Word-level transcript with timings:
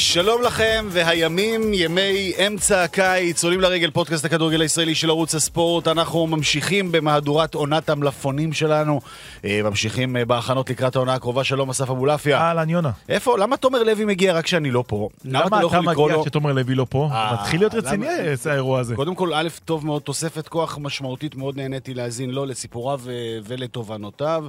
שלום 0.00 0.42
לכם, 0.42 0.86
והימים, 0.90 1.74
ימי 1.74 2.32
אמצע 2.46 2.82
הקיץ, 2.82 3.44
עולים 3.44 3.60
לרגל 3.60 3.90
פודקאסט 3.90 4.24
הכדורגל 4.24 4.60
הישראלי 4.60 4.94
של 4.94 5.10
ערוץ 5.10 5.34
הספורט. 5.34 5.88
אנחנו 5.88 6.26
ממשיכים 6.26 6.92
במהדורת 6.92 7.54
עונת 7.54 7.90
המלפונים 7.90 8.52
שלנו. 8.52 9.00
אה, 9.44 9.60
ממשיכים 9.64 10.16
אה, 10.16 10.24
בהכנות 10.24 10.70
לקראת 10.70 10.96
העונה 10.96 11.14
הקרובה. 11.14 11.44
שלום, 11.44 11.70
אסף 11.70 11.90
אבולעפיה. 11.90 12.38
אהלן, 12.38 12.70
יונה. 12.70 12.90
איפה? 13.08 13.38
למה 13.38 13.56
תומר 13.56 13.82
לוי 13.82 14.04
מגיע 14.04 14.32
רק 14.32 14.44
כשאני 14.44 14.70
לא 14.70 14.84
פה? 14.86 15.08
למה 15.24 15.46
אתה 15.46 15.60
לא 15.60 15.68
אתה 15.68 15.80
מגיע 15.80 16.22
כשתומר 16.22 16.52
לוי 16.52 16.74
לא 16.74 16.86
פה? 16.88 17.08
אה, 17.12 17.32
מתחיל 17.32 17.60
להיות 17.60 17.74
רציני 17.74 18.06
למה? 18.06 18.52
האירוע 18.52 18.80
הזה. 18.80 18.96
קודם 18.96 19.14
כל, 19.14 19.34
א', 19.34 19.48
טוב 19.64 19.86
מאוד, 19.86 20.02
תוספת 20.02 20.48
כוח 20.48 20.78
משמעותית, 20.80 21.34
מאוד 21.34 21.56
נהניתי 21.56 21.94
להאזין 21.94 22.30
לו, 22.30 22.44
לסיפוריו 22.46 23.00
ולתובנותיו. 23.44 24.44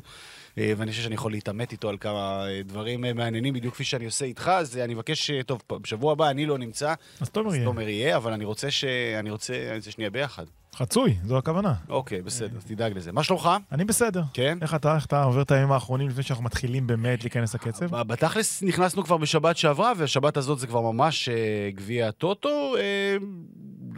אה, 0.59 0.73
ואני 0.77 0.91
חושב 0.91 1.03
שאני 1.03 1.15
יכול 1.15 1.31
להתעמת 1.31 1.71
איתו 1.71 1.89
על 1.89 1.97
כמה 1.97 2.47
אה, 2.47 2.61
דברים 2.63 3.05
אה, 3.05 3.13
מעניינים, 3.13 3.54
בדיוק 3.54 3.73
כפי 3.73 3.83
שאני 3.83 4.05
עושה 4.05 4.25
איתך, 4.25 4.47
אז 4.47 4.77
אני 4.77 4.93
מבקש, 4.93 5.31
טוב, 5.45 5.61
בשבוע 5.81 6.11
הבא 6.11 6.29
אני 6.29 6.45
לא 6.45 6.57
נמצא, 6.57 6.93
אז 7.21 7.29
תומר 7.29 7.55
יהיה. 7.55 7.65
תומר 7.65 7.89
יהיה, 7.89 8.17
אבל 8.17 8.33
אני 8.33 8.45
רוצה 8.45 8.71
ש... 8.71 8.83
אני 9.19 9.29
רוצה, 9.29 9.53
אני 9.69 9.77
רוצה 9.77 9.91
שנהיה 9.91 10.09
ביחד. 10.09 10.43
חצוי, 10.75 11.15
זו 11.25 11.37
הכוונה. 11.37 11.73
אוקיי, 11.89 12.21
בסדר, 12.21 12.57
אז 12.57 12.65
תדאג 12.65 12.97
לזה. 12.97 13.11
מה 13.11 13.23
שלומך? 13.23 13.50
אני 13.71 13.86
בסדר. 13.86 14.23
כן? 14.33 14.57
איך 14.61 14.75
אתה, 14.75 14.95
איך 14.95 15.05
אתה 15.05 15.23
עובר 15.23 15.41
את 15.41 15.51
הימים 15.51 15.71
האחרונים 15.71 16.09
לפני 16.09 16.23
שאנחנו 16.23 16.43
מתחילים 16.43 16.87
באמת 16.87 17.23
להיכנס 17.23 17.55
לקצב? 17.55 18.01
בתכלס 18.01 18.64
נכנסנו 18.64 19.03
כבר 19.03 19.17
בשבת 19.17 19.57
שעברה, 19.57 19.93
והשבת 19.97 20.37
הזאת 20.37 20.59
זה 20.59 20.67
כבר 20.67 20.81
ממש 20.81 21.29
גביע 21.75 22.07
הטוטו. 22.07 22.75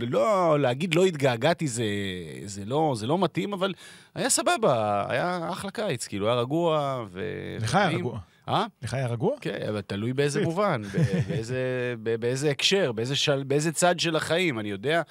לא, 0.05 0.59
להגיד 0.59 0.95
לא 0.95 1.05
התגעגעתי 1.05 1.67
זה, 1.67 1.83
זה, 2.45 2.65
לא, 2.65 2.93
זה 2.95 3.07
לא 3.07 3.17
מתאים, 3.17 3.53
אבל 3.53 3.73
היה 4.15 4.29
סבבה, 4.29 5.05
היה 5.09 5.49
אחלה 5.51 5.71
קיץ, 5.71 6.07
כאילו, 6.07 6.27
היה 6.27 6.35
רגוע. 6.35 7.05
ו... 7.11 7.21
לך 7.61 7.75
היה. 7.75 7.97
רגוע. 7.97 8.19
אה? 8.47 8.65
לך 8.81 8.93
היה 8.93 9.07
רגוע? 9.07 9.35
כן, 9.41 9.59
אבל 9.69 9.81
תלוי 9.81 10.13
באיזה 10.13 10.41
מובן, 10.43 10.81
באיזה, 11.27 11.95
באיזה 12.19 12.51
הקשר, 12.51 12.91
באיזה, 12.91 13.15
של, 13.15 13.43
באיזה 13.43 13.71
צד 13.71 13.99
של 13.99 14.15
החיים, 14.15 14.59
אני 14.59 14.69
יודע. 14.69 15.01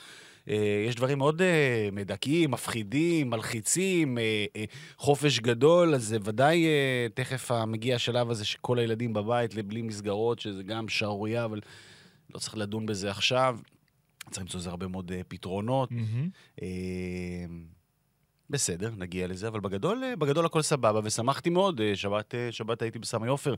אה, 0.48 0.84
יש 0.88 0.94
דברים 0.94 1.19
מאוד 1.19 1.42
אה, 1.42 1.88
מדכאים, 1.92 2.50
מפחידים, 2.50 3.30
מלחיצים, 3.30 4.19
אה, 4.19 4.64
חופש 4.97 5.41
גדול, 5.41 5.94
אז 5.94 6.04
זה 6.04 6.19
ודאי 6.25 6.66
תכף 7.14 7.50
מגיע 7.66 7.97
השלב 7.97 8.30
הזה 8.30 8.44
שכל 8.44 8.78
הילדים 8.78 9.12
בבית, 9.12 9.54
בלי 9.54 9.82
מסגרות, 9.82 10.38
שזה 10.38 10.62
גם 10.62 10.88
שערורייה, 10.88 11.44
אבל 11.44 11.60
לא 12.34 12.38
צריך 12.38 12.56
לדון 12.56 12.86
בזה 12.86 13.10
עכשיו. 13.10 13.58
צריך 14.31 14.42
למצוא 14.42 14.61
לזה 14.61 14.70
הרבה 14.70 14.86
מאוד 14.86 15.12
אה, 15.12 15.20
פתרונות. 15.28 15.91
אה, 16.62 16.69
בסדר, 18.50 18.91
נגיע 18.97 19.27
לזה, 19.27 19.48
אבל 19.48 19.61
בגדול, 19.61 20.05
אה, 20.05 20.17
בגדול 20.17 20.47
הכל 20.47 20.62
סבבה, 20.62 21.00
ושמחתי 21.05 21.50
מאוד. 21.50 21.81
שבת, 21.95 22.34
שבת 22.50 22.83
הייתי 22.83 22.98
בסמי 22.98 23.28
עופר, 23.28 23.55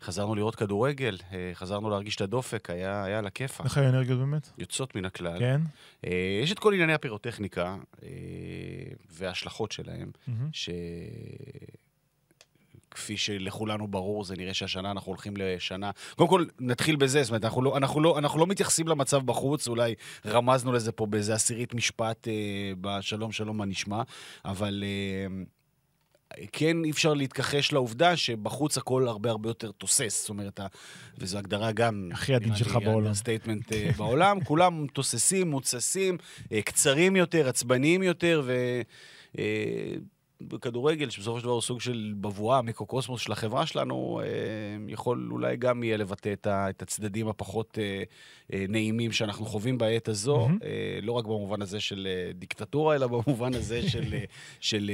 חזרנו 0.00 0.34
לראות 0.34 0.54
כדורגל, 0.54 1.16
חזרנו 1.54 1.90
להרגיש 1.90 2.16
את 2.16 2.20
הדופק, 2.20 2.70
היה, 2.70 3.04
היה 3.04 3.18
על 3.18 3.26
הכיפאק. 3.26 3.66
איך 3.66 3.78
היו 3.78 3.88
אנרגיות 3.88 4.18
באמת? 4.18 4.50
יוצאות 4.58 4.94
מן 4.94 5.04
הכלל. 5.04 5.38
כן? 5.38 5.60
יש 6.42 6.52
את 6.52 6.58
כל 6.58 6.74
ענייני 6.74 6.94
הפירוטכניקה 6.94 7.76
וההשלכות 9.10 9.72
שלהם, 9.72 10.10
מהמם. 10.26 10.48
שכפי 12.90 13.16
שלכולנו 13.16 13.88
ברור, 13.88 14.24
זה 14.24 14.34
נראה 14.36 14.54
שהשנה 14.54 14.90
אנחנו 14.90 15.12
הולכים 15.12 15.34
לשנה... 15.36 15.90
קודם 16.16 16.28
כל, 16.30 16.44
נתחיל 16.60 16.96
בזה, 16.96 17.22
זאת 17.22 17.30
אומרת, 17.30 17.44
אנחנו 17.44 17.62
לא, 17.62 17.76
אנחנו 17.76 18.00
לא, 18.00 18.18
אנחנו 18.18 18.40
לא 18.40 18.46
מתייחסים 18.46 18.88
למצב 18.88 19.22
בחוץ, 19.22 19.68
אולי 19.68 19.94
רמזנו 20.26 20.72
לזה 20.72 20.92
פה 20.92 21.06
באיזה 21.06 21.34
עשירית 21.34 21.74
משפט 21.74 22.28
אה, 22.28 22.32
בשלום 22.80 23.32
שלום 23.32 23.56
מה 23.56 23.66
נשמע, 23.66 24.02
אבל... 24.44 24.84
אה, 24.86 25.42
כן 26.52 26.84
אי 26.84 26.90
אפשר 26.90 27.14
להתכחש 27.14 27.72
לעובדה 27.72 28.16
שבחוץ 28.16 28.78
הכל 28.78 29.08
הרבה 29.08 29.30
הרבה 29.30 29.50
יותר 29.50 29.70
תוסס. 29.70 30.20
זאת 30.20 30.28
אומרת, 30.28 30.60
וזו 31.18 31.38
הגדרה 31.38 31.72
גם... 31.72 32.08
הכי 32.12 32.34
עדין 32.34 32.56
שלך 32.56 32.78
בעולם. 32.84 33.14
statement 33.14 33.72
בעולם. 33.96 34.40
כולם 34.48 34.86
תוססים, 34.92 35.50
מותססים, 35.50 36.18
אה, 36.52 36.62
קצרים 36.62 37.16
יותר, 37.16 37.48
עצבניים 37.48 38.02
יותר, 38.02 38.42
ו... 38.44 38.80
בכדורגל, 40.52 41.10
שבסופו 41.10 41.38
של 41.38 41.44
דבר 41.44 41.52
הוא 41.52 41.62
סוג 41.62 41.80
של 41.80 42.14
בבואה, 42.20 42.62
מיקרוקוסמוס 42.62 43.20
של 43.20 43.32
החברה 43.32 43.66
שלנו, 43.66 44.20
אה, 44.22 44.28
יכול 44.88 45.28
אולי 45.30 45.56
גם 45.56 45.82
יהיה 45.82 45.96
לבטא 45.96 46.32
את, 46.32 46.82
הצדדים 46.82 47.28
הפחות 47.28 47.78
אה, 47.80 48.02
אה, 48.52 48.64
נעימים 48.68 49.12
שאנחנו 49.12 49.46
חווים 49.46 49.78
בעת 49.78 50.08
הזו. 50.08 50.48
אה, 50.64 50.98
לא 51.02 51.12
רק 51.12 51.24
במובן 51.24 51.62
הזה 51.62 51.80
של 51.80 52.08
דיקטטורה, 52.34 52.94
אלא 52.94 53.06
במובן 53.06 53.54
הזה 53.54 53.88
של, 53.88 54.14
של? 54.60 54.90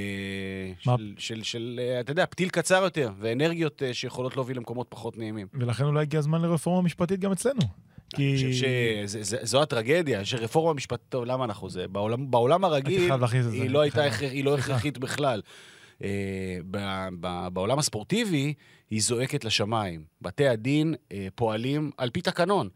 של, 0.78 1.14
של, 1.18 1.42
של, 1.42 1.80
אתה 2.00 2.12
יודע, 2.12 2.26
פתיל 2.26 2.48
קצר 2.48 2.82
יותר, 2.82 3.10
ואנרגיות 3.18 3.82
שיכולות 3.92 4.36
להוביל 4.36 4.56
למקומות 4.56 4.86
פחות 4.88 5.18
נעימים. 5.18 5.46
ולכן 5.54 5.84
אולי 5.84 6.02
הגיע 6.02 6.18
הזמן 6.18 6.42
לרפורמה 6.42 6.82
משפטית 6.82 7.20
גם 7.20 7.32
אצלנו. 7.32 7.85
כי... 8.14 8.32
אני 8.32 8.52
חושב 8.52 9.36
שזו 9.42 9.62
הטרגדיה, 9.62 10.24
שרפורמה 10.24 10.74
משפטית, 10.74 11.08
טוב, 11.08 11.24
למה 11.24 11.44
אנחנו 11.44 11.70
זה? 11.70 11.88
בעולם, 11.88 12.30
בעולם 12.30 12.64
הרגיל. 12.64 13.12
היא 13.52 13.70
לא 13.70 13.80
הייתה 13.80 14.02
היא 14.20 14.44
לא. 14.44 14.58
הכרחית 14.58 14.98
בכלל. 14.98 15.42
אה, 16.02 16.58
בעולם 17.52 17.78
הספורטיבי, 17.78 18.54
היא 18.90 19.02
זועקת 19.02 19.44
לשמיים. 19.44 20.04
בתי 20.22 20.48
הדין 20.48 20.94
אה, 21.12 21.28
פועלים 21.34 21.90
על 21.96 22.10
פי 22.10 22.20
תקנון, 22.20 22.68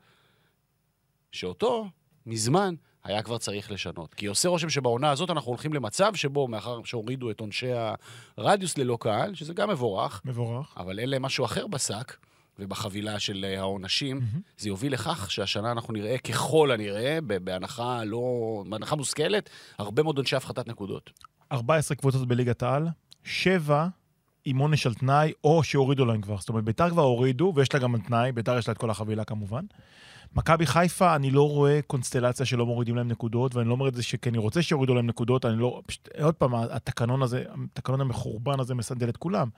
שאותו, 1.33 1.89
מזמן, 2.27 2.75
היה 3.05 3.23
כבר 3.23 3.39
צריך 3.39 3.71
לשנות. 3.71 4.15
כי 4.15 4.27
עושה 4.27 4.49
רושם 4.49 4.71
שבעונה 4.71 5.11
הזאת 5.11 5.31
אנחנו 5.31 5.49
הולכים 5.49 5.73
למצב 5.73 6.15
שבו, 6.15 6.49
מאחר 6.49 6.81
שהורידו 6.85 7.31
את 7.31 7.41
עונשי 7.41 7.71
הרדיוס 8.37 8.79
ללא 8.79 8.99
קהל, 9.01 9.35
שזה 9.35 9.55
גם 9.55 9.71
מבורך, 9.71 10.23
מבורך. 10.25 10.75
אבל 10.77 10.99
אין 10.99 11.09
להם 11.09 11.23
משהו 11.23 11.45
אחר 11.45 11.67
בשק 11.67 12.17
ובחבילה 12.61 13.19
של 13.19 13.45
אה, 13.49 13.59
העונשים, 13.59 14.17
מהמם. 14.17 14.41
זה 14.59 14.69
יוביל 14.69 14.93
לכך 14.93 15.31
שהשנה 15.31 15.73
אנחנו 15.73 15.95
נראה 15.95 16.19
ככל 16.19 16.71
הנראה, 16.71 17.19
בהנחה 17.21 18.05
לא... 18.05 18.65
בהנחה 18.69 18.97
מושכלת, 18.97 19.51
הרבה 19.79 20.03
מאוד 20.03 20.17
עונשי 20.17 20.37
הפחתת 20.37 20.69
נקודות. 20.69 21.11
14 21.53 21.97
קבוצות 21.97 22.29
בליגת 22.29 22.63
העל, 22.63 22.89
7 23.25 23.89
עם 24.45 24.59
עונש 24.59 24.87
על 24.87 24.95
תנאי, 24.95 25.33
או 25.45 25.63
שהורידו 25.65 26.05
להם 26.05 26.21
כבר. 26.21 26.37
זאת 26.39 26.49
אומרת, 26.49 26.65
ביתר 26.65 26.91
כבר 26.91 27.03
הורידו, 27.03 27.53
ויש 27.57 27.75
לה 27.75 27.81
גם 27.81 27.95
על 27.95 28.01
תנאי, 28.01 28.33
ביתר 28.33 28.59
יש 28.59 28.69
לה 28.69 28.73
את 28.73 28.79
כל 28.79 28.91
החבילה 28.91 29.25
כמובן. 29.25 29.65
מכבי 30.35 30.67
חיפה, 30.67 31.17
אני 31.17 31.31
לא 31.31 31.49
רואה 31.49 31.81
קונסטלציה 31.87 32.47
שלא 32.47 32.67
מורידים 32.67 32.97
להם 32.97 33.09
נקודות, 33.09 33.55
ואני 33.55 33.69
לא 33.69 33.73
אומר 33.73 33.89
את 33.89 33.95
זה 33.95 34.03
כי 34.23 34.29
אני 34.29 34.39
רוצה 34.39 34.63
שיורידו 34.63 34.95
להם 34.95 35.07
נקודות, 35.07 35.45
אני 35.45 35.57
לא... 35.59 35.83
פשוט, 35.87 36.09
עוד 36.23 36.35
פעם, 36.35 36.55
התקנון 36.55 37.23
הזה, 37.23 37.45
התקנון 37.73 38.01
המחורבן 38.01 38.61
הזה 38.61 38.75
מסנדל 38.75 39.09
את 39.09 39.17
כולם. 39.17 39.49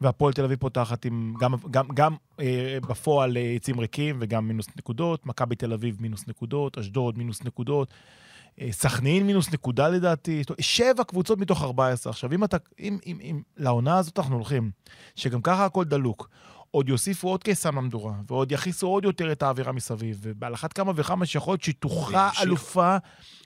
והפועל 0.00 0.32
תל 0.32 0.44
אביב 0.44 0.58
פותחת 0.58 1.04
עם, 1.04 1.34
גם, 1.40 1.54
גם, 1.70 1.88
גם 1.94 2.16
אה, 2.40 2.78
בפועל 2.88 3.36
אה, 3.36 3.42
יציאים 3.42 3.80
ריקים 3.80 4.16
וגם 4.20 4.48
מינוס 4.48 4.66
נקודות, 4.76 5.26
מכבי 5.26 5.56
תל 5.56 5.72
אביב 5.72 5.96
מינוס 6.00 6.28
נקודות, 6.28 6.78
אשדוד 6.78 7.18
מינוס 7.18 7.44
נקודות, 7.44 7.88
אה, 8.60 8.68
סכנין 8.72 9.26
מינוס 9.26 9.52
נקודה 9.52 9.88
לדעתי, 9.88 10.42
שבע 10.60 11.04
קבוצות 11.04 11.38
מתוך 11.38 11.62
14. 11.62 12.10
עכשיו, 12.10 12.32
אם 12.32 12.44
אתה, 12.44 12.56
אם, 12.80 12.98
אם, 13.06 13.18
אם 13.20 13.42
לעונה 13.56 13.98
הזאת 13.98 14.18
אנחנו 14.18 14.34
הולכים, 14.34 14.70
שגם 15.16 15.42
ככה 15.42 15.64
הכל 15.64 15.84
דלוק, 15.84 16.28
עוד 16.70 16.88
יוסיפו 16.88 17.28
עוד 17.28 17.42
קיסם 17.42 17.76
למדורה, 17.76 18.12
ועוד 18.26 18.52
יכניסו 18.52 18.86
עוד 18.86 19.04
יותר 19.04 19.32
את 19.32 19.42
האווירה 19.42 19.72
מסביב, 19.72 20.20
ועל 20.40 20.54
אחת 20.54 20.72
כמה 20.72 20.92
וכמה 20.96 21.26
שיכול 21.26 21.52
להיות 21.52 21.76
תוכרע 21.80 22.22
וימשיך. 22.22 22.42
אלופה 22.42 22.96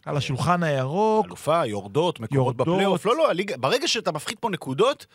על 0.06 0.16
השולחן 0.16 0.62
הירוק. 0.62 1.26
אלופה, 1.26 1.66
יורדות, 1.66 2.20
מקומות. 2.20 2.56
בפלייאוף. 2.56 3.06
לא, 3.06 3.16
לא, 3.16 3.30
ברגע 3.58 3.88
שאתה 3.88 4.12
מפחית 4.12 4.38
פה 4.38 4.50
נקודות, 4.50 5.06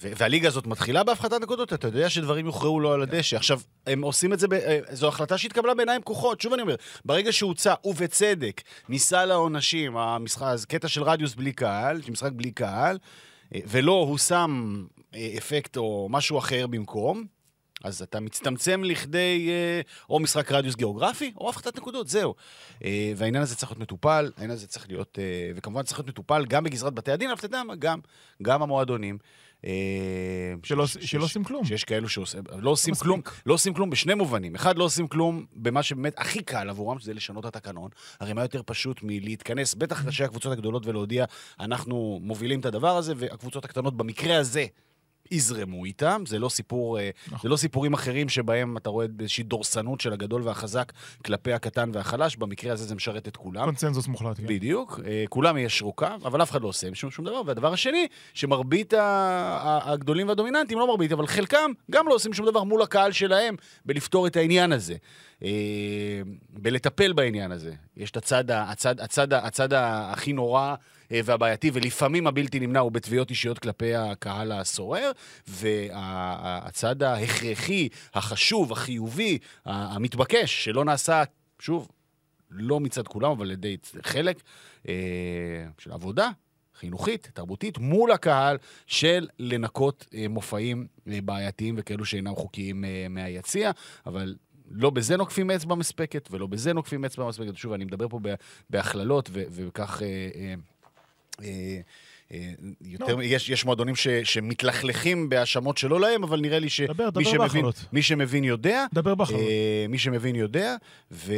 והליגה 0.00 0.48
הזאת 0.48 0.66
מתחילה 0.66 1.04
בהפחתת 1.04 1.40
נקודות, 1.42 1.72
אתה 1.72 1.88
יודע 1.88 2.10
שדברים 2.10 2.46
יוכרעו 2.46 2.80
לו 2.80 2.92
על 2.92 3.02
הדשא. 3.02 3.36
עכשיו, 3.36 3.60
הם 3.86 4.02
עושים 4.02 4.32
את 4.32 4.38
זה, 4.38 4.46
אה, 4.52 4.78
זו 4.90 5.08
החלטה 5.08 5.38
שהתקבלה 5.38 5.74
בעיניים 5.74 6.00
פקוחות. 6.00 6.40
שוב 6.40 6.52
אני 6.52 6.62
אומר, 6.62 6.74
ברגע 7.04 7.32
שהוצא, 7.32 7.74
ובצדק, 7.84 8.62
ניסה 8.88 9.24
לעונשים, 9.24 9.96
המשחק, 9.96 10.56
קטע 10.68 10.88
של 10.88 11.02
רדיוס 11.02 11.34
בלי 11.34 11.52
קהל, 11.52 12.00
משחק 12.08 12.32
בלי 12.32 12.50
קהל, 12.50 12.98
אה, 13.54 13.60
ולא, 13.66 13.92
הוא 13.92 14.18
שם 14.18 14.84
אה, 15.14 15.34
אפקט 15.38 15.76
או 15.76 16.08
משהו 16.10 16.38
אחר 16.38 16.66
במקום, 16.66 17.24
אז 17.84 18.02
אתה 18.02 18.20
מצטמצם 18.20 18.84
לכדי 18.84 19.48
אה, 19.50 19.80
או 20.10 20.18
משחק 20.20 20.52
רדיוס 20.52 20.76
גיאוגרפי, 20.76 21.32
או 21.36 21.48
הפחתת 21.48 21.76
נקודות, 21.76 22.08
זהו. 22.08 22.34
אה, 22.84 23.12
והעניין 23.16 23.42
הזה 23.42 23.56
צריך 23.56 23.72
להיות 23.72 23.80
מטופל, 23.80 24.30
העניין 24.36 24.50
הזה 24.50 24.66
צריך 24.66 24.88
להיות, 24.88 25.18
אה, 25.18 25.50
וכמובן 25.56 25.82
צריך 25.82 25.98
להיות 25.98 26.08
מטופל 26.08 26.44
גם 26.48 26.64
בגזרת 26.64 26.94
בתי 26.94 27.12
הדין, 27.12 27.30
אבל 27.30 27.38
אתה 27.38 27.46
יודע 27.46 27.62
מה, 27.64 27.74
גם, 27.76 27.98
גם 28.42 28.62
המועדונים. 28.62 29.18
שלא- 30.62 30.86
ש- 30.86 30.96
שלא 31.00 31.24
עושים 31.24 31.44
כלום. 31.44 31.64
שיש 31.64 31.84
כאלו 31.84 32.08
שעושים, 32.08 32.40
לא 32.58 32.70
עושים 32.70 32.92
מספיק. 32.92 33.04
כלום, 33.06 33.20
לא 33.46 33.54
עושים 33.54 33.74
כלום 33.74 33.90
בשני 33.90 34.14
מובנים. 34.14 34.54
אחד, 34.54 34.78
לא 34.78 34.84
עושים 34.84 35.08
כלום 35.08 35.46
במה 35.52 35.82
שבאמת 35.82 36.14
הכי 36.18 36.42
קל 36.42 36.70
עבורם, 36.70 36.98
שזה 36.98 37.14
לשנות 37.14 37.46
את 37.46 37.56
התקנון. 37.56 37.90
הרי 38.20 38.32
מה 38.32 38.42
יותר 38.42 38.62
פשוט 38.66 39.00
מלהתכנס, 39.02 39.74
בטח 39.74 40.06
ראשי 40.06 40.24
הקבוצות 40.24 40.52
הגדולות, 40.52 40.86
ולהודיע, 40.86 41.24
אנחנו 41.60 42.18
מובילים 42.22 42.60
את 42.60 42.64
הדבר 42.66 42.96
הזה, 42.96 43.12
והקבוצות 43.16 43.64
הקטנות 43.64 43.96
במקרה 43.96 44.38
הזה 44.38 44.66
יזרמו 45.30 45.84
איתם, 45.84 46.22
זה 46.26 46.38
לא, 46.38 46.48
סיפור, 46.48 46.98
אה, 47.00 47.10
נכון. 47.26 47.38
זה 47.42 47.48
לא 47.48 47.56
סיפורים 47.56 47.92
אחרים 47.92 48.28
שבהם 48.28 48.76
אתה 48.76 48.90
רואה 48.90 49.06
איזושהי 49.20 49.44
דורסנות 49.44 50.00
של 50.00 50.12
הגדול 50.12 50.42
והחזק 50.42 50.92
כלפי 51.24 51.52
הקטן 51.52 51.90
והחלש, 51.92 52.36
במקרה 52.36 52.72
הזה 52.72 52.84
זה 52.84 52.94
משרת 52.94 53.28
את 53.28 53.36
כולם. 53.36 53.64
קונצנזוס 53.64 54.06
מוחלט, 54.08 54.36
כן. 54.36 54.46
בדיוק, 54.46 55.00
אה, 55.06 55.24
כולם 55.28 55.56
יישרו 55.56 55.92
קו, 55.92 56.06
אבל 56.24 56.42
אף 56.42 56.50
אחד 56.50 56.62
לא 56.62 56.68
עושה 56.68 56.86
עם 56.88 56.94
שום, 56.94 57.10
שום 57.10 57.24
דבר. 57.24 57.42
והדבר 57.46 57.72
השני, 57.72 58.06
שמרבית 58.34 58.94
הגדולים 58.96 60.28
והדומיננטיים, 60.28 60.78
לא 60.80 60.86
מרבית, 60.86 61.12
אבל 61.12 61.26
חלקם 61.26 61.70
גם 61.90 62.08
לא 62.08 62.14
עושים 62.14 62.32
שום 62.32 62.46
דבר 62.46 62.64
מול 62.64 62.82
הקהל 62.82 63.12
שלהם 63.12 63.54
בלפתור 63.84 64.26
את 64.26 64.36
העניין 64.36 64.72
הזה, 64.72 64.94
אה, 65.42 65.48
בלטפל 66.50 67.12
בעניין 67.12 67.52
הזה. 67.52 67.72
יש 67.96 68.10
את 68.10 68.16
הצד, 68.16 68.44
הצד, 68.50 69.00
הצד, 69.00 69.32
הצד 69.32 69.72
ה- 69.72 70.12
הכי 70.12 70.32
נורא 70.32 70.74
והבעייתי, 71.10 71.70
ולפעמים 71.74 72.26
הבלתי 72.26 72.60
נמנע 72.60 72.80
הוא 72.80 72.92
בתביעות 72.92 73.30
אישיות 73.30 73.58
כלפי 73.58 73.94
הקהל 73.94 74.52
הסורר, 74.52 75.12
והצד 75.48 77.02
ההכרחי, 77.02 77.88
החשוב, 78.14 78.72
החיובי, 78.72 79.38
המתבקש, 79.64 80.64
שלא 80.64 80.84
נעשה, 80.84 81.22
שוב, 81.58 81.88
לא 82.50 82.80
מצד 82.80 83.08
כולם, 83.08 83.30
אבל 83.30 83.46
על 83.46 83.50
ידי 83.50 83.76
חלק 84.02 84.42
אה, 84.88 84.94
של 85.78 85.92
עבודה 85.92 86.30
חינוכית, 86.74 87.30
תרבותית, 87.34 87.78
מול 87.78 88.12
הקהל 88.12 88.58
של 88.86 89.28
לנקות 89.38 90.06
אה, 90.14 90.28
מופעים 90.28 90.86
אה, 91.08 91.18
בעייתיים 91.24 91.74
וכאלו 91.78 92.04
שאינם 92.04 92.34
חוקיים 92.34 92.84
אה, 92.84 93.06
מהיציע, 93.10 93.70
אבל... 94.06 94.34
לא 94.72 94.90
בזה 94.90 95.16
נוקפים 95.16 95.50
אצבע 95.50 95.74
מספקת, 95.74 96.28
ולא 96.30 96.46
בזה 96.46 96.72
נוקפים 96.72 97.04
אצבע 97.04 97.28
מספקת. 97.28 97.56
שוב, 97.56 97.72
אני 97.72 97.84
מדבר 97.84 98.08
פה 98.08 98.20
בהכללות, 98.70 99.30
וכך... 99.32 100.02
אה, 100.02 100.06
אה, 100.06 100.12
אה, 100.34 100.48
אה, 100.48 100.54
יותר, 102.80 103.16
לא. 103.16 103.22
יש, 103.22 103.48
יש 103.48 103.64
מועדונים 103.64 103.96
ש, 103.96 104.08
שמתלכלכים 104.08 105.28
בהאשמות 105.28 105.78
שלא 105.78 106.00
להם, 106.00 106.24
אבל 106.24 106.40
נראה 106.40 106.58
לי 106.58 106.68
שמי 106.68 106.86
דבר, 106.86 107.10
דבר 107.10 107.24
שמבין. 107.24 107.64
מי 107.92 108.02
שמבין 108.02 108.44
יודע. 108.44 108.86
דבר 108.94 109.14
בהכללות. 109.14 109.42
אה, 109.42 109.86
מי 109.88 109.98
שמבין 109.98 110.36
יודע, 110.36 110.76
ו... 111.12 111.32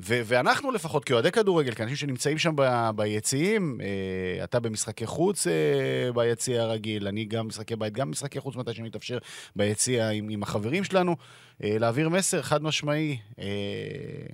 ו... 0.00 0.20
ואנחנו 0.24 0.70
לפחות, 0.70 1.04
כאוהדי 1.04 1.32
כדורגל, 1.32 1.74
כאנשים 1.74 1.96
שנמצאים 1.96 2.38
שם 2.38 2.52
ב... 2.56 2.90
ביציעים, 2.96 3.80
אה, 3.80 4.44
אתה 4.44 4.60
במשחקי 4.60 5.06
חוץ 5.06 5.46
אה, 5.46 6.12
ביציע 6.12 6.62
הרגיל, 6.62 7.08
אני 7.08 7.24
גם 7.24 7.48
משחקי 7.48 7.76
בית, 7.76 7.92
גם 7.92 8.10
משחקי 8.10 8.40
חוץ 8.40 8.56
מתי 8.56 8.74
שמתאפשר 8.74 9.18
ביציע 9.56 10.08
עם, 10.08 10.28
עם 10.28 10.42
החברים 10.42 10.84
שלנו, 10.84 11.16
אה, 11.64 11.76
להעביר 11.78 12.08
מסר 12.08 12.42
חד 12.42 12.62
משמעי, 12.62 13.18
אה, 13.38 13.46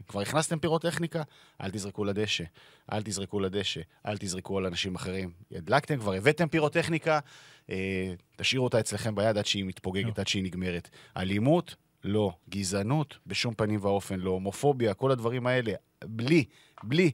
כבר 0.09 0.21
הכנסתם 0.21 0.59
פירוטכניקה, 0.59 1.23
אל 1.61 1.71
תזרקו 1.71 2.05
לדשא, 2.05 2.45
אל 2.93 3.03
תזרקו 3.03 3.41
לדשא, 3.41 3.81
אל 4.07 4.17
תזרקו 4.19 4.59
על 4.59 4.67
אנשים 4.67 4.95
אחרים. 4.95 5.31
הדלקתם, 5.53 5.99
כבר 5.99 6.13
הבאתם 6.13 6.49
פירוטכניקה, 6.49 7.19
אה, 7.71 8.15
תשאירו 8.37 8.65
אותה 8.65 8.81
אצלכם 8.81 9.15
ביד 9.15 9.39
עד 9.39 9.47
שהיא 9.47 9.65
מתפוגגת, 9.65 10.19
לא. 10.19 10.21
עד 10.21 10.29
שהיא 10.29 10.45
נגמרת. 10.45 10.89
אלימות, 11.17 11.75
לא. 12.05 12.33
גזענות, 12.49 13.19
בשום 13.27 13.55
פנים 13.55 13.79
ואופן 13.83 14.21
לא. 14.21 14.31
הומופוביה, 14.31 14.95
כל 14.95 15.11
הדברים 15.11 15.47
האלה, 15.47 15.73
בלי, 16.05 16.45
בלי. 16.83 17.11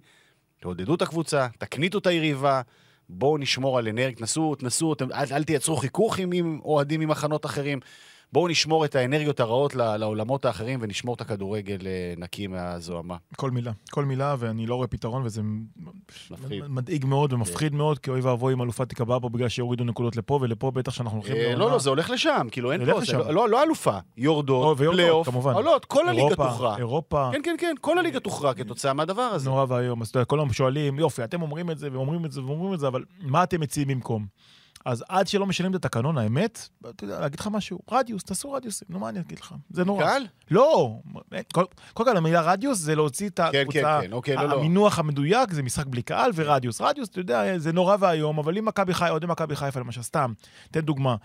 תעודדו 0.61 0.95
את 0.95 1.03
הקבוצה, 1.03 1.49
תקניטו 1.59 1.99
את 1.99 2.07
היריבה, 2.07 2.63
בואו 3.09 3.39
נשמור 3.39 3.79
על 3.79 3.89
אנרגיה, 3.89 4.17
תנסו, 4.17 4.55
תנסו, 4.55 4.95
אל, 5.15 5.25
אל 5.33 5.45
תייצרו 5.45 5.77
חיכוך 5.77 6.19
עם, 6.19 6.33
עם 6.33 6.61
אוהדים 6.65 7.01
ממחנות 7.01 7.47
אחרים. 7.47 7.81
בואו 8.33 8.49
נשמור 8.49 8.85
את 8.85 8.95
האנרגיות 8.95 9.41
הרעות 9.41 9.75
לעולמות 9.75 10.45
האחרים 10.45 10.79
ונשמור 10.83 11.15
את 11.15 11.21
הכדורגל 11.21 11.87
אה, 11.87 12.15
נקי 12.17 12.47
מהזוהמה. 12.47 13.17
כל 13.37 13.51
מילה, 13.51 13.73
כל 13.91 14.05
מילה, 14.05 14.35
ואני 14.39 14.67
לא 14.67 14.75
רואה 14.75 14.87
פתרון, 14.87 15.23
וזה 15.25 15.43
מפחיד. 16.31 16.65
מדאיג 16.69 17.05
מאוד 17.05 17.33
ומפחיד 17.33 17.75
מאוד, 17.75 17.99
כי 17.99 18.11
אוי 18.11 18.21
ואבוי 18.21 18.55
אם 18.55 18.63
אלופה 18.63 18.85
תיקבע 18.85 19.19
פה 19.23 19.29
בגלל 19.29 19.49
שיורידו 19.49 19.85
נקודות 19.85 20.17
לפה 20.17 20.39
ולפה, 20.43 20.71
בטח 20.71 20.93
שאנחנו 20.93 21.19
הולכים 21.19 21.37
אה, 21.37 21.55
לא, 21.55 21.71
לא, 21.71 21.79
זה 21.79 21.91
הולך 21.91 22.11
לשם, 22.11 22.47
כאילו 22.51 22.73
אין 22.73 22.85
פה. 22.85 23.01
לא, 23.31 23.49
לא, 23.49 23.63
אלופה, 23.63 23.99
יורדות, 24.17 24.79
פלייאוף, 24.79 25.29
כמובן. 25.29 25.53
עולות, 25.55 25.85
כל 25.85 26.09
הליגה 26.09 26.37
תוכרע. 26.37 26.77
אירופה, 26.77 27.31
כן, 27.33 27.41
כן, 27.45 27.55
כן, 27.59 27.75
כל 27.81 27.99
הליגה 27.99 28.21
תוכרע 28.21 28.55
כתוצאה 28.55 28.93
מהדבר 28.93 29.23
הזה. 29.23 29.51
נורא 29.51 29.67
ואיום. 29.69 30.03
אז 30.03 30.09
אתה 30.09 30.19
יודע, 30.19 30.25
כל 30.25 30.39
היום 30.39 30.53
שואלים, 30.53 30.99
יופי, 30.99 31.25
אתם 31.25 31.43
אומרים 31.43 31.71
את 31.71 31.79
זה 31.79 31.89
ואומרים 31.93 32.25
את 32.25 32.33
זה 32.33 32.45
ואומרים 32.45 32.75
את 32.75 32.81
זה, 32.81 32.89
אבל 32.89 33.05
מה 33.21 33.43
אתם 33.43 33.61
מציעים 33.61 33.89
במקום? 33.89 34.27
אז 34.85 35.05
עד 35.09 35.29
שלא 35.29 35.47
משנים 35.47 35.71
את 35.71 35.77
התקנון, 35.77 36.19
האמת, 36.19 36.69
אתה 36.91 37.05
יודע, 37.05 37.21
להגיד 37.21 37.41
לך 37.41 37.47
משהו, 37.53 37.79
רדיוס, 37.91 38.25
תעשו 38.25 38.53
רדיוסים, 38.53 38.89
נו, 38.91 38.99
מה 38.99 39.09
אני 39.09 39.21
אגיד 39.21 39.39
לך? 39.39 39.55
זה 39.71 39.85
נורא. 39.85 40.05
קל? 40.05 40.23
לא, 40.51 41.01
קודם 41.53 41.67
כל 41.95 42.17
המילה 42.17 42.41
רדיוס 42.41 42.79
זה 42.79 42.95
להוציא 42.95 43.29
את 43.29 43.41
כן, 43.41 43.61
הקבוצה, 43.61 44.01
כן, 44.03 44.13
אוקיי, 44.13 44.37
לא, 44.37 44.45
לא. 44.45 44.59
המינוח 44.59 44.99
המדויק 44.99 45.53
זה 45.53 45.63
משחק 45.63 45.87
בלי 45.87 46.03
קהל 46.03 46.31
ורדיוס. 46.35 46.81
רדיוס, 46.81 47.09
אתה 47.09 47.21
יודע, 47.21 47.59
זה 47.59 47.73
נורא 47.73 47.97
ואיום, 48.01 48.39
אבל 48.39 48.59
אם 48.59 48.65
מכבי 48.65 48.95
חיפה, 48.95 49.11
אוהדי 49.11 49.27
מכבי 49.27 49.57
חיפה 49.57 49.81
למשל, 49.81 50.03
סתם, 50.03 50.33
תן 50.71 50.81
דוגמה, 50.81 51.17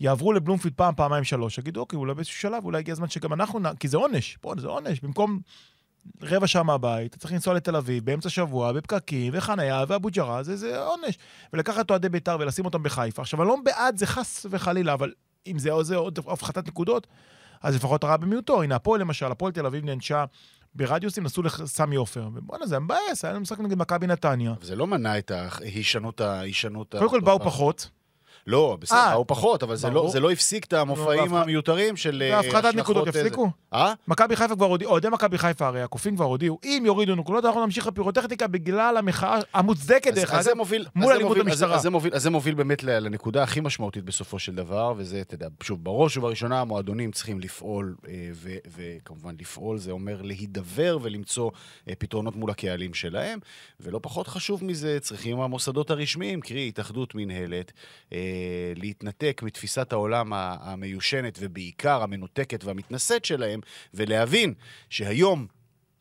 יעברו 0.00 0.32
לבלומפילד 0.32 0.74
פעם, 0.74 0.94
פעמיים, 0.94 1.24
שלוש, 1.24 1.58
יגידו, 1.58 1.80
אוקיי, 1.80 1.96
אולי 1.96 2.14
באיזשהו 2.14 2.40
שלב, 2.40 2.64
אולי 2.64 2.78
הגיע 2.78 2.92
הזמן 2.92 3.08
שגם 3.08 3.32
אנחנו, 3.32 3.60
כי 3.80 3.88
זה 3.88 3.96
עונש, 3.96 4.38
בוא, 4.42 4.54
זה 4.58 4.68
עונש, 4.68 5.00
במקום 5.00 5.40
רבע 6.22 6.46
שעה 6.46 6.62
מהבית, 6.62 7.16
צריך 7.16 7.32
לנסוע 7.32 7.54
לתל 7.54 7.76
אביב, 7.76 8.04
באמצע 8.04 8.28
שבוע, 8.28 8.72
בפקקים, 8.72 9.32
וחניה, 9.36 9.84
ואבו 9.88 10.08
ג'רה, 10.12 10.42
זה, 10.42 10.56
זה 10.56 10.82
עונש. 10.82 11.18
ולקחת 11.52 11.90
אוהדי 11.90 12.08
בית"ר 12.08 12.36
ולשים 12.40 12.64
אותם 12.64 12.82
בחיפה. 12.82 13.22
עכשיו, 13.22 13.42
אני 13.42 13.48
לא 13.48 13.56
בעד 13.64 13.96
זה 13.96 14.06
חס 14.06 14.46
וחלילה, 14.50 14.92
אבל 14.92 15.12
אם 15.46 15.58
זה 15.58 15.70
עוד, 15.70 15.84
זה 15.84 15.96
עוד 15.96 16.18
הפחתת 16.18 16.68
נקודות, 16.68 17.06
אז 17.62 17.74
לפחות 17.74 18.04
הרע 18.04 18.16
במיעוטו. 18.16 18.62
הנה, 18.62 18.76
הפועל 18.76 19.00
למשל, 19.00 19.26
הפועל 19.26 19.52
תל 19.52 19.66
אביב 19.66 19.84
נענשה 19.84 20.24
ברדיוסים, 20.74 21.24
נסעו 21.24 21.42
לסמי 21.42 21.96
עופר. 21.96 22.28
ובואנה, 22.34 22.66
זה 22.66 22.78
מבאס, 22.78 23.24
היה 23.24 23.32
לנו 23.32 23.40
משחק 23.40 23.60
נגד 23.60 23.78
מכבי 23.78 24.06
נתניה. 24.06 24.54
זה 24.62 24.76
לא 24.76 24.86
מנע 24.86 25.18
את 25.18 25.30
ההישנות 25.30 26.20
ה... 26.20 26.98
קודם 26.98 27.10
כל. 27.10 27.20
באו 27.20 27.40
פחות, 27.40 27.90
לא, 28.50 28.76
בסדר, 28.80 28.98
אה, 28.98 29.10
באו 29.14 29.26
פחות, 29.26 29.62
אבל 29.62 29.76
זה 29.76 29.90
לא-. 29.90 30.08
זה 30.12 30.20
לא 30.20 30.30
הפסיק 30.30 30.64
את 30.64 30.72
המופעים 30.72 31.20
והפח- 31.32 31.42
המיותרים 31.42 31.96
של... 31.96 32.22
אה, 32.26 32.36
והפחתת 32.40 32.74
נקודות 32.74 33.08
הפסיקו. 33.08 33.50
אה? 33.72 33.92
מכבי 34.08 34.36
חיפה 34.36 34.56
כבר 34.56 34.66
הודיעו, 34.66 34.90
אוהדי 34.90 35.08
מכבי 35.08 35.38
חיפה 35.38 35.66
הרי, 35.66 35.82
הקופים 35.82 36.16
כבר 36.16 36.24
הודיעו, 36.24 36.58
אם 36.64 36.82
יורידו 36.86 37.14
נקודות, 37.14 37.44
אנחנו 37.44 37.64
נמשיך 37.64 37.86
לפירוטכניקה 37.86 38.46
בגלל 38.46 38.96
המחאה 38.96 39.38
המוצדקת, 39.54 40.14
דרך 40.14 40.30
אגב. 40.34 40.56
מוביל, 40.56 40.86
מול 40.96 41.12
אלימות 41.12 41.36
המשטרה. 41.36 41.74
אז- 41.76 41.82
זה 42.22 42.30
מוביל- 42.30 42.54
באמת 42.54 42.82
לנקודה 42.82 43.42
הכי 43.42 43.60
משמעותית 43.60 44.04
בסופו 44.04 44.38
של 44.38 44.54
דבר, 44.54 44.92
וזה, 44.96 45.20
אתה 45.20 45.34
יודע, 45.34 45.48
שוב, 45.62 45.84
בראש 45.84 46.16
ובראשונה 46.16 46.60
המועדונים 46.60 47.10
צריכים 47.12 47.40
לפעול, 47.40 47.94
אה, 48.08 48.12
ו- 48.34 48.56
וכמובן 48.76 49.34
לפעול 49.40 49.78
זה 49.78 49.90
אומר 49.90 50.22
להידבר 50.22 50.98
ולמצוא 51.02 51.50
פתרונות 51.98 52.36
מול 52.36 52.50
הקהלים 52.50 52.94
שלהם, 52.94 53.38
ולא 53.80 53.98
פחות 54.02 54.28
חשוב 54.28 54.64
מזה, 54.64 54.98
צריכים 55.00 55.40
המוסדות 55.40 55.90
הרשמיים, 55.90 56.40
קרי 56.40 56.68
התאחדות 56.68 57.14
מנהלת, 57.14 57.72
להתנתק 58.76 59.40
מתפיסת 59.44 59.92
העולם 59.92 60.32
המיושנת 60.34 61.38
ובעיקר 61.40 62.02
המנותקת 62.02 62.64
והמתנשאת 62.64 63.24
שלהם, 63.24 63.60
ולהבין 63.94 64.54
שהיום 64.90 65.46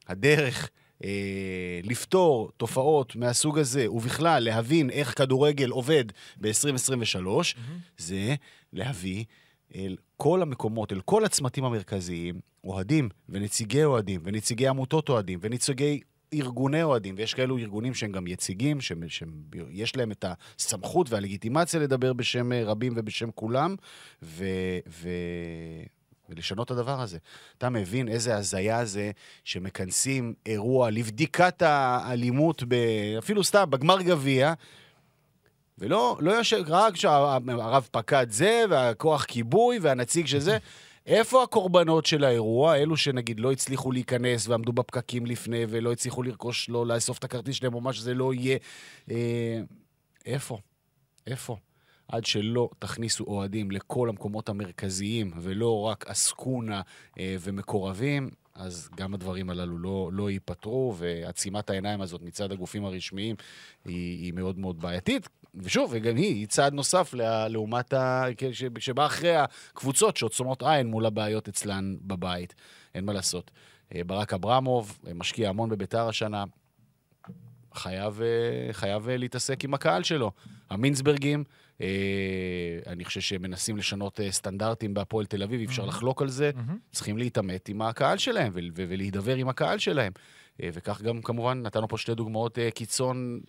הדרך 0.07 0.69
אה, 1.03 1.79
לפתור 1.83 2.51
תופעות 2.57 3.15
מהסוג 3.15 3.59
הזה, 3.59 3.91
ובכלל 3.91 4.43
להבין 4.43 4.89
איך 4.89 5.17
כדורגל 5.17 5.69
עובד 5.69 6.05
ב-2023, 6.37 7.27
זה 7.97 8.35
להביא 8.73 9.25
אל 9.75 9.97
כל 10.17 10.41
המקומות, 10.41 10.91
אל 10.91 11.01
כל 11.01 11.25
הצמתים 11.25 11.63
המרכזיים, 11.63 12.39
אוהדים 12.63 13.09
ונציגי 13.29 13.83
אוהדים 13.83 14.21
ונציגי 14.23 14.67
עמותות 14.67 15.09
אוהדים 15.09 15.39
ונציגי 15.41 16.01
ארגוני 16.33 16.83
אוהדים, 16.83 17.15
ויש 17.17 17.33
כאלו 17.33 17.57
ארגונים 17.57 17.93
שהם 17.93 18.11
גם 18.11 18.27
יציגים, 18.27 18.81
שיש 18.81 19.95
להם 19.95 20.11
את 20.11 20.25
הסמכות 20.57 21.09
והלגיטימציה 21.09 21.79
לדבר 21.79 22.13
בשם 22.13 22.51
אה, 22.51 22.63
רבים 22.65 22.93
ובשם 22.95 23.31
כולם, 23.31 23.75
ו... 24.23 24.45
ו... 24.87 25.09
ולשנות 26.29 26.65
את 26.65 26.71
הדבר 26.71 27.01
הזה. 27.01 27.17
אתה 27.57 27.69
מבין 27.69 28.07
איזה 28.07 28.35
הזיה 28.35 28.85
זה 28.85 29.11
שמכנסים 29.43 30.33
אירוע 30.45 30.89
לבדיקת 30.89 31.61
האלימות, 31.61 32.63
ב... 32.67 32.75
אפילו 33.17 33.43
סתם, 33.43 33.69
בגמר 33.69 34.01
גביע, 34.01 34.53
ולא 35.77 36.17
לא 36.19 36.31
יושב, 36.31 36.63
רק 36.67 36.95
שהרב 36.95 37.87
פקד 37.91 38.27
זה, 38.29 38.63
והכוח 38.69 39.23
כיבוי, 39.23 39.79
והנציג 39.79 40.25
של 40.25 40.39
זה. 40.39 40.57
איפה 41.05 41.43
הקורבנות 41.43 42.05
של 42.05 42.23
האירוע? 42.23 42.75
אלו 42.75 42.97
שנגיד 42.97 43.39
לא 43.39 43.51
הצליחו 43.51 43.91
להיכנס 43.91 44.47
ועמדו 44.47 44.73
בפקקים 44.73 45.25
לפני 45.25 45.65
ולא 45.69 45.91
הצליחו 45.91 46.23
לרכוש, 46.23 46.69
לא 46.69 46.87
לאסוף 46.87 47.17
את 47.17 47.23
הכרטיס 47.23 47.55
שלהם 47.55 47.73
או 47.73 47.81
מה 47.81 47.93
שזה 47.93 48.13
לא 48.13 48.33
יהיה. 48.33 48.57
אה, 49.11 49.61
איפה? 50.25 50.57
איפה? 51.27 51.57
עד 52.07 52.25
שלא 52.25 52.69
תכניסו 52.79 53.23
אוהדים 53.23 53.71
לכל 53.71 54.09
המקומות 54.09 54.49
המרכזיים 54.49 55.31
ולא 55.41 55.81
רק 55.81 56.07
עסקונה 56.07 56.81
אה, 57.19 57.35
ומקורבים, 57.39 58.29
אז 58.55 58.89
גם 58.95 59.13
הדברים 59.13 59.49
הללו 59.49 59.77
לא, 59.77 60.09
לא 60.13 60.29
ייפתרו, 60.29 60.95
ועצימת 60.97 61.69
העיניים 61.69 62.01
הזאת 62.01 62.21
מצד 62.21 62.51
הגופים 62.51 62.85
הרשמיים 62.85 63.35
היא, 63.85 64.23
היא 64.23 64.33
מאוד 64.33 64.59
מאוד 64.59 64.81
בעייתית. 64.81 65.29
ושוב, 65.55 65.89
וגם 65.93 66.15
היא, 66.15 66.25
היא 66.35 66.47
צעד 66.47 66.73
נוסף 66.73 67.13
לה- 67.13 67.47
לעומת 67.47 67.93
ה... 67.93 68.25
ש- 68.51 68.63
שבא 68.79 69.05
אחרי 69.05 69.35
הקבוצות 69.35 70.17
שעוצמות 70.17 70.63
עין 70.63 70.87
מול 70.87 71.05
הבעיות 71.05 71.47
אצלן 71.47 71.95
בבית. 72.01 72.55
אין 72.95 73.05
מה 73.05 73.13
לעשות. 73.13 73.51
אה, 73.95 74.01
ברק 74.03 74.33
אברמוב 74.33 74.97
אה, 75.07 75.13
משקיע 75.13 75.49
המון 75.49 75.69
בביתר 75.69 76.07
השנה, 76.07 76.43
חייב, 77.73 78.21
אה, 78.21 78.73
חייב 78.73 79.09
להתעסק 79.09 79.63
עם 79.63 79.73
הקהל 79.73 80.03
שלו. 80.03 80.31
המינסברגים 80.69 81.43
אה, 81.81 81.87
אני 82.87 83.05
חושב 83.05 83.21
שהם 83.21 83.41
מנסים 83.41 83.77
לשנות 83.77 84.19
סטנדרטים 84.29 84.93
בהפועל 84.93 85.25
תל 85.25 85.43
אביב, 85.43 85.59
אי 85.59 85.65
אפשר 85.65 85.85
לחלוק 85.85 86.21
על 86.21 86.29
זה. 86.29 86.51
מהמם. 86.55 86.77
צריכים 86.91 87.17
להתעמת 87.17 87.69
עם 87.69 87.81
הקהל 87.81 88.17
שלהם 88.17 88.51
ו- 88.55 88.59
ולהידבר 88.75 89.35
עם 89.35 89.49
הקהל 89.49 89.77
שלהם. 89.77 90.11
אה, 90.63 90.69
וכך 90.73 91.01
גם, 91.01 91.21
כמובן, 91.21 91.61
נתנו 91.61 91.87
פה 91.87 91.97
שתי 91.97 92.15
דוגמאות 92.15 92.59
אה, 92.59 92.71
קיצון 92.71 93.39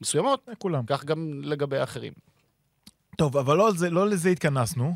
מסוימות, 0.00 0.48
כולם. 0.58 0.84
כך 0.86 1.04
גם 1.04 1.40
לגבי 1.42 1.78
האחרים. 1.78 2.12
טוב, 3.16 3.36
אבל 3.36 3.56
לא, 3.56 3.70
זה, 3.72 3.90
לא 3.90 4.08
לזה 4.08 4.28
התכנסנו. 4.28 4.94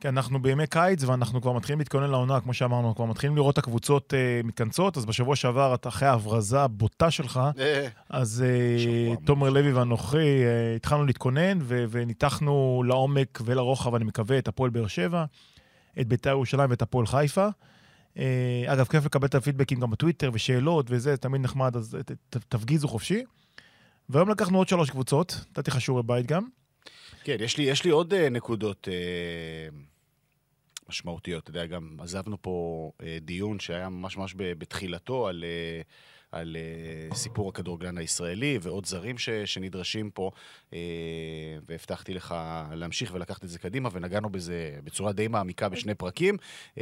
כי 0.00 0.08
אנחנו 0.08 0.42
בימי 0.42 0.66
קיץ 0.66 1.04
ואנחנו 1.04 1.42
כבר 1.42 1.52
מתחילים 1.52 1.78
להתכונן 1.78 2.10
לעונה, 2.10 2.40
כמו 2.40 2.54
שאמרנו, 2.54 2.94
כבר 2.94 3.04
מתחילים 3.04 3.36
לראות 3.36 3.52
את 3.52 3.58
הקבוצות 3.58 4.12
uh, 4.12 4.46
מתכנסות, 4.46 4.96
אז 4.96 5.06
בשבוע 5.06 5.36
שעבר, 5.36 5.74
אחרי 5.88 6.08
ההברזה 6.08 6.60
הבוטה 6.60 7.10
שלך, 7.10 7.40
אז 8.10 8.44
uh, 8.44 8.80
שבוע 8.80 9.16
תומר 9.26 9.50
לוי 9.50 9.72
ואנוכי 9.72 10.16
uh, 10.16 10.76
התחלנו 10.76 11.04
להתכונן 11.06 11.58
ו- 11.62 11.84
וניתחנו 11.90 12.82
לעומק 12.86 13.38
ולרוחב, 13.44 13.94
אני 13.94 14.04
מקווה, 14.04 14.38
את 14.38 14.48
הפועל 14.48 14.70
באר 14.70 14.86
שבע, 14.86 15.24
את 16.00 16.08
בית"ר 16.08 16.30
ירושלים 16.30 16.70
ואת 16.70 16.82
הפועל 16.82 17.06
חיפה. 17.06 17.48
Uh, 18.14 18.18
אגב, 18.66 18.86
כיף 18.86 19.04
לקבל 19.04 19.26
את 19.26 19.34
הפידבקים 19.34 19.80
גם 19.80 19.90
בטוויטר 19.90 20.30
ושאלות 20.32 20.86
וזה, 20.88 21.16
תמיד 21.16 21.40
נחמד, 21.40 21.76
אז 21.76 21.96
ת- 22.06 22.12
ת- 22.12 22.44
תפגיזו 22.48 22.88
חופשי. 22.88 23.24
והיום 24.08 24.28
לקחנו 24.28 24.58
עוד 24.58 24.68
שלוש 24.68 24.90
קבוצות, 24.90 25.34
נתתי 25.50 25.70
לך 25.70 25.80
שיעורי 25.80 26.02
בית 26.02 26.26
גם. 26.26 26.48
כן, 27.24 27.36
יש 27.40 27.56
לי, 27.56 27.64
יש 27.64 27.84
לי 27.84 27.90
עוד 27.90 28.12
uh, 28.12 28.16
נקודות 28.30 28.88
uh, 28.88 29.74
משמעותיות. 30.88 31.42
אתה 31.42 31.50
יודע, 31.50 31.66
גם 31.66 31.96
עזבנו 32.00 32.36
פה 32.42 32.90
uh, 32.98 33.04
דיון 33.20 33.60
שהיה 33.60 33.88
ממש 33.88 34.16
ממש 34.16 34.34
בתחילתו 34.38 35.28
על, 35.28 35.44
uh, 35.44 35.86
על 36.32 36.56
uh, 37.10 37.14
סיפור 37.14 37.48
הכדורגלן 37.48 37.98
הישראלי 37.98 38.58
ועוד 38.62 38.86
זרים 38.86 39.18
ש, 39.18 39.28
שנדרשים 39.30 40.10
פה, 40.10 40.30
uh, 40.70 40.74
והבטחתי 41.68 42.14
לך 42.14 42.34
להמשיך 42.72 43.10
ולקחת 43.14 43.44
את 43.44 43.48
זה 43.48 43.58
קדימה, 43.58 43.88
ונגענו 43.92 44.30
בזה 44.30 44.54
בצורה 44.84 45.12
די 45.12 45.28
מעמיקה 45.28 45.68
בשני 45.68 45.94
פרקים. 45.94 46.36
uh, 46.74 46.78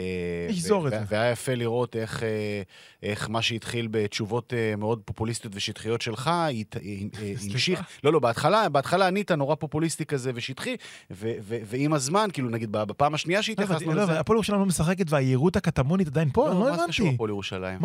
נשזור 0.51 0.83
ו-. 0.83 0.89
ו- 0.93 1.03
והיה 1.09 1.31
יפה 1.31 1.55
לראות 1.55 1.97
איך, 1.97 2.23
אה, 2.23 2.63
איך 3.03 3.31
מה 3.31 3.43
שהתחיל 3.43 3.89
בתשובות 3.91 4.53
אה, 4.55 4.77
מאוד 4.77 5.01
פופוליסטיות 5.05 5.53
ושטחיות 5.57 6.01
שלך, 6.03 6.29
אה, 6.29 6.49
המשיך. 7.53 7.81
לא, 8.05 8.13
לא, 8.13 8.19
בהתחלה, 8.19 8.69
בהתחלה 8.69 9.07
ענית 9.07 9.31
נורא 9.33 9.55
פופוליסטי 9.55 10.05
כזה 10.07 10.31
ושטחי, 10.35 10.77
ו- 11.11 11.33
ו- 11.41 11.59
ועם 11.65 11.93
הזמן, 11.93 12.29
כאילו, 12.33 12.49
נגיד, 12.51 12.73
בפעם 12.73 13.15
השנייה 13.15 13.43
שהתייחסנו 13.43 13.95
לא, 13.95 14.03
לזה... 14.03 14.21
הפועל 14.21 14.37
ירושלים 14.37 14.61
לא 14.61 14.67
משחקת 14.67 15.05
והיהירות 15.09 15.57
הקטמונית 15.57 16.07
עדיין 16.09 16.31
פה? 16.33 16.51
אני 16.51 16.61
לא 16.61 16.71
מה 16.71 16.77
זה 16.77 16.83
קשור 16.89 17.07
הבנתי. 17.07 17.15
הפועל 17.15 17.31
ירושלים? 17.31 17.79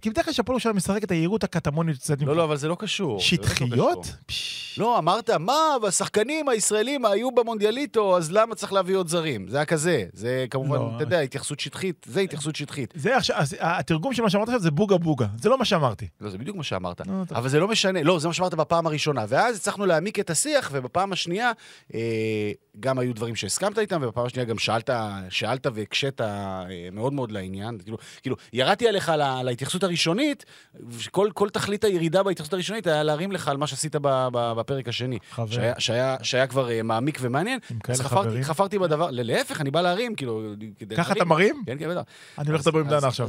כי- 0.00 0.10
בדרך 0.10 0.24
כלל 0.24 0.34
כשהפועל 0.34 0.54
ירושלים 0.54 0.76
משחקת, 1.00 1.10
היהירות 1.10 1.44
הקטמונית 1.44 1.94
יוצאת 1.94 2.22
לא, 2.22 2.36
לא, 2.36 2.44
אבל 2.44 2.56
זה 2.56 2.68
לא 2.68 2.76
קשור. 2.78 3.14
לא 3.14 3.20
שטחיות? 3.20 4.06
לא, 4.78 4.98
אמרת, 4.98 5.30
מה, 5.30 5.76
והשחקנים 5.82 6.48
הישראלים 6.48 7.04
היו 7.04 7.30
במונדיאליטו, 7.30 8.16
אז 8.16 8.32
למה 8.32 8.54
צריך 8.54 8.72
להביא 8.72 8.96
עוד 8.96 9.08
זרים? 9.08 9.48
זה 9.48 9.56
היה 9.56 9.64
כזה. 9.64 10.04
זה 10.12 10.46
כמובן, 10.50 10.76
לא. 10.76 10.92
אתה 10.96 11.04
יודע, 11.04 11.20
התייחסות 11.20 11.60
שטחית, 11.60 12.06
זה 12.08 12.20
התייחסות 12.20 12.56
שטחית. 12.56 12.94
זה 12.96 13.16
עכשיו, 13.16 13.36
התרגום 13.60 14.14
של 14.14 14.22
מה 14.22 14.30
שאמרת 14.30 14.48
עכשיו 14.48 14.60
זה 14.60 14.70
בוגה 14.70 14.98
בוגה. 14.98 15.26
זה 15.38 15.48
לא 15.48 15.58
מה 15.58 15.64
שאמרתי. 15.64 16.08
לא, 16.20 16.30
זה 16.30 16.38
בדיוק 16.38 16.56
מה 16.56 16.62
שאמרת. 16.62 17.00
אבל 17.30 17.48
זה 17.48 17.60
לא 17.60 17.68
משנה, 17.68 18.02
לא, 18.02 18.18
זה 18.18 18.28
מה 18.28 18.34
שאמרת 18.34 18.54
בפעם 18.54 18.86
הראשונה. 18.86 19.24
ואז 19.28 19.56
הצלחנו 19.56 19.86
להעמיק 19.86 20.18
את 20.18 20.30
השיח, 20.30 20.70
ובפעם 20.72 21.12
השנייה 21.12 21.52
אה, 21.94 22.00
גם 22.80 22.98
היו 22.98 23.14
דברים 23.14 23.36
שהסכמת 23.36 23.78
איתם, 23.78 24.00
ובפעם 24.02 24.26
השנייה 24.26 24.44
גם 24.44 24.58
שאלת, 24.58 24.90
שאלת 25.28 25.66
והקשית 25.74 26.20
אה, 26.20 26.64
מאוד 26.92 27.12
מאוד 27.12 27.32
לעניין. 27.32 27.78
כאילו, 27.78 27.98
כאילו, 28.22 28.36
ירדתי 28.52 28.88
עליך 28.88 29.08
ההתייחסות 29.08 29.82
הראשונית, 29.82 30.44
כל, 31.10 31.30
כל 31.34 31.50
תכלית 31.50 31.84
הירידה 31.84 32.22
בהתייחסות 32.22 32.52
הראשונית 32.52 32.86
היה 32.86 33.02
להרים 33.02 33.32
לך 33.32 33.48
על 33.48 33.56
מה 33.56 33.66
שעשית 33.66 33.96
בפרק 34.32 34.88
השני. 34.88 35.18
חבר. 35.30 35.46
שהיה, 35.46 35.74
שהיה, 35.78 36.16
שהיה 36.22 36.46
כבר 36.46 36.70
אה, 36.70 36.82
מעמיק 36.82 37.18
ומעניין. 37.20 37.58
עם 37.70 37.78
כאלה 37.78 37.98
אז 37.98 38.00
חפרתי. 38.00 38.44
חפרתי 38.44 38.78
בדבר, 38.78 39.08
להפך, 39.10 39.60
אני 39.60 39.70
בא 39.70 39.80
להרים, 39.80 40.14
כאילו, 40.14 40.42
ככה 40.96 41.12
אתה. 41.12 41.24
מרים? 41.24 41.62
כן, 41.66 41.78
כן, 41.78 41.88
בטח. 41.90 42.02
אני 42.38 42.50
הולך 42.50 42.60
לדבר 42.66 42.80
עם 42.80 42.88
דנה 42.88 43.08
עכשיו. 43.08 43.28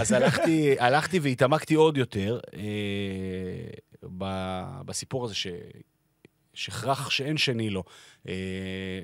אז, 0.00 0.12
הלכתי, 0.12 0.76
הלכתי 0.78 1.18
והתעמקתי 1.18 1.74
עוד 1.74 1.96
יותר 1.96 2.40
אה, 2.56 2.60
בסיפור 4.84 5.24
הזה 5.24 5.34
ש... 5.34 5.46
שכרח 6.54 7.10
שאין 7.10 7.36
שני 7.36 7.70
לו 7.70 7.84
אה, 8.28 8.32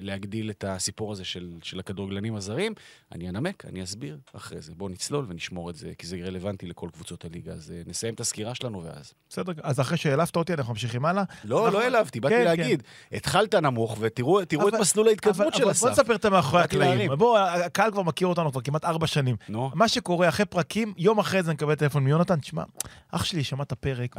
להגדיל 0.01 0.51
את 0.51 0.65
הסיפור 0.69 1.13
הזה 1.13 1.25
של, 1.25 1.51
של 1.63 1.79
הכדורגלנים 1.79 2.35
הזרים. 2.37 2.75
אני 3.13 3.29
אנמק, 3.29 3.65
אני 3.65 3.83
אסביר 3.85 4.19
אחרי 4.33 4.61
זה. 4.61 4.73
בואו 4.77 4.89
נצלול 4.89 5.27
ונשמור 5.29 5.71
את 5.71 5.77
זה, 5.77 5.93
כי 5.99 6.07
זה 6.07 6.17
רלוונטי 6.27 6.67
לכל 6.67 6.89
קבוצות 6.93 7.25
הליגה. 7.25 7.53
אז 7.53 7.71
אה, 7.77 7.83
נסיים 7.87 8.15
את 8.15 8.21
הסקירה 8.21 8.55
שלנו 8.55 8.83
ואז. 8.85 9.13
בסדר, 9.29 9.53
אז 9.63 9.81
אחרי 9.81 9.97
שהעלפת 9.99 10.37
אותי, 10.37 10.55
אנחנו 10.55 10.73
ממשיכים 10.73 11.05
הלאה. 11.05 11.23
לא, 11.45 11.59
נכון. 11.61 11.73
לא 11.73 11.83
העלבתי, 11.83 12.21
באתי 12.21 12.35
כן, 12.35 12.45
להגיד. 12.45 12.83
התחלת 13.13 13.55
נמוך, 13.55 13.97
ותראו 14.01 14.45
תראו 14.45 14.69
את 14.69 14.73
אבל- 14.75 14.81
מסלול 14.83 15.09
ההתקדמות 15.09 15.41
אבל- 15.41 15.57
של 15.57 15.63
אבל 15.63 15.73
אסף. 15.73 15.83
בוא 15.83 15.91
נספר 15.91 16.15
את 16.15 16.25
המאחורי 16.25 16.63
הקלעים. 16.63 17.11
בוא, 17.19 17.39
הקהל 17.39 17.91
כבר 17.93 18.03
מכיר 18.03 18.27
אותנו 18.29 18.53
כבר 18.53 18.61
כמעט 18.61 18.85
ארבע 18.85 19.07
שנים. 19.07 19.37
נו. 19.49 19.71
מה 19.75 19.89
שקורה 19.89 20.29
אחרי 20.29 20.47
פרקים, 20.47 20.95
יום 20.97 21.19
אחרי 21.19 21.43
זה 21.43 21.51
אני 21.51 21.55
מקבל 21.55 21.75
טלפון 21.75 22.05
מיונתן, 22.05 22.41
תשמע, 22.41 22.63
אח 23.11 23.25
שלי 23.25 23.45
שמע 23.45 23.63
את 23.63 23.73
הפרק, 23.73 24.17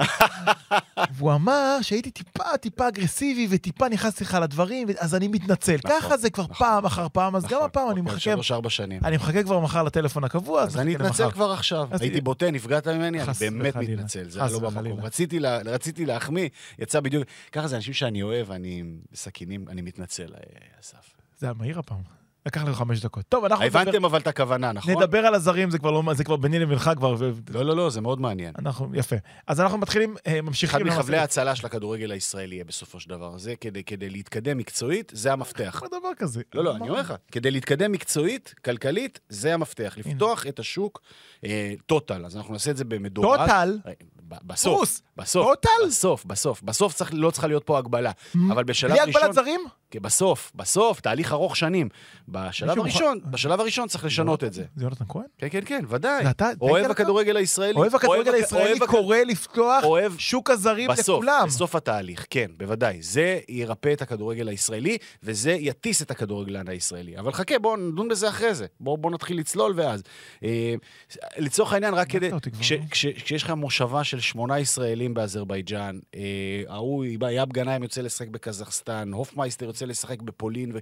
והוא 1.16 1.34
אמר 1.34 1.78
שהייתי 1.82 2.12
טיפה 2.12 2.58
טיפה 2.62 2.88
אגרסיבי 2.88 3.48
וטיפה 3.50 3.90
נכנסתי 3.90 4.24
לך 4.24 4.38
לדברים, 4.42 4.85
אז 4.98 5.16
אני 5.16 5.28
מתנצל. 5.28 5.76
נכון, 5.86 5.92
ככה 6.02 6.18
זה 6.18 6.30
כבר 6.30 6.44
נכון. 6.44 6.56
פעם 6.68 6.86
אחר 6.86 7.08
פעם, 7.14 7.36
אז 7.36 7.44
גם 7.44 7.50
נכון, 7.52 7.66
הפעם 7.66 7.84
אני 7.92 8.00
אוקיי, 8.00 8.02
מחכה, 8.14 8.20
שלוש-ארבע 8.20 8.70
שנים. 8.70 9.02
אני 9.06 9.16
מחכה 9.16 9.44
כבר 9.44 9.60
מחר 9.60 9.84
לטלפון 9.84 10.24
הקבוע, 10.24 10.62
אז 10.64 10.78
אני 10.78 10.94
נחכה 10.96 11.06
אתנצל. 11.08 11.32
כבר 11.32 11.52
עכשיו. 11.52 11.88
אז 11.92 12.02
הייתי 12.02 12.22
בוטה, 12.22 12.52
נפגעת 12.52 12.88
ממני, 12.88 13.22
אני 13.22 13.28
באמת 13.40 13.76
וחלילה. 13.76 13.96
מתנצל, 13.96 14.30
זה 14.30 14.40
לא 14.40 14.60
במקום. 14.60 15.00
רציתי 15.02 15.40
לה- 15.40 15.58
רציתי 15.66 16.06
להחמיא, 16.06 16.50
יצא 16.80 17.00
בדיוק... 17.00 17.24
ככה 17.52 17.68
זה 17.68 17.76
אנשים 17.76 17.94
שאני 17.94 18.24
אוהב, 18.24 18.52
אני 18.52 18.84
בסכינים, 19.12 19.66
אני 19.70 19.82
מתנצל, 19.82 20.34
אה, 20.34 20.40
אסף. 20.82 21.14
זה 21.40 21.46
היה 21.48 21.54
מהיר 21.54 21.80
הפעם. 21.80 22.25
לקח 22.46 22.64
לנו 22.64 22.74
חמש 22.74 23.00
דקות. 23.02 23.26
טוב, 23.30 23.46
אנחנו 23.46 23.66
נדבר- 23.66 23.80
הבנתם 23.80 24.06
אבל 24.06 24.20
את 24.20 24.28
הכוונה, 24.28 24.72
נכון? 24.72 24.94
נדבר 24.94 25.18
על 25.26 25.34
הזרים, 25.36 25.72
זה 25.72 25.80
כבר 25.80 25.92
לא- 25.92 26.14
זה 26.14 26.24
כבר 26.24 26.36
ביני 26.36 26.60
לבינך 26.60 26.92
כבר, 26.98 27.16
לא, 27.54 27.66
לא, 27.66 27.76
לא, 27.76 27.90
זה 27.90 28.02
מאוד 28.02 28.22
מעניין. 28.22 28.54
אנחנו, 28.60 28.90
יפה. 28.94 29.16
אז 29.48 29.60
אנחנו 29.62 29.78
מתחילים, 29.78 30.16
אה, 30.28 30.42
ממשיכים. 30.42 30.88
אחד 30.88 30.98
מחבלי 31.00 31.18
ההצלה 31.18 31.56
של 31.56 31.66
הכדורגל 31.66 32.12
הישראלי 32.12 32.56
יהיה 32.56 32.66
בסופו 32.66 33.00
של 33.00 33.10
דבר. 33.10 33.38
זה 33.38 33.54
כדי, 33.62 33.84
כדי 33.84 34.10
להתקדם 34.10 34.58
מקצועית, 34.58 35.12
זה 35.16 35.34
המפתח. 35.34 35.80
מה 35.84 36.00
דבר 36.00 36.10
כזה? 36.18 36.42
לא, 36.56 36.64
לא, 36.64 36.76
אני 36.76 36.90
אומר 36.90 37.00
לך, 37.02 37.14
כדי 37.32 37.52
להתקדם 37.52 37.92
מקצועית, 37.92 38.54
כלכלית, 38.66 39.20
זה 39.30 39.54
המפתח. 39.54 39.96
לפתוח 39.98 40.48
את 40.48 40.60
השוק, 40.60 41.02
אה, 41.46 41.74
טוטל, 41.86 42.26
אז 42.26 42.38
אנחנו 42.38 42.54
נעשה 42.54 42.72
את 42.72 42.78
זה 42.78 42.86
במדורג. 42.86 43.40
טוטל? 43.40 43.78
אה, 43.88 43.92
בסוף. 44.44 45.02
בסוף, 45.18 45.48
טוטל? 45.48 45.70
בסוף, 45.88 46.26
בסוף, 46.26 46.62
בסוף 46.62 46.94
צריך, 46.94 47.10
לא 47.14 47.32
צריכה 47.32 47.48
להיות 47.48 47.64
פה 47.64 47.78
הגבלה. 47.78 48.12
אבל 48.52 48.64
בשלב 48.64 48.92
בלי 48.92 49.00
ראשון, 49.02 49.16
הגבלת 49.22 49.34
זרים? 49.36 49.62
כי 49.96 50.00
בסוף, 50.00 50.52
בסוף, 50.56 51.00
תהליך 51.02 51.32
ארוך 51.32 51.56
שנים. 51.56 51.90
בשלב 52.28 52.80
הראשון, 52.80 53.20
בשלב 53.26 53.60
הראשון 53.60 53.88
צריך 53.88 54.06
לשנות 54.06 54.44
את 54.44 54.54
זה. 54.54 54.64
זה 54.76 54.84
יונתן 54.84 55.06
כהן? 55.10 55.24
כן, 55.38 55.48
כן, 55.52 55.60
כן, 55.66 55.86
ודאי. 55.90 56.30
אתה- 56.30 56.50
אוהב 56.62 56.92
הכדורגל 56.92 57.38
הישראלי. 57.38 57.74
אוהב 57.76 57.96
הכדורגל 57.96 58.32
הכ- 58.32 58.36
הישראלי 58.36 58.70
אוהב 58.80 58.86
קורא 58.92 59.18
לפתוח 59.18 59.84
אוהב- 59.84 60.18
שוק 60.18 60.50
הזרים 60.50 60.90
בסוף, 60.90 61.16
לכולם. 61.24 61.44
בסוף 61.48 61.76
התהליך, 61.76 62.26
כן, 62.30 62.52
בוודאי. 62.58 63.02
זה 63.02 63.40
ירפא 63.50 63.94
את 63.94 64.02
הכדורגל 64.02 64.48
הישראלי, 64.48 64.98
וזה 65.24 65.52
יטיס 65.52 66.02
את 66.02 66.12
הכדורגלן 66.12 66.68
הישראלי. 66.68 67.20
אבל 67.20 67.32
חכה, 67.32 67.60
בואו 67.60 67.76
נדון 67.78 68.08
בזה 68.08 68.30
אחרי 68.30 68.56
זה. 68.56 68.66
בואו 68.80 68.98
בוא 68.98 69.12
נתחיל 69.12 69.40
לצלול 69.40 69.74
ואז. 69.76 70.04
אה, 70.44 70.74
לצורך 71.38 71.74
העניין, 71.74 71.94
רק 71.94 72.10
כדי... 72.10 72.30
כשיש 72.92 73.44
לך 73.44 73.50
מושבה 73.50 74.04
של 74.04 74.20
שמונה 74.20 74.60
ישראלים 74.60 75.14
באזרבייג'אן, 75.14 76.00
אה, 76.16 76.22
ההוא, 76.68 77.06
יאב 77.32 77.52
גנאים 77.52 77.84
יוצא 77.84 78.02
לשחק 78.02 78.28
בקזחסטן, 78.28 79.12
הופמייסטר 79.14 79.66
יוצא 79.66 79.85
לשחק 79.86 80.22
בפולין, 80.22 80.72
ו... 80.74 80.80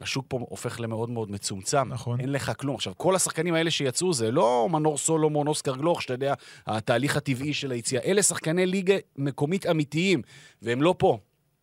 השוק 0.00 0.24
פה 0.28 0.38
הופך 0.48 0.80
למאוד 0.80 1.10
מאוד 1.10 1.30
מצומצם. 1.30 1.88
נכון. 1.88 2.20
אין 2.20 2.32
לך 2.32 2.52
כלום. 2.58 2.74
עכשיו, 2.74 2.92
כל 2.96 3.16
השחקנים 3.16 3.54
האלה 3.54 3.70
שיצאו 3.70 4.12
זה 4.12 4.30
לא 4.30 4.68
מנור 4.70 4.98
סולומון, 4.98 5.46
אוסקר 5.46 5.76
גלוך, 5.76 6.02
שאתה 6.02 6.14
יודע, 6.14 6.34
התהליך 6.66 7.16
הטבעי 7.16 7.54
של 7.54 7.70
היציאה. 7.70 8.02
אלה 8.02 8.22
שחקני 8.22 8.66
ליגה 8.66 8.94
מקומית 9.16 9.66
אמיתיים, 9.66 10.22
והם 10.62 10.82
לא 10.82 10.94
פה. 10.98 11.18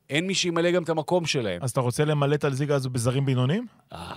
אין 0.09 0.27
מי 0.27 0.35
שימלא 0.35 0.71
גם 0.71 0.83
את 0.83 0.89
המקום 0.89 1.25
שלהם. 1.25 1.63
אז 1.63 1.71
אתה 1.71 1.81
רוצה 1.81 2.05
למלא 2.05 2.35
את 2.35 2.43
הליגה 2.43 2.75
הזו 2.75 2.89
בזרים 2.89 3.25
בינוניים? 3.25 3.67
אה, 3.93 4.15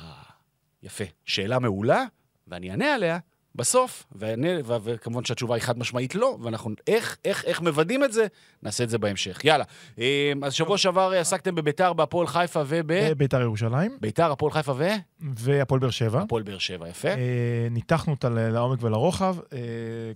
יפה. 0.82 1.04
שאלה 1.24 1.58
מעולה, 1.58 2.04
ואני 2.48 2.70
אענה 2.70 2.94
עליה 2.94 3.18
בסוף, 3.58 4.04
ואענה, 4.12 4.48
ו- 4.64 4.76
וכמובן 4.84 5.24
שהתשובה 5.24 5.54
היא 5.54 5.62
חד 5.62 5.78
משמעית 5.78 6.14
לא, 6.14 6.38
ואנחנו, 6.42 6.70
איך, 6.86 7.16
איך, 7.24 7.44
איך 7.44 7.60
מוודאים 7.60 8.04
את 8.04 8.12
זה? 8.12 8.26
נעשה 8.62 8.84
את 8.84 8.88
זה 8.90 8.98
בהמשך. 8.98 9.44
יאללה. 9.44 9.64
אה, 9.98 10.32
אז 10.42 10.52
שבוע 10.54 10.78
שעבר 10.78 11.12
עסקתם 11.20 11.54
בביתר, 11.54 11.92
בהפועל 11.92 12.26
חיפה 12.26 12.62
וב... 12.66 12.92
בית"ר 13.16 13.40
ירושלים 13.40 13.98
ביתר, 14.00 14.32
הפועל 14.32 14.52
חיפה 14.52 14.72
ו... 14.76 14.84
והפועל 15.20 15.80
באר 15.80 15.90
שבע. 15.90 16.20
הפועל 16.22 16.42
באר 16.42 16.58
שבע, 16.58 16.88
יפה. 16.88 17.08
אה, 17.08 17.14
ניתחנו 17.70 18.12
אותה 18.12 18.28
לעומק 18.28 18.78
ולרוחב, 18.82 19.36
אה, 19.52 19.58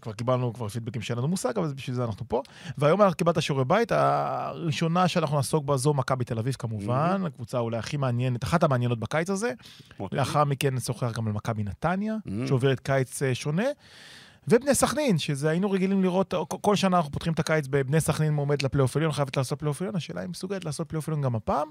כבר 0.01 0.13
קיבלנו 0.13 0.53
כבר 0.53 0.69
פידבקים 0.69 1.03
שאין 1.03 1.19
לנו 1.19 1.29
מושג, 1.29 1.59
אבל 1.59 1.73
בשביל 1.77 1.97
זה 1.97 2.05
אנחנו 2.05 2.29
פה. 2.29 2.43
והיום 2.79 3.03
אנחנו 3.03 3.17
קיבלת 3.17 3.43
שיעורי 3.43 3.65
בית, 3.65 3.93
הראשונה 3.93 5.09
שאנחנו 5.09 5.37
נעסוק 5.37 5.65
בה 5.65 5.77
זו 5.77 5.95
מכבי 5.95 6.25
תל 6.25 6.39
אביב 6.39 6.55
כמובן, 6.59 7.23
הקבוצה 7.27 7.59
אולי 7.59 7.77
הכי 7.79 7.97
מעניינת, 7.97 8.45
אחת 8.45 8.63
המעניינות 8.63 8.99
בקיץ 8.99 9.31
הזה. 9.31 9.53
לאחר 10.13 10.45
מכן 10.45 10.75
נשוחח 10.75 11.13
גם 11.13 11.27
על 11.27 11.33
מכבי 11.33 11.63
נתניה, 11.63 12.15
Mm. 12.27 12.31
שעוברת 12.49 12.81
קיץ 12.81 13.23
אה, 13.23 13.32
שונה. 13.35 13.67
ובני 14.49 14.75
סכנין, 14.75 15.19
שזה 15.19 15.51
היינו 15.51 15.71
רגילים 15.71 16.03
לראות, 16.03 16.35
כל 16.49 16.77
שנה 16.77 16.97
אנחנו 16.97 17.13
פותחים 17.13 17.33
את 17.33 17.39
הקיץ 17.39 17.67
בבני 17.71 18.01
סכנין 18.01 18.33
מועמד 18.33 18.63
לפלייאוף 18.63 18.97
עליון, 18.97 19.13
חייבת 19.13 19.37
לעשות 19.37 19.59
פלייאוף 19.59 19.83
עליון, 19.83 19.97
השאלה 19.97 20.21
היא 20.21 20.29
מסוגלת 20.29 20.65
לעשות 20.65 20.89
פלייאוף 20.89 21.09
עליון 21.09 21.23
גם 21.23 21.35
הפעם. 21.35 21.69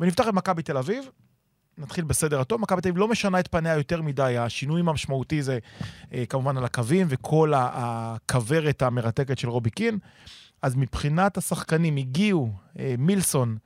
ונפתח 0.00 0.28
את 0.28 0.34
מכבי 0.34 0.62
תל 0.62 0.76
אביב, 0.76 1.04
נתחיל 1.78 2.04
בסדר 2.04 2.40
הטוב. 2.40 2.60
מכבי 2.60 2.80
תל 2.80 2.88
אביב 2.88 2.98
לא 2.98 3.08
משנה 3.08 3.40
את 3.40 3.48
פניה 3.48 3.76
יותר 3.76 4.02
מדי, 4.02 4.36
השינוי 4.38 4.80
המשמעותי 4.80 5.42
זה 5.42 5.58
אה, 6.12 6.26
כמובן 6.28 6.56
על 6.56 6.64
הקווים 6.64 7.06
וכל 7.10 7.52
הכוורת 7.56 8.82
המרתקת 8.82 9.38
של 9.38 9.48
רובי 9.48 9.70
קין. 9.70 9.98
אז 10.62 10.76
מבחינת 10.76 11.36
השחקנים 11.36 11.96
הגיעו 11.96 12.52
אה, 12.78 12.94
מילסון, 12.98 13.56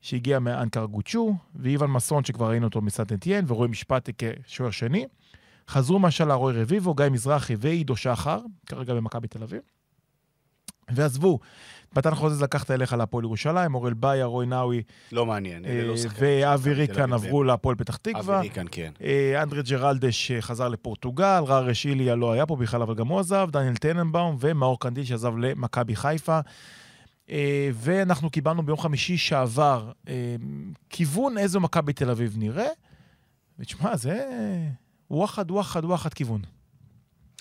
שהגיע 0.00 0.38
מאנקרגוצ'ו, 0.38 1.36
ואיוון 1.54 1.90
מסון, 1.90 2.24
שכבר 2.24 2.48
ראינו 2.48 2.66
אותו 2.66 2.80
מסנט 2.80 3.12
אטיין, 3.12 3.44
ורועי 3.48 3.70
משפתי 3.70 4.12
כשוער 4.18 4.70
שני. 4.70 5.06
חזרו 5.68 5.98
מהשאלה 5.98 6.34
רועי 6.34 6.62
רביבו, 6.62 6.94
גיא 6.94 7.08
מזרחי 7.08 7.54
ועידו 7.58 7.96
שחר, 7.96 8.40
כרגע 8.66 8.94
במכבי 8.94 9.28
תל 9.28 9.42
אביב. 9.42 9.60
ועזבו, 10.90 11.38
מתן 11.96 12.14
חוזז 12.14 12.42
לקחת 12.42 12.70
אליך 12.70 12.92
להפועל 12.92 13.24
ירושלים, 13.24 13.74
אורל 13.74 13.94
באיה, 13.94 14.24
רוי 14.24 14.46
נאווי. 14.46 14.82
לא 15.12 15.26
מעניין, 15.26 15.64
אלה 15.64 15.88
לא 15.88 15.96
שחקנים. 15.96 16.30
ואבי 16.42 16.72
ריקן 16.72 17.12
עברו 17.12 17.44
להפועל 17.44 17.76
פתח 17.76 17.96
תקווה. 17.96 18.38
אבי 18.38 18.48
ריקן, 18.48 18.66
כן. 18.70 18.92
אה, 19.02 19.42
אנדרי 19.42 19.62
ג'רלדש 19.62 20.32
חזר 20.40 20.68
לפורטוגל, 20.68 21.42
ררש 21.46 21.86
איליה 21.86 22.14
לא 22.14 22.32
היה 22.32 22.46
פה 22.46 22.56
בכלל, 22.56 22.82
אבל 22.82 22.94
גם 22.94 23.08
הוא 23.08 23.20
עזב, 23.20 23.48
דניאל 23.52 23.76
טננבאום 23.76 24.36
ומאור 24.40 24.80
קנדיל 24.80 25.04
שעזב 25.04 25.36
למכבי 25.36 25.96
חיפה. 25.96 26.40
אה, 27.30 27.70
ואנחנו 27.72 28.30
קיבלנו 28.30 28.62
ביום 28.62 28.78
חמישי 28.78 29.16
שעבר 29.16 29.92
אה, 30.08 30.36
כיוון 30.90 31.38
איזו 31.38 31.60
מכבי 31.60 31.92
תל 31.92 32.10
אביב 32.10 32.34
נראה. 32.38 32.68
ותשמע, 33.58 33.96
זה 33.96 34.26
וואחד, 35.10 35.50
וואחד, 35.50 35.84
וואחד 35.84 36.14
כיוון. 36.14 36.40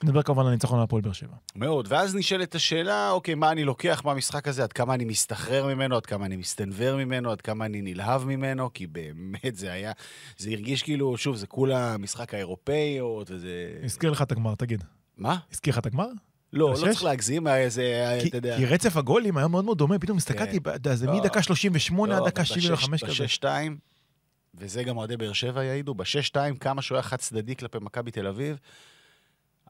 נדבר 0.04 0.24
כמובן 0.24 0.46
על 0.46 0.52
ניצחון 0.52 0.80
הפועל 0.80 1.02
באר 1.02 1.12
שבע. 1.12 1.36
מאוד, 1.56 1.88
ואז 1.90 2.16
נשאלת 2.16 2.56
השאלה, 2.56 3.12
אוקיי, 3.12 3.36
מה 3.36 3.52
אני 3.52 3.64
לוקח 3.64 4.02
מהמשחק 4.06 4.48
הזה, 4.48 4.64
עד 4.64 4.74
כמה 4.74 4.94
אני 4.94 5.06
מסתחרר 5.06 5.66
ממנו, 5.66 5.96
עד 5.96 6.06
כמה 6.06 6.26
אני 6.26 6.36
מסתנוור 6.36 6.98
ממנו, 6.98 7.32
עד 7.32 7.42
כמה 7.42 7.66
אני 7.66 7.82
נלהב 7.82 8.26
ממנו, 8.26 8.74
כי 8.74 8.88
באמת 8.88 9.56
זה 9.56 9.72
היה, 9.72 9.92
זה 10.38 10.50
הרגיש 10.50 10.84
כאילו, 10.84 11.18
שוב, 11.18 11.36
זה 11.36 11.48
כולה 11.48 11.98
משחק 11.98 12.34
האירופאיות, 12.34 13.32
וזה... 13.32 13.80
הזכיר 13.84 14.12
לך 14.12 14.22
את 14.22 14.32
הגמר, 14.32 14.56
תגיד. 14.56 14.84
מה? 15.18 15.38
הזכיר 15.52 15.74
לך 15.74 15.78
את 15.80 15.86
הגמר? 15.86 16.08
לא, 16.54 16.70
לא 16.70 16.76
צריך 16.76 17.04
להגזים, 17.04 17.48
זה, 17.68 18.18
אתה 18.28 18.38
יודע. 18.38 18.58
כי 18.58 18.66
רצף 18.66 18.98
הגולים 18.98 19.38
היה 19.38 19.48
מאוד 19.48 19.66
מאוד 19.66 19.78
דומה, 19.78 20.00
פתאום 20.00 20.18
הסתכלתי, 20.18 20.60
כן. 20.84 20.96
זה 20.96 21.12
מדקה 21.12 21.42
38 21.42 22.16
עד 22.16 22.22
לא, 22.22 22.28
דקה 22.28 22.46
75 22.46 23.04
כזה. 23.04 23.24
ב-6-2, 23.24 23.48
וזה 24.58 24.84
גם 24.84 24.98
אוהדי 24.98 25.18
באר 25.18 25.34
שבע 25.34 25.64
יעידו, 25.64 25.94
ב-6-2, 25.94 26.36
כמה 26.60 26.82
שהוא 26.82 26.96
היה 26.96 27.04
חד 27.04 27.18
צדדי 27.18 27.56
כלפי 27.56 27.78
מכבי 27.82 28.12
תל 28.12 28.28
אביב, 28.28 28.58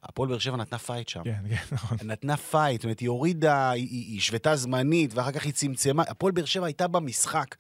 הפועל 0.03 0.29
באר 0.29 0.39
שבע 0.39 0.57
נתנה 0.57 0.77
fight 0.77 1.07
שם. 1.07 1.23
כן, 1.23 1.43
כן, 1.49 1.55
נכון. 1.71 1.97
נתנה 2.03 2.37
fight, 2.37 2.81
זאת 2.81 2.83
אומרת, 2.85 2.99
היא 2.99 3.09
הורידה, 3.09 3.71
היא, 3.71 3.87
היא 3.89 4.21
שוותה 4.21 4.55
זמנית, 4.55 5.13
ואחר 5.13 5.31
כך 5.31 5.45
היא 5.45 5.53
צמצמה. 5.53 6.03
הפועל 6.07 6.31
באר 6.31 6.45
שבע 6.45 6.65
הייתה 6.65 6.87
במשחק. 6.87 7.55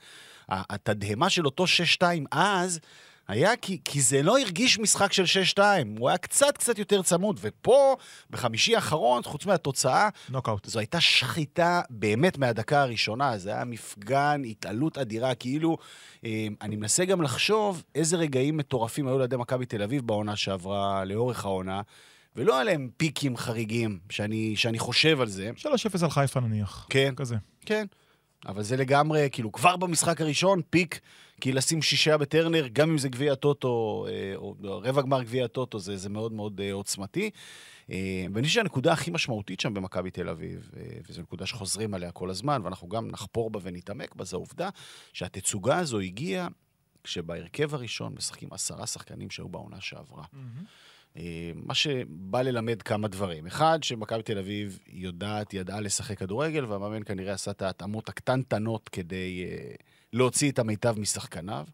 התדהמה 0.49 1.29
של 1.29 1.45
אותו 1.45 1.65
6-2 1.99 2.03
אז, 2.31 2.79
היה 3.27 3.55
כי, 3.55 3.79
כי 3.85 4.01
זה 4.01 4.23
לא 4.23 4.37
הרגיש 4.39 4.79
משחק 4.79 5.13
של 5.13 5.23
6-2, 5.57 5.59
הוא 5.97 6.09
היה 6.09 6.17
קצת 6.17 6.57
קצת 6.57 6.79
יותר 6.79 7.01
צמוד, 7.01 7.39
ופה, 7.41 7.95
בחמישי 8.29 8.75
האחרון, 8.75 9.23
חוץ 9.23 9.45
מהתוצאה, 9.45 10.09
נוקאוט. 10.29 10.65
זו 10.65 10.79
הייתה 10.79 11.01
שחיטה 11.01 11.81
באמת 11.89 12.37
מהדקה 12.37 12.81
הראשונה, 12.81 13.37
זה 13.37 13.49
היה 13.49 13.65
מפגן, 13.65 14.41
התעלות 14.45 14.97
אדירה, 14.97 15.35
כאילו, 15.35 15.77
אה, 16.25 16.47
אני 16.61 16.75
מנסה 16.75 17.05
גם 17.05 17.21
לחשוב 17.21 17.83
איזה 17.95 18.17
רגעים 18.17 18.57
מטורפים 18.57 19.07
היו 19.07 19.19
לידי 19.19 19.35
מכבי 19.37 19.65
תל 19.65 19.81
אביב 19.81 20.07
בעונה 20.07 20.35
שעברה 20.35 21.05
לאורך 21.05 21.45
העונה. 21.45 21.81
ולא 22.35 22.61
עליהם 22.61 22.89
פיקים 22.97 23.37
חריגים, 23.37 23.99
שאני, 24.09 24.55
שאני 24.55 24.79
חושב 24.79 25.21
על 25.21 25.27
זה. 25.27 25.51
3-0 25.57 26.03
על 26.03 26.09
חיפה 26.09 26.39
נניח. 26.39 26.87
כן. 26.89 27.13
כזה. 27.15 27.35
כן. 27.65 27.85
אבל 28.47 28.63
זה 28.63 28.77
לגמרי, 28.77 29.29
כאילו, 29.31 29.51
כבר 29.51 29.75
במשחק 29.75 30.21
הראשון, 30.21 30.61
פיק, 30.69 30.99
כי 31.41 31.51
לשים 31.51 31.81
שישייה 31.81 32.17
בטרנר, 32.17 32.67
גם 32.73 32.89
אם 32.89 32.97
זה 32.97 33.09
גביע 33.09 33.33
הטוטו, 33.33 34.05
אה, 34.09 34.35
או 34.35 34.55
רבע 34.61 35.01
גמר 35.01 35.23
גביע 35.23 35.45
הטוטו, 35.45 35.79
זה, 35.79 35.97
זה 35.97 36.09
מאוד 36.09 36.33
מאוד 36.33 36.61
אה, 36.61 36.73
עוצמתי. 36.73 37.29
אה, 37.89 38.25
ואני 38.33 38.47
חושב 38.47 38.55
שהנקודה 38.55 38.93
הכי 38.93 39.11
משמעותית 39.11 39.59
שם 39.59 39.73
במכבי 39.73 40.11
תל 40.11 40.29
אביב, 40.29 40.71
וזו 41.09 41.21
נקודה 41.21 41.45
שחוזרים 41.45 41.93
עליה 41.93 42.11
כל 42.11 42.29
הזמן, 42.29 42.61
ואנחנו 42.63 42.89
גם 42.89 43.07
נחפור 43.07 43.49
בה 43.49 43.59
ונתעמק 43.63 44.15
בה, 44.15 44.25
זו 44.25 44.37
העובדה 44.37 44.69
שהתצוגה 45.13 45.77
הזו 45.77 45.99
הגיעה 45.99 46.47
כשבהרכב 47.03 47.73
הראשון 47.73 48.13
משחקים 48.17 48.49
עשרה 48.51 48.87
שחקנים 48.87 49.29
שהיו 49.29 49.49
בעונה 49.49 49.81
שעברה. 49.81 50.23
Mm-hmm. 50.23 50.65
אה, 51.17 51.51
מה 51.55 51.73
שבא 51.73 52.41
ללמד 52.41 52.81
כמה 52.81 53.07
דברים. 53.07 53.45
אחד, 53.45 53.79
שמכבי 53.83 54.23
תל 54.23 54.37
אביב 54.37 54.79
יודעת, 54.87 55.53
ידעה 55.53 55.81
לשחק 55.81 56.17
כדורגל, 56.19 56.65
והמאמן 56.65 57.03
כנראה 57.03 57.33
עשה 57.33 57.51
את 57.51 57.61
ההתאמות 57.61 58.09
הקטנטנות 58.09 58.89
כדי 58.89 59.45
uh, 59.45 59.83
להוציא 60.13 60.51
את 60.51 60.59
המיטב 60.59 60.99
משחקניו. 60.99 61.65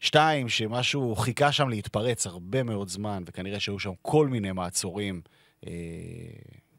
שתיים, 0.00 0.48
שמשהו 0.48 1.16
חיכה 1.16 1.52
שם 1.52 1.68
להתפרץ 1.68 2.26
הרבה 2.26 2.62
מאוד 2.62 2.88
זמן, 2.88 3.22
וכנראה 3.26 3.60
שהיו 3.60 3.78
שם 3.78 3.92
כל 4.02 4.28
מיני 4.28 4.52
מעצורים 4.52 5.20
uh, 5.60 5.68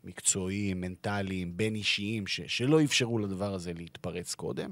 מקצועיים, 0.04 0.82
מנטליים, 0.82 1.58
בין 1.58 1.76
אישיים, 1.76 2.28
ש- 2.28 2.42
שלא 2.48 2.84
אפשרו 2.84 3.20
לדבר 3.20 3.54
הזה 3.54 3.74
להתפרץ 3.74 4.36
קודם. 4.36 4.72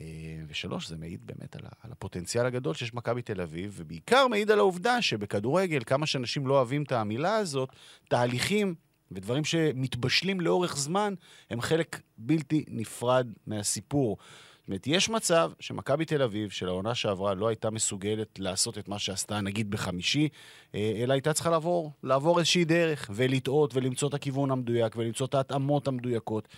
אה, 0.00 0.04
ושלוש, 0.48 0.88
זה 0.88 0.96
מעיד 0.96 1.26
באמת 1.26 1.56
על, 1.56 1.62
על 1.82 1.92
הפוטנציאל 1.92 2.46
הגדול 2.46 2.74
שיש 2.74 2.94
מכבי 2.94 3.22
תל 3.22 3.40
אביב, 3.40 3.74
ובעיקר 3.76 4.28
מעיד 4.28 4.50
על 4.50 4.58
העובדה 4.58 5.02
שבכדורגל, 5.02 5.80
כמה 5.86 6.06
שאנשים 6.06 6.46
לא 6.46 6.54
אוהבים 6.54 6.82
את 6.82 6.92
המילה 6.92 7.36
הזאת, 7.36 7.68
תהליכים 8.08 8.74
ודברים 9.10 9.44
שמתבשלים 9.44 10.40
לאורך 10.40 10.76
זמן, 10.76 11.14
הם 11.50 11.60
חלק 11.60 12.00
בלתי 12.18 12.64
נפרד 12.68 13.26
מהסיפור. 13.46 14.16
זאת 14.58 14.68
אומרת, 14.68 14.86
יש 14.86 15.08
מצב 15.08 15.52
שמכבי 15.60 16.04
תל 16.04 16.22
אביב, 16.22 16.50
של 16.50 16.68
העונה 16.68 16.94
שעברה, 16.94 17.34
לא 17.34 17.48
הייתה 17.48 17.70
מסוגלת 17.70 18.38
לעשות 18.38 18.78
את 18.78 18.88
מה 18.88 18.98
שעשתה, 18.98 19.40
נגיד 19.40 19.70
בחמישי, 19.70 20.28
אה, 20.74 20.92
אלא 21.02 21.12
הייתה 21.12 21.32
צריכה 21.32 21.50
לעבור, 21.50 21.92
לעבור 22.02 22.38
איזושהי 22.38 22.64
דרך, 22.64 23.10
ולטעות, 23.14 23.74
ולמצוא 23.74 24.08
את 24.08 24.14
הכיוון 24.14 24.50
המדויק, 24.50 24.96
ולמצוא 24.96 25.26
את 25.26 25.34
ההתאמות 25.34 25.88
המדויקות. 25.88 26.48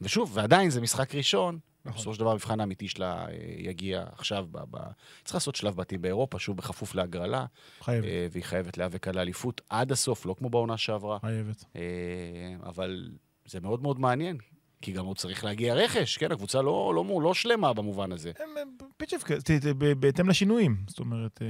אה, 0.00 0.06
ושוב, 0.06 0.30
ועדיין 0.34 0.70
זה 0.70 0.80
משחק 0.80 1.14
ראשון, 1.14 1.58
נכון. 1.84 1.96
בסופו 1.96 2.14
של 2.14 2.20
דבר 2.20 2.30
המבחן 2.30 2.60
האמיתי 2.60 2.88
שלה 2.88 3.26
אה, 3.26 3.34
יגיע 3.58 4.04
עכשיו, 4.12 4.46
ב, 4.50 4.58
ב... 4.70 4.78
צריך 5.24 5.34
לעשות 5.34 5.56
שלב 5.56 5.76
בתים 5.76 6.02
באירופה, 6.02 6.38
שוב 6.38 6.56
בכפוף 6.56 6.94
להגרלה. 6.94 7.46
חייבת. 7.80 8.04
אה, 8.04 8.26
והיא 8.30 8.44
חייבת 8.44 8.78
להיאבק 8.78 9.08
על 9.08 9.18
האליפות 9.18 9.60
עד 9.68 9.92
הסוף, 9.92 10.26
לא 10.26 10.34
כמו 10.38 10.50
בעונה 10.50 10.76
שעברה. 10.76 11.18
חייבת. 11.20 11.64
אה, 11.76 11.82
אבל 12.62 13.10
זה 13.46 13.60
מאוד 13.60 13.82
מאוד 13.82 14.00
מעניין, 14.00 14.38
כי 14.82 14.92
גם 14.92 15.04
הוא 15.04 15.14
צריך 15.14 15.44
להגיע 15.44 15.74
רכש, 15.74 16.16
כן? 16.16 16.32
הקבוצה 16.32 16.62
לא, 16.62 16.92
לא, 16.94 17.20
לא 17.22 17.34
שלמה 17.34 17.72
במובן 17.72 18.12
הזה. 18.12 18.32
פיצ'ף, 18.96 19.24
בהתאם 19.98 20.28
לשינויים. 20.28 20.76
זאת 20.86 20.98
אומרת... 20.98 21.42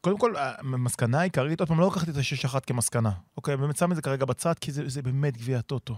קודם 0.00 0.18
כל, 0.18 0.34
המסקנה 0.36 1.20
העיקרית, 1.20 1.60
עוד 1.60 1.68
פעם, 1.68 1.80
לא 1.80 1.86
לקחתי 1.86 2.10
את 2.10 2.16
ה-6-1 2.16 2.60
כמסקנה. 2.60 3.10
אוקיי, 3.36 3.56
באמת 3.56 3.76
שם 3.76 3.90
את 3.90 3.96
זה 3.96 4.02
כרגע 4.02 4.24
בצד, 4.24 4.54
כי 4.60 4.72
זה, 4.72 4.88
זה 4.88 5.02
באמת 5.02 5.36
גביע 5.36 5.58
הטוטו. 5.58 5.96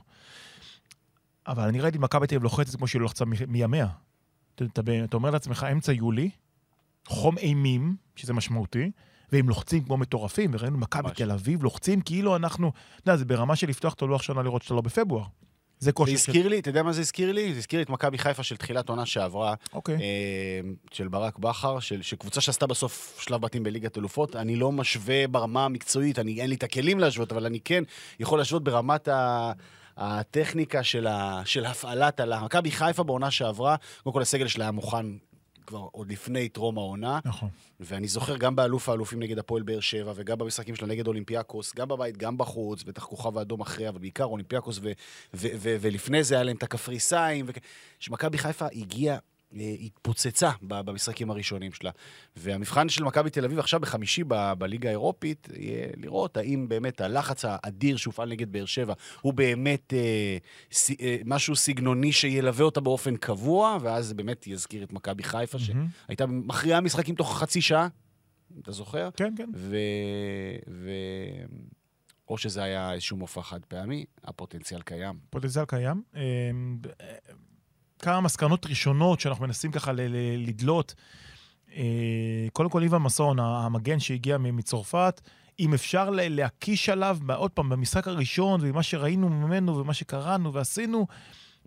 אבל 1.49 1.69
אני 1.69 1.81
ראיתי 1.81 1.99
מכבי 1.99 2.27
תל 2.27 2.35
אביב 2.35 2.43
לוחצת 2.43 2.77
כמו 2.77 2.87
שהיא 2.87 3.01
לוחצה 3.01 3.25
מימיה. 3.49 3.87
אתה, 4.55 4.65
אתה, 4.65 4.83
אתה 5.05 5.17
אומר 5.17 5.31
לעצמך, 5.31 5.67
אמצע 5.73 5.93
יולי, 5.93 6.31
חום 7.07 7.39
אימים, 7.39 7.97
שזה 8.17 8.33
משמעותי, 8.33 8.91
והם 9.33 9.49
לוחצים 9.49 9.85
כמו 9.85 9.97
מטורפים, 9.97 10.51
וראינו 10.55 10.79
מכבי 10.79 11.09
תל 11.15 11.31
אביב 11.31 11.63
לוחצים 11.63 12.01
כאילו 12.01 12.37
אנחנו, 12.37 12.73
אתה 12.97 13.11
יודע, 13.11 13.17
זה 13.17 13.25
ברמה 13.25 13.57
של 13.57 13.69
לפתוח 13.69 13.95
את 13.95 14.03
הלוח 14.03 14.23
שנה 14.23 14.43
לראות 14.43 14.63
שאתה 14.63 14.75
לא 14.75 14.81
בפברואר. 14.81 15.25
זה 15.79 15.93
כושר 15.93 16.13
זה 16.13 16.19
הזכיר 16.19 16.43
של... 16.43 16.49
לי, 16.49 16.59
אתה 16.59 16.69
יודע 16.69 16.83
מה 16.83 16.93
זה 16.93 17.01
הזכיר 17.01 17.33
לי? 17.33 17.53
זה 17.53 17.59
הזכיר 17.59 17.79
לי 17.79 17.83
את 17.83 17.91
מכבי 17.91 18.19
חיפה 18.19 18.43
של 18.43 18.57
תחילת 18.57 18.89
עונה 18.89 19.07
שעברה. 19.07 19.55
אוקיי. 19.73 19.97
אה, 19.97 20.61
של 20.93 21.09
ברק 21.09 21.39
בכר, 21.39 21.81
של, 21.81 22.03
שקבוצה 22.03 22.41
שעשתה 22.41 22.67
בסוף 22.67 23.21
שלב 23.23 23.41
בתים 23.41 23.63
בליגת 23.63 23.99
אלופות. 23.99 24.37
אני 24.37 24.57
לא 24.57 24.73
משווה 24.73 25.29
ברמה 25.29 25.65
המקצועית, 25.65 26.19
אני, 26.19 26.41
אין 26.41 26.49
לי 26.49 26.57
את 26.57 26.63
הכלים 26.63 26.99
להשוות, 26.99 27.33
אבל 27.33 27.47
אני 27.47 27.61
כן 27.61 27.83
יכול 28.21 28.39
להשוות 28.39 28.65
ברמת 28.65 29.09
ה... 29.09 29.53
הטכניקה 29.99 30.83
של, 30.83 31.07
ה, 31.07 31.43
של 31.45 31.67
הפעלת 31.67 32.21
הלחץ. 32.21 32.43
מכבי 32.45 32.71
חיפה 32.71 33.03
בעונה 33.03 33.31
שעברה, 33.31 33.77
קודם 34.03 34.15
כל 34.15 34.23
הסגל 34.23 34.47
שלה 34.47 34.65
היה 34.65 34.73
מוכן 34.73 35.07
כבר 35.67 35.87
עוד 35.93 36.13
לפני 36.13 36.49
טרום 36.49 36.79
העונה. 36.79 37.19
נכון. 37.25 37.49
ואני 37.81 38.09
זוכר 38.09 38.37
גם 38.37 38.57
באלוף 38.57 38.89
האלופים 38.89 39.21
נגד 39.21 39.39
הפועל 39.39 39.63
באר 39.63 39.81
שבע, 39.81 40.13
וגם 40.17 40.39
במשחקים 40.39 40.75
שלה 40.77 40.89
נגד 40.89 41.07
אולימפיאקוס, 41.07 41.75
גם 41.75 41.89
בבית, 41.89 42.17
גם 42.17 42.39
בחוץ, 42.39 42.83
בטח 42.83 43.05
כוכב 43.05 43.39
האדום 43.39 43.61
אחרי, 43.61 43.89
אבל 43.89 43.99
בעיקר 43.99 44.25
אולימפיאקוס, 44.25 44.79
ו- 44.79 44.93
ו- 45.35 45.49
ו- 45.57 45.77
ולפני 45.81 46.25
זה 46.25 46.35
היה 46.35 46.45
להם 46.45 46.57
את 46.57 46.63
הקפריסאים, 46.63 47.47
שמכבי 47.99 48.39
חיפה 48.39 48.67
הגיעה 48.73 49.17
התפוצצה 49.53 50.51
במשחקים 50.63 51.31
הראשונים 51.31 51.73
שלה. 51.73 51.91
והמבחן 52.37 52.89
של 52.89 53.05
מכבי 53.05 53.31
תל 53.31 53.45
אביב 53.45 53.59
עכשיו 53.59 53.81
בחמישי 53.81 54.25
ב- 54.29 54.53
בליגה 54.59 54.89
האירופית, 54.89 55.49
יהיה 55.57 55.87
לראות 55.97 56.37
האם 56.37 56.69
באמת 56.69 57.01
הלחץ 57.01 57.45
האדיר 57.49 57.97
שהופעל 57.97 58.29
נגד 58.29 58.53
באר 58.53 58.65
שבע 58.65 58.95
הוא 59.21 59.35
באמת 59.35 59.95
אה, 59.95 60.39
ס- 60.73 60.91
אה, 61.01 61.17
משהו 61.25 61.57
סגנוני 61.57 62.13
שילווה 62.13 62.65
אותה 62.65 62.81
באופן 62.81 63.17
קבוע, 63.17 63.79
ואז 63.81 64.07
זה 64.07 64.15
באמת 64.15 64.47
יזכיר 64.47 64.83
את 64.83 64.93
מכבי 64.93 65.23
חיפה, 65.23 65.59
mm-hmm. 65.59 66.07
שהייתה 66.07 66.27
מכריעה 66.27 66.81
משחקים 66.81 67.15
תוך 67.15 67.39
חצי 67.39 67.61
שעה. 67.61 67.89
אתה 68.63 68.73
זוכר? 68.73 69.09
כן, 69.17 69.35
כן. 69.37 69.51
ו... 69.55 69.77
ו... 70.69 70.91
או 72.29 72.39
שזה 72.39 72.63
היה 72.63 72.93
איזשהו 72.93 73.17
מופע 73.17 73.43
חד 73.43 73.61
פעמי, 73.65 74.05
הפוטנציאל 74.25 74.83
קיים. 74.83 75.19
פוטנציאל 75.31 75.65
קיים. 75.65 76.03
כמה 77.99 78.21
מסקנות 78.21 78.67
ראשונות 78.67 79.21
שאנחנו 79.21 79.47
מנסים 79.47 79.73
ככה 79.73 79.93
לדלות. 80.39 80.95
אה, 81.77 82.47
קודם 82.53 82.71
כל, 82.71 82.83
איוון 82.83 83.03
מסון, 83.03 83.39
המגן 83.39 84.01
שהגיע 84.01 84.39
מצרפת, 84.39 85.21
אם 85.61 85.75
אפשר 85.75 86.11
להקיש 86.11 86.89
עליו, 86.89 87.19
עוד 87.35 87.51
פעם, 87.51 87.69
במשחק 87.69 88.09
הראשון, 88.09 88.61
ומה 88.63 88.83
שראינו 88.83 89.29
ממנו 89.29 89.77
ומה 89.77 89.95
שקראנו 89.95 90.53
ועשינו, 90.53 91.07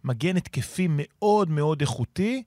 מגן 0.03 0.37
התקפי 0.37 0.87
מאוד 0.89 1.49
מאוד 1.49 1.81
איכותי. 1.81 2.43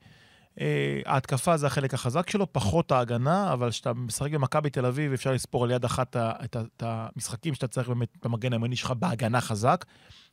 אה, 0.61 1.01
ההתקפה 1.07 1.57
זה 1.57 1.67
החלק 1.67 1.95
החזק 1.95 2.31
שלו, 2.31 2.53
פחות 2.53 2.93
ההגנה, 2.93 3.53
אבל 3.53 3.71
כשאתה 3.71 3.93
משחק 3.93 4.31
במכבי 4.31 4.71
תל 4.71 4.87
אביב, 4.87 5.13
אפשר 5.13 5.33
לספור 5.33 5.65
על 5.65 5.71
יד 5.71 5.85
אחת 5.85 6.17
את 6.17 6.83
המשחקים 6.83 7.55
שאתה 7.55 7.69
צריך 7.69 7.89
באמת 7.89 8.09
במגן 8.25 8.53
הימני 8.53 8.77
שלך 8.77 8.91
בהגנה 8.91 9.41
חזק, 9.41 9.85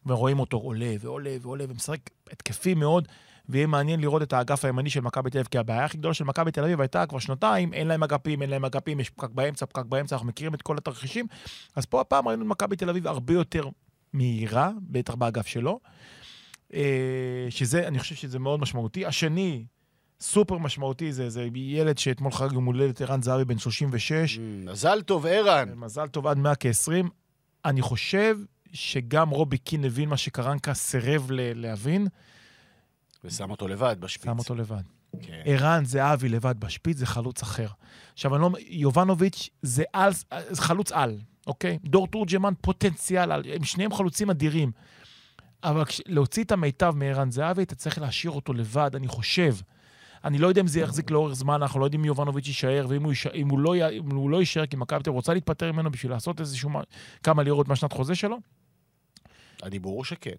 ורואים 0.05 0.39
אותו 0.39 0.57
עולה 0.57 0.95
ועולה 0.99 1.35
ועולה 1.41 1.65
ומשחק 1.69 1.99
התקפי 2.31 2.73
מאוד, 2.73 3.07
ויהיה 3.51 3.67
מעניין 3.67 3.99
לראות 3.99 4.21
את 4.21 4.33
האגף 4.33 4.65
הימני 4.65 4.89
של 4.89 5.01
מכבי 5.01 5.29
תל 5.29 5.37
אביב, 5.37 5.47
כי 5.47 5.57
הבעיה 5.57 5.85
הכי 5.85 5.97
גדולה 5.97 6.13
של 6.13 6.23
מכבי 6.23 6.51
תל 6.51 6.63
אביב 6.63 6.81
הייתה 6.81 7.05
כבר 7.05 7.19
שנתיים, 7.19 7.73
אין 7.73 7.87
להם 7.87 8.03
אגפים, 8.03 8.41
אין 8.41 8.49
להם 8.49 8.65
אגפים, 8.65 8.99
יש 8.99 9.09
פקק 9.09 9.29
באמצע, 9.29 9.65
פקק 9.65 9.85
באמצע, 9.85 10.15
אנחנו 10.15 10.27
מכירים 10.27 10.53
את 10.53 10.61
כל 10.61 10.77
התרחישים. 10.77 11.27
אז 11.75 11.85
פה 11.85 12.01
הפעם 12.01 12.27
ראינו 12.27 12.43
את 12.43 12.47
מכבי 12.47 12.75
תל 12.75 12.89
אביב 12.89 13.07
הרבה 13.07 13.33
יותר 13.33 13.69
מהירה, 14.13 14.71
בטח 14.81 15.15
באגף 15.15 15.47
שלו, 15.47 15.79
אה, 16.73 17.47
שזה, 17.49 17.87
אני 17.87 17.99
חושב 17.99 18.15
שזה 18.15 18.39
מאוד 18.39 18.59
משמעותי. 18.59 19.05
השני, 19.05 19.65
סופר 20.21 20.57
משמעותי, 20.57 21.13
זה, 21.13 21.29
זה 21.29 21.47
ילד 21.55 21.97
שאתמול 21.97 22.31
חג 22.31 22.51
יום 22.53 22.65
הולדת, 22.65 23.01
ערן 23.01 23.21
זהבי, 23.21 23.45
בן 23.45 23.57
36. 23.57 24.39
מזל 24.39 25.01
טוב, 25.01 25.25
ערן. 25.25 25.69
מזל 25.75 26.07
טוב 26.07 26.27
עד 26.27 26.37
100 26.37 26.55
כ-20. 26.55 27.07
אני 27.65 27.81
חושב 27.81 28.37
שגם 28.73 29.29
רובי 29.29 29.57
קין 29.57 29.85
הבין 29.85 30.09
מה 30.09 30.17
שקרנקה 30.17 30.73
סירב 30.73 31.27
להבין, 31.31 32.07
ושם 33.23 33.51
אותו 33.51 33.67
לבד 33.67 33.95
בשפיץ. 33.99 34.25
שם 34.25 34.39
אותו 34.39 34.55
לבד. 34.55 34.81
כן. 35.21 35.41
ערן 35.45 35.85
זהבי 35.85 36.29
לבד 36.29 36.59
בשפיץ 36.59 36.97
זה 36.97 37.05
חלוץ 37.05 37.41
אחר. 37.41 37.67
עכשיו, 38.13 38.35
אני 38.35 38.41
לא... 38.41 38.49
יובנוביץ' 38.67 39.49
זה 39.61 39.83
על, 39.93 40.11
חלוץ 40.53 40.91
על, 40.91 41.17
אוקיי? 41.47 41.77
דור 41.83 42.07
תורג'מן 42.07 42.53
פוטנציאל 42.61 43.31
על, 43.31 43.43
הם 43.55 43.63
שניהם 43.63 43.93
חלוצים 43.93 44.29
אדירים. 44.29 44.71
אבל 45.63 45.85
כש, 45.85 46.01
להוציא 46.05 46.43
את 46.43 46.51
המיטב 46.51 46.93
מערן 46.95 47.31
זהבי, 47.31 47.63
אתה 47.63 47.75
צריך 47.75 47.99
להשאיר 47.99 48.31
אותו 48.31 48.53
לבד, 48.53 48.95
אני 48.95 49.07
חושב. 49.07 49.55
אני 50.23 50.37
לא 50.37 50.47
יודע 50.47 50.61
אם 50.61 50.67
זה 50.67 50.79
יחזיק 50.79 51.11
לאורך 51.11 51.33
זמן, 51.33 51.53
אנחנו 51.61 51.79
לא 51.79 51.85
יודעים 51.85 52.01
אם 52.01 52.05
יובנוביץ' 52.05 52.47
יישאר, 52.47 52.85
ואם 52.89 53.03
הוא, 53.03 53.11
יישאר, 53.11 53.31
הוא, 53.49 53.59
לא, 53.59 53.75
י- 53.75 53.97
הוא 53.97 54.29
לא 54.29 54.37
יישאר, 54.37 54.65
כי 54.65 54.75
מכבי 54.75 55.03
תל 55.03 55.09
רוצה 55.09 55.33
להתפטר 55.33 55.71
ממנו 55.71 55.91
בשביל 55.91 56.11
לעשות 56.11 56.39
איזשהו... 56.39 56.69
מה- 56.69 56.81
כמה 57.23 57.43
לירות 57.43 57.67
מהשנת 57.67 57.93
חוזה 57.93 58.15
שלו. 58.15 58.37
הדיבור 59.63 59.95
הוא 59.95 60.03
שכן. 60.03 60.35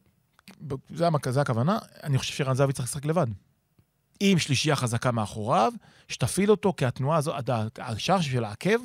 זה, 0.94 1.06
המק... 1.06 1.28
זה 1.28 1.40
הכוונה. 1.40 1.78
אני 2.02 2.18
חושב 2.18 2.34
שערן 2.34 2.54
זהבי 2.54 2.72
צריך 2.72 2.88
לשחק 2.88 3.04
לבד. 3.04 3.26
עם 4.20 4.38
שלישייה 4.38 4.76
חזקה 4.76 5.12
מאחוריו, 5.12 5.72
שתפעיל 6.08 6.50
אותו, 6.50 6.74
כי 6.76 6.86
התנועה 6.86 7.18
הזו, 7.18 7.32
השער 7.78 8.20
של 8.20 8.44
העקב, 8.44 8.78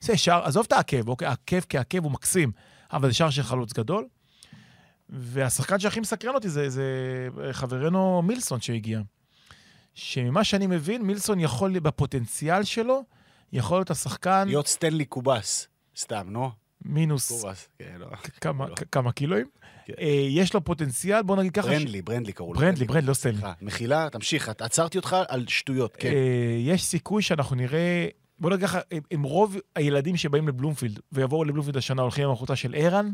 זה 0.00 0.16
שער, 0.16 0.44
עזוב 0.44 0.64
את 0.66 0.72
העקב, 0.72 1.08
אוקיי? 1.08 1.28
העקב 1.28 1.60
כעקב 1.68 2.04
הוא 2.04 2.12
מקסים, 2.12 2.52
אבל 2.92 3.08
זה 3.08 3.14
שער 3.14 3.30
של 3.30 3.42
חלוץ 3.42 3.72
גדול. 3.72 4.08
והשחקן 5.08 5.78
שהכי 5.78 6.00
מסקרן 6.00 6.34
אותי 6.34 6.48
זה, 6.48 6.68
זה 6.70 6.84
חברנו 7.52 8.22
מילסון 8.22 8.60
שהגיע. 8.60 9.00
שממה 9.94 10.44
שאני 10.44 10.66
מבין, 10.66 11.02
מילסון 11.02 11.40
יכול, 11.40 11.78
בפוטנציאל 11.78 12.64
שלו, 12.64 13.04
יכול 13.52 13.78
להיות 13.78 13.90
השחקן 13.90 14.48
להיות 14.48 14.66
סטנלי 14.66 15.04
קובס. 15.04 15.68
סתם, 15.96 16.26
נו. 16.30 16.50
מינוס 16.84 17.28
קובס. 17.28 17.68
כן, 17.78 17.96
לא. 17.98 18.06
כמה, 18.40 18.68
לא. 18.68 18.74
כמה 18.92 19.12
קילואים. 19.12 19.46
כן. 19.88 20.02
אה, 20.02 20.26
יש 20.28 20.54
לו 20.54 20.64
פוטנציאל, 20.64 21.22
בוא 21.22 21.36
נגיד 21.36 21.52
ככה, 21.52 21.68
ברנדלי, 21.68 22.02
ברנדלי 22.02 22.32
קראו 22.32 22.54
לו. 22.54 22.60
ברנדלי, 22.60 22.84
ברנדלי, 22.84 23.08
לא. 23.08 23.14
סליחה, 23.14 23.52
מחילה, 23.62 24.08
תמשיך, 24.12 24.48
עצרתי 24.48 24.98
אותך 24.98 25.16
על 25.28 25.44
שטויות, 25.48 25.96
כן. 25.96 26.08
אה, 26.08 26.56
יש 26.58 26.84
סיכוי 26.84 27.22
שאנחנו 27.22 27.56
נראה, 27.56 28.06
בוא 28.38 28.50
נגיד 28.50 28.66
ככה, 28.66 28.80
עם 29.10 29.22
רוב 29.22 29.56
הילדים 29.76 30.16
שבאים 30.16 30.48
לבלומפילד 30.48 31.00
ויבואו 31.12 31.44
לבלומפילד 31.44 31.76
השנה 31.76 32.02
הולכים 32.02 32.24
עם 32.24 32.30
החולצה 32.30 32.56
של 32.56 32.74
ערן, 32.74 33.10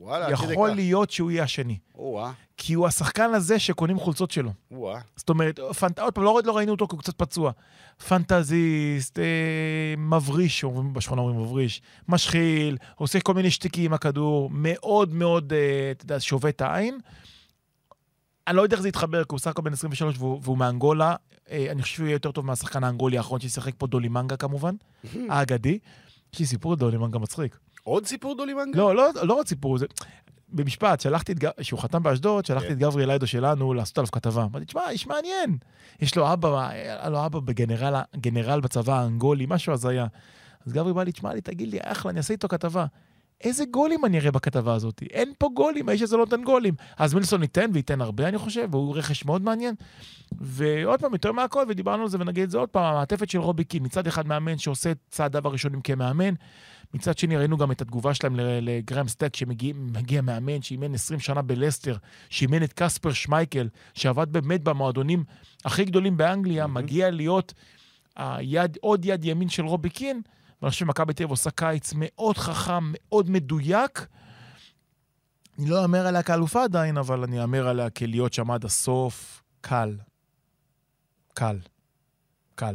וואלה, 0.00 0.26
עד 0.26 0.34
כדי 0.34 0.52
יכול 0.52 0.70
כך. 0.70 0.76
להיות 0.76 1.10
שהוא 1.10 1.30
יהיה 1.30 1.42
השני. 1.42 1.78
או-אה, 1.94 2.32
כי 2.56 2.74
הוא 2.74 2.86
השחקן 2.86 3.34
הזה 3.34 3.58
שקונים 3.58 3.98
חולצות 3.98 4.30
שלו. 4.30 4.50
או-אה. 4.70 5.00
זאת 5.16 5.28
אומרת, 5.28 5.60
פנט... 5.78 5.98
עוד 5.98 6.14
פעם, 6.14 6.24
לא, 6.24 6.40
לא 6.44 6.56
ראינו 6.56 6.72
אותו 6.72 6.88
כי 6.88 6.96
הוא 6.96 7.00
קצת 7.00 7.14
פצוע. 7.16 7.52
פנטזיסט, 8.08 9.18
אה, 9.18 9.24
מבריש, 9.98 10.64
אומרים 10.64 10.92
בשכונה 10.92 11.20
אומרים 11.20 11.40
מבריש, 11.40 11.82
משחיל, 12.08 12.76
עושה 12.96 13.20
כל 13.20 13.34
מיני 13.34 13.50
שטיקים 13.50 13.84
עם 13.84 13.92
הכדור, 13.92 14.50
מאוד 14.52 15.14
מאוד, 15.14 15.52
אה, 15.52 15.90
אתה 15.90 16.04
יודע, 16.04 16.20
שובה 16.20 16.48
את 16.48 16.60
העין. 16.60 16.98
אני 18.46 18.56
לא 18.56 18.62
יודע 18.62 18.74
איך 18.74 18.82
זה 18.82 18.88
יתחבר, 18.88 19.24
כי 19.24 19.28
הוא 19.30 19.38
סך 19.38 19.50
הכל 19.50 19.62
בן 19.62 19.72
23 19.72 20.16
והוא, 20.18 20.40
והוא 20.42 20.58
מאנגולה. 20.58 21.14
אה, 21.50 21.66
אני 21.70 21.82
חושב 21.82 21.94
שהוא 21.94 22.06
יהיה 22.06 22.14
יותר 22.14 22.32
טוב 22.32 22.46
מהשחקן 22.46 22.84
האנגולי 22.84 23.18
האחרון 23.18 23.40
ששיחק 23.40 23.72
פה, 23.78 23.86
דולי 23.86 24.08
מנגה 24.08 24.36
כמובן, 24.36 24.74
האגדי. 25.28 25.78
יש 26.32 26.40
לי 26.40 26.46
סיפור 26.46 26.72
על 26.72 26.78
דולי 26.78 26.96
מנגה 26.96 27.18
מצחיק. 27.18 27.58
עוד 27.82 28.06
סיפור 28.06 28.36
דולי 28.36 28.54
מנגה? 28.54 28.78
לא, 28.78 28.94
לא, 28.94 29.10
לא 29.22 29.34
עוד 29.34 29.48
סיפור, 29.48 29.78
זה... 29.78 29.86
במשפט, 30.52 31.00
שלחתי 31.00 31.32
את, 31.32 31.44
שהוא 31.62 31.80
חתם 31.80 32.02
באשדוד, 32.02 32.46
שלחתי 32.46 32.66
כן. 32.66 32.72
את 32.72 32.78
גברי 32.78 33.04
אליידו 33.04 33.26
שלנו 33.26 33.74
לעשות 33.74 33.98
עליו 33.98 34.10
כתבה. 34.12 34.44
אמרתי, 34.44 34.64
תשמע, 34.64 34.90
איש 34.90 35.06
מעניין. 35.06 35.58
יש 36.00 36.16
לו 36.16 36.32
אבא, 36.32 36.68
היה 36.68 37.08
לו 37.08 37.26
אבא 37.26 37.40
בגנרל 37.40 37.94
גנרל 38.16 38.60
בצבא 38.60 39.00
האנגולי, 39.00 39.46
משהו 39.48 39.72
הזיה. 39.72 40.06
אז 40.66 40.72
גברי 40.72 40.92
בא 40.92 41.02
לי, 41.02 41.12
תשמע 41.12 41.34
לי, 41.34 41.40
תגיד 41.40 41.68
לי, 41.68 41.78
אחלה, 41.82 42.10
אני 42.10 42.18
אעשה 42.18 42.32
איתו 42.32 42.48
כתבה. 42.48 42.86
איזה 43.40 43.64
גולים 43.70 44.04
אני 44.04 44.18
אראה 44.18 44.30
בכתבה 44.30 44.74
הזאת? 44.74 45.02
אין 45.10 45.32
פה 45.38 45.48
גולים, 45.54 45.88
האיש 45.88 46.02
הזה 46.02 46.16
לא 46.16 46.24
נותן 46.24 46.44
גולים. 46.44 46.74
אז 46.96 47.14
מילסון 47.14 47.42
ייתן, 47.42 47.70
וייתן 47.72 48.00
הרבה, 48.00 48.28
אני 48.28 48.38
חושב, 48.38 48.68
והוא 48.70 48.96
רכש 48.96 49.24
מאוד 49.24 49.42
מעניין. 49.42 49.74
ועוד 50.32 51.00
פעם, 51.00 51.12
יותר 51.12 51.32
מהכל, 51.32 51.64
ודיברנו 51.68 52.02
על 52.02 52.08
זה 52.08 52.18
ונגיד 52.20 52.42
את 52.42 52.50
זה 52.50 52.58
עוד 52.58 52.68
פעם, 52.68 52.84
המעטפת 52.84 53.30
של 53.30 53.38
רובי 53.38 53.64
קין, 53.64 53.84
מצד 53.84 54.06
אחד 54.06 54.26
מאמן 54.26 54.58
שעושה 54.58 54.90
את 54.90 54.98
צעדיו 55.10 55.46
הראשונים 55.46 55.80
כמאמן, 55.80 56.34
מצד 56.94 57.18
שני 57.18 57.36
ראינו 57.36 57.56
גם 57.56 57.72
את 57.72 57.80
התגובה 57.82 58.14
שלהם 58.14 58.36
לגרם 58.38 59.08
סטק, 59.08 59.36
שמגיע 59.36 60.22
מאמן 60.22 60.62
שאימן 60.62 60.94
20 60.94 61.20
שנה 61.20 61.42
בלסטר, 61.42 61.96
שאימן 62.30 62.62
את 62.62 62.72
קספר 62.72 63.12
שמייקל, 63.12 63.68
שעבד 63.94 64.32
באמת 64.32 64.62
במועדונים 64.64 65.24
הכי 65.64 65.84
גדולים 65.84 66.16
באנגליה, 66.16 66.66
מהמם. 66.66 66.84
מגיע 66.84 67.10
להיות 67.10 67.54
היד, 68.16 68.78
עוד 68.80 69.04
יד 69.04 69.24
ימין 69.24 69.48
של 69.48 69.66
רובי 69.66 69.90
קין, 69.90 70.22
ואני 70.62 70.70
חושב 70.70 70.84
שמכבי 70.84 71.12
תל 71.12 71.22
אביב 71.22 71.30
עושה 71.30 71.50
קיץ 71.50 71.92
מאוד 71.96 72.38
חכם, 72.38 72.92
מאוד 72.92 73.30
מדויק. 73.30 74.06
אני 75.58 75.70
לא 75.70 75.82
אאמר 75.82 76.06
עליה 76.06 76.22
כאלופה 76.22 76.64
עדיין, 76.64 76.96
אבל 76.96 77.22
אני 77.22 77.42
אאמר 77.42 77.68
עליה 77.68 77.90
כלהיות 77.90 78.32
שם 78.32 78.50
עד 78.50 78.64
הסוף 78.64 79.42
קל. 79.60 79.96
קל. 81.34 81.58
קל. 82.54 82.74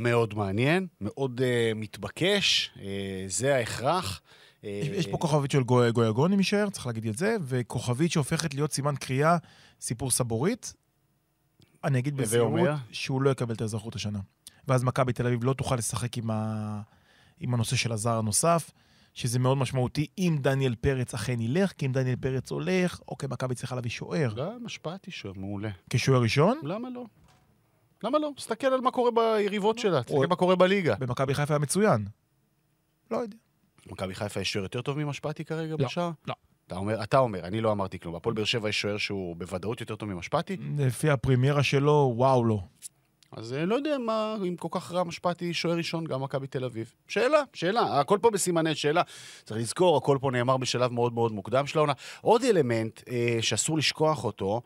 מאוד 0.00 0.34
מעניין, 0.34 0.86
מאוד 1.00 1.40
uh, 1.40 1.74
מתבקש, 1.74 2.70
uh, 2.74 2.80
זה 3.26 3.56
ההכרח. 3.56 4.20
Uh, 4.20 4.66
יש, 4.66 4.88
יש 4.88 5.06
פה 5.06 5.18
כוכבית 5.18 5.50
של 5.50 5.62
גוי, 5.62 5.92
גויגון, 5.92 6.32
אם 6.32 6.38
יישאר, 6.38 6.70
צריך 6.70 6.86
להגיד 6.86 7.06
את 7.06 7.16
זה, 7.16 7.36
וכוכבית 7.42 8.12
שהופכת 8.12 8.54
להיות 8.54 8.72
סימן 8.72 8.94
קריאה, 8.96 9.36
סיפור 9.80 10.10
סבורית. 10.10 10.74
אני 11.84 11.98
אגיד 11.98 12.16
בזהירות? 12.16 12.68
שהוא 12.92 13.22
לא 13.22 13.30
יקבל 13.30 13.54
את 13.54 13.60
האזרחות 13.60 13.94
השנה. 13.94 14.18
ואז 14.68 14.84
מכבי 14.84 15.12
תל 15.12 15.26
אביב 15.26 15.44
לא 15.44 15.52
תוכל 15.52 15.76
לשחק 15.76 16.18
עם, 16.18 16.30
ה... 16.30 16.80
עם 17.40 17.54
הנושא 17.54 17.76
של 17.76 17.92
הזר 17.92 18.18
הנוסף, 18.18 18.70
שזה 19.14 19.38
מאוד 19.38 19.58
משמעותי 19.58 20.06
אם 20.18 20.36
דניאל 20.40 20.74
פרץ 20.74 21.14
אכן 21.14 21.40
ילך, 21.40 21.72
כי 21.72 21.86
אם 21.86 21.92
דניאל 21.92 22.16
פרץ 22.16 22.50
הולך, 22.50 23.00
אוקיי, 23.08 23.28
מכבי 23.32 23.54
צריכה 23.54 23.74
להביא 23.74 23.90
שוער. 23.90 24.34
גם 24.36 24.66
השפעתי 24.66 25.10
שם, 25.10 25.32
מעולה. 25.36 25.70
כשוער 25.90 26.22
ראשון, 26.22 26.58
למה 26.62 26.90
לא? 26.90 27.04
למה 28.04 28.18
לא? 28.18 28.30
תסתכל 28.36 28.66
על 28.66 28.80
מה 28.80 28.90
קורה 28.90 29.10
ביריבות 29.10 29.78
שלה, 29.78 30.02
תסתכל 30.02 30.26
מה 30.26 30.36
קורה 30.36 30.56
בליגה. 30.56 30.94
במכבי 30.98 31.34
חיפה 31.34 31.54
היה 31.54 31.58
מצוין. 31.58 32.06
לא 33.10 33.16
יודע. 33.16 33.36
מכבי 33.86 34.14
חיפה 34.14 34.40
יש 34.40 34.52
שוער 34.52 34.64
יותר 34.64 34.82
טוב 34.82 34.98
ממשפטי 34.98 35.44
כרגע 35.44 35.74
לא, 35.78 35.86
בשער? 35.86 36.10
לא. 36.26 36.34
אתה 36.66 36.76
אומר, 36.76 37.02
אתה 37.02 37.18
אומר, 37.18 37.40
אני 37.40 37.60
לא 37.60 37.72
אמרתי 37.72 37.98
כלום. 37.98 38.14
הפועל 38.14 38.34
באר 38.34 38.44
שבע 38.44 38.68
יש 38.68 38.80
שוער 38.80 38.96
שהוא 38.96 39.36
בוודאות 39.36 39.80
יותר 39.80 39.96
טוב 39.96 40.08
ממשפטי? 40.08 40.56
לפי 40.78 41.10
הפרימיירה 41.10 41.62
שלו, 41.62 42.12
וואו 42.16 42.44
לא. 42.44 42.60
אז 43.32 43.52
אה, 43.52 43.66
לא 43.66 43.74
יודע 43.74 43.98
מה, 43.98 44.36
אם 44.48 44.56
כל 44.56 44.68
כך 44.70 44.92
רע 44.92 45.04
משפטי 45.04 45.54
שוער 45.54 45.76
ראשון, 45.76 46.04
גם 46.04 46.22
מכבי 46.22 46.46
תל 46.46 46.64
אביב. 46.64 46.92
שאלה, 47.08 47.42
שאלה, 47.52 48.00
הכל 48.00 48.18
פה 48.22 48.30
בסימני 48.30 48.74
שאלה. 48.74 49.02
צריך 49.44 49.60
לזכור, 49.60 49.96
הכל 49.96 50.18
פה 50.20 50.30
נאמר 50.30 50.56
בשלב 50.56 50.92
מאוד 50.92 51.12
מאוד 51.12 51.32
מוקדם 51.32 51.66
של 51.66 51.78
העונה. 51.78 51.92
עוד 52.20 52.42
אלמנט 52.44 53.00
אה, 53.08 53.38
שאסור 53.40 53.78
לשכוח 53.78 54.24
אותו, 54.24 54.62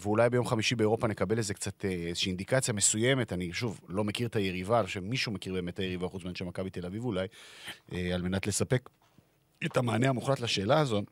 ואולי 0.00 0.30
ביום 0.30 0.46
חמישי 0.46 0.74
באירופה 0.74 1.06
נקבל 1.06 1.38
איזה 1.38 1.54
קצת, 1.54 1.84
אה, 1.84 1.90
איזושהי 1.90 2.28
אינדיקציה 2.28 2.74
מסוימת, 2.74 3.32
אני 3.32 3.52
שוב 3.52 3.80
לא 3.88 4.04
מכיר 4.04 4.26
את 4.26 4.36
היריבה, 4.36 4.78
אני 4.78 4.86
חושב 4.86 5.00
שמישהו 5.00 5.32
מכיר 5.32 5.52
באמת 5.52 5.74
את 5.74 5.78
היריבה 5.78 6.08
חוץ 6.08 6.24
מאנשי 6.24 6.44
מכבי 6.44 6.70
תל 6.70 6.86
אביב 6.86 7.04
אולי, 7.04 7.26
אה, 7.92 8.14
על 8.14 8.22
מנת 8.22 8.46
לספק 8.46 8.90
את 9.66 9.76
המענה 9.76 10.08
המוחלט 10.08 10.40
לשאלה 10.40 10.80
הזו. 10.80 11.02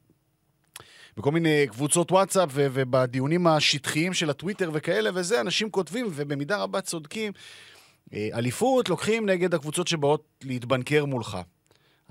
בכל 1.16 1.30
מיני 1.30 1.66
קבוצות 1.70 2.12
וואטסאפ 2.12 2.48
ו- 2.52 2.66
ובדיונים 2.72 3.46
השטחיים 3.46 4.14
של 4.14 4.30
הטוויטר 4.30 4.70
וכאלה 4.72 5.10
וזה, 5.14 5.40
אנשים 5.40 5.70
כותבים, 5.70 6.06
ובמידה 6.10 6.56
רבה 6.56 6.80
צודקים. 6.80 7.32
אה, 8.14 8.28
אליפות 8.34 8.88
לוקחים 8.88 9.28
נגד 9.28 9.54
הקבוצות 9.54 9.88
שבאות 9.88 10.24
להתבנקר 10.44 11.04
מולך. 11.04 11.38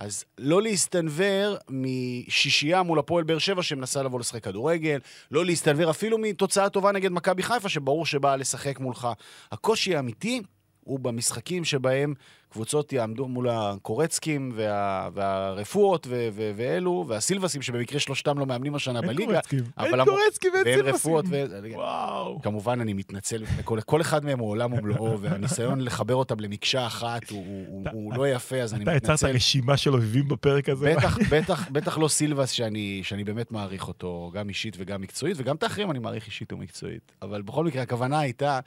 אז 0.02 0.26
לא 0.38 0.62
להסתנוור 0.62 1.58
משישייה 1.70 2.84
מול 2.84 3.00
הפועל 3.00 3.24
באר 3.24 3.38
שבע 3.38 3.64
שמנסה 3.64 4.04
לבוא 4.04 4.20
לשחק 4.20 4.44
כדורגל, 4.44 5.00
לא 5.32 5.46
להסתנוור 5.46 5.90
אפילו 5.90 6.18
מתוצאה 6.18 6.70
טובה 6.70 6.92
נגד 6.92 7.12
מכבי 7.12 7.44
חיפה, 7.44 7.70
שברור 7.70 8.06
שבאה 8.06 8.36
לשחק 8.36 8.80
מולך. 8.80 9.08
הקושי 9.52 9.96
האמיתי 9.96 10.42
הוא 10.84 11.00
במשחקים 11.00 11.64
שבהם 11.64 12.14
קבוצות 12.52 12.94
יעמדו 12.94 13.28
מול 13.28 13.50
הקורצקים 13.50 14.52
וה, 14.56 15.10
והרפואות 15.14 16.08
ו, 16.10 16.30
ו, 16.34 16.52
ואלו, 16.56 17.06
והסילבסים, 17.08 17.62
שבמקרה 17.62 18.00
שלושתם 18.00 18.40
לא 18.40 18.46
מאמנים 18.46 18.76
השנה 18.76 19.00
אין 19.00 19.08
בליגה. 19.08 19.34
קורצקים, 19.34 19.64
אבל 19.78 20.00
אין 20.00 20.06
קורצקים 20.06 20.52
ואין 20.54 20.66
ואין 20.66 20.76
סילבסים. 20.76 20.96
רפואות 20.96 21.26
ו... 21.30 21.46
וואו. 21.74 22.42
כמובן, 22.42 22.82
אני 22.82 22.94
מתנצל 22.94 23.44
בפני 23.44 23.62
כל, 23.64 23.82
כל 23.82 24.02
אחד 24.02 24.26
מהם 24.26 24.40
הוא 24.40 24.50
עולם 24.50 24.74
ומלואו, 24.74 25.20
והניסיון 25.22 25.82
לחבר 25.82 26.16
אותם 26.16 26.40
למקשה 26.40 26.88
אחת 26.88 27.30
הוא, 27.30 27.46
הוא, 27.68 27.86
הוא, 27.92 28.14
לא 28.14 28.28
יפה, 28.28 28.56
אז 28.56 28.74
אני 28.74 28.84
אתה 28.84 28.96
יצרת 28.96 29.10
מתנצל. 29.10 29.36
רשימה 29.36 29.78
של 29.78 29.94
אויבים 29.94 30.28
בפרק 30.28 30.70
הזה. 30.70 30.94
בטח, 30.98 31.18
בטח, 31.32 31.70
בטח 31.72 31.98
לא 31.98 32.08
סילבס 32.08 32.52
שאני, 32.52 33.02
שאני 33.04 33.24
באמת 33.24 33.52
מעריך 33.52 33.88
אותו, 33.88 34.32
גם 34.34 34.50
אישית 34.50 34.76
וגם 34.80 35.02
מקצועית, 35.02 35.38
וגם 35.40 35.56
את 35.56 35.64
האחרים 35.64 35.92
אני 35.92 36.00
מעריך 36.00 36.26
אישית 36.26 36.54
ומקצועית. 36.54 37.12
אבל 37.22 37.42
בכל 37.42 37.66
מקרה, 37.66 37.82
הכוונה 37.82 38.20
הייתה, 38.20 38.60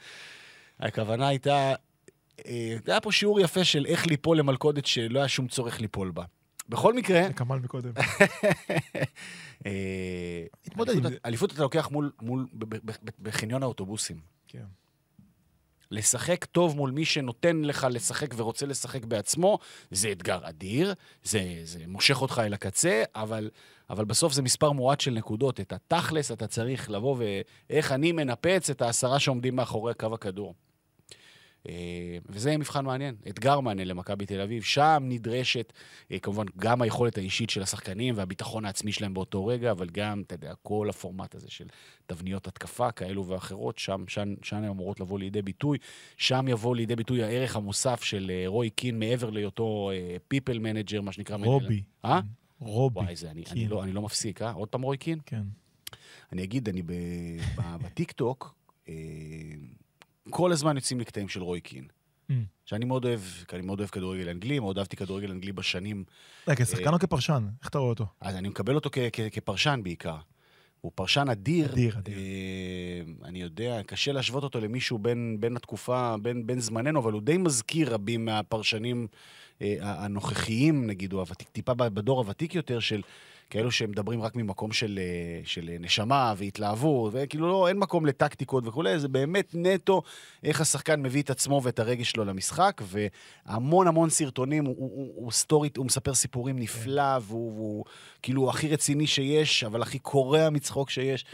הכוונה 0.80 1.28
הייתה, 1.28 1.74
היה 2.86 3.00
פה 3.02 3.12
שיעור 3.12 3.40
יפה 3.40 3.64
של 3.64 3.86
איך 3.86 4.06
ליפול 4.06 4.38
למלכודת 4.38 4.86
שלא 4.86 5.18
היה 5.18 5.28
שום 5.28 5.48
צורך 5.48 5.80
ליפול 5.80 6.10
בה. 6.10 6.24
בכל 6.68 6.94
מקרה, 6.94 7.22
זה 7.26 7.32
כמל 7.32 7.56
מקודם. 7.56 7.92
אה, 9.66 10.44
אליפות- 11.24 11.50
זה. 11.50 11.54
אתה 11.54 11.62
לוקח 11.62 11.90
מול, 11.90 12.12
בחניון 13.22 13.62
האוטובוסים. 13.62 14.20
כן. 14.48 14.64
לשחק 15.90 16.44
טוב 16.44 16.76
מול 16.76 16.90
מי 16.90 17.04
שנותן 17.04 17.62
לך 17.62 17.86
לשחק 17.90 18.34
ורוצה 18.36 18.66
לשחק 18.66 19.04
בעצמו, 19.04 19.58
זה 19.90 20.12
אתגר 20.12 20.38
אדיר, 20.42 20.94
זה, 21.22 21.60
זה 21.64 21.78
מושך 21.86 22.22
אותך 22.22 22.42
אל 22.44 22.54
הקצה, 22.54 23.02
אבל, 23.14 23.50
אבל 23.90 24.04
בסוף 24.04 24.32
זה 24.32 24.42
מספר 24.42 24.72
מועט 24.72 25.00
של 25.00 25.10
נקודות. 25.10 25.60
את 25.60 25.72
התכלס 25.72 26.32
אתה 26.32 26.46
צריך 26.46 26.90
לבוא 26.90 27.16
ואיך 27.18 27.92
אני 27.92 28.12
מנפץ 28.12 28.70
את 28.70 28.82
העשרה 28.82 29.18
שעומדים 29.18 29.56
מאחורי 29.56 29.94
קו 29.94 30.14
הכדור. 30.14 30.54
אה, 31.68 32.18
וזה 32.26 32.56
מבחן 32.56 32.84
מעניין, 32.84 33.14
אתגר 33.28 33.60
מעניין 33.60 33.88
למכבי 33.88 34.26
תל 34.26 34.40
אביב. 34.40 34.62
שם 34.62 35.02
נדרשת, 35.08 35.72
אה, 36.12 36.18
כמובן, 36.18 36.44
גם 36.56 36.82
היכולת 36.82 37.18
האישית 37.18 37.50
של 37.50 37.62
השחקנים 37.62 38.14
והביטחון 38.16 38.64
העצמי 38.64 38.92
שלהם 38.92 39.14
באותו 39.14 39.46
רגע, 39.46 39.70
אבל 39.70 39.88
גם, 39.88 40.22
אתה 40.26 40.34
יודע, 40.34 40.54
כל 40.62 40.90
הפורמט 40.90 41.34
הזה 41.34 41.50
של 41.50 41.66
תבניות 42.06 42.46
התקפה 42.46 42.92
כאלו 42.92 43.26
ואחרות, 43.26 43.78
שם, 43.78 44.04
שם, 44.08 44.34
שם 44.42 44.56
הן 44.56 44.64
אמורות 44.64 45.00
לבוא 45.00 45.18
לידי 45.18 45.42
ביטוי. 45.42 45.78
שם 46.16 46.48
יבוא 46.48 46.76
לידי 46.76 46.96
ביטוי 46.96 47.22
הערך 47.22 47.56
המוסף 47.56 48.02
של 48.02 48.30
אה, 48.34 48.44
רוי 48.46 48.70
קין, 48.70 48.98
מעבר 48.98 49.30
להיותו 49.30 49.90
people 50.28 50.58
manager, 50.58 51.00
מה 51.00 51.12
שנקרא... 51.12 51.36
רובי. 51.36 51.82
אה? 52.04 52.20
רובי. 52.60 53.00
וואי, 53.00 53.16
זה, 53.16 53.30
אני, 53.30 53.44
אני. 53.50 53.68
לא, 53.68 53.84
אני 53.84 53.92
לא 53.92 54.02
מפסיק, 54.02 54.42
אה? 54.42 54.52
עוד 54.52 54.68
פעם 54.68 54.82
רוי 54.82 54.96
קין? 54.96 55.18
כן. 55.26 55.42
אני 56.32 56.44
אגיד, 56.44 56.68
אני 56.68 56.82
בטיקטוק, 57.82 58.54
כל 60.30 60.52
הזמן 60.52 60.76
יוצאים 60.76 60.98
לי 60.98 61.04
קטעים 61.04 61.28
של 61.28 61.42
רוי 61.42 61.60
קין. 61.60 61.84
Mm. 62.30 62.32
שאני 62.64 62.84
מאוד 62.84 63.04
אוהב, 63.04 63.20
כי 63.48 63.56
אני 63.56 63.66
מאוד 63.66 63.78
אוהב 63.78 63.90
כדורגל 63.90 64.28
אנגלי, 64.28 64.58
מאוד 64.58 64.78
אהבתי 64.78 64.96
כדורגל 64.96 65.30
אנגלי 65.30 65.52
בשנים. 65.52 66.04
רגע, 66.48 66.64
כשחקן 66.64 66.94
או 66.94 66.98
כפרשן? 66.98 67.48
איך 67.60 67.68
אתה 67.68 67.78
רואה 67.78 67.90
אותו? 67.90 68.06
אז 68.20 68.36
אני 68.36 68.48
מקבל 68.48 68.74
אותו 68.74 68.90
כפרשן 69.32 69.80
בעיקר. 69.82 70.16
הוא 70.80 70.92
פרשן 70.94 71.28
אדיר. 71.28 71.72
אדיר, 71.72 71.98
אדיר. 71.98 72.18
אה, 72.18 73.28
אני 73.28 73.42
יודע, 73.42 73.80
קשה 73.86 74.12
להשוות 74.12 74.42
אותו 74.42 74.60
למישהו 74.60 74.98
בין, 74.98 75.36
בין 75.40 75.56
התקופה, 75.56 76.16
בין, 76.22 76.46
בין 76.46 76.60
זמננו, 76.60 77.00
אבל 77.00 77.12
הוא 77.12 77.22
די 77.22 77.36
מזכיר 77.36 77.94
רבים 77.94 78.24
מהפרשנים 78.24 79.06
אה, 79.62 79.76
הנוכחיים, 79.80 80.86
נגיד, 80.86 81.12
או 81.12 81.24
טיפה 81.52 81.74
בדור 81.74 82.18
הוותיק 82.18 82.54
יותר, 82.54 82.80
של 82.80 83.02
כאלו 83.50 83.70
שמדברים 83.70 84.22
רק 84.22 84.36
ממקום 84.36 84.72
של, 84.72 84.98
אה, 85.02 85.40
של 85.44 85.68
אה, 85.68 85.76
נשמה 85.80 86.34
והתלהבות, 86.36 87.12
וכאילו 87.16 87.48
לא, 87.48 87.68
אין 87.68 87.78
מקום 87.78 88.06
לטקטיקות 88.06 88.66
וכולי, 88.66 88.98
זה 88.98 89.08
באמת 89.08 89.50
נטו 89.54 90.02
איך 90.42 90.60
השחקן 90.60 91.02
מביא 91.02 91.22
את 91.22 91.30
עצמו 91.30 91.60
ואת 91.64 91.78
הרגש 91.78 92.10
שלו 92.10 92.24
למשחק, 92.24 92.82
והמון 92.84 93.86
המון 93.86 94.10
סרטונים, 94.10 94.64
הוא, 94.64 94.74
הוא, 94.78 94.90
הוא, 94.94 95.12
הוא 95.16 95.32
סטורית, 95.32 95.76
הוא 95.76 95.86
מספר 95.86 96.14
סיפורים 96.14 96.58
נפלא, 96.58 97.18
והוא, 97.22 97.52
והוא 97.52 97.84
כאילו 98.22 98.50
הכי 98.50 98.68
רציני 98.68 99.06
שיש, 99.06 99.64
אבל 99.64 99.82
הכי 99.82 99.98
קורע 99.98 100.50
מצחוק 100.50 100.90
שיש. 100.90 101.24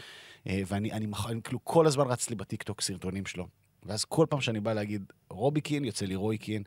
אה, 0.47 0.61
ואני 0.67 0.91
אני, 0.91 1.05
מח- 1.05 1.29
אני, 1.29 1.41
כאילו 1.41 1.59
כל 1.63 1.87
הזמן 1.87 2.07
רץ 2.07 2.29
לי 2.29 2.35
בטיקטוק 2.35 2.81
סרטונים 2.81 3.25
שלו. 3.25 3.47
ואז 3.83 4.05
כל 4.05 4.25
פעם 4.29 4.41
שאני 4.41 4.59
בא 4.59 4.73
להגיד 4.73 5.03
רובי 5.29 5.61
קין, 5.61 5.85
יוצא 5.85 6.05
לי 6.05 6.15
רוי 6.15 6.37
קין, 6.37 6.63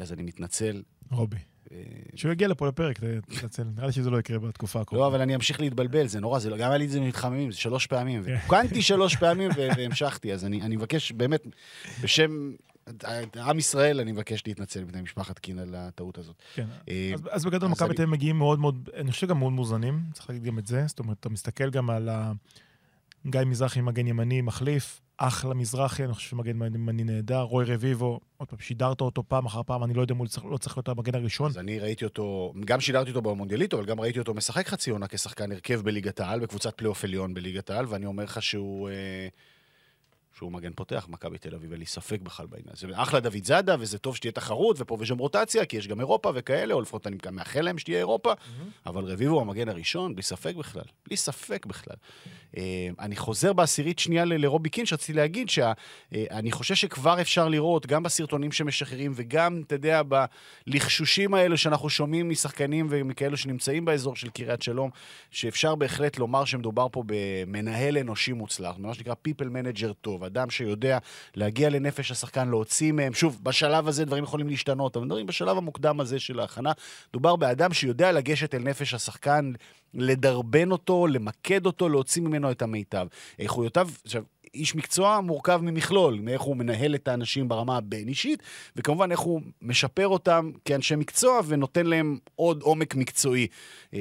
אז 0.00 0.12
אני 0.12 0.22
מתנצל. 0.22 0.82
רובי. 1.10 1.36
אה, 1.74 1.80
שהוא 2.14 2.32
יגיע 2.32 2.48
לפה 2.48 2.68
לפרק, 2.68 2.98
תתנצל. 3.26 3.62
נראה 3.76 3.86
לי 3.86 3.92
שזה 3.92 4.10
לא 4.10 4.18
יקרה 4.18 4.38
בתקופה 4.38 4.80
הקרובה. 4.80 5.02
לא, 5.02 5.06
אבל 5.06 5.20
אני 5.20 5.34
אמשיך 5.34 5.60
להתבלבל, 5.60 6.06
זה 6.06 6.20
נורא, 6.20 6.38
זה 6.38 6.50
לא, 6.50 6.56
גם 6.56 6.68
היה 6.68 6.78
לי 6.78 6.84
את 6.84 6.90
זה 6.90 7.00
מתחממים, 7.00 7.50
זה 7.52 7.58
שלוש 7.58 7.86
פעמים. 7.86 8.24
כן. 8.24 8.36
וקנתי 8.46 8.82
שלוש 8.82 9.16
פעמים 9.16 9.50
והמשכתי, 9.56 10.32
אז 10.32 10.44
אני, 10.44 10.76
מבקש 10.76 11.12
באמת, 11.12 11.46
בשם 12.02 12.52
עם 13.36 13.58
ישראל, 13.58 14.00
אני 14.00 14.12
מבקש 14.12 14.42
להתנצל 14.46 14.84
בפני 14.84 15.02
משפחת 15.02 15.38
קין 15.38 15.58
על 15.58 15.74
הטעות 15.74 16.18
הזאת. 16.18 16.36
כן. 16.54 16.66
אה, 16.88 17.12
אז- 17.30 17.44
בגדול 17.44 17.68
מכבי 17.70 17.94
תל 17.94 18.02
אביב 18.02 18.10
מגיעים 18.12 18.38
מאוד 18.38 18.58
מאוד, 18.58 18.88
אני 18.96 19.10
חושב 19.10 19.26
גם 19.26 19.38
מאוד 19.38 19.52
מאוזנים, 19.52 20.00
צריך 20.12 20.30
להגיד 20.30 20.44
גם 20.44 20.58
את 20.58 20.66
זה. 20.66 20.84
זאת 20.86 20.98
אומרת, 20.98 21.16
אתה 21.20 21.28
מסתכל 21.28 21.70
גם 21.70 21.90
על. 21.90 22.08
גיא 23.26 23.40
מזרחי 23.40 23.80
מגן 23.80 24.06
ימני 24.06 24.40
מחליף, 24.42 25.00
אחלה 25.16 25.54
מזרחי, 25.54 26.04
אני 26.04 26.12
חושב 26.14 26.28
שמגן 26.30 26.62
ימני 26.74 27.04
נהדר. 27.04 27.40
רוי 27.40 27.64
רביבו, 27.64 28.20
עוד 28.36 28.48
פעם, 28.48 28.58
שידרת 28.58 29.00
אותו 29.00 29.22
פעם 29.28 29.46
אחר 29.46 29.62
פעם, 29.62 29.84
אני 29.84 29.94
לא 29.94 30.00
יודע 30.00 30.14
אם 30.14 30.18
הוא 30.18 30.26
צריך- 30.26 30.46
לא 30.46 30.56
צריך 30.56 30.76
להיות 30.76 30.88
המגן 30.88 31.14
הראשון. 31.14 31.50
אז 31.50 31.58
אני 31.58 31.78
ראיתי 31.78 32.04
אותו, 32.04 32.52
גם 32.64 32.80
שידרתי 32.80 33.10
אותו 33.10 33.22
במונדיאליטו, 33.22 33.76
אבל 33.78 33.86
גם 33.86 34.00
ראיתי 34.00 34.18
אותו 34.18 34.34
משחק 34.34 34.68
חצי 34.68 34.90
עונה 34.90 35.06
כשחקן 35.08 35.52
הרכב 35.52 35.80
בליגת 35.84 36.20
העל, 36.20 36.40
בקבוצת 36.40 36.74
פלייאוף 36.76 37.04
עליון 37.04 37.34
בליגת 37.34 37.70
העל, 37.70 37.84
ואני 37.88 38.06
אומר 38.06 38.24
לך 38.24 38.42
שהוא... 38.42 38.88
אה, 38.88 39.28
שהוא 40.36 40.52
מגן 40.52 40.72
פותח, 40.76 41.06
מכבי 41.10 41.38
תל 41.38 41.54
אביב, 41.54 41.70
אין 41.70 41.80
לי 41.80 41.86
ספק 41.86 42.20
בכלל 42.20 42.46
בעניין. 42.46 42.76
זה 42.76 42.86
אחלה 42.92 43.20
דוידזאדה, 43.20 43.76
וזה 43.78 43.98
טוב 43.98 44.16
שתהיה 44.16 44.32
תחרות, 44.32 44.76
ופה 44.80 44.96
ושם 45.00 45.18
רוטציה, 45.18 45.64
כי 45.64 45.76
יש 45.76 45.88
גם 45.88 46.00
אירופה 46.00 46.32
וכאלה, 46.34 46.74
או 46.74 46.80
לפחות 46.80 47.06
אני 47.06 47.16
מאחל 47.32 47.60
להם 47.60 47.78
שתהיה 47.78 47.98
אירופה, 47.98 48.32
אבל 48.86 49.04
רביבו 49.04 49.34
הוא 49.34 49.40
המגן 49.40 49.68
הראשון, 49.68 50.14
בלי 50.14 50.22
ספק 50.22 50.54
בכלל. 50.54 50.82
בלי 51.06 51.16
ספק 51.16 51.66
בכלל. 51.66 51.96
אה, 52.56 52.88
אני 52.98 53.16
חוזר 53.16 53.52
בעשירית 53.52 53.98
שנייה 53.98 54.24
ל- 54.24 54.36
לרובי 54.44 54.68
קין, 54.70 54.86
שרציתי 54.86 55.12
להגיד 55.12 55.48
שאני 55.50 56.52
חושב 56.52 56.74
שכבר 56.74 57.20
אפשר 57.20 57.48
לראות, 57.48 57.86
גם 57.86 58.02
בסרטונים 58.02 58.52
שמשחררים, 58.52 59.12
וגם, 59.14 59.62
אתה 59.66 59.74
יודע, 59.74 60.02
בלחשושים 60.66 61.34
האלו 61.34 61.58
שאנחנו 61.58 61.90
שומעים 61.90 62.28
משחקנים 62.30 62.86
ומכאלו 62.90 63.36
שנמצאים 63.36 63.84
באזור 63.84 64.16
של 64.16 64.28
קריית 64.30 64.62
שלום, 64.62 64.90
שאפשר 65.30 65.74
בהחלט 65.74 66.18
לומר 66.18 66.44
שמדובר 66.44 66.86
פה 66.92 67.02
במנהל 67.06 67.98
אנושי 67.98 68.32
מוצלח, 68.32 68.76
מה 68.78 68.94
שנקרא 68.94 69.14
people 69.28 69.44
manager 69.44 69.92
טוב, 70.00 70.23
אדם 70.26 70.50
שיודע 70.50 70.98
להגיע 71.34 71.70
לנפש 71.70 72.10
השחקן, 72.10 72.48
להוציא 72.48 72.92
מהם, 72.92 73.14
שוב, 73.14 73.40
בשלב 73.42 73.88
הזה 73.88 74.04
דברים 74.04 74.24
יכולים 74.24 74.48
להשתנות, 74.48 74.96
אבל 74.96 75.04
מדברים 75.04 75.26
בשלב 75.26 75.56
המוקדם 75.56 76.00
הזה 76.00 76.20
של 76.20 76.40
ההכנה, 76.40 76.72
מדובר 77.10 77.36
באדם 77.36 77.72
שיודע 77.72 78.12
לגשת 78.12 78.54
אל 78.54 78.62
נפש 78.62 78.94
השחקן, 78.94 79.52
לדרבן 79.94 80.70
אותו, 80.70 81.06
למקד 81.06 81.66
אותו, 81.66 81.88
להוציא 81.88 82.22
ממנו 82.22 82.50
את 82.50 82.62
המיטב. 82.62 83.06
איכויותיו, 83.38 83.88
עכשיו, 84.04 84.22
איש 84.54 84.74
מקצוע 84.74 85.20
מורכב 85.20 85.60
ממכלול, 85.62 86.20
מאיך 86.22 86.42
הוא 86.42 86.56
מנהל 86.56 86.94
את 86.94 87.08
האנשים 87.08 87.48
ברמה 87.48 87.76
הבין-אישית, 87.76 88.42
וכמובן 88.76 89.10
איך 89.12 89.20
הוא 89.20 89.40
משפר 89.62 90.08
אותם 90.08 90.50
כאנשי 90.64 90.96
מקצוע 90.96 91.40
ונותן 91.46 91.86
להם 91.86 92.18
עוד 92.34 92.62
עומק 92.62 92.94
מקצועי. 92.94 93.46
אה, 93.94 93.98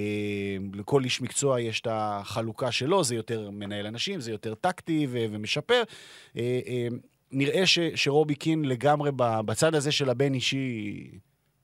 לכל 0.74 1.04
איש 1.04 1.22
מקצוע 1.22 1.62
יש 1.62 1.82
את 1.82 1.88
החלוקה 1.92 2.72
שלו, 2.72 3.04
זה 3.04 3.16
יותר 3.16 3.50
מנהל 3.52 3.88
אנשים, 3.88 4.22
זה 4.22 4.32
יותר 4.32 4.56
טקטי 4.56 5.08
ו- 5.10 5.26
ומשפר. 5.32 5.84
אה, 6.38 6.60
אה, 6.68 6.88
נראה 7.32 7.66
ש- 7.66 7.80
שרובי 7.96 8.36
קין 8.36 8.66
לגמרי 8.66 9.12
בצד 9.18 9.76
הזה 9.76 9.92
של 9.92 10.10
הבין-אישי 10.10 10.94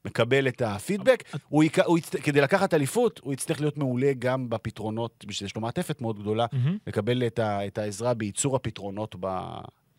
מקבל 0.09 0.47
את 0.47 0.61
הפידבק. 0.61 1.23
הוא 1.49 1.63
יק... 1.63 1.79
הוא 1.79 1.97
יצט... 1.97 2.15
כדי 2.23 2.41
לקחת 2.41 2.73
אליפות, 2.73 3.19
הוא 3.23 3.33
יצטרך 3.33 3.61
להיות 3.61 3.77
מעולה 3.77 4.11
גם 4.19 4.49
בפתרונות, 4.49 5.25
בשביל 5.27 5.47
שיש 5.47 5.55
לו 5.55 5.61
מעטפת 5.61 6.01
מאוד 6.01 6.19
גדולה. 6.19 6.45
לקבל 6.87 7.27
את, 7.27 7.39
ה... 7.39 7.67
את 7.67 7.77
העזרה 7.77 8.13
בייצור 8.13 8.55
הפתרונות 8.55 9.15
ב... 9.19 9.27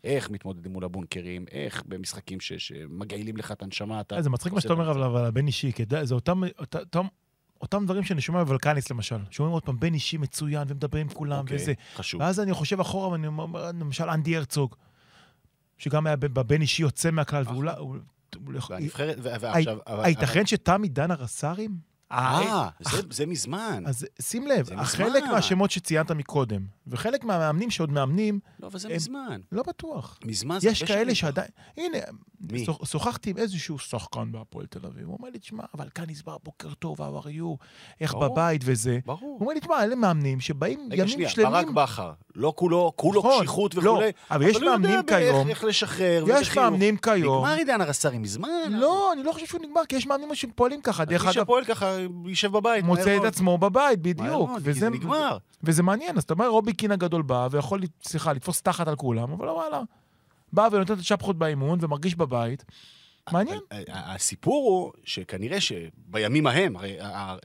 איך 0.03 0.29
מתמודדים 0.29 0.73
מול 0.73 0.83
הבונקרים, 0.83 1.45
איך 1.51 1.83
במשחקים 1.87 2.39
ש... 2.39 2.53
שמגעילים 2.53 3.37
לך 3.37 3.51
את 3.51 3.61
הנשמה, 3.63 4.01
אתה... 4.01 4.15
אה, 4.15 4.21
זה 4.21 4.29
מצחיק 4.29 4.53
מה 4.53 4.61
שאתה 4.61 4.73
אומר. 4.73 4.91
אבל 4.91 5.25
הבן 5.25 5.47
אישי, 5.47 5.71
כי 5.71 5.83
זה 6.03 6.15
אותם... 6.15 6.41
אותם- 6.59 7.05
אותם- 7.61 7.85
דברים 7.85 8.03
שאני 8.03 8.21
שומע 8.21 8.43
בוולקניס 8.43 8.91
למשל, 8.91 9.17
שאומרים 9.29 9.53
עוד 9.53 9.63
פעם, 9.63 9.79
בן 9.79 9.93
אישי 9.93 10.17
מצוין, 10.17 10.67
ומדברים 10.67 11.07
עם 11.07 11.13
כולם, 11.13 11.39
אוקיי, 11.39 11.55
וזה. 11.55 11.73
חשוב. 11.95 12.21
ואז 12.21 12.39
אני 12.39 12.53
חושב 12.53 12.79
אחורה, 12.79 13.09
ואני 13.09 13.27
אומר, 13.27 13.71
למשל 13.71 14.09
אנדי 14.09 14.37
הרצוג, 14.37 14.75
שגם 15.77 16.07
היה 16.07 16.15
בבן 16.15 16.61
אישי 16.61 16.81
יוצא 16.81 17.11
מהכלל, 17.11 17.43
ואולי... 17.47 17.71
הוא- 18.35 18.53
והנבחרת, 18.69 19.17
ועכשיו... 19.21 19.77
הייתכן 19.87 20.45
שתמי 20.45 20.89
דן 20.89 21.11
הרס"רים? 21.11 21.90
אה, 22.11 22.69
זה, 22.79 23.01
זה 23.09 23.25
מזמן. 23.25 23.83
אז 23.87 24.05
שים 24.21 24.47
לב, 24.47 24.73
מזמן. 24.73 25.07
מהשמות 25.31 25.71
שציינת 25.71 26.11
מקודם, 26.11 26.61
וחלק 26.87 27.23
מהמאמנים 27.23 27.69
שעוד 27.69 27.91
מאמנים, 27.91 28.39
לא, 28.59 28.67
אבל 28.67 28.79
זה 28.79 28.87
הם- 28.87 28.95
מזמן. 28.95 29.41
לא 29.51 29.63
בטוח. 29.67 30.19
מזמן 30.25 30.59
זה 30.59 30.69
יש 30.69 30.83
כאלה 30.83 31.15
שעדיין... 31.15 31.47
הנה, 31.77 31.97
מי? 32.51 32.65
שוח- 32.65 32.85
שוחחתי 32.85 33.29
עם 33.29 33.37
איזשהו 33.37 33.79
שחקן 33.79 34.31
בהפועל 34.31 34.65
תל 34.65 34.85
אביב, 34.85 35.07
הוא 35.07 35.17
אומר 35.19 35.29
לי, 35.29 35.39
תשמע, 35.39 35.63
אבל 35.77 35.87
כאן 35.95 36.05
נסבר 36.07 36.37
בוקר 36.43 36.73
טוב, 36.73 37.01
how 37.01 37.23
are 37.23 37.27
you, 37.27 37.65
איך 38.01 38.13
ברור. 38.13 38.33
בבית 38.33 38.61
וזה. 38.65 38.99
ברור. 39.05 39.19
הוא 39.21 39.39
אומר 39.41 39.53
לי, 39.53 39.59
תשמע, 39.59 39.83
אלה 39.83 39.95
מאמנים 39.95 40.39
שבאים 40.39 40.79
רגע, 40.91 40.95
ימים 41.03 41.07
שנייה, 41.13 41.29
שלמים... 41.29 41.51
ברק 41.51 41.69
בכר, 41.69 42.11
לא 42.35 42.53
כולו, 42.55 42.91
כולו 42.95 43.19
נכון, 43.19 43.39
קשיחות 43.39 43.75
לא, 43.75 43.91
וכולי. 43.91 44.11
אבל 44.31 44.41
יש 44.47 44.57
מאמנים 44.57 44.99
כיום- 45.07 45.49
איך 45.49 45.63
לשחרר. 45.63 46.23
יש 46.27 46.37
ובחיוך. 46.37 46.57
מאמנים 46.57 46.97
כיום... 46.97 47.45
נגמר 47.45 47.57
עידן 47.57 47.81
הרס"רי 47.81 48.17
מזמן. 48.17 48.47
לא, 48.69 49.13
אני 49.13 49.23
לא 49.23 49.31
חושב 49.31 49.45
שהוא 49.45 49.61
נגמר, 49.61 49.81
כי 49.89 49.95
יש 49.95 50.07
מאמנים 50.07 50.35
שפועלים 50.35 50.81
ככה. 50.81 51.05
דרך 51.05 51.23
אגב, 51.25 51.33
שפועל 51.33 51.65
ככה, 51.65 51.85
יישב 52.25 52.51
בבית. 52.51 52.85
מוצא 52.85 53.17
את. 53.17 53.23
עצמו 53.23 53.57
בבית, 53.57 53.99
בדיוק. 54.01 54.49
וזה- 54.61 54.79
זה 54.79 54.89
נגמר. 54.89 55.37
וזה 55.63 55.83
מעניין, 55.83 56.17
אז 56.17 56.23
אתה 56.23 56.33
אומר, 56.33 56.47
רובי 56.47 56.73
קין 56.73 56.91
הגדול 56.91 57.21
בא 57.21 57.47
ויכול, 57.51 57.81
סליחה, 58.03 58.33
לתפוס 58.33 58.61
תחת 58.61 58.87
על 58.87 58.95
כולם, 58.95 59.31
אבל 59.31 59.49
וואלה. 59.49 59.81
בא 60.53 60.67
ונותן 60.71 60.93
את 60.93 60.99
השפחות 60.99 61.37
באימון 61.37 61.79
ומרגיש 61.81 62.15
בבית. 62.15 62.65
מעניין. 63.31 63.59
אה, 63.71 63.81
הסיפור 64.15 64.69
הוא 64.69 64.91
שכנראה 65.03 65.57
שבימים 65.61 66.47
ההם, 66.47 66.77
הרי 66.77 66.97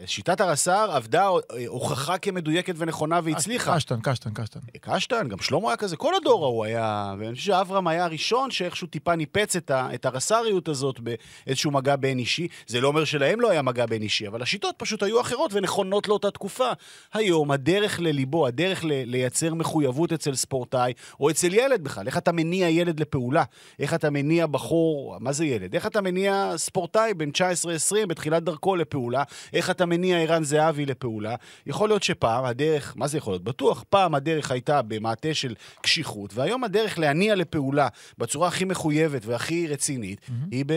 שיטת 0.06 0.40
הרס"ר 0.40 0.90
עבדה, 0.92 1.28
אה, 1.28 1.66
הוכחה 1.66 2.18
כמדויקת 2.18 2.74
ונכונה 2.78 3.20
והצליחה. 3.24 3.76
קשטן, 3.76 4.00
קשטן, 4.02 4.30
קשטן. 4.34 4.60
קשטן, 4.80 5.28
גם 5.28 5.38
שלמה 5.38 5.68
היה 5.68 5.76
כזה, 5.76 5.96
כל 5.96 6.14
הדור 6.14 6.44
ההוא 6.44 6.64
היה, 6.64 7.14
ואני 7.18 7.34
חושב 7.34 7.46
שאברהם 7.46 7.86
היה 7.86 8.04
הראשון 8.04 8.50
שאיכשהו 8.50 8.86
טיפה 8.86 9.16
ניפץ 9.16 9.56
את, 9.56 9.70
ה, 9.70 9.94
את 9.94 10.06
הרס"ריות 10.06 10.68
הזאת 10.68 11.00
באיזשהו 11.00 11.70
מגע 11.70 11.96
בין 11.96 12.18
אישי. 12.18 12.48
זה 12.66 12.80
לא 12.80 12.88
אומר 12.88 13.04
שלהם 13.04 13.40
לא 13.40 13.50
היה 13.50 13.62
מגע 13.62 13.86
בין 13.86 14.02
אישי, 14.02 14.28
אבל 14.28 14.42
השיטות 14.42 14.74
פשוט 14.78 15.02
היו 15.02 15.20
אחרות 15.20 15.50
ונכונות 15.54 16.08
לאותה 16.08 16.30
תקופה. 16.30 16.70
היום, 17.14 17.50
הדרך 17.50 18.00
לליבו, 18.00 18.46
הדרך 18.46 18.84
ל, 18.84 18.88
לייצר 18.92 19.54
מחויבות 19.54 20.12
אצל 20.12 20.34
ספורטאי, 20.34 20.92
או 21.20 21.30
אצל 21.30 21.54
ילד 21.54 21.84
בכלל, 21.84 22.06
איך 22.06 22.18
אתה 22.18 22.32
מניע 22.32 22.68
ילד 22.68 23.00
לפעולה, 23.00 23.44
איך 23.78 23.94
אתה 23.94 24.10
מניע 24.10 24.46
בחור, 24.46 25.16
מה 25.20 25.32
זה 25.32 25.44
ילד? 25.44 25.65
איך 25.74 25.86
אתה 25.86 26.00
מניע 26.00 26.52
ספורטאי 26.56 27.14
בן 27.14 27.30
19-20 27.30 28.06
בתחילת 28.08 28.42
דרכו 28.42 28.76
לפעולה, 28.76 29.22
איך 29.52 29.70
אתה 29.70 29.86
מניע 29.86 30.18
ערן 30.18 30.44
זהבי 30.44 30.86
לפעולה. 30.86 31.34
יכול 31.66 31.88
להיות 31.88 32.02
שפעם 32.02 32.44
הדרך, 32.44 32.92
מה 32.96 33.06
זה 33.06 33.18
יכול 33.18 33.32
להיות? 33.32 33.44
בטוח, 33.44 33.84
פעם 33.90 34.14
הדרך 34.14 34.50
הייתה 34.50 34.82
במעטה 34.82 35.34
של 35.34 35.54
קשיחות, 35.80 36.34
והיום 36.34 36.64
הדרך 36.64 36.98
להניע 36.98 37.34
לפעולה 37.34 37.88
בצורה 38.18 38.48
הכי 38.48 38.64
מחויבת 38.64 39.26
והכי 39.26 39.66
רצינית, 39.66 40.20
היא 40.50 40.64
ב... 40.66 40.72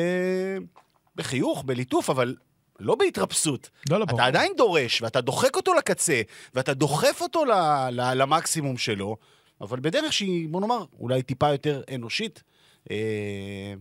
בחיוך, 1.16 1.64
בליטוף, 1.66 2.10
אבל 2.10 2.36
לא 2.80 2.96
בהתרפסות. 2.96 3.70
לא, 3.90 4.00
לא. 4.00 4.06
אתה 4.16 4.26
עדיין 4.26 4.54
דורש, 4.58 5.02
ואתה 5.02 5.22
דוחק 5.22 5.56
אותו 5.56 5.74
לקצה, 5.74 6.22
ואתה 6.54 6.74
דוחף 6.74 7.22
אותו 7.22 7.46
ל... 7.46 7.52
ל... 7.92 8.14
למקסימום 8.22 8.78
שלו, 8.78 9.18
אבל 9.62 9.80
בדרך 9.80 10.14
שהיא, 10.14 10.50
בוא 10.50 10.62
נאמר, 10.62 10.86
אולי 11.00 11.24
טיפה 11.24 11.52
יותר 11.52 11.82
אנושית. 11.96 12.44
אה... 12.92 13.74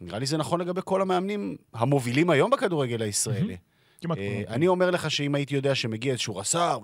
נראה 0.00 0.18
לי 0.18 0.26
זה 0.26 0.36
נכון 0.36 0.60
לגבי 0.60 0.80
כל 0.84 1.02
המאמנים 1.02 1.56
המובילים 1.74 2.30
היום 2.30 2.50
בכדורגל 2.50 3.02
הישראלי. 3.02 3.56
כמעט 4.00 4.18
אה, 4.18 4.42
כולם. 4.44 4.54
אני 4.54 4.68
אומר 4.68 4.90
לך 4.90 5.10
שאם 5.10 5.34
הייתי 5.34 5.54
יודע 5.54 5.74
שמגיע 5.74 6.12
איזשהו 6.12 6.36
רס"ר, 6.36 6.78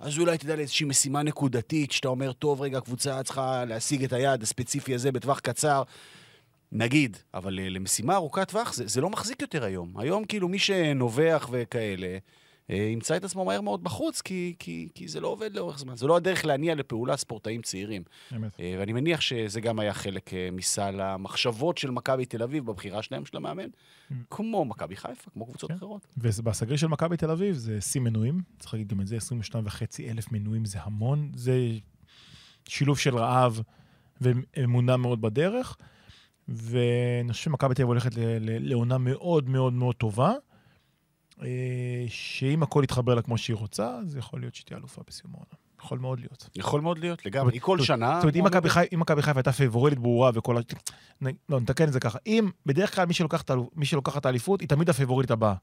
אז 0.00 0.18
אולי 0.18 0.38
תדע 0.38 0.56
לאיזושהי 0.56 0.86
משימה 0.86 1.22
נקודתית, 1.22 1.92
שאתה 1.92 2.08
אומר, 2.08 2.32
טוב, 2.32 2.62
רגע, 2.62 2.78
הקבוצה 2.78 3.22
צריכה 3.22 3.64
להשיג 3.64 4.04
את 4.04 4.12
היעד 4.12 4.42
הספציפי 4.42 4.94
הזה 4.94 5.12
בטווח 5.12 5.40
קצר. 5.40 5.82
נגיד, 6.72 7.16
אבל 7.34 7.58
אה, 7.58 7.68
למשימה 7.68 8.14
ארוכת 8.14 8.48
טווח 8.48 8.72
זה, 8.72 8.84
זה 8.86 9.00
לא 9.00 9.10
מחזיק 9.10 9.42
יותר 9.42 9.64
היום. 9.64 9.94
היום 9.98 10.24
כאילו 10.24 10.48
מי 10.48 10.58
שנובח 10.58 11.48
וכאלה, 11.50 12.18
ימצא 12.76 13.16
את 13.16 13.24
עצמו 13.24 13.44
מהר 13.44 13.60
מאוד 13.60 13.84
בחוץ, 13.84 14.20
כי, 14.20 14.54
כי, 14.58 14.88
כי 14.94 15.08
זה 15.08 15.20
לא 15.20 15.28
עובד 15.28 15.56
לאורך 15.56 15.78
זמן. 15.78 15.96
זה 15.96 16.06
לא 16.06 16.16
הדרך 16.16 16.44
להניע 16.44 16.74
לפעולה 16.74 17.16
ספורטאים 17.16 17.62
צעירים. 17.62 18.02
אמת. 18.36 18.60
אה, 18.60 18.76
ואני 18.78 18.92
מניח 18.92 19.20
שזה 19.20 19.60
גם 19.60 19.78
היה 19.78 19.92
חלק 19.92 20.34
אה, 20.34 20.48
מסל 20.52 21.00
המחשבות 21.00 21.78
של 21.78 21.90
מכבי 21.90 22.26
תל 22.26 22.42
אביב 22.42 22.66
בבחירה 22.66 23.02
שלהם 23.02 23.26
של 23.26 23.36
המאמן, 23.36 23.68
כמו 24.30 24.64
מכבי 24.64 24.96
חיפה, 24.96 25.30
כמו 25.30 25.46
קבוצות 25.46 25.70
כן. 25.70 25.76
אחרות. 25.76 26.06
ובסגריר 26.18 26.76
של 26.76 26.86
מכבי 26.86 27.16
תל 27.16 27.30
אביב 27.30 27.54
זה 27.54 27.80
שיא 27.80 28.00
מנויים, 28.00 28.40
צריך 28.58 28.74
להגיד 28.74 28.88
גם 28.88 29.00
את 29.00 29.06
זה, 29.06 29.16
22 29.16 29.66
וחצי 29.66 30.10
אלף 30.10 30.32
מנויים 30.32 30.64
זה 30.64 30.78
המון, 30.82 31.32
זה 31.34 31.70
שילוב 32.68 32.98
של 32.98 33.16
רעב 33.16 33.60
ואמונה 34.20 34.96
מאוד 34.96 35.20
בדרך, 35.20 35.76
ואני 36.48 37.32
חושב 37.32 37.44
שמכבי 37.44 37.74
תל 37.74 37.82
אביב 37.82 37.88
הולכת 37.88 38.10
לעונה 38.40 38.98
מאוד 38.98 39.48
מאוד 39.48 39.72
מאוד 39.72 39.94
טובה, 39.94 40.30
אה, 40.30 40.36
שאם 42.08 42.62
הכל 42.62 42.80
יתחבר 42.84 43.14
לה 43.14 43.22
כמו 43.22 43.38
שהיא 43.38 43.56
רוצה, 43.56 43.98
אז 44.06 44.16
יכול 44.16 44.40
להיות 44.40 44.54
שהיא 44.54 44.66
תהיה 44.66 44.78
אלופה 44.78 45.02
בסיום 45.06 45.32
העונה. 45.34 45.62
יכול 45.84 45.98
מאוד 45.98 46.20
להיות. 46.20 46.48
יכול 46.56 46.80
מאוד 46.80 46.98
להיות, 46.98 47.26
לגמרי. 47.26 47.52
היא 47.52 47.60
כל 47.60 47.80
שנה... 47.80 48.14
זאת 48.14 48.22
אומרת, 48.22 48.36
אם. 48.36 48.44
מכבי 49.00 49.22
חיפה- 49.22 49.36
הייתה 49.36 49.52
פייבוריטית 49.52 49.98
ברורה 49.98 50.30
וכל 50.34 50.56
ה... 50.56 50.60
לא, 51.48 51.60
נתקן 51.60 51.88
את 51.88 51.92
זה 51.92 52.00
ככה. 52.00 52.18
אם, 52.26 52.50
בדרך 52.66 52.94
כלל 52.94 53.06
מי 53.76 53.84
שלוקח 53.84 54.16
את 54.16 54.26
האליפות, 54.26 54.60
היא 54.60 54.68
תמיד 54.68 54.90
הפייבוריטית 54.90 55.30
הבאה. 55.30 55.54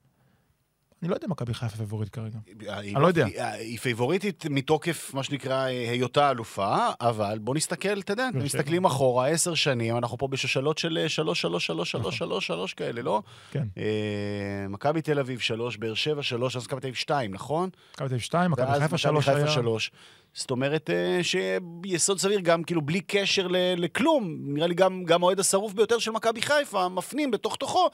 אני 1.02 1.10
לא 1.10 1.16
יודע 1.16 1.26
אם 1.26 1.32
מכבי 1.32 1.54
חיפה 1.54 1.78
פייבוריטית 1.78 2.14
כרגע. 2.14 2.40
אני 2.70 2.94
לא 2.94 3.08
יודע. 3.08 3.26
היא, 3.54 3.80
פייבוריטית 3.80 4.46
מתוקף, 4.50 5.12
מה 5.14 5.24
שנקרא, 5.24 5.64
היותה 5.64 6.32
אלופה, 6.32 6.78
אבל 7.02 7.38
בוא 7.42 7.56
נסתכל, 7.56 8.00
אתה 8.00 8.14
יודע, 8.14 8.30
אתם 8.30 8.38
שבע. 8.38 8.46
מסתכלים 8.46 8.86
אחורה, 8.86 9.28
עשר 9.28 9.54
שנים, 9.54 9.98
אנחנו 9.98 10.18
פה 10.18 10.28
בשושלות 10.28 10.78
של 10.78 10.98
אה, 10.98 11.10
שלוש, 11.10 11.42
שלוש, 11.42 11.66
שלוש, 11.66 11.92
שלוש, 11.92 12.18
שלוש, 12.18 12.48
שלוש 12.48 12.74
כאלה, 12.74 13.02
לא? 13.02 13.22
כן. 13.52 13.68
אה, 13.78 14.66
מכבי 14.70 15.02
תל 15.02 15.20
אביב 15.20 15.40
שלוש, 15.40 15.78
באר 15.78 15.94
שבע 15.94 16.24
שלוש, 16.24 16.56
אז 16.56 16.66
מכבי 16.66 16.82
תל 16.82 16.88
אביב 16.88 16.96
שתיים, 16.96 17.34
נכון? 17.34 17.70
מכבי 17.94 18.08
תל 18.08 18.14
אביב 18.14 18.20
2, 18.20 18.52
מכבי 18.52 18.80
חיפה 18.80 18.98
3 18.98 19.30
מכבי 19.30 19.42
היה... 19.42 19.52
שלוש. 19.52 19.92
זאת 20.34 20.52
אומרת 20.52 20.90
אה, 20.90 21.20
שיסוד 21.24 22.20
סביר 22.20 22.40
גם, 22.40 22.64
כאילו, 22.64 22.82
בלי 22.82 23.02
קשר 23.02 23.48
לכלום, 23.78 24.38
נראה 24.42 24.68
לי 24.68 24.76
גם 24.76 25.24
האוהד 25.24 25.40
השרוף 25.40 25.74
ביותר 25.74 26.00
של 26.00 26.12
מכבי 26.12 26.42
חיפה, 26.42 26.90
מפנים 26.90 27.32
בתוך 27.32 27.56
תוכו, 27.56 27.90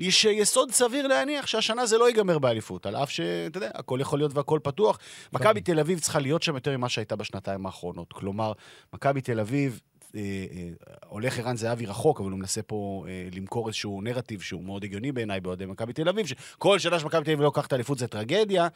יש 0.00 0.24
יסוד 0.24 0.70
סביר 0.70 1.06
להניח 1.06 1.46
שהשנה 1.46 1.86
זה 1.86 1.98
לא 1.98 2.08
ייגמר 2.08 2.38
באליפות, 2.38 2.86
על 2.86 2.96
אף 2.96 3.10
שאתה 3.10 3.58
יודע, 3.58 3.70
הכל 3.74 3.98
יכול 4.00 4.18
להיות 4.18 4.34
והכל 4.34 4.60
פתוח. 4.62 4.98
מכבי 5.32 5.60
תל 5.60 5.80
אביב 5.80 5.98
צריכה 5.98 6.18
להיות 6.18 6.42
שם 6.42 6.54
יותר 6.54 6.76
ממה 6.76 6.88
שהייתה 6.88 7.16
בשנתיים 7.16 7.66
האחרונות. 7.66 8.12
כלומר, 8.12 8.52
מכבי 8.92 9.20
תל 9.20 9.40
אביב... 9.40 9.80
אה, 10.16 10.20
אה, 10.20 10.94
הולך 11.06 11.38
ערן 11.38 11.56
זהבי 11.56 11.86
רחוק, 11.86 12.20
אבל 12.20 12.30
הוא 12.30 12.38
מנסה 12.38 12.62
פה 12.62 13.04
אה, 13.08 13.28
למכור 13.32 13.68
איזשהו 13.68 14.00
נרטיב 14.02 14.40
שהוא 14.40 14.64
מאוד 14.64 14.84
הגיוני 14.84 15.12
בעיניי 15.12 15.40
באוהדי 15.40 15.66
מכבי 15.66 15.92
תל 15.92 16.08
אביב, 16.08 16.26
שכל 16.26 16.78
שנה 16.78 16.98
שמכבי 16.98 17.24
תל 17.24 17.30
אביב 17.30 17.40
לא 17.40 17.44
לוקחת 17.44 17.72
אליפות 17.72 17.98
זה 17.98 18.06
טרגדיה. 18.06 18.68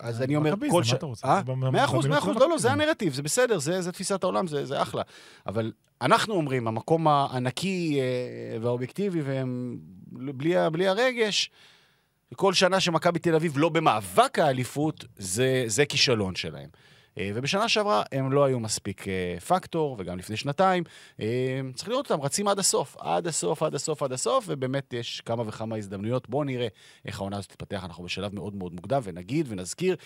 אז 0.00 0.22
אני 0.22 0.36
אומר, 0.36 0.54
כל 0.70 0.78
מה 0.78 0.84
ש... 0.84 0.92
אתה 0.92 1.06
רוצה? 1.06 1.28
אה? 1.28 1.42
מאה 1.56 1.84
אחוז, 1.84 2.06
מאה 2.06 2.18
אחוז, 2.18 2.36
לא, 2.36 2.48
לא, 2.48 2.58
זה. 2.58 2.72
הנרטיב, 2.72 3.14
זה 3.14 3.22
בסדר, 3.22 3.58
זה, 3.58 3.92
תפיסת 3.92 4.22
העולם, 4.22 4.46
זה, 4.46 4.82
אחלה. 4.82 5.02
אבל 5.46 5.72
אנחנו 6.02 6.34
אומרים, 6.34 6.68
המקום 6.68 7.08
הנקי 7.08 8.00
אה, 8.00 8.58
והאובייקטיבי, 8.60 9.22
והם 9.22 9.78
בלי, 10.72 10.88
הרגש, 10.88 11.50
כל 12.34 12.54
שנה 12.54 12.80
שמכבי 12.80 13.18
תל 13.18 13.34
אביב 13.34 13.58
לא 13.58 13.68
במאבק 13.68 14.38
האליפות, 14.38 15.04
זה 15.66 15.84
כישלון 15.88 16.34
שלהם. 16.34 16.68
אה, 17.18 17.30
ובשנה 17.34 17.68
שעברה 17.68 18.02
הם 18.12 18.32
לא 18.32 18.44
היו 18.44 18.60
מספיק 18.60 19.08
אה, 19.08 19.40
פקטור, 19.40 19.96
וגם 19.98 20.18
לפני 20.18 20.36
שנתיים. 20.36 20.84
אה, 21.20 21.60
צריך 21.74 21.88
לראות 21.88 22.10
אותם 22.10 22.22
רצים 22.22 22.48
עד 22.48 22.58
הסוף, 22.58 22.96
עד 22.98 23.26
הסוף, 23.26 23.62
עד 23.62 23.74
הסוף, 23.74 24.02
עד 24.02 24.12
הסוף, 24.12 24.44
ובאמת 24.48 24.92
יש 24.92 25.20
כמה 25.20 25.42
וכמה 25.46 25.76
הזדמנויות. 25.76 26.28
בואו 26.28 26.44
נראה 26.44 26.68
איך 27.04 27.20
העונה 27.20 27.36
הזאת 27.36 27.50
תתפתח, 27.50 27.84
אנחנו 27.84 28.04
בשלב 28.04 28.34
מאוד 28.34 28.54
מאוד 28.54 28.74
מוקדם, 28.74 29.00
ונגיד 29.04 29.46
ונזכיר, 29.48 29.96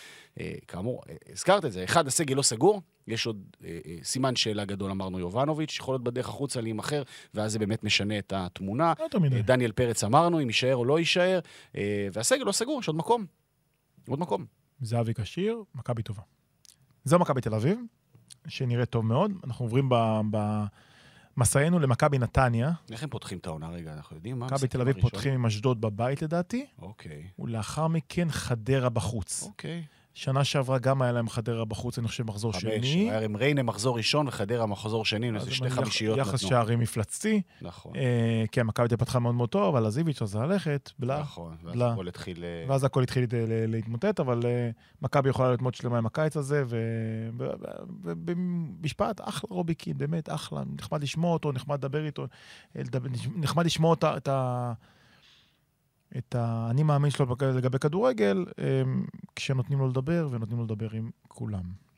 כאמור, 0.69 1.03
הזכרת 1.33 1.65
את 1.65 1.73
זה, 1.73 1.85
אחד, 1.85 2.07
הסגל 2.07 2.37
לא 2.37 2.43
סגור, 2.43 2.83
יש 3.07 3.27
עוד 3.27 3.57
סימן 4.03 4.37
שאלה 4.37 4.65
גדול, 4.65 4.91
אמרנו 4.91 5.19
יובנוביץ', 5.19 5.77
יכול 5.79 5.95
להיות 5.95 6.05
בדרך 6.05 6.29
החוצה 6.29 6.61
להימכר, 6.61 7.03
ואז 7.35 7.53
זה 7.53 7.59
באמת 7.59 7.85
משנה 7.85 8.19
את 8.19 8.33
התמונה. 8.37 8.93
לא 9.01 9.07
דניאל 9.43 9.73
פרץ 9.73 10.05
אמרנו, 10.05 10.43
אם 10.43 10.47
יישאר 10.47 10.77
או 10.77 10.85
לא 10.85 10.99
יישאר, 10.99 11.41
והסגל 12.13 12.45
לא 12.45 12.53
סגור, 12.53 12.81
יש 12.81 12.89
עוד 12.89 12.97
מקום. 12.97 13.27
עוד 14.09 14.21
מקום. 14.21 14.47
זהבי 14.81 15.15
כשיר, 15.15 15.63
מכבי 15.75 16.03
טובה. 16.03 16.23
זו 17.05 17.19
מכבי 17.19 17.41
תל 17.41 17.55
אביב, 17.55 17.79
שנראית 18.49 18.91
טוב 18.91 19.05
מאוד. 19.05 19.33
אנחנו 19.45 19.65
עוברים 19.65 19.89
במסענו 21.37 21.79
למכבי 21.79 22.19
נתניה. 22.19 22.73
איך 22.91 23.03
הם 23.03 23.09
פותחים 23.09 23.39
את 23.39 23.47
העונה 23.47 23.69
רגע? 23.71 23.93
אנחנו 23.93 24.17
יודעים 24.17 24.39
מה? 24.39 24.47
מכבי 24.47 24.69
תל 24.69 24.81
אביב? 24.81 25.01
פותחים 25.01 25.35
עם 25.35 25.47
אשדוד 25.47 25.81
בבית 25.81 26.23
לדעתי, 26.23 26.67
אוקיי, 26.79 27.27
ולאחר 27.39 27.89
מכן 27.89 28.31
חדרה 28.31 28.89
בחוץ. 28.89 29.43
אוקיי. 29.43 29.85
שנה 30.21 30.45
שעברה 30.45 30.79
גם 30.79 31.03
היה 31.03 31.13
להם 31.13 31.29
חדרה 31.29 31.65
בחוץ, 31.65 31.99
אני 31.99 32.09
חושב, 32.09 32.27
מחזור 32.27 32.53
חמש. 32.53 32.63
שני. 32.63 33.11
היה 33.11 33.21
עם 33.25 33.37
ריינה 33.37 33.63
מחזור 33.63 33.97
ראשון 33.97 34.29
וחדרה 34.29 34.67
מחזור 34.67 35.05
שני, 35.05 35.37
אז 35.37 35.43
זה 35.45 35.51
שתי 35.55 35.67
יח- 35.67 35.73
חמישיות 35.73 36.19
יחס 36.19 36.35
נתנו. 36.35 36.49
שערים 36.49 36.79
מפלצתי. 36.79 37.43
נכון, 37.63 37.93
אה, 37.97 38.45
כן, 38.53 38.67
מכבי 38.67 38.89
תל 38.89 38.97
פתחה 38.97 39.19
מאוד 39.19 39.35
מאוד 39.35 39.49
טוב, 39.49 39.77
אבל 39.77 39.87
עזיביץ' 39.87 40.23
רצה 40.23 40.47
ללכת, 40.47 40.91
בלה. 40.99 41.21
נכון. 41.21 41.57
ואז 41.65 41.75
בלה. 41.75 41.93
הכל 41.93 42.09
התחיל... 42.09 42.45
אה, 42.45 42.65
ואז 42.69 42.85
הכל 42.85 43.03
התחיל 43.03 43.27
להתמוטט, 43.69 44.21
אבל 44.21 44.41
אה, 44.45 44.71
מכבי 45.03 45.29
יכולה 45.31 45.49
להיות 45.49 45.63
מאוד 45.63 45.75
שלמה 45.75 45.99
עם 45.99 46.07
הקיץ 46.07 46.37
הזה, 46.37 46.65
ובמשפט, 48.03 49.21
אחלה 49.25 49.49
רובי 49.51 49.75
קין, 49.75 49.99
באמת, 49.99 50.29
אחלה. 50.29 50.63
נחמד 50.79 51.03
לשמוע 51.03 51.33
אותו, 51.33 51.53
נחמד 51.53 51.79
לדבר 51.79 52.07
איתו, 52.07 52.27
אה, 52.77 52.83
נחמד 53.37 53.67
לשמוע 53.67 53.95
את 54.17 54.29
ה... 54.29 54.73
את 56.19 56.35
האני 56.35 56.83
מאמין 56.83 57.11
שלו 57.11 57.27
לגבי 57.41 57.79
כדורגל, 57.79 58.45
אה, 58.59 58.83
כשנותנים 59.37 59.79
לו 59.79 59.89
לדבר 59.89 60.29
ונותנים 60.31 60.59
לו 60.59 60.65
לדבר 60.65 60.91
עם 60.93 61.11
כולם. 61.29 61.91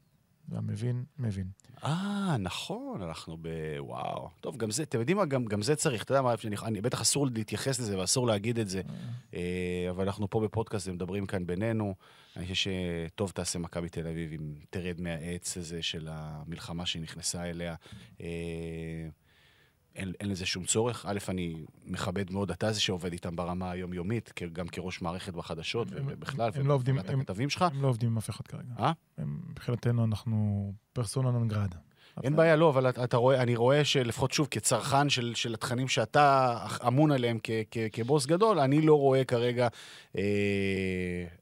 והמבין, 0.48 1.04
מבין. 1.18 1.46
אה, 1.84 2.36
נכון, 2.38 3.02
אנחנו 3.02 3.36
ב... 3.40 3.48
וואו. 3.78 4.28
טוב, 4.40 4.56
גם 4.56 4.70
זה, 4.70 4.82
אתם 4.82 5.00
יודעים 5.00 5.16
מה, 5.16 5.24
גם, 5.24 5.44
גם 5.44 5.62
זה 5.62 5.76
צריך, 5.76 6.02
אתה 6.02 6.12
יודע 6.12 6.22
מה, 6.22 6.34
אני, 6.44 6.56
אני, 6.62 6.80
בטח 6.80 7.00
אסור 7.00 7.26
להתייחס 7.34 7.80
לזה 7.80 7.98
ואסור 7.98 8.26
להגיד 8.26 8.58
את 8.58 8.68
זה, 8.68 8.82
אה, 9.34 9.86
אבל 9.90 10.04
אנחנו 10.04 10.30
פה 10.30 10.40
בפודקאסט 10.40 10.88
ומדברים 10.88 11.26
כאן 11.26 11.46
בינינו. 11.46 11.94
אני 12.36 12.46
חושב 12.46 12.70
שטוב 13.10 13.30
תעשה 13.30 13.58
מכבי 13.58 13.88
תל 13.88 14.06
אביב 14.06 14.32
אם 14.32 14.54
תרד 14.70 15.00
מהעץ 15.00 15.56
הזה 15.56 15.82
של 15.82 16.08
המלחמה 16.10 16.86
שהיא 16.86 17.02
נכנסה 17.02 17.50
אליה. 17.50 17.74
אה, 18.20 18.26
אין, 19.94 20.12
אין 20.20 20.30
לזה 20.30 20.46
שום 20.46 20.64
צורך. 20.64 21.06
א', 21.08 21.18
אני 21.28 21.54
מכבד 21.84 22.30
מאוד, 22.32 22.50
אתה 22.50 22.72
זה 22.72 22.80
שעובד 22.80 23.12
איתם 23.12 23.36
ברמה 23.36 23.70
היומיומית, 23.70 24.32
גם 24.52 24.68
כראש 24.68 25.02
מערכת 25.02 25.34
בחדשות 25.34 25.92
הם- 25.92 26.04
ובכלל, 26.08 26.50
הם 26.54 26.66
לא 26.66 26.72
ואת 26.96 27.10
הם- 27.10 27.20
הכתבים 27.20 27.50
שלך. 27.50 27.62
הם 27.62 27.82
לא 27.82 27.88
עובדים 27.88 28.08
עם 28.10 28.18
אף 28.18 28.30
אחד 28.30 28.46
כרגע. 28.46 28.72
אה? 28.78 28.92
מבחינתנו 29.18 30.04
אנחנו 30.04 30.72
פרסונה 30.92 31.30
נון 31.30 31.48
גרדה. 31.48 31.76
אין 32.22 32.36
בעיה, 32.36 32.56
לא, 32.56 32.68
אבל 32.68 32.88
אתה 32.88 33.16
רואה, 33.16 33.42
אני 33.42 33.56
רואה 33.56 33.84
שלפחות 33.84 34.32
שוב, 34.32 34.48
כצרכן 34.50 35.08
של, 35.08 35.32
של 35.34 35.54
התכנים 35.54 35.88
שאתה 35.88 36.56
אמון 36.86 37.12
עליהם 37.12 37.38
כ, 37.42 37.50
כ, 37.70 37.78
כבוס 37.92 38.26
גדול, 38.26 38.58
אני 38.58 38.80
לא 38.80 38.94
רואה 38.94 39.24
כרגע, 39.24 39.68
אה, 40.18 40.22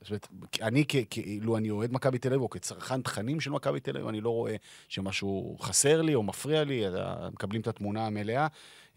זאת 0.00 0.10
אומרת, 0.10 0.28
אני 0.62 0.84
כאילו 1.10 1.56
אני 1.56 1.70
אוהד 1.70 1.92
מכבי 1.92 2.18
תל 2.18 2.28
אביב, 2.28 2.42
או 2.42 2.50
כצרכן 2.50 3.02
תכנים 3.02 3.40
של 3.40 3.50
מכבי 3.50 3.80
תל 3.80 3.96
אביב, 3.96 4.08
אני 4.08 4.20
לא 4.20 4.30
רואה 4.30 4.56
שמשהו 4.88 5.56
חסר 5.60 6.02
לי 6.02 6.14
או 6.14 6.22
מפריע 6.22 6.64
לי, 6.64 6.84
מקבלים 7.32 7.60
את 7.60 7.68
התמונה 7.68 8.06
המלאה. 8.06 8.46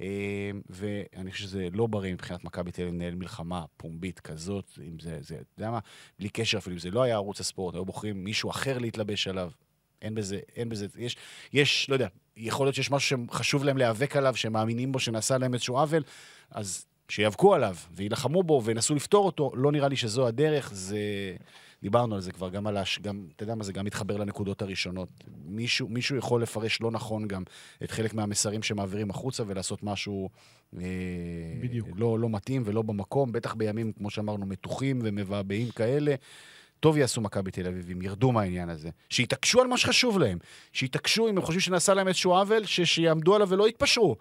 אה, 0.01 0.51
ואני 0.69 1.31
חושב 1.31 1.43
שזה 1.43 1.67
לא 1.73 1.87
בריא 1.87 2.13
מבחינת 2.13 2.43
מכבי 2.43 2.71
תל 2.71 2.81
אביב 2.81 2.93
לנהל 2.93 3.15
מלחמה 3.15 3.65
פומבית 3.77 4.19
כזאת, 4.19 4.71
אם 4.87 4.99
זה, 4.99 5.17
זה, 5.21 5.35
אתה 5.35 5.43
יודע 5.57 5.71
מה, 5.71 5.79
בלי 6.19 6.29
קשר 6.29 6.57
אפילו, 6.57 6.73
אם 6.73 6.79
זה 6.79 6.91
לא 6.91 7.03
היה 7.03 7.15
ערוץ 7.15 7.39
הספורט, 7.39 7.75
היו 7.75 7.85
בוחרים 7.85 8.23
מישהו 8.23 8.49
אחר 8.49 8.77
להתלבש 8.77 9.27
עליו. 9.27 9.51
אין 10.03 10.15
בזה, 10.15 10.39
אין 10.55 10.69
בזה, 10.69 10.87
יש, 10.97 11.17
יש, 11.53 11.89
לא 11.89 11.95
יודע, 11.95 12.07
יכול 12.37 12.65
להיות 12.65 12.75
שיש 12.75 12.91
משהו 12.91 13.17
שחשוב 13.27 13.63
להם 13.63 13.77
להיאבק 13.77 14.15
עליו, 14.15 14.35
שהם 14.35 14.53
מאמינים 14.53 14.91
בו, 14.91 14.99
שנעשה 14.99 15.37
להם 15.37 15.53
איזשהו 15.53 15.77
עוול, 15.77 16.03
אז 16.51 16.85
שיאבקו 17.09 17.53
עליו 17.53 17.75
ויילחמו 17.95 18.43
בו 18.43 18.61
וינסו 18.65 18.95
לפתור 18.95 19.25
אותו. 19.25 19.51
לא 19.55 19.71
נראה 19.71 19.87
לי 19.87 19.95
שזו 19.95 20.27
הדרך, 20.27 20.73
זה... 20.73 20.97
דיברנו 21.83 22.15
על 22.15 22.21
זה 22.21 22.31
כבר, 22.31 22.49
גם 22.49 22.67
על 22.67 22.77
הש... 22.77 22.99
גם, 22.99 23.27
אתה 23.35 23.43
יודע 23.43 23.55
מה, 23.55 23.63
זה 23.63 23.73
גם 23.73 23.85
מתחבר 23.85 24.17
לנקודות 24.17 24.61
הראשונות. 24.61 25.09
מישהו, 25.45 25.87
מישהו 25.89 26.17
יכול 26.17 26.41
לפרש 26.41 26.81
לא 26.81 26.91
נכון 26.91 27.27
גם 27.27 27.43
את 27.83 27.91
חלק 27.91 28.13
מהמסרים 28.13 28.63
שמעבירים 28.63 29.09
החוצה 29.09 29.43
ולעשות 29.47 29.83
משהו 29.83 30.29
אה, 30.77 30.81
בדיוק. 31.61 31.87
לא, 31.95 32.19
לא 32.19 32.29
מתאים 32.29 32.63
ולא 32.65 32.81
במקום, 32.81 33.31
בטח 33.31 33.53
בימים, 33.53 33.91
כמו 33.91 34.09
שאמרנו, 34.09 34.45
מתוחים 34.45 34.99
ומבעבעים 35.03 35.71
כאלה. 35.71 36.15
טוב 36.83 36.97
יעשו 36.97 37.21
מכבי 37.21 37.51
תל 37.51 37.67
אביב 37.67 37.89
אם 37.91 38.01
ירדו 38.01 38.31
מהעניין 38.31 38.69
הזה. 38.69 38.89
שיתעקשו 39.09 39.61
על 39.61 39.67
מה 39.67 39.77
שחשוב 39.77 40.19
להם. 40.19 40.37
שיתעקשו 40.73 41.29
אם 41.29 41.37
הם 41.37 41.41
חושבים 41.41 41.59
שנעשה 41.59 41.93
להם 41.93 42.07
איזשהו 42.07 42.33
עוול, 42.33 42.65
ש- 42.65 42.81
שיעמדו 42.81 43.35
עליו 43.35 43.49
ולא 43.49 43.67
יתפשרו. 43.67 44.15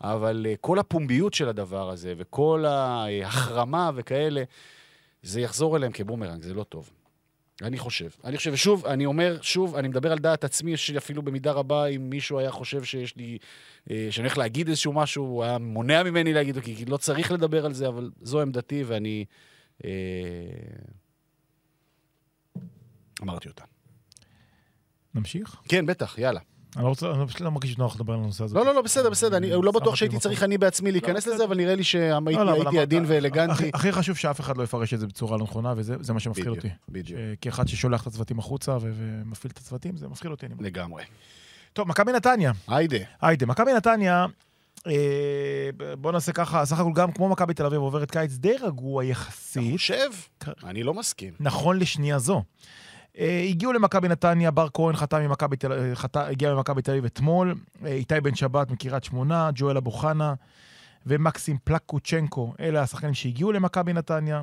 אבל 0.00 0.46
uh, 0.52 0.56
כל 0.60 0.78
הפומביות 0.78 1.34
של 1.34 1.48
הדבר 1.48 1.90
הזה, 1.90 2.14
וכל 2.16 2.64
ההחרמה 2.66 3.90
וכאלה, 3.94 4.42
זה 5.22 5.40
יחזור 5.40 5.76
אליהם 5.76 5.92
כבומרנג, 5.92 6.42
זה 6.42 6.54
לא 6.54 6.62
טוב. 6.62 6.90
אני 7.62 7.78
חושב. 7.78 8.08
אני 8.24 8.36
חושב, 8.36 8.52
ושוב, 8.52 8.86
אני 8.86 9.06
אומר, 9.06 9.38
שוב, 9.42 9.76
אני 9.76 9.88
מדבר 9.88 10.12
על 10.12 10.18
דעת 10.18 10.44
עצמי, 10.44 10.72
יש 10.72 10.90
לי 10.90 10.98
אפילו 10.98 11.22
במידה 11.22 11.52
רבה, 11.52 11.86
אם 11.86 12.10
מישהו 12.10 12.38
היה 12.38 12.50
חושב 12.50 12.84
שיש 12.84 13.16
לי, 13.16 13.38
אה, 13.90 14.06
שאני 14.10 14.26
הולך 14.26 14.38
להגיד 14.38 14.68
איזשהו 14.68 14.92
משהו, 14.92 15.24
הוא 15.24 15.44
היה 15.44 15.58
מונע 15.58 16.02
ממני 16.02 16.32
להגיד 16.32 16.58
כי 16.58 16.84
לא 16.84 16.96
צריך 16.96 17.32
לדבר 17.32 17.66
על 17.66 17.72
זה, 17.72 17.88
אבל 17.88 18.10
זו 18.22 18.40
עמדתי, 18.40 18.84
ואני... 18.86 19.24
אה, 19.84 19.90
אמרתי 23.22 23.48
אותה. 23.48 23.64
נמשיך? 25.14 25.56
כן, 25.68 25.86
בטח, 25.86 26.18
יאללה. 26.18 26.40
אני 26.76 26.84
לא 26.84 26.88
רוצה, 26.88 27.10
אני 27.10 27.26
פשוט 27.26 27.40
לא 27.40 27.50
מרגיש 27.50 27.78
נוח 27.78 27.94
לדבר 27.96 28.12
על 28.12 28.18
הנושא 28.20 28.44
הזה. 28.44 28.54
לא, 28.54 28.64
לא, 28.66 28.74
לא, 28.74 28.82
בסדר, 28.82 29.10
בסדר, 29.10 29.36
אני 29.36 29.50
לא 29.50 29.72
בטוח 29.72 29.94
שהייתי. 29.96 30.18
צריך 30.18 30.42
אני 30.42 30.58
בעצמי 30.58 30.92
להיכנס 30.92 31.26
לא, 31.26 31.34
לזה, 31.34 31.44
אבל 31.44 31.56
נראה 31.56 31.74
לי 31.74 31.76
לא, 31.76 31.78
לא, 31.78 31.84
שהייתי 31.84 32.68
אמרת- 32.68 32.74
עדין 32.82 33.04
ואלגנטי. 33.06 33.70
הכי- 33.74 33.92
חשוב 33.92 34.16
שאף 34.16 34.40
אחד 34.40 34.56
לא 34.56 34.62
יפרש 34.62 34.94
את 34.94 35.00
זה 35.00 35.06
בצורה 35.06 35.36
לא 35.38 35.42
נכונה, 35.44 35.74
וזה 35.76 35.96
זה 36.00 36.12
מה 36.12 36.20
שמפחיד 36.20 36.46
אותי. 36.48 36.68
בדיוק. 36.88 37.20
כאחד 37.40 37.68
ששולח 37.68 38.02
את 38.02 38.06
הצוותים 38.06 38.38
החוצה 38.38 38.76
ומפעיל 38.80 39.50
את 39.52 39.58
הצוותים, 39.58 39.96
זה 39.96 40.08
מפחיד 40.08 40.30
אותי. 40.30 40.46
לגמרי. 40.60 41.02
טוב, 41.72 41.88
מכבי 41.88 42.12
נתניה. 42.12 42.52
היידה. 42.68 42.96
היידה, 43.20 43.46
מכבי 43.46 43.72
נתניה, 43.72 44.26
אה, 44.86 44.92
בוא 45.98 46.12
נעשה 46.12 46.32
ככה, 46.32 46.64
סך 46.64 46.78
הכל 46.80 46.90
גם 46.94 47.12
כמו 47.12 47.28
מכבי 47.28 47.54
תל 47.54 47.66
אביב 47.66 47.80
עוברת 47.80 48.10
קיץ 48.10 48.32
די 48.32 48.56
רגוע 48.62 49.02
אתה 49.02 49.10
יחסית, 49.10 49.72
חושב? 49.72 50.10
כ- 50.40 50.48
אני 50.64 50.82
לא 50.82 50.94
מסכים. 50.94 51.32
נכון 51.40 51.78
לשנייה 51.78 52.18
זו. 52.18 52.42
אה, 53.18 53.46
הגיעו 53.48 53.72
למכבי 53.72 54.08
נתניה, 54.08 54.50
בר 54.50 54.68
כהן 54.74 54.96
חתם 54.96 55.20
ממכבי 55.22 55.56
תל 55.56 55.72
אה, 55.72 55.94
חת- 55.94 56.16
הגיע 56.16 56.54
ממכבי 56.54 56.82
תל 56.82 56.90
אביב 56.90 57.04
אתמול, 57.04 57.54
אה, 57.84 57.92
איתי 57.92 58.20
בן 58.20 58.34
שבת 58.34 58.70
מקריית 58.70 59.04
שמונה, 59.04 59.50
ג'ואל 59.54 59.76
אבו 59.76 59.90
חנה 59.90 60.34
ומקסים 61.06 61.56
פלקוצ'נקו, 61.64 62.54
אלה 62.60 62.80
השחקנים 62.82 63.14
שהגיעו 63.14 63.52
למכבי 63.52 63.92
נתניה. 63.92 64.42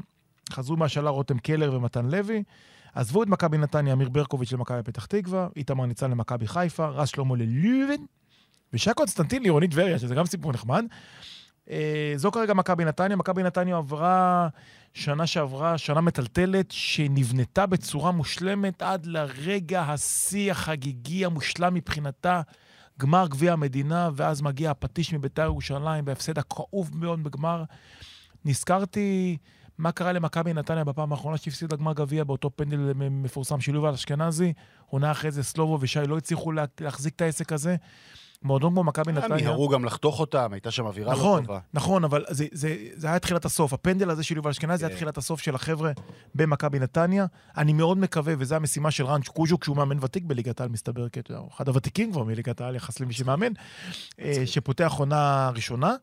חזרו 0.52 0.78
מהשאלה 0.78 1.10
רותם 1.10 1.38
קלר 1.40 1.74
ומתן 1.74 2.06
לוי. 2.06 2.44
עזבו 2.96 3.24
את 3.24 3.28
מכבי 3.28 3.58
נתניה, 3.58 3.94
אמיר 3.94 4.10
ברקוביץ' 4.10 4.54
למכבי 4.54 4.84
פתח 4.84 5.06
תקווה, 5.06 5.48
איתמר 5.56 5.86
ניצן 5.86 6.12
למכבי 6.12 6.48
חיפה, 6.48 6.88
רז 6.88 7.10
שלמה 7.10 7.36
ללובן, 7.38 8.04
ושי 8.74 8.90
קונסטנטין 8.96 9.42
לעירונית 9.42 9.72
טבריה, 9.72 10.00
שזה 10.00 10.16
גם 10.16 10.26
סיפור 10.26 10.52
נחמד. 10.52 10.86
אה, 11.72 12.14
זו 12.16 12.32
כרגע 12.32 12.54
מכבי 12.54 12.86
נתניה. 12.86 13.16
מכבי 13.18 13.44
נתניה 13.44 13.78
עברה 13.78 14.48
שנה 14.94 15.28
שעברה, 15.28 15.78
שנה 15.78 16.02
מטלטלת, 16.02 16.72
שנבנתה 16.72 17.66
בצורה 17.66 18.12
מושלמת 18.12 18.82
עד 18.82 19.06
לרגע 19.06 19.82
השיא 19.82 20.52
החגיגי 20.52 21.26
המושלם 21.26 21.74
מבחינתה, 21.74 22.42
גמר 23.00 23.28
גביע 23.28 23.54
המדינה, 23.54 24.10
ואז 24.16 24.42
מגיע 24.42 24.72
הפטיש 24.72 25.14
מביתר 25.14 25.44
ירושלים 25.44 26.06
בהפסד 26.06 26.38
הכאוב 26.38 26.90
מאוד 26.94 27.24
בגמר. 27.24 27.64
נזכרתי 28.46 29.38
מה 29.78 29.92
קרה 29.92 30.12
למכבי 30.12 30.54
נתניה 30.54 30.84
בפעם 30.84 31.12
האחרונה 31.12 31.38
שהפסידה 31.38 31.76
גמר 31.76 31.94
גביע 31.94 32.24
באותו 32.24 32.50
פנדל 32.56 32.94
מפורסם 32.96 33.62
של 33.62 33.76
יובל 33.76 33.94
אשכנזי. 33.94 34.54
עונה 34.86 35.12
אחרי 35.12 35.32
זה 35.32 35.44
סלובו 35.44 35.78
ושי 35.82 36.00
לא 36.08 36.18
הצליחו 36.18 36.52
לה- 36.52 36.66
להחזיק 36.80 37.16
את 37.16 37.22
העסק 37.22 37.54
הזה. 37.54 37.76
מועדון 38.44 38.72
כמו 38.74 38.84
מכבי 38.84 39.12
הם 39.12 39.18
נתניה... 39.18 39.36
מיהרו 39.36 39.70
גם 39.70 39.86
לחתוך 39.86 40.20
אותם, 40.20 40.54
הייתה 40.54 40.72
שם 40.72 40.86
אווירה 40.86 41.14
לא 41.14 41.20
נכון, 41.20 41.46
טובה. 41.46 41.60
נכון, 41.74 42.04
אבל 42.04 42.26
זה, 42.30 42.46
זה, 42.52 42.76
זה 42.94 43.08
היה 43.08 43.20
תחילת 43.20 43.46
הסוף. 43.46 43.74
הפנדל 43.74 44.10
הזה 44.10 44.24
של 44.24 44.36
יובל 44.36 44.50
אשכנזי 44.50 44.78
זה 44.78 44.86
היה 44.86 44.90
כן. 44.90 44.96
תחילת 44.96 45.18
הסוף 45.18 45.42
של 45.42 45.56
החבר'ה 45.56 45.92
במכבי 46.36 46.80
נתניה. 46.80 47.26
אני 47.58 47.74
מאוד 47.74 47.98
מקווה, 47.98 48.34
וזו 48.38 48.56
המשימה 48.56 48.92
של 48.92 49.06
רן 49.06 49.22
קוז'וק, 49.22 49.64
שהוא 49.64 49.78
מאמן 49.78 49.98
ותיק 50.02 50.24
בליגת 50.24 50.62
העל, 50.62 50.70
מסתבר, 50.70 51.08
הוא 51.30 51.50
אחד 51.56 51.68
הוותיקים 51.68 52.12
כבר 52.12 52.24
מליגת 52.24 52.62
העל, 52.62 52.76
יחס 52.76 53.00
למי 53.00 53.14
שמאמן, 53.14 53.52
אה, 54.20 54.44
שפותח 54.46 54.94
עונה 54.98 55.52
ראשונה, 55.56 55.96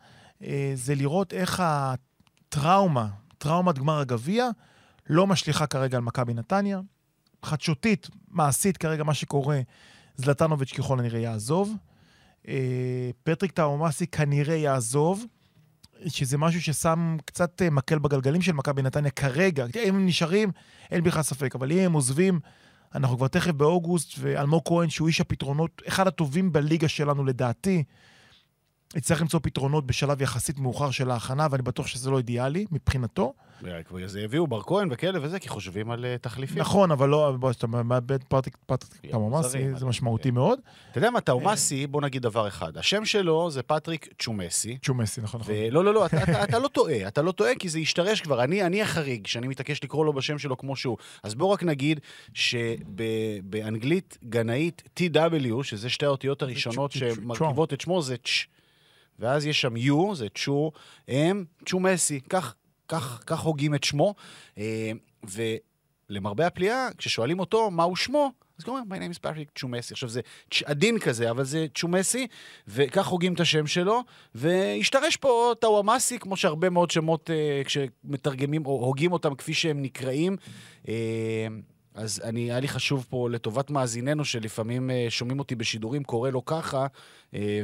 אה, 0.42 0.72
זה 0.74 0.94
לראות 0.94 1.32
איך 1.32 1.62
הטראומה, 1.64 3.06
טראומת 3.38 3.78
גמר 3.78 3.98
הגביע, 3.98 4.48
לא 5.10 5.26
משליכה 5.26 5.66
כרגע 5.66 5.96
על 5.96 6.02
מכבי 6.02 6.34
נתניה. 6.34 6.80
חדשותית, 7.42 8.08
מעשית 8.28 8.76
כרגע, 8.76 9.04
מה 9.04 9.14
שקורה, 9.14 9.60
זלטנוביץ' 10.16 10.72
ככל 10.72 10.98
הנראה 10.98 11.20
יעזוב. 11.20 11.74
אה, 12.48 13.10
פטריק 13.24 13.52
טאומאסי 13.52 14.06
כנראה 14.06 14.54
יעזוב, 14.54 15.24
שזה 16.06 16.38
משהו 16.38 16.62
ששם 16.62 17.16
קצת 17.24 17.62
אה, 17.62 17.70
מקל 17.70 17.98
בגלגלים 17.98 18.42
של 18.42 18.52
מכבי 18.52 18.82
נתניה 18.82 19.10
כרגע. 19.10 19.66
אם 19.84 19.94
הם 19.94 20.06
נשארים, 20.06 20.50
אין 20.90 21.04
בכלל 21.04 21.22
ספק, 21.22 21.54
אבל 21.54 21.72
אם 21.72 21.78
הם 21.78 21.92
עוזבים, 21.92 22.40
אנחנו 22.94 23.16
כבר 23.16 23.28
תכף 23.28 23.50
באוגוסט, 23.50 24.14
ואלמוג 24.18 24.62
כהן, 24.64 24.90
שהוא 24.90 25.08
איש 25.08 25.20
הפתרונות, 25.20 25.82
אחד 25.88 26.06
הטובים 26.06 26.52
בליגה 26.52 26.88
שלנו 26.88 27.24
לדעתי, 27.24 27.84
יצטרך 28.96 29.20
למצוא 29.20 29.40
פתרונות 29.42 29.86
בשלב 29.86 30.22
יחסית 30.22 30.58
מאוחר 30.58 30.90
של 30.90 31.10
ההכנה, 31.10 31.46
ואני 31.50 31.62
בטוח 31.62 31.86
שזה 31.86 32.10
לא 32.10 32.18
אידיאלי 32.18 32.66
מבחינתו. 32.70 33.34
כבר 33.84 33.98
זה 34.06 34.20
הביאו 34.24 34.46
בר 34.46 34.62
כהן 34.62 34.88
וכאלה 34.90 35.18
וזה, 35.22 35.38
כי 35.38 35.48
חושבים 35.48 35.90
על 35.90 36.04
אה, 36.04 36.18
תחליפים. 36.18 36.58
נכון, 36.58 36.90
אבל 36.90 37.08
לא, 37.08 37.32
בוא, 37.38 37.52
שאתה 37.52 37.66
מאבד 37.66 38.18
כן, 39.02 39.10
טאומאסי, 39.10 39.74
זה 39.74 39.86
משמעותי 39.86 40.28
כן. 40.28 40.34
מאוד. 40.34 40.58
אתה 40.90 40.98
יודע 40.98 41.10
מה, 41.10 41.20
טאומאסי, 41.20 41.86
בוא 41.86 42.02
נגיד 42.02 42.22
דבר 42.22 42.48
אחד. 42.48 42.76
השם 42.76 43.04
שלו 43.04 43.50
זה 43.50 43.62
פטריק 43.62 44.08
צ'ומסי. 44.18 44.78
צ'ומסי, 44.82 45.20
נכון, 45.20 45.40
נכון. 45.40 45.54
ולא, 45.56 45.84
לא, 45.84 45.94
לא, 45.94 46.06
אתה, 46.44 46.58
לא 46.58 46.68
טועה, 46.68 47.08
אתה 47.08 47.22
לא 47.22 47.32
טועה 47.32 47.54
כי 47.54 47.68
זה 47.68 47.78
השתרש 47.78 48.20
כבר. 48.20 48.44
אני, 48.44 48.82
החריג, 48.82 49.26
שאני 49.26 49.48
מתעקש 49.48 49.84
לקרוא 49.84 50.04
לו 50.04 50.12
בשם 50.12 50.38
שלו 50.38 50.58
כמו 50.58 50.76
שהוא. 50.76 50.96
אז 51.22 51.34
בוא 51.34 51.46
רק 51.46 51.62
נגיד 51.62 52.00
שבאנגלית 52.34 54.18
גנאית 54.28 54.82
TW, 55.00 55.62
שזה 55.62 55.88
שתי 55.88 56.06
האותיות 56.06 56.42
הראשונות 56.42 56.92
שמרכיבות 56.92 57.72
את 57.72 57.80
שמו, 57.80 58.02
זה 58.02 58.16
צ'. 58.16 58.46
ואז 59.18 59.46
יש 59.46 59.60
שם 59.60 59.76
U, 59.76 60.14
זה 60.14 60.26
צ'ו, 60.34 60.72
M, 61.08 61.12
צ'ומסי. 61.66 62.20
כך, 62.20 62.54
כך, 62.88 63.22
כך 63.26 63.40
הוגים 63.40 63.74
את 63.74 63.84
שמו. 63.84 64.14
אה, 64.58 64.92
ולמרבה 66.10 66.46
הפליאה, 66.46 66.88
כששואלים 66.98 67.40
אותו 67.40 67.70
מהו 67.70 67.96
שמו, 67.96 68.32
אז 68.58 68.64
הוא 68.66 68.78
אומר, 68.78 68.96
my 68.96 69.00
name 69.00 69.16
is 69.16 69.26
Patrick 69.26 69.60
צ'ומסי. 69.60 69.94
עכשיו 69.94 70.08
זה 70.08 70.20
עדין 70.64 70.98
כזה, 70.98 71.30
אבל 71.30 71.44
זה 71.44 71.66
צ'ומסי, 71.74 72.26
וכך 72.68 73.06
הוגים 73.06 73.34
את 73.34 73.40
השם 73.40 73.66
שלו, 73.66 74.00
והשתרש 74.34 75.16
פה 75.16 75.52
טאוואמאסי, 75.60 76.18
כמו 76.18 76.36
שהרבה 76.36 76.70
מאוד 76.70 76.90
שמות, 76.90 77.30
אה, 77.30 77.62
כשמתרגמים 77.64 78.66
או 78.66 78.70
הוגים 78.70 79.12
אותם 79.12 79.34
כפי 79.34 79.54
שהם 79.54 79.82
נקראים. 79.82 80.36
אה, 80.88 81.46
אז 81.94 82.20
אני, 82.24 82.40
היה 82.40 82.60
לי 82.60 82.68
חשוב 82.68 83.06
פה, 83.10 83.28
לטובת 83.30 83.70
מאזיננו, 83.70 84.24
שלפעמים 84.24 84.90
אה, 84.90 85.06
שומעים 85.08 85.38
אותי 85.38 85.54
בשידורים, 85.54 86.04
קורא 86.04 86.30
לו 86.30 86.44
ככה, 86.44 86.86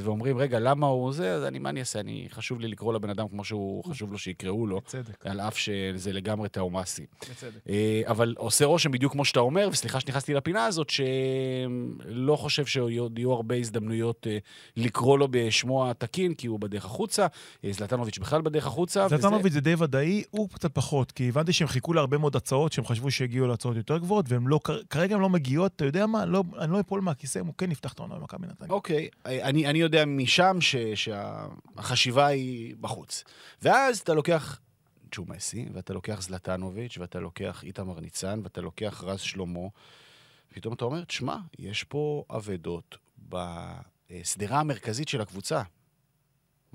ואומרים, 0.01 0.39
רגע, 0.39 0.59
למה 0.61 0.87
הוא 0.87 1.13
זה? 1.13 1.35
אז 1.35 1.45
אני, 1.45 1.59
מה 1.59 1.69
אני 1.69 1.81
אעשה? 1.81 2.01
אני, 2.01 2.27
חשוב 2.31 2.61
לי 2.61 2.69
לקרוא 2.69 2.95
לבן 2.95 3.11
אדם 3.11 3.29
כמו 3.29 3.45
שהוא 3.45 3.85
חשוב 3.85 4.13
לו 4.13 4.19
שיקראו 4.19 4.67
לו, 4.67 4.81
בצדק. 4.81 5.27
על 5.27 5.41
אף 5.41 5.59
שזה 5.59 6.13
לגמרי 6.13 6.49
תאומאסי. 6.49 7.07
בצדק. 7.31 7.51
אה, 7.69 8.03
אבל 8.07 8.35
עושה 8.39 8.65
רושם 8.65 8.91
בדיוק 8.91 9.13
כמו 9.13 9.25
שאתה 9.25 9.41
אומר, 9.41 9.69
וסליחה 9.73 10.01
שנכנסתי 10.01 10.35
לפינה 10.35 10.67
הזאת, 10.67 10.91
שלא 10.91 12.37
חושב 12.37 12.67
שעוד 12.67 12.89
יהיו 13.19 13.33
הרבה 13.33 13.55
הזדמנויות 13.55 14.27
אה, 14.27 14.39
לקרוא 14.77 15.19
לו 15.19 15.29
בשמו 15.31 15.91
התקין, 15.91 16.35
כי 16.35 16.47
הוא 16.47 16.61
בדרך 16.61 16.85
החוצה, 16.85 17.27
אה, 17.65 17.73
זלטנוביץ' 17.73 18.19
בכלל 18.19 18.41
בדרך 18.43 18.67
החוצה. 18.67 19.07
וזה- 19.07 19.17
זלטנוביץ' 19.17 19.53
זה 19.53 19.61
די 19.61 19.75
ודאי, 19.79 20.23
הוא 20.31 20.49
קצת 20.49 20.75
פחות, 20.75 21.13
כי 21.13 21.29
הבנתי 21.29 21.53
שהם 21.53 21.69
חיכו 21.69 21.93
להרבה 21.93 22.19
מאוד 22.19 22.37
הצעות 22.37 22.73
שהם 22.73 22.85
חשבו 22.85 23.11
שהגיעו 23.11 23.47
להצעות 23.47 23.77
יותר 23.77 23.99
גבוהות, 23.99 24.27
והם 24.29 24.49
לא, 24.49 24.61
כרגע 24.91 25.15
הן 25.15 25.21
לא 25.21 25.29
מגיעות, 25.29 25.73
אתה 25.77 25.85
יודע 25.85 26.07
מה, 26.07 26.25
לא, 26.27 26.43
אני 26.59 26.73
לא 26.73 26.81
אפול 26.81 27.01
מהכיסא 27.01 27.39
אם 27.39 27.47
הוא 27.47 27.55
כן 27.59 27.71
יפתח 27.71 27.93
את 27.93 27.99
העונה 27.99 28.15
במכבי 28.15 28.47
נתניה. 28.47 28.71
אוקיי, 28.71 29.09
אני, 29.55 29.67
אני 29.67 29.79
יודע 29.79 30.05
משם 30.05 30.57
ש, 30.61 30.77
שהחשיבה 30.95 32.27
היא 32.27 32.77
בחוץ. 32.81 33.25
ואז 33.63 33.99
אתה 33.99 34.15
לוקח 34.15 34.61
צ'ומסי, 35.13 35.69
ואתה 35.73 35.93
לוקח 35.93 36.23
זלטנוביץ', 36.23 36.99
ואתה 36.99 37.21
לוקח 37.21 37.65
איתמר 37.65 38.01
ניצן, 38.01 38.41
ואתה 38.43 38.61
לוקח 38.61 39.05
רז 39.07 39.21
שלמה, 39.21 39.69
פתאום 40.49 40.75
אתה 40.75 40.85
אומר, 40.85 41.05
תשמע, 41.05 41.37
יש 41.59 41.85
פה 41.85 42.25
אבדות 42.31 42.97
בשדרה 43.29 44.61
המרכזית 44.61 45.09
של 45.09 45.21
הקבוצה. 45.21 45.63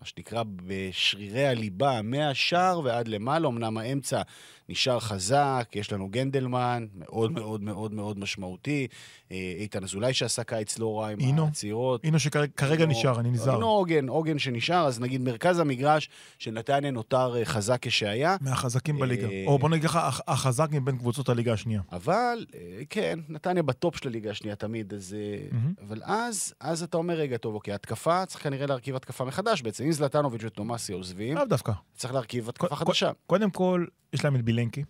מה 0.02 0.06
שנקרא 0.06 0.43
בשרירי 0.66 1.47
הליבה, 1.47 2.02
מהשער 2.04 2.82
ועד 2.84 3.08
למעלה, 3.08 3.47
אמנם 3.47 3.78
האמצע 3.78 4.22
נשאר 4.70 5.00
חזק, 5.00 5.70
יש 5.76 5.91
לנו 5.93 6.10
גנדלמן, 6.10 6.86
מאוד 6.95 7.32
מאוד 7.32 7.62
מאוד 7.64 7.93
מאוד 7.93 8.20
משמעותי, 8.20 8.88
אה, 9.32 9.54
איתן 9.58 9.84
אזולאי 9.84 10.14
שעשה 10.14 10.43
קיץ 10.43 10.80
לא 10.80 11.00
רע 11.00 11.08
עם 11.10 11.20
אינו. 11.20 11.47
הצעירות. 11.47 12.06
הנה 12.06 12.20
שכרגע 12.20 12.47
אינו- 12.84 12.91
נשאר, 12.91 13.20
אני 13.20 13.32
נזהר. 13.32 13.56
אינו 13.56 13.68
עוגן, 13.68 14.10
עוגן 14.10 14.39
שנשאר, 14.39 14.88
אז 14.88 15.00
נגיד 15.00 15.22
מרכז 15.22 15.60
המגרש 15.60 16.10
של 16.39 16.52
נתניה 16.52 16.91
נותר 16.91 17.36
אה, 17.38 17.45
חזק 17.45 17.78
כשהיה, 17.82 18.36
מהחזקים 18.41 19.00
בליגה. 19.00 19.28
אה, 19.28 19.43
או 19.47 19.58
בוא 19.60 19.70
נגיד 19.70 19.84
לך, 19.84 19.95
הח- 19.95 20.22
החזק 20.28 20.68
מבין 20.72 20.97
קבוצות 20.97 21.30
הליגה 21.30 21.54
השנייה. 21.54 21.82
אבל 21.91 22.45
כן, 22.89 23.20
נתניה 23.30 23.64
בטופ 23.64 23.97
של 23.97 24.08
הליגה 24.10 24.32
השנייה 24.32 24.56
תמיד, 24.56 24.93
אז... 24.93 25.16
מהמם. 25.52 25.74
אבל 25.88 26.02
אז, 26.04 26.54
אז 26.60 26.84
אתה 26.84 26.97
אומר, 26.97 27.14
רגע, 27.14 27.38
טוב, 27.38 27.56
אוקיי, 27.56 27.74
התקפה, 27.74 28.26
צריך 28.26 28.43
כנראה 28.43 28.66
להרכיב 28.68 28.95
התקפה 28.95 29.26
מחדש 29.26 29.62
בעצם. 29.62 29.89
אם 29.90 29.94
זלטנוביץ' 29.94 30.42
ותומאסי 30.44 30.94
עוזבים, 30.94 31.36
לאו 31.38 31.46
דווקא. 31.46 31.72
צריך 31.96 32.14
להרכיב 32.14 32.50
התקפה 32.50 32.76
חדשה. 32.76 33.12
קודם 33.28 33.50
כל, 33.52 33.86
יש 34.14 34.24
להם 34.24 34.36
את 34.36 34.42
בילנקי, 34.42 34.84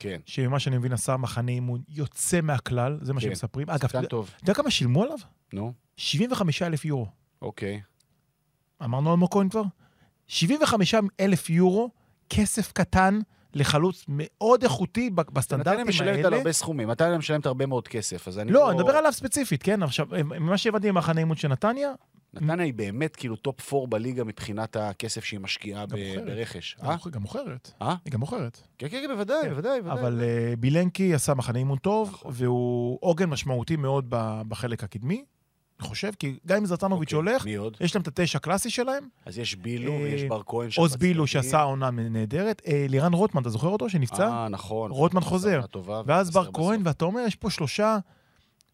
כן, 0.00 0.20
שממה 0.26 0.58
שאני 0.60 0.78
מבין 0.78 0.92
עשה 0.92 1.16
מחנה 1.16 1.52
אימון 1.52 1.80
יוצא 1.88 2.40
מהכלל, 2.40 2.98
זה 3.02 3.12
מה 3.12 3.20
כן. 3.20 3.26
שמספרים. 3.28 3.70
אגב, 3.70 3.84
אתה 3.84 3.98
יודע- 4.42 4.54
כמה 4.54 4.70
שילמו 4.70 5.02
עליו? 5.02 5.18
נו, 5.52 5.72
75 5.96 6.62
אלף 6.62 6.84
יורו. 6.84 7.06
אוקיי. 7.42 7.80
אמרנו 8.84 9.10
אלמוג 9.12 9.32
כהן 9.32 9.48
כבר? 9.48 9.62
75 10.26 10.94
אלף 11.20 11.50
יורו, 11.50 11.90
כסף 12.30 12.72
קטן 12.72 13.18
לחלוץ 13.54 14.04
מאוד 14.08 14.62
איכותי 14.62 15.10
ב- 15.10 15.20
נתניה 15.20 15.32
בסטנדרטים 15.34 15.88
משלמת 15.88 16.18
על 16.18 16.24
האלה. 16.24 16.36
הרבה 16.36 16.52
סכומים, 16.52 16.90
נתניה 16.90 17.18
משלמת 17.18 17.46
הרבה 17.46 17.66
מאוד 17.66 17.88
כסף, 17.88 18.28
אז 18.28 18.38
אני 18.38 18.52
לא, 18.52 18.70
אני 18.70 18.78
מדבר 18.78 18.96
עליו 18.96 19.12
ספציפית, 19.12 19.62
כן? 19.62 19.82
עכשיו, 19.82 20.06
ממה 20.24 20.58
שהבנתי 20.58 20.88
במחנה 20.88 21.20
אימון 21.20 21.36
של 21.36 21.48
נתניה, 21.48 21.92
נתניה 22.36 22.64
היא 22.64 22.74
באמת 22.74 23.16
כאילו 23.16 23.36
top 23.36 23.74
4 23.74 23.86
בליגה 23.86 24.24
מבחינת 24.24 24.76
הכסף 24.76 25.24
שהיא 25.24 25.40
משקיעה. 25.40 25.86
ברכש. 25.86 26.76
גם 26.82 26.90
אה? 26.90 27.18
מוכרת. 27.20 27.72
אה? 27.82 27.94
היא 28.04 28.12
גם 28.12 28.20
מוכרת. 28.20 28.60
כן, 28.78 28.88
כן, 28.88 29.02
כן, 29.02 29.14
בוודאי, 29.14 29.42
כן. 29.42 29.48
בוודאי, 29.50 29.82
בוודאי. 29.82 30.00
אבל 30.00 30.22
אה, 30.22 30.54
בילנקי 30.58 31.14
עשה 31.14 31.34
מחנה 31.34 31.58
אימון 31.58 31.78
טוב, 31.78 32.08
נכון. 32.08 32.32
והוא 32.34 32.98
עוגן 33.00 33.28
משמעותי 33.28 33.76
מאוד 33.76 34.06
בחלק 34.48 34.84
הקדמי, 34.84 35.24
אני 35.80 35.88
חושב, 35.88 36.10
כי 36.18 36.38
גם 36.46 36.56
אם 36.56 36.66
זרטנוביץ' 36.66 37.14
אוקיי, 37.14 37.54
הולך? 37.54 37.72
יש 37.80 37.94
להם 37.94 38.02
את 38.02 38.08
התשע 38.08 38.38
הקלאסי 38.38 38.70
שלהם, 38.70 39.08
אז 39.26 39.38
יש 39.38 39.56
בילו 39.56 39.92
אה, 39.92 39.98
ויש 39.98 40.22
בר 40.24 40.42
כהן. 40.46 40.70
שם 40.70 40.80
עוז 40.80 40.96
בילו. 40.96 41.26
שעשה 41.26 41.62
עונה 41.62 41.90
נהדרת, 41.90 42.62
אה, 42.66 42.86
לירן 42.88 43.12
רוטמן, 43.12 43.42
אתה 43.42 43.50
זוכר 43.50 43.68
אותו 43.68 43.90
שנפצע? 43.90 44.28
אה, 44.28 44.48
נכון. 44.48 44.90
רוטמן 44.90 45.20
חוזר. 45.20 45.60
ואז 46.06 46.30
בר 46.30 46.52
כהן. 46.52 46.80
ואתה 46.84 47.04
אומר, 47.04 47.20
יש 47.20 47.34
פה 47.34 47.50
שלושה 47.50 47.98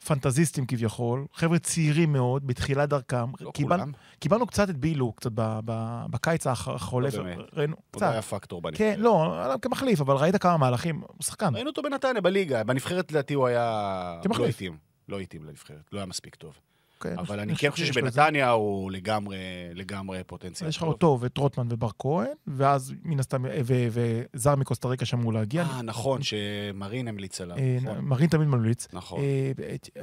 פנטזיסטים 0.07 0.67
כביכול, 0.67 1.27
חבר'ה 1.35 1.59
צעירים 1.59 2.13
מאוד, 2.13 2.47
בתחילת 2.47 2.89
דרכם. 2.89 3.31
לא 3.41 3.51
קיבל- 3.51 3.77
כולם, 3.77 3.93
קיבלנו 4.19 4.47
קצת 4.47 4.71
את 4.71 4.77
בילו, 4.77 5.13
קצת 5.13 5.31
ב- 5.35 5.61
ב- 5.65 6.05
בקיץ 6.11 6.47
החולף. 6.47 7.15
באמת. 7.15 7.39
ראינו, 7.53 7.77
הוא 7.77 7.83
קצת. 7.91 8.03
לא 8.03 8.11
היה 8.13 8.23
פקטור 8.23 8.63
בנבחרת. 8.63 8.97
כן, 8.97 9.01
לא, 9.01 9.35
כמחליף, 9.63 10.01
אבל 10.01 10.17
ראית 10.17 10.37
כמה 10.37 10.57
מהלכים, 10.57 10.97
הוא 11.01 11.23
שחקן. 11.23 11.55
ראינו 11.55 11.71
אותו 11.71 11.83
בנתניה, 11.83 12.21
בליגה. 12.21 12.65
בנבחרת 12.65 13.13
לדעתי 13.13 13.35
הוא 13.35 13.47
היה... 13.47 14.21
כמחליף. 14.23 14.41
לא 14.47 14.51
התאים. 14.51 14.77
לא 15.09 15.21
התאים 15.21 15.45
לנבחרת, 15.45 15.83
לא 15.93 15.99
היה 15.99 16.07
מספיק 16.07 16.35
טוב. 16.35 16.59
כן, 17.03 17.19
אבל 17.19 17.41
אני 17.41 17.57
כן 17.57 17.71
חושב. 17.71 17.93
שבנתניה 17.93 18.51
הוא 18.51 18.91
לגמרי, 18.91 19.37
לגמרי 19.75 20.25
פוטנציאל. 20.27 20.69
יש 20.69 20.77
לך 20.77 20.83
טוב. 20.83 20.93
אותו 20.93 21.19
ואת 21.21 21.39
רוטמן 21.39 21.67
ובר 21.71 21.89
כהן, 21.99 22.27
ואז 22.47 22.95
מן 23.05 23.21
הסתם, 23.21 23.45
ו- 23.65 23.87
וזר 24.35 24.55
מקוסטה 24.55 24.89
ריקה 24.89 25.05
שאמור 25.05 25.33
להגיע. 25.33 25.63
אה, 25.63 25.83
נכון, 25.83 26.21
שמרין 26.23 27.09
המליץ 27.09 27.41
עליו. 27.41 27.57
אה, 27.57 27.79
נכון. 27.83 28.05
מרין 28.05 28.29
תמיד 28.29 28.49
ממליץ. 28.49 28.89
נכון. 28.93 29.21
אה, 29.21 29.53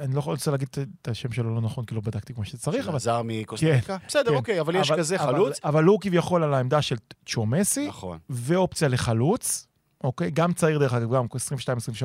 אני 0.00 0.14
לא 0.14 0.20
רוצה 0.20 0.50
להגיד 0.50 0.68
את 1.02 1.08
השם 1.08 1.32
שלו 1.32 1.54
לא 1.54 1.60
נכון, 1.60 1.84
כי 1.84 1.94
לא 1.94 2.00
בדקתי 2.00 2.34
כמו 2.34 2.44
שצריך, 2.44 2.88
אבל... 2.88 2.98
זר 2.98 3.22
מקוסטה 3.24 3.66
ריקה? 3.66 3.96
בסדר, 4.08 4.30
כן. 4.30 4.36
אוקיי, 4.36 4.60
אבל 4.60 4.76
יש 4.76 4.92
כזה 4.92 5.18
חלוץ. 5.18 5.60
אבל 5.64 5.84
הוא 5.84 6.00
כביכול 6.00 6.42
על 6.42 6.54
העמדה 6.54 6.82
של 6.82 6.96
צ'ומסי, 7.26 7.88
נכון. 7.88 8.18
ואופציה 8.30 8.88
לחלוץ, 8.88 9.66
אוקיי? 10.04 10.30
גם 10.30 10.52
צעיר 10.52 10.78
דרך 10.78 10.94
אגב, 10.94 11.14
גם 11.14 11.26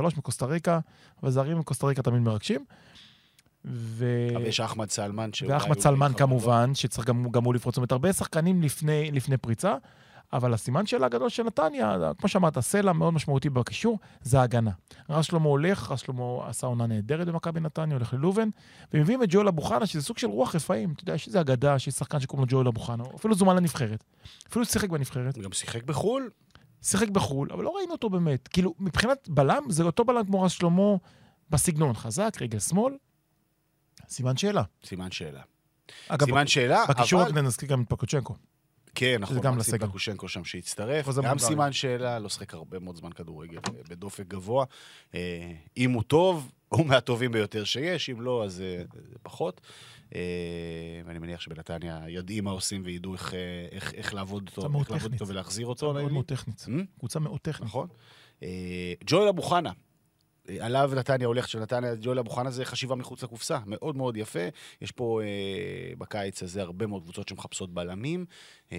22-23 0.02 0.18
מקוסטה 0.18 0.46
ריקה, 0.46 0.80
אבל 1.24 1.32
זרים 1.32 1.60
מקוסטה 1.60 1.88
ריקה 1.88 2.02
תמיד 2.02 2.22
מרגשים. 2.22 2.66
ו... 3.68 4.28
אבל 4.36 4.45
יש 4.45 4.59
אחמד 4.59 4.89
סלמן. 4.89 5.34
שאולי 5.34 5.53
ואחמד 5.53 5.80
סלמן 5.80 6.11
מתחבר. 6.11 6.28
כמובן, 6.28 6.76
שצריך 6.76 7.07
גם, 7.07 7.30
גם 7.32 7.43
הוא 7.43 7.53
לפרוץ. 7.53 7.74
זאת 7.76 7.78
אומרת, 7.78 7.91
הרבה 7.91 8.13
שחקנים 8.13 8.61
לפני, 8.61 9.11
לפני 9.11 9.38
פריצה, 9.38 9.76
אבל 10.34 10.53
הסימן 10.53 10.86
שלה 10.86 11.05
הגדול 11.05 11.30
של 11.30 11.43
נתניה, 11.43 11.97
כמו 12.18 12.30
שאמרת, 12.30 12.59
סלע 12.59 12.93
מאוד 12.93 13.13
משמעותי 13.13 13.49
בקישור, 13.49 13.99
זה 14.22 14.39
ההגנה. 14.39 14.72
רז 15.09 15.26
שלמה 15.26 15.45
הולך, 15.45 15.91
רז 15.91 15.99
שלמה 15.99 16.24
עשה 16.47 16.68
עונה 16.68 16.88
נהדרת 16.88 17.28
במכבי 17.28 17.59
נתניה, 17.59 17.95
הולך 17.95 18.13
ללובן, 18.13 18.49
ומביאים 18.93 19.24
את 19.24 19.28
ג'ואל 19.32 19.47
אבו 19.47 19.61
חנה, 19.61 19.86
שזה 19.86 20.01
סוג 20.01 20.18
של 20.18 20.28
רוח 20.28 20.55
רפאים. 20.55 20.91
אתה 20.91 21.03
יודע, 21.03 21.13
יש 21.13 21.28
איזה 21.28 21.41
אגדה, 21.41 21.80
שיש 21.80 21.93
שחקן 21.93 22.20
שקוראים 22.20 22.47
לו 22.47 22.47
ג'ואל 22.51 22.68
אבו 22.68 22.80
חנה, 22.80 23.03
אפילו 23.16 23.36
זומן 23.36 23.55
לנבחרת. 23.55 24.03
אפילו 24.49 24.66
שיחק 24.66 24.89
בנבחרת, 24.89 25.38
גם 25.38 25.51
שיחק 25.51 25.84
בחו"ל. 25.84 26.30
שיחק 26.82 27.09
בחו"ל, 27.09 27.49
אבל 27.53 27.63
לא 27.63 27.74
ראינו 27.78 27.91
אותו 27.91 28.09
באמת. 28.09 28.47
כאילו, 28.47 28.74
מבחינת 28.80 29.30
בלם, 29.30 29.63
זה 29.70 29.84
אותו 29.84 30.05
בלם 30.05 30.26
כמו 30.26 30.41
רז 30.41 30.51
שלמה 30.51 30.95
בסגנון, 31.49 31.93
חזק, 31.93 32.38
רגל 32.41 32.59
שמאל, 32.59 32.93
סימן 34.10 34.38
שאלה. 34.38 34.64
סימן 34.86 35.12
שאלה. 35.12 35.41
אגב, 36.08 36.26
סימן 36.26 36.48
שאלה, 36.48 36.86
בקישור 36.89 37.22
אבל... 37.22 37.32
רק 37.32 37.38
נזכיר 37.38 37.70
גם 37.70 37.82
את 37.82 37.89
פקוצ'נקו. 37.89 38.36
כן, 38.96 39.18
נכון, 39.20 39.39
גם 39.39 39.56
מקסים 39.58 39.74
לסגל. 39.74 39.88
פקושנקו 39.88 40.28
שם 40.28 40.43
שהצטרף. 40.46 41.10
גם. 41.24 41.39
סימן 41.39 41.74
שאלה, 41.74 42.20
לא 42.20 42.30
שחק 42.30 42.54
הרבה 42.54 42.80
מאוד 42.80 42.96
זמן 42.96 43.12
כדורגל 43.12 43.58
אה, 43.58 43.82
בדופק 43.89 44.28
גבוה. 44.28 44.66
אה, 45.16 45.52
אם 45.78 45.91
הוא 45.91 46.04
טוב, 46.04 46.52
הוא 46.70 46.86
מהטובים 46.86 47.32
ביותר 47.32 47.64
שיש, 47.64 48.10
אם 48.10 48.22
לא, 48.22 48.43
אז 48.43 48.62
אה, 48.62 48.84
פחות. 49.24 49.62
אה, 50.16 50.22
ואני 51.06 51.20
מניח 51.20 51.41
שבנתניה 51.41 52.02
יודעים 52.08 52.43
מה 52.43 52.52
עושים 52.52 52.82
וידעו 52.86 53.14
איך, 53.14 53.34
אה, 53.34 53.39
איך, 53.72 53.93
איך 53.93 54.14
לעבוד 54.14 54.50
קבוצה 54.50 54.68
אותו, 54.68 54.80
איך 54.80 54.91
לעבוד. 54.91 55.14
איתו 55.14 55.28
ולהחזיר 55.28 55.68
אותו. 55.68 55.88
לעניינים. 55.88 56.14
מאוד 56.14 56.26
טכנית. 56.26 56.62
Hmm? 56.62 57.00
קבוצה 57.00 57.20
מאוד 57.20 57.39
טכנית. 57.39 57.70
נכון. 57.70 57.88
אה, 58.43 58.93
ג'ואל 59.06 59.28
אבו 59.28 59.41
חנה, 59.41 59.72
עליו 60.60 60.91
נתניה 60.96 61.28
הולכת 61.28 61.50
של 61.50 61.60
נתניה, 61.60 61.96
ג'ואל 62.02 62.20
אבו 62.20 62.30
חנה 62.30 62.52
זה 62.52 62.66
חשיבה 62.66 62.96
מחוץ 62.96 63.24
לקופסה, 63.24 63.58
מאוד 63.66 63.98
מאוד 63.98 64.18
יפה. 64.18 64.39
יש 64.82 64.91
פה 64.91 65.22
אה, 65.24 65.96
בקיץ 65.98 66.43
הזה 66.43 66.62
הרבה 66.62 66.88
מאוד 66.88 67.04
קבוצות 67.04 67.28
שמחפשות 67.28 67.74
בלמים, 67.74 68.26
אה, 68.72 68.78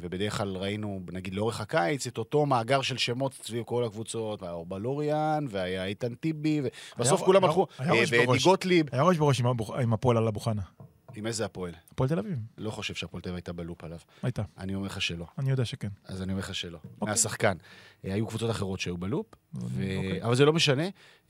ובדרך 0.00 0.36
כלל 0.36 0.56
ראינו, 0.56 1.00
נגיד 1.12 1.34
לאורך 1.34 1.60
הקיץ, 1.60 2.06
את 2.06 2.18
אותו 2.18 2.46
מאגר 2.46 2.82
של 2.82 2.96
שמות 2.96 3.34
סביב 3.34 3.64
כל 3.64 3.84
הקבוצות, 3.84 4.42
היה 4.42 4.52
אורבלוריאן, 4.52 5.46
והיה 5.50 5.84
איתן 5.84 6.14
טיבי, 6.14 6.60
ובסוף 6.96 7.22
כולם 7.22 7.44
הלכו, 7.44 7.66
אה, 7.80 7.86
ואדי 7.86 8.26
בראש. 8.26 8.44
גוטליב. 8.44 8.86
היה 8.92 9.02
ראש 9.02 9.16
בראש 9.16 9.42
עם 9.82 9.92
הפועל 9.92 10.16
על 10.16 10.28
אבו 10.28 10.40
חנה. 10.40 10.62
עם 11.16 11.26
איזה 11.26 11.44
הפועל? 11.44 11.74
הפועל 11.90 12.08
תל 12.08 12.18
אביב. 12.18 12.38
לא 12.58 12.70
חושב 12.70 12.94
שהפועל 12.94 13.22
תל 13.22 13.28
אביב 13.28 13.36
הייתה 13.36 13.52
בלופ 13.52 13.84
עליו. 13.84 13.98
הייתה. 14.22 14.42
אני 14.58 14.74
אומר 14.74 14.86
לך 14.86 15.02
שלא. 15.02 15.26
אני 15.38 15.50
יודע 15.50 15.64
שכן. 15.64 15.88
אז 16.04 16.22
אני 16.22 16.32
אומר 16.32 16.40
לך 16.40 16.54
שלא. 16.54 16.78
אוקיי. 16.84 17.08
מהשחקן. 17.08 17.56
אה, 18.04 18.14
היו 18.14 18.26
קבוצות 18.26 18.50
אחרות 18.50 18.80
שהיו 18.80 18.98
בלופ, 18.98 19.26
ו... 19.54 19.96
אוקיי. 19.96 20.22
אבל 20.22 20.34
זה 20.34 20.44
לא 20.44 20.52
משנה. 20.52 20.82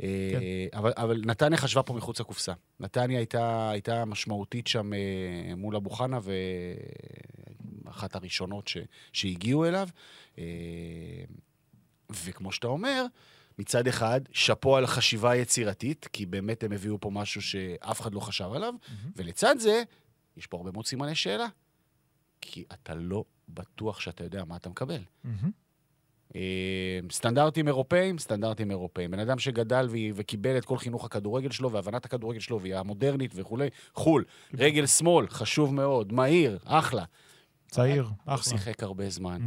אה, 0.03 0.31
כן. 0.33 0.79
אבל, 0.79 0.93
אבל 0.97 1.23
נתניה 1.25 1.59
חשבה 1.59 1.83
פה 1.83 1.95
מחוץ 1.95 2.21
לקופסה. 2.21 2.53
נתניה 2.81 3.19
הייתה, 3.19 3.71
הייתה 3.71 4.05
משמעותית 4.05 4.67
שם 4.67 4.93
אה, 4.93 4.99
מול 5.57 5.77
אבו 5.77 5.91
חנה, 5.91 6.19
ואחת 7.85 8.17
הראשונות 8.17 8.69
ש... 8.69 8.79
שהגיעו 9.13 9.65
אליו. 9.65 9.89
וכמו 12.25 12.53
שאתה 12.53 12.67
אומר, 12.67 13.05
מצד 13.59 13.87
אחד, 13.87 14.21
שאפו 14.33 14.77
על 14.77 14.87
חשיבה 14.87 15.37
יצירתית, 15.37 16.09
כי 16.13 16.27
באמת 16.27 16.63
הם 16.65 16.73
הביאו 16.73 17.01
פה 17.01 17.11
משהו 17.11 17.43
שאף 17.43 18.01
אחד 18.01 18.15
לא 18.15 18.21
חשב 18.21 18.49
עליו, 18.55 18.75
ולצד 19.17 19.55
זה, 19.59 19.83
יש 20.37 20.47
פה 20.47 20.57
הרבה 20.57 20.71
מאוד 20.73 20.87
סימני 20.87 21.15
שאלה. 21.15 21.47
כי 22.41 22.65
אתה 22.73 22.95
לא 22.95 23.25
בטוח 23.49 24.01
שאתה 24.01 24.25
יודע 24.25 24.45
מה 24.45 24.57
אתה 24.57 24.69
מקבל. 24.69 25.03
אה, 26.35 27.01
סטנדרטים 27.13 27.69
אירופאים, 27.69 28.19
סטנדרטים 28.19 28.71
אירופאים. 28.71 29.11
בן 29.11 29.19
אדם 29.19 29.39
שגדל 29.39 29.87
ו- 29.91 29.97
וקיבל 30.15 30.59
את 30.59 30.65
כל 30.65 30.79
חינוך 30.79 31.05
הכדורגל 31.05 31.51
שלו 31.51 31.73
והבנת 31.73 32.05
הכדורגל 32.05 32.41
שלו 32.41 32.61
והיא 32.61 32.77
המודרנית 32.77 33.33
וכולי, 33.35 33.69
חו"ל. 33.95 34.25
רגל 34.55 34.87
שמאל, 34.87 35.29
חשוב 35.29 35.75
מאוד, 35.75 36.13
מהיר, 36.13 36.59
אחלה. 36.65 37.05
צעיר, 37.71 38.09
אחלה. 38.27 38.43
שיחק 38.43 38.83
הרבה 38.83 39.11
זמן. 39.11 39.41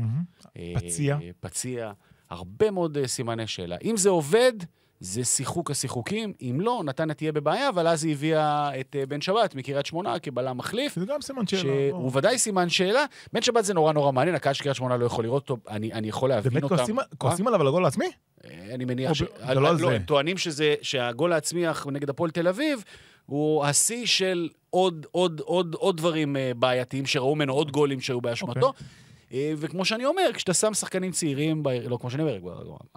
אה, 0.57 0.73
פציע. 0.75 1.17
פציע. 1.39 1.91
הרבה 2.29 2.71
מאוד 2.71 2.97
אה, 2.97 3.07
סימני 3.07 3.47
שאלה. 3.47 3.75
אם 3.83 3.97
זה 3.97 4.09
עובד, 4.09 4.53
זה 4.99 5.23
שיחוק 5.23 5.71
השיחוקים. 5.71 6.33
אם 6.41 6.57
לא, 6.61 6.81
נתניה 6.85 7.15
תהיה 7.15 7.31
בבעיה, 7.31 7.69
אבל 7.69 7.87
אז 7.87 8.03
היא 8.03 8.13
הביאה 8.13 8.79
את 8.79 8.95
אה, 8.99 9.05
בן 9.05 9.21
שבת 9.21 9.55
מקריית 9.55 9.85
שמונה 9.85 10.19
כבלם 10.19 10.57
מחליף. 10.57 10.95
זה 10.99 11.05
גם 11.05 11.21
סימן 11.21 11.47
שאלה. 11.47 11.61
שהוא 11.61 12.01
בוא. 12.01 12.17
ודאי 12.17 12.37
סימן 12.37 12.69
שאלה. 12.69 13.05
בן 13.33 13.41
שבת 13.41 13.65
זה 13.65 13.73
נורא 13.73 13.93
נורא 13.93 14.11
מעניין, 14.11 14.35
הקהל 14.35 14.53
של 14.53 14.63
קריית 14.63 14.75
שמונה 14.75 14.97
לא 14.97 15.05
יכול 15.05 15.23
לראות 15.23 15.49
אותו, 15.49 15.69
אני, 15.69 15.93
אני 15.93 16.07
יכול 16.07 16.29
להבין 16.29 16.53
באמת 16.53 16.71
אותם. 16.71 16.95
מה? 16.95 17.01
כועסים 17.17 17.47
עליו 17.47 17.61
על 17.61 17.67
הגול 17.67 17.85
העצמי? 17.85 18.11
אה, 18.45 18.49
אני 18.73 18.85
מניח 18.85 19.13
ש... 19.13 19.21
לא 19.55 19.69
על 19.69 19.77
זה. 19.77 19.87
הם 19.87 20.01
טוענים 20.01 20.37
שזה, 20.37 20.75
שהגול 20.81 21.33
העצמי 21.33 21.63
נגד 21.91 22.09
הפועל 22.09 22.31
תל 22.31 22.47
אביב 22.47 22.83
הוא 23.25 23.65
השיא 23.65 24.05
של 24.05 24.49
עוד, 24.69 25.05
עוד, 25.11 25.41
עוד, 25.45 25.75
עוד 25.79 25.97
דברים 25.97 26.35
בעייתיים 26.55 27.05
שראו 27.05 27.35
ממנו, 27.35 27.53
עוד 27.53 27.71
גולים 27.71 28.01
שהיו 28.01 28.21
באשמתו. 28.21 28.67
אוקיי. 28.67 28.85
אה, 29.33 29.53
וכמו 29.57 29.85
שאני 29.85 30.05
אומר, 30.05 30.29
כשאתה 30.33 30.53
שם 30.53 30.73
שחקנים 30.73 31.11
צעירים, 31.11 31.63
ב... 31.63 31.67
לא 31.67 31.97
כמו 31.97 32.11
שאני 32.11 32.23
אומר, 32.23 32.39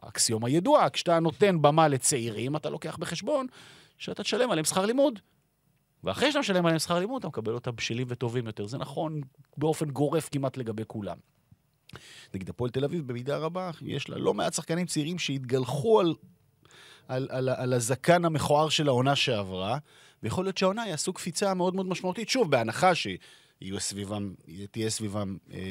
האקסיומה 0.03 0.51
ידועה, 0.51 0.91
כשאתה 0.91 1.20
נותן 1.20 1.62
במה 1.62 1.89
לצעירים, 1.89 2.57
אתה 2.57 2.70
לוקח 2.70 2.97
בחשבון 2.97 3.47
שאתה 3.99 4.22
תשלם 4.22 4.51
עליהם 4.51 4.64
שכר 4.64 4.87
לימוד. 4.87 5.18
ואחרי 6.05 6.29
שאתה 6.29 6.41
משלם 6.41 6.66
עליהם 6.66 6.79
שכר 6.79 6.99
לימוד, 6.99 7.20
אתה 7.20 7.29
מקבל 7.29 7.55
אותם 7.55 7.76
בשלים 7.76 8.07
וטובים 8.11 8.47
יותר. 8.47 8.66
זה 8.66 8.79
נכון 8.79 9.20
באופן 9.57 9.91
גורף 9.91 10.29
כמעט 10.29 10.57
לגבי 10.57 10.83
כולם. 10.87 11.16
נגד 12.35 12.49
הפועל 12.49 12.70
תל 12.70 12.85
אביב, 12.85 13.07
במידה 13.07 13.39
רבה, 13.39 13.70
יש 13.83 14.09
לה 14.09 14.18
לא 14.18 14.35
מעט 14.35 14.55
שחקנים 14.55 14.87
צעירים 14.87 15.18
שהתגלחו 15.18 16.01
על, 16.01 16.14
על, 17.09 17.29
על, 17.31 17.49
על 17.49 17.72
הזקן 17.72 18.24
המכוער 18.24 18.68
של 18.68 18.89
העונה 18.89 19.16
שעברה, 19.16 19.79
ויכול 20.22 20.45
להיות 20.45 20.59
שהעונה 20.59 20.89
יעשו 20.89 21.12
קפיצה 21.12 21.55
מאוד 21.55 21.74
מאוד 21.74 21.87
משמעותית, 21.87 22.29
שוב, 22.29 22.51
בהנחה 22.51 22.95
שיהיו 23.62 23.80
סביבם, 23.80 24.32
תהיה 24.70 24.90
סביבם 24.90 25.36
אה, 25.52 25.59
אה, 25.59 25.62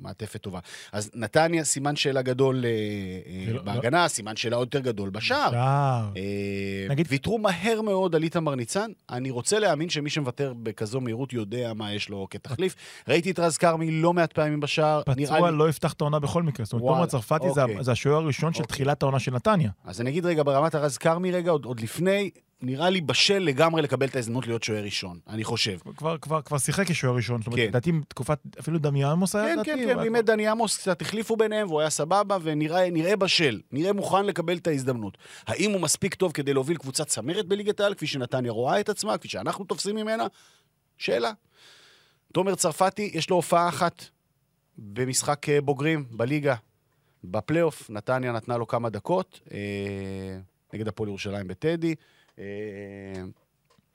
מעטפת 0.00 0.40
טובה. 0.42 0.58
אז 0.92 1.10
נתניה, 1.14 1.64
סימן 1.64 1.96
שאלה 1.96 2.22
גדול 2.22 2.64
אה, 2.64 2.70
אה, 2.70 3.44
זה 3.46 3.52
לא- 3.52 3.62
בהגנה, 3.62 4.08
סימן 4.08 4.36
שאלה 4.36 4.56
עוד 4.56 4.66
יותר 4.74 4.80
גדול 4.80 5.10
בשער. 5.10 5.50
שער. 5.50 6.08
אה, 6.16 6.86
נגיד- 6.90 7.06
ויתרו 7.10 7.38
מהר 7.38 7.80
מאוד 7.82 8.14
על 8.14 8.22
איתמר 8.22 8.54
ניצן. 8.54 8.90
אני 9.10 9.30
רוצה 9.30 9.58
להאמין 9.58 9.88
שמי 9.88 10.10
שמוותר 10.10 10.52
בכזו 10.62 11.00
מהירות 11.00 11.32
יודע 11.32 11.72
מה 11.74 11.92
יש 11.94 12.08
לו 12.08 12.26
כתחליף. 12.30 12.74
ראיתי 13.08 13.30
את 13.30 13.38
רז 13.38 13.56
כרמי 13.56 13.90
לא 13.90 14.12
מעט 14.12 14.32
פעמים 14.32 14.60
בשער. 14.60 15.02
פצוע 15.06 15.50
לי- 15.50 15.56
לא 15.58 15.68
יפתח 15.68 15.92
את 15.92 16.00
העונה 16.00 16.18
בכל 16.18 16.42
מקרה. 16.42 16.64
זאת 16.66 16.72
אומרת, 16.72 16.86
תומר 16.88 17.06
צרפתי 17.06 17.46
זה 17.54 17.62
אוקיי. 17.62 17.84
זה 17.84 17.92
השוער 17.92 18.16
הראשון 18.16 18.52
של 18.52 18.62
אוקיי. 18.62 18.72
תחילת 18.74 19.02
העונה 19.02 19.18
של 19.18 19.34
נתניה. 19.34 19.70
אז 19.84 20.00
אני 20.00 20.10
אגיד 20.10 20.26
רגע 20.26 20.42
ברמת 20.42 20.74
הרז 20.74 20.98
כרמי 20.98 21.30
רגע, 21.32 21.50
עוד, 21.50 21.64
עוד 21.64 21.80
לפני, 21.80 22.30
נראה 22.62 22.90
לי 22.90 23.00
בשל 23.00 23.38
לגמרי 23.38 23.82
לקבל 23.82 24.06
את 24.06 24.16
ההזדמנות 24.16 24.46
להיות 24.46 24.62
שוער 24.62 24.84
ראשון, 24.84 25.18
אני 25.28 25.44
חושב. 25.44 25.78
כבר- 25.96 26.18
כבר 26.18 26.42
כבר 26.42 26.58
שיחק 26.58 26.90
כשוער 26.90 27.14
ראשון. 27.16 27.38
זאת 27.38 27.46
אומרת, 27.46 27.60
כן. 27.60 27.66
לדעתי 27.66 27.92
תקופת, 28.08 28.38
אפילו 28.60 28.78
דמיאנמוס 28.78 29.34
היה 29.34 29.44
כן, 29.46 29.52
לדעתי. 29.52 29.70
כן, 29.70 29.78
כן, 29.88 29.96
באמת 29.96 30.24
דני 30.24 30.48
עמוס 30.48 30.78
קצת 30.78 31.02
החליפו 31.02 31.36
ביניהם, 31.36 31.66
והוא 31.68 31.80
היה 31.80 31.90
סבבה, 31.90 32.36
ונראה 32.42 32.90
נראה 32.90 33.16
בשל, 33.16 33.60
נראה 33.72 33.92
מוכן 33.92 34.26
לקבל 34.26 34.56
את 34.56 34.66
ההזדמנות. 34.66 35.18
האם 35.46 35.70
הוא 35.70 35.80
מספיק 35.80 36.14
טוב 36.14 36.32
כדי 36.32 36.54
להוביל 36.54 36.76
קבוצת 36.76 37.06
צמרת 37.06 37.46
בליגת 37.46 37.80
העל, 37.80 37.94
כפי 37.94 38.06
שנתניה 38.06 38.52
רואה 38.52 38.80
את 38.80 38.88
עצמה, 38.88 39.18
כפי 39.18 39.28
שאנחנו 39.28 39.64
תופסים 39.64 39.96
ממנה? 39.96 40.26
שאלה. 40.98 41.32
תומר 42.32 42.54
צרפתי, 42.54 43.10
יש 43.14 43.30
לו 43.30 43.36
הופעה 43.36 43.68
אחת 43.68 44.04
במשחק 44.78 45.48
אה, 45.48 45.60
בוגרים 45.60 46.04
בליגה, 46.10 46.54
בפלייאוף, 47.24 47.90
נתניה 47.90 48.32
נתנה 48.32 48.56
לו 48.56 48.66
כמה 48.66 48.90
דקות, 48.90 49.40
אה, 49.52 49.58
נגד 50.74 50.88
הפועל 50.88 51.08
ירושלים 51.08 51.48
בטדי. 51.48 51.94
אה, 52.40 53.22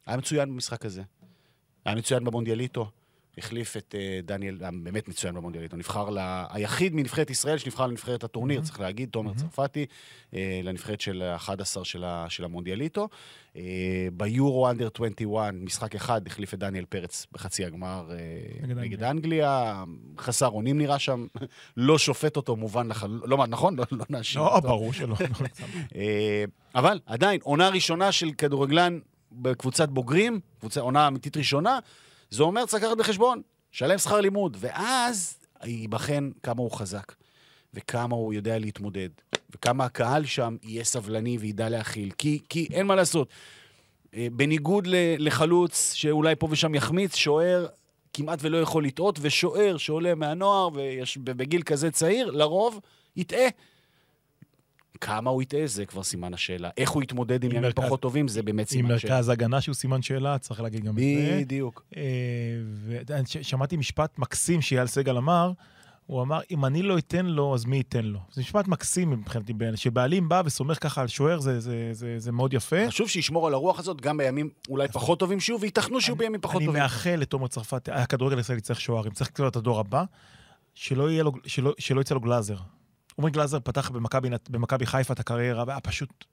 היה 0.06 0.18
מצוין 0.18 0.50
במשחק 0.50 0.86
הזה. 0.86 1.04
היה 1.86 1.96
מצוין 1.96 2.24
במונדיאליטו. 2.24 2.92
החליף 3.38 3.78
את 3.78 3.96
אה, 3.98 4.20
דניאל, 4.24 4.58
היה 4.62 4.70
באמת 4.84 5.08
מצוין 5.08 5.36
במונדיאליטו. 5.36 5.78
נבחר 5.78 6.10
ל... 6.10 6.18
היחיד 6.50 6.96
מנבחרת 6.96 7.30
ישראל 7.30 7.58
שנבחר 7.58 7.88
לנבחרת 7.88 8.24
הטורניר, 8.24 8.62
צריך 8.62 8.80
להגיד, 8.80 9.10
תומר 9.10 9.34
צרפתי, 9.34 9.86
אה, 10.34 10.62
לנבחרת 10.64 11.02
של 11.02 11.22
ה-11 11.22 11.84
של, 11.84 12.04
ה- 12.04 12.26
של 12.30 12.44
המונדיאליטו. 12.44 13.10
אה, 13.56 13.62
ביורו 14.14 14.70
אנדר 14.70 14.90
21, 14.96 15.54
משחק 15.54 15.96
אחד, 15.96 16.28
החליף 16.28 16.54
את 16.54 16.60
דניאל 16.60 16.86
פרץ 16.86 17.28
בחצי 17.32 17.66
הגמר 17.66 18.12
אה, 18.12 18.16
נגד 18.62 18.78
נגד 18.78 19.04
אנגליה. 19.04 19.12
אנגליה. 19.12 19.84
חסר 20.20 20.48
אונים 20.48 20.78
נראה 20.78 21.00
שם, 21.00 21.26
לא 21.78 21.98
שופט 21.98 22.38
אותו, 22.38 22.56
מובן 22.56 22.88
לחלוטין. 22.88 23.30
לא, 23.30 23.48
נכון? 23.48 23.76
לא, 23.76 23.86
לא 23.92 24.06
נאשים 24.10 24.42
לא, 24.42 24.56
אותו. 24.56 24.68
ברור 24.68 24.94
שלא. 24.94 25.16
אה, 25.96 26.44
אבל 26.76 27.00
עדיין, 27.06 27.40
עונה 27.44 27.70
ראשונה 27.70 28.12
של 28.12 28.32
כדורגלן 28.32 29.00
בקבוצת 29.32 29.90
בוגרים, 29.90 30.40
קבוצה, 30.60 30.82
עונה 30.82 31.08
אמיתית 31.08 31.38
ראשונה, 31.38 31.80
זה 32.36 32.44
אומר 32.44 32.66
צריך 32.66 32.84
לקחת 32.84 32.98
בחשבון, 32.98 33.42
שלם 33.72 33.98
שכר 33.98 34.22
לימוד, 34.22 34.58
ואז 34.60 35.38
ייבחן 35.64 36.30
כמה 36.44 36.62
הוא 36.62 36.72
חזק, 36.72 37.16
וכמה 37.74 38.16
הוא 38.16 38.34
יודע 38.34 38.60
להתמודד, 38.60 39.10
וכמה 39.56 39.86
הקהל 39.86 40.26
שם 40.26 40.58
יהיה 40.64 40.84
סבלני 40.84 41.38
וידע 41.38 41.70
להכיל, 41.70 42.12
כי, 42.18 42.40
כי 42.50 42.68
אין 42.72 42.88
מה 42.88 42.96
לעשות. 42.96 43.30
אה, 44.16 44.28
בניגוד 44.32 44.88
לחלוץ 45.20 45.94
שאולי 45.94 46.36
פה 46.36 46.48
ושם 46.52 46.76
יחמיץ, 46.76 47.16
שוער 47.16 47.68
כמעט 48.14 48.40
ולא 48.42 48.58
יכול 48.58 48.86
לטעות, 48.86 49.20
ושוער 49.22 49.78
שעולה 49.78 50.16
מהנוער 50.16 50.70
ויש, 50.74 51.18
בגיל 51.18 51.62
כזה 51.62 51.92
צעיר, 51.92 52.32
לרוב 52.32 52.80
יטעה. 53.16 53.48
כמה 55.02 55.30
הוא 55.30 55.42
יטעה, 55.42 55.68
זה 55.68 55.86
כבר 55.86 56.04
סימן 56.04 56.34
השאלה. 56.34 56.70
איך 56.78 56.90
הוא 56.90 57.04
יתמודד 57.04 57.44
עם 57.44 57.52
עם 57.52 57.58
ימים 57.58 57.72
פחות 57.76 58.02
טובים, 58.02 58.28
זה 58.28 58.44
באמת 58.44 58.72
עם 58.72 58.78
סימן 58.78 58.92
השאלה. 58.92 59.14
מרכז 59.14 59.30
הגנה 59.30 59.62
שהוא 59.62 59.76
סימן 59.76 60.02
שאלה, 60.02 60.38
צריך 60.38 60.62
להגיד 60.62 60.84
גם 60.84 60.98
את 60.98 61.04
זה. 61.04 61.38
בדיוק. 61.42 61.86
ושמעתי 63.42 63.78
משפט 63.78 64.20
מקסים 64.20 64.62
שאייל 64.62 64.88
סגל 64.88 65.18
אמר, 65.18 65.52
הוא 66.06 66.22
אמר, 66.22 66.40
אם 66.52 66.66
אני 66.66 66.82
לא 66.82 66.98
אתן 66.98 67.26
לו, 67.26 67.56
אז 67.56 67.66
מי 67.66 67.78
ייתן 67.78 68.06
לו? 68.06 68.20
זה 68.34 68.42
משפט 68.42 68.68
מקסים 68.68 69.10
מבחינתי. 69.10 69.54
שבעלים 69.76 70.30
בא 70.30 70.42
וסומך 70.46 70.84
ככה 70.84 71.02
על 71.02 71.08
שוער, 71.08 71.40
זה, 71.40 71.60
זה, 71.60 71.90
זה, 71.92 72.16
זה 72.20 72.32
מאוד 72.32 72.54
יפה. 72.54 72.88
חשוב 72.88 73.10
שישמור 73.10 73.48
על 73.48 73.54
הרוח 73.54 73.80
הזאת 73.80 74.02
גם 74.02 74.18
בימים 74.18 74.50
אולי 74.70 74.88
פחות 74.88 75.20
טובים 75.20 75.40
שיהיו, 75.40 75.60
וייתכנו 75.62 76.02
שיהיו 76.02 76.16
בימים 76.16 76.42
פחות 76.42 76.56
אני 76.56 76.66
טובים. 76.66 76.82
מאחל 76.82 77.16
לתומר 77.16 77.48
צרפתי, 77.48 77.92
הכדורגל 77.92 78.38
הישראלי 78.38 78.62
צריך 78.62 78.82
שוערים, 78.82 79.12
צריך 79.12 79.30
קצת 79.30 79.48
את 79.48 79.56
הדור 79.56 79.80
הבא, 79.80 80.04
שלא, 80.74 81.12
לו, 81.12 81.32
שלא, 81.46 81.74
שלא 81.80 82.02
יצא 82.02 82.16
לו 82.16 82.22
גלאזר. 82.22 82.58
עומרי 83.16 83.32
גלאזר 83.32 83.60
פתח 83.60 83.92
במכבי 84.50 84.86
חיפה 84.86 85.14
את 85.14 85.20
הקריירה, 85.20 85.64
והיה 85.68 85.80
פשוט, 85.80 86.26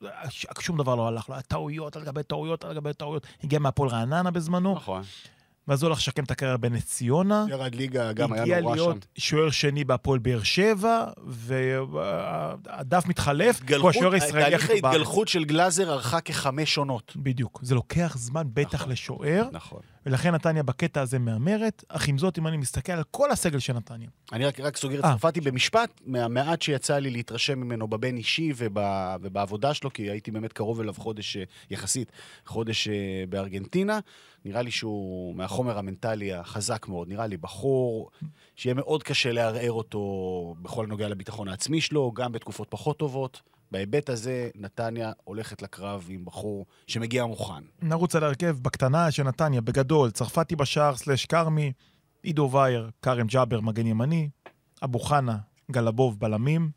שום 0.61 0.77
דבר 0.79 0.95
לא 0.95 1.09
הלך 1.09 1.29
לו, 1.29 1.35
היה 1.35 1.43
טעויות 1.43 1.97
על 1.97 2.05
גבי 2.05 2.23
טעויות 2.23 2.65
על 2.65 2.75
גבי 2.75 2.93
טעויות. 2.95 3.27
הגיע 3.45 3.59
מהפועל 3.59 3.91
רעננה 3.91 4.31
בזמנו, 4.31 4.75
נכון. 4.75 5.03
ואז 5.69 5.83
הוא 5.83 5.89
הלך 5.89 5.99
לשקם 5.99 6.25
את 6.25 6.31
הקריירה 6.31 6.57
בנס 6.57 6.85
ציונה. 6.85 7.45
ירד 7.49 7.75
ליגה, 7.75 8.13
גם 8.13 8.33
היה 8.33 8.43
הגיע 8.43 8.61
נורא 8.61 8.77
שם. 8.77 8.83
להיות 8.83 9.07
שוער 9.19 9.51
שני 9.51 9.85
בהפועל 9.85 10.19
באר 10.19 10.43
שבע, 10.43 11.05
והדף 11.27 13.07
מתחלף, 13.07 13.61
הוא 13.81 13.91
השוער 13.91 14.13
הישראלי 14.13 14.45
תהליך 14.45 14.65
הכי 14.65 14.81
בארץ. 14.81 14.85
ההתגלחות 14.95 15.29
של 15.29 15.45
גלאזר 15.45 15.93
ארכה 15.93 16.21
כחמש 16.21 16.79
עונות. 16.79 17.13
בדיוק. 17.17 17.61
זה 17.63 17.75
לוקח 17.75 18.17
זמן 18.19 18.43
בטח 18.55 18.75
נכון. 18.75 18.93
לשוער, 18.93 19.49
נכון. 19.53 19.81
ולכן 20.07 20.35
נתניה 20.35 20.63
בקטע 20.63 21.01
הזה 21.01 21.19
מהמרת, 21.19 21.85
אך 21.89 22.09
עם 22.09 22.19
זאת, 22.19 22.39
אם 22.39 22.47
אני 22.47 22.57
מסתכל 22.57 22.93
על 22.93 23.03
כל 23.11 23.31
הסגל 23.31 23.59
של 23.59 23.73
נתניה, 23.73 24.09
אני 24.33 24.45
רק, 24.47 24.61
רק 24.61 24.77
סוגר 24.77 25.01
את 25.01 25.05
אה. 25.05 25.11
צרפתי 25.11 25.41
במשפט, 25.41 26.01
מהמעט 26.07 26.63
שיצא 26.63 26.99
לי 26.99 27.11
להתרשם 27.11 27.59
ממנו 27.59 27.89
בבין 27.89 28.17
אישי 28.17 28.53
וב, 28.57 28.79
ובעבודה 29.21 29.75
שלו, 29.75 29.93
כי 29.93 30.11
הייתי 30.11 30.31
באמת 30.31 30.53
קרוב 30.53 30.81
אליו 30.81 30.95
חודש, 30.95 31.37
אה, 31.37 31.43
יחסית, 31.71 32.13
חודש 32.47 32.89
אה, 32.89 32.95
בארגנטינה. 33.29 33.99
נראה 34.45 34.63
לי 34.63 34.71
שהוא 34.71 35.37
מהחומר 35.37 35.79
המנטלי 35.79 36.33
החזק 36.35 36.89
מאוד. 36.89 37.09
נראה 37.09 37.27
לי 37.27 37.37
בחור 37.37 38.11
שיהיה 38.57 38.75
מאוד 38.75 39.03
קשה 39.03 39.33
לערער 39.33 39.73
אותו 39.73 40.55
בכל 40.63 40.85
הנוגע 40.85 41.09
לביטחון 41.09 41.49
העצמי 41.49 41.81
שלו, 41.81 42.13
גם 42.13 42.33
בתקופות 42.33 42.67
פחות 42.71 42.99
טובות. 42.99 43.41
בהיבט 43.73 44.09
הזה, 44.09 44.51
נתניה 44.55 45.13
הולכת 45.25 45.63
לקרב 45.63 46.07
עם 46.11 46.25
בחור 46.25 46.67
שמגיע 46.87 47.27
מוכן. 47.27 47.65
נרוץ 47.83 48.17
על 48.17 48.25
ההרכב 48.25 48.57
בקטנה 48.63 49.11
של 49.11 49.23
נתניה, 49.23 49.61
בגדול, 49.61 50.11
צרפתי 50.11 50.57
בשער 50.57 50.97
סלש 50.97 51.27
כרמי, 51.27 51.73
עידו 52.23 52.51
וייר, 52.53 52.91
כרם 53.03 53.27
ג'אבר, 53.27 53.61
מגן 53.61 53.87
ימני, 53.87 54.29
אבו 54.85 54.99
חנה, 54.99 55.39
גלבוב, 55.71 56.21
בלמים, 56.21 56.71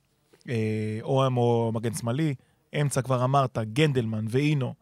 אה, 0.50 1.00
אוהם 1.02 1.38
או 1.38 1.72
מגן 1.74 1.94
שמאלי, 1.94 2.36
אמצע 2.82 3.02
כבר 3.02 3.24
אמרת, 3.24 3.58
גנדלמן 3.74 4.26
ואינו. 4.30 4.74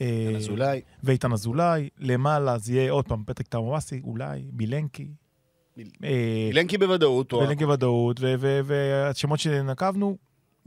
אה, 0.00 0.32
אזולאי, 0.36 0.80
ואיתן 1.02 1.32
אזולאי, 1.32 1.88
למעלה 1.98 2.58
זה 2.58 2.72
יהיה 2.72 2.92
עוד 2.92 3.08
פעם 3.08 3.22
פתק 3.26 3.48
תמואסי, 3.48 4.00
אולי, 4.04 4.42
בילנקי. 4.52 5.08
אה, 6.04 6.46
אילנקי 6.48 6.78
בוודאות, 6.78 7.34
בילנקי 7.34 7.64
ודאות, 7.64 8.20
ו- 8.20 8.34
ו- 8.38 8.60
והשמות 8.64 9.38
שנקבנו, 9.38 10.16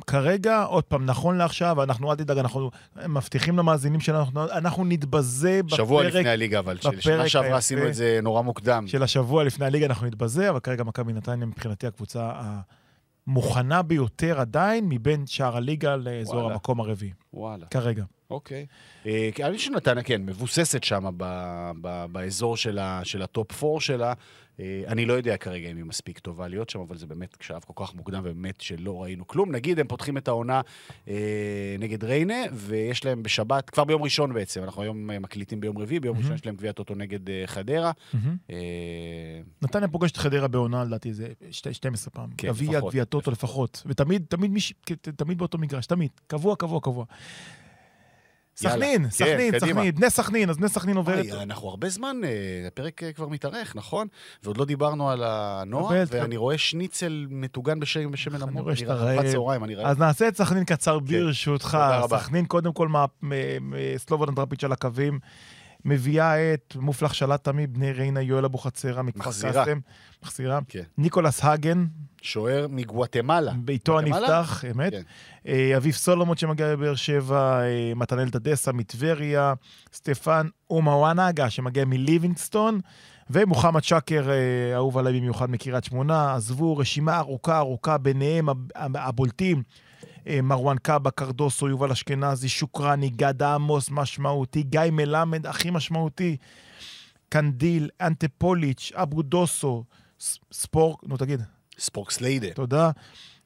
כרגע, 0.07 0.63
עוד 0.63 0.83
פעם, 0.83 1.05
נכון 1.05 1.37
לעכשיו, 1.37 1.83
אנחנו, 1.83 2.11
אל 2.11 2.15
תדאג, 2.15 2.37
אנחנו 2.37 2.71
מבטיחים 3.07 3.57
למאזינים 3.57 3.99
שלנו, 3.99 4.19
אנחנו- 4.19 4.43
אנחנו 4.51 4.85
נתבזה 4.85 5.61
שבוע 5.67 6.01
בפרק 6.03 6.15
לפני 6.15 6.29
הליגה, 6.29 6.59
אבל 6.59 6.77
של 6.81 7.01
שנה 7.01 7.29
שעברה. 7.29 7.57
עשינו 7.57 7.87
את 7.87 7.93
זה 7.93 8.19
נורא 8.23 8.41
מוקדם. 8.41 8.87
של 8.87 9.03
השבוע 9.03 9.43
לפני 9.43 9.65
הליגה, 9.65 9.85
אנחנו 9.85 10.07
נתבזה, 10.07 10.49
אבל 10.49 10.59
כרגע 10.59 10.83
מכבי 10.83 11.13
נתניה 11.13 11.45
מבחינתי 11.45 11.87
הקבוצה 11.87 12.31
מוכנה 13.27 13.81
ביותר 13.81 14.39
עדיין 14.39 14.85
מבין 14.89 15.27
שאר 15.27 15.57
הליגה 15.57 15.95
לאזור 15.95 16.35
וואלה. 16.35 16.53
המקום 16.53 16.79
הרביעי, 16.79 17.11
וואלה. 17.33 17.65
כרגע. 17.65 18.03
אוקיי. 18.29 18.65
אה, 19.05 19.29
כי 19.35 19.43
אני 19.43 19.57
חושב 19.57 19.71
שנתניה, 19.71 20.03
כן, 20.03 20.21
מבוססת 20.25 20.83
שם 20.83 21.05
ב- 21.17 21.71
ב- 21.81 22.05
באזור 22.11 22.57
של 22.57 22.79
ה 23.23 23.33
top 23.33 23.63
4 23.63 23.79
שלה. 23.79 24.13
אה, 24.59 24.83
אני 24.87 25.05
לא 25.05 25.13
יודע 25.13 25.37
כרגע 25.37 25.69
אם 25.71 25.77
היא 25.77 25.85
מספיק 25.85 26.19
טובה 26.19 26.47
להיות 26.47 26.69
שם, 26.69 26.79
אבל 26.79 26.97
זה 26.97 27.07
באמת 27.07 27.37
שלב 27.41 27.61
כל 27.73 27.85
כך 27.85 27.95
מוקדם, 27.95 28.21
ובאמת 28.23 28.61
שלא 28.61 29.03
ראינו 29.03 29.27
כלום. 29.27 29.51
נגיד, 29.51 29.79
הם 29.79 29.87
פותחים 29.87 30.17
את 30.17 30.27
העונה 30.27 30.61
אה, 31.07 31.13
נגד 31.79 32.03
ריינה, 32.03 32.35
ויש 32.53 33.05
להם 33.05 33.23
בשבת, 33.23 33.69
כבר 33.69 33.83
ביום 33.83 34.01
ראשון 34.03 34.33
בעצם, 34.33 34.63
אנחנו 34.63 34.81
היום 34.81 35.11
אה, 35.11 35.19
מקליטים 35.19 35.59
ביום 35.59 35.77
רביעי, 35.77 35.99
ביום 35.99 36.15
מהמם. 36.15 36.23
ראשון 36.23 36.35
יש 36.35 36.45
להם 36.45 36.55
גביע 36.55 36.71
טוטו 36.71 36.95
נגד 36.95 37.29
אה, 37.29 37.43
חדרה. 37.45 37.91
מהמם. 38.13 38.37
אה, 38.49 38.55
נתניה 39.61 39.87
פוגשת 39.87 40.17
חדרה 40.17 40.47
בעונה, 40.47 40.83
לדעתי, 40.83 41.11
שתי- 41.51 41.73
12 41.73 42.11
פעם. 42.11 42.29
כן, 42.37 42.47
גביע. 42.47 42.79
גביע 42.79 43.03
טוטו 43.05 43.31
לפחות. 43.31 43.83
ותמיד, 43.85 44.25
תמיד, 44.29 44.51
מיש- 44.51 44.73
תמיד 45.15 45.37
באותו 45.37 45.57
מגרש, 45.57 45.85
תמיד. 45.85 46.09
קבוע, 46.27 46.55
קבוע, 46.55 46.79
קבוע. 46.81 47.05
סכנין, 48.55 49.03
כן, 49.03 49.09
סכנין. 49.09 49.59
סכנין, 49.59 49.95
בני 49.95 50.09
סכנין, 50.09 50.49
אז 50.49 50.57
בני 50.57 50.69
סכנין 50.69 50.97
עוברת. 50.97 51.25
וואי, 51.25 51.43
אנחנו 51.43 51.69
הרבה 51.69 51.89
זמן, 51.89 52.17
אה, 52.23 52.67
הפרק 52.67 53.03
אה, 53.03 53.13
כבר 53.13 53.27
מתארך, 53.27 53.75
נכון? 53.75 54.07
ועוד 54.43 54.57
לא 54.57 54.65
דיברנו 54.65 55.09
על 55.09 55.23
הנוער, 55.25 56.03
ואני 56.07 56.37
רואה 56.37 56.57
שניצל 56.57 57.27
מטוגן 57.29 57.79
בשמן 57.79 58.41
אני. 58.41 58.59
רואה 58.59 58.75
שאתה 58.75 58.93
רעב. 58.93 59.31
צהריים, 59.31 59.63
אני 59.63 59.75
רעב. 59.75 59.87
אז 59.87 59.97
נעשה 59.97 60.27
את 60.27 60.37
סכנין 60.37 60.65
קצר 60.65 60.99
ברשותך. 60.99 61.65
כן. 61.65 61.77
רבה. 61.77 62.19
סכנין, 62.19 62.45
קודם 62.45 62.73
כל, 62.73 62.87
סלובודן 63.97 64.35
דראפיץ' 64.35 64.63
על 64.63 64.71
הקווים. 64.71 65.19
מביאה 65.85 66.53
את 66.53 66.75
מופלח 66.79 67.13
שלט 67.13 67.43
תמי, 67.43 67.67
בני 67.67 67.91
ריינה, 67.91 68.21
יואל 68.21 68.45
אבוחצירא 68.45 69.01
מכפר 69.01 69.19
מחזירה. 69.19 69.65
קאסם. 69.65 69.79
מחזירה. 70.23 70.59
כן. 70.67 70.83
ניקולס 70.97 71.43
האגן, 71.43 71.85
שוער 72.21 72.67
מגואטמלה. 72.69 73.53
גואטמלה? 73.65 74.17
הנפתח, 74.17 74.63
אמת. 74.71 74.91
כן. 74.91 75.01
אה, 75.47 75.77
אביב 75.77 75.93
סולומון 75.93 76.37
שמגיע 76.37 76.75
מבאר 76.75 76.95
שבע, 76.95 77.61
אה, 77.61 77.91
מתנאל 77.95 78.29
טדסה 78.29 78.71
מטבריה, 78.71 79.53
סטפן 79.93 80.47
אומוואנגה 80.69 81.49
שמגיע 81.49 81.85
מליבינגסטון, 81.85 82.79
ומוחמד 83.29 83.83
שקר, 83.83 84.29
אה, 84.29 84.35
אהוב 84.75 84.97
עליי 84.97 85.19
במיוחד 85.19 85.49
מקריית 85.49 85.83
שמונה. 85.83 86.33
עזבו 86.35 86.77
רשימה 86.77 87.17
ארוכה 87.17 87.57
ארוכה, 87.57 87.97
ביניהם 87.97 88.49
הב- 88.49 88.57
הב- 88.75 88.97
הבולטים. 88.97 89.63
אה, 90.27 90.41
מרואן 90.41 90.77
קאבה, 90.77 91.11
קרדוסו, 91.11 91.67
יובל 91.69 91.91
אשכנזי, 91.91 92.49
שוקרני, 92.49 93.09
גד 93.09 93.43
עמוס, 93.43 93.89
משמעותי, 93.91 94.63
גיא 94.63 94.81
מלמד, 94.91 95.47
הכי 95.47 95.71
משמעותי, 95.71 96.37
קנדיל, 97.29 97.89
אנטפוליץ', 98.01 98.91
אבו 98.95 99.21
דוסו, 99.21 99.83
ספורק, 100.51 100.99
נו 101.07 101.17
תגיד, 101.17 101.41
ספורקסליידה. 101.79 102.49
תודה. 102.53 102.91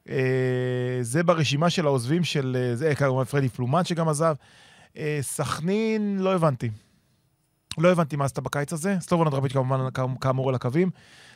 אה, 0.09 0.99
זה 1.01 1.23
ברשימה 1.23 1.69
של 1.69 1.85
העוזבים 1.85 2.23
של, 2.23 2.57
אה, 2.59 2.75
זה 2.75 2.95
כמובן 2.95 3.23
פרדי 3.23 3.49
פלומן 3.49 3.83
שגם 3.83 4.09
עזב. 4.09 4.35
סכנין, 5.21 6.17
לא 6.19 6.35
הבנתי. 6.35 6.69
לא 7.77 7.91
הבנתי 7.91 8.15
מה 8.15 8.25
עשתה 8.25 8.41
בקיץ 8.41 8.73
הזה. 8.73 8.97
סלובודן 8.99 9.27
דראפיץ' 9.27 9.51
כמובן, 9.51 9.87
כאמ- 9.93 10.17
כאמור 10.21 10.49
על 10.49 10.55
הקווים. 10.55 10.89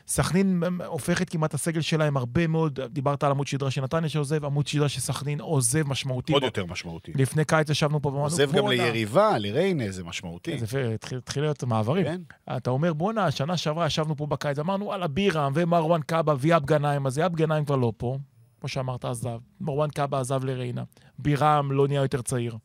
סכנין 0.07 0.63
הופכת 0.85 1.29
כמעט 1.29 1.53
הסגל 1.53 1.81
שלהם 1.81 2.17
הרבה 2.17 2.47
מאוד, 2.47 2.79
דיברת 2.79 3.23
על 3.23 3.31
עמוד 3.31 3.47
שדרה 3.47 3.71
של 3.71 3.81
נתניה 3.81 4.09
שעוזב, 4.09 4.45
עמוד 4.45 4.67
שדרה 4.67 4.89
של 4.89 4.99
סכנין 4.99 5.41
עוזב 5.41 5.87
משמעותי. 5.87 6.33
עוד 6.33 6.43
יותר 6.43 6.65
משמעותי. 6.65 7.11
לפני 7.15 7.45
קיץ 7.45 7.69
ישבנו 7.69 8.01
פה 8.01 8.09
ואמרנו, 8.09 8.25
עוזב 8.25 8.51
גם. 8.51 8.67
ליריבה, 8.67 9.37
לריינה, 9.37 9.91
זה 9.91 10.03
משמעותי. 10.03 10.57
כן, 10.59 10.65
זה 10.65 10.95
התחיל 11.17 11.43
להיות 11.43 11.63
מעברים. 11.63 12.05
כן? 12.05 12.21
אתה 12.57 12.69
אומר, 12.69 12.93
בואנה, 12.93 13.31
שנה 13.31 13.57
שעברה 13.57 13.85
ישבנו 13.85 14.15
פה 14.15 14.25
בקיץ, 14.25 14.59
אמרנו, 14.59 14.85
וואלה, 14.85 15.07
בירם 15.07 15.51
ומרואן 15.55 16.01
קאבה 16.01 16.33
ויאב 16.39 16.65
גנאים, 16.65 17.07
אז 17.07 17.17
יאב 17.17 17.35
גנאים 17.35 17.65
כבר 17.65 17.75
לא 17.75 17.93
פה, 17.97 18.17
כמו 18.59 18.69
שאמרת, 18.69 19.05
עזב. 19.05 19.37
מרואן 19.61 19.89
קאבה 19.89 20.19
עזב 20.19 20.43
לריינה. 20.43 20.83
בירם 21.19 21.71
לא 21.71 21.87
נהיה 21.87 22.01
יותר 22.01 22.21
צעיר. 22.21 22.57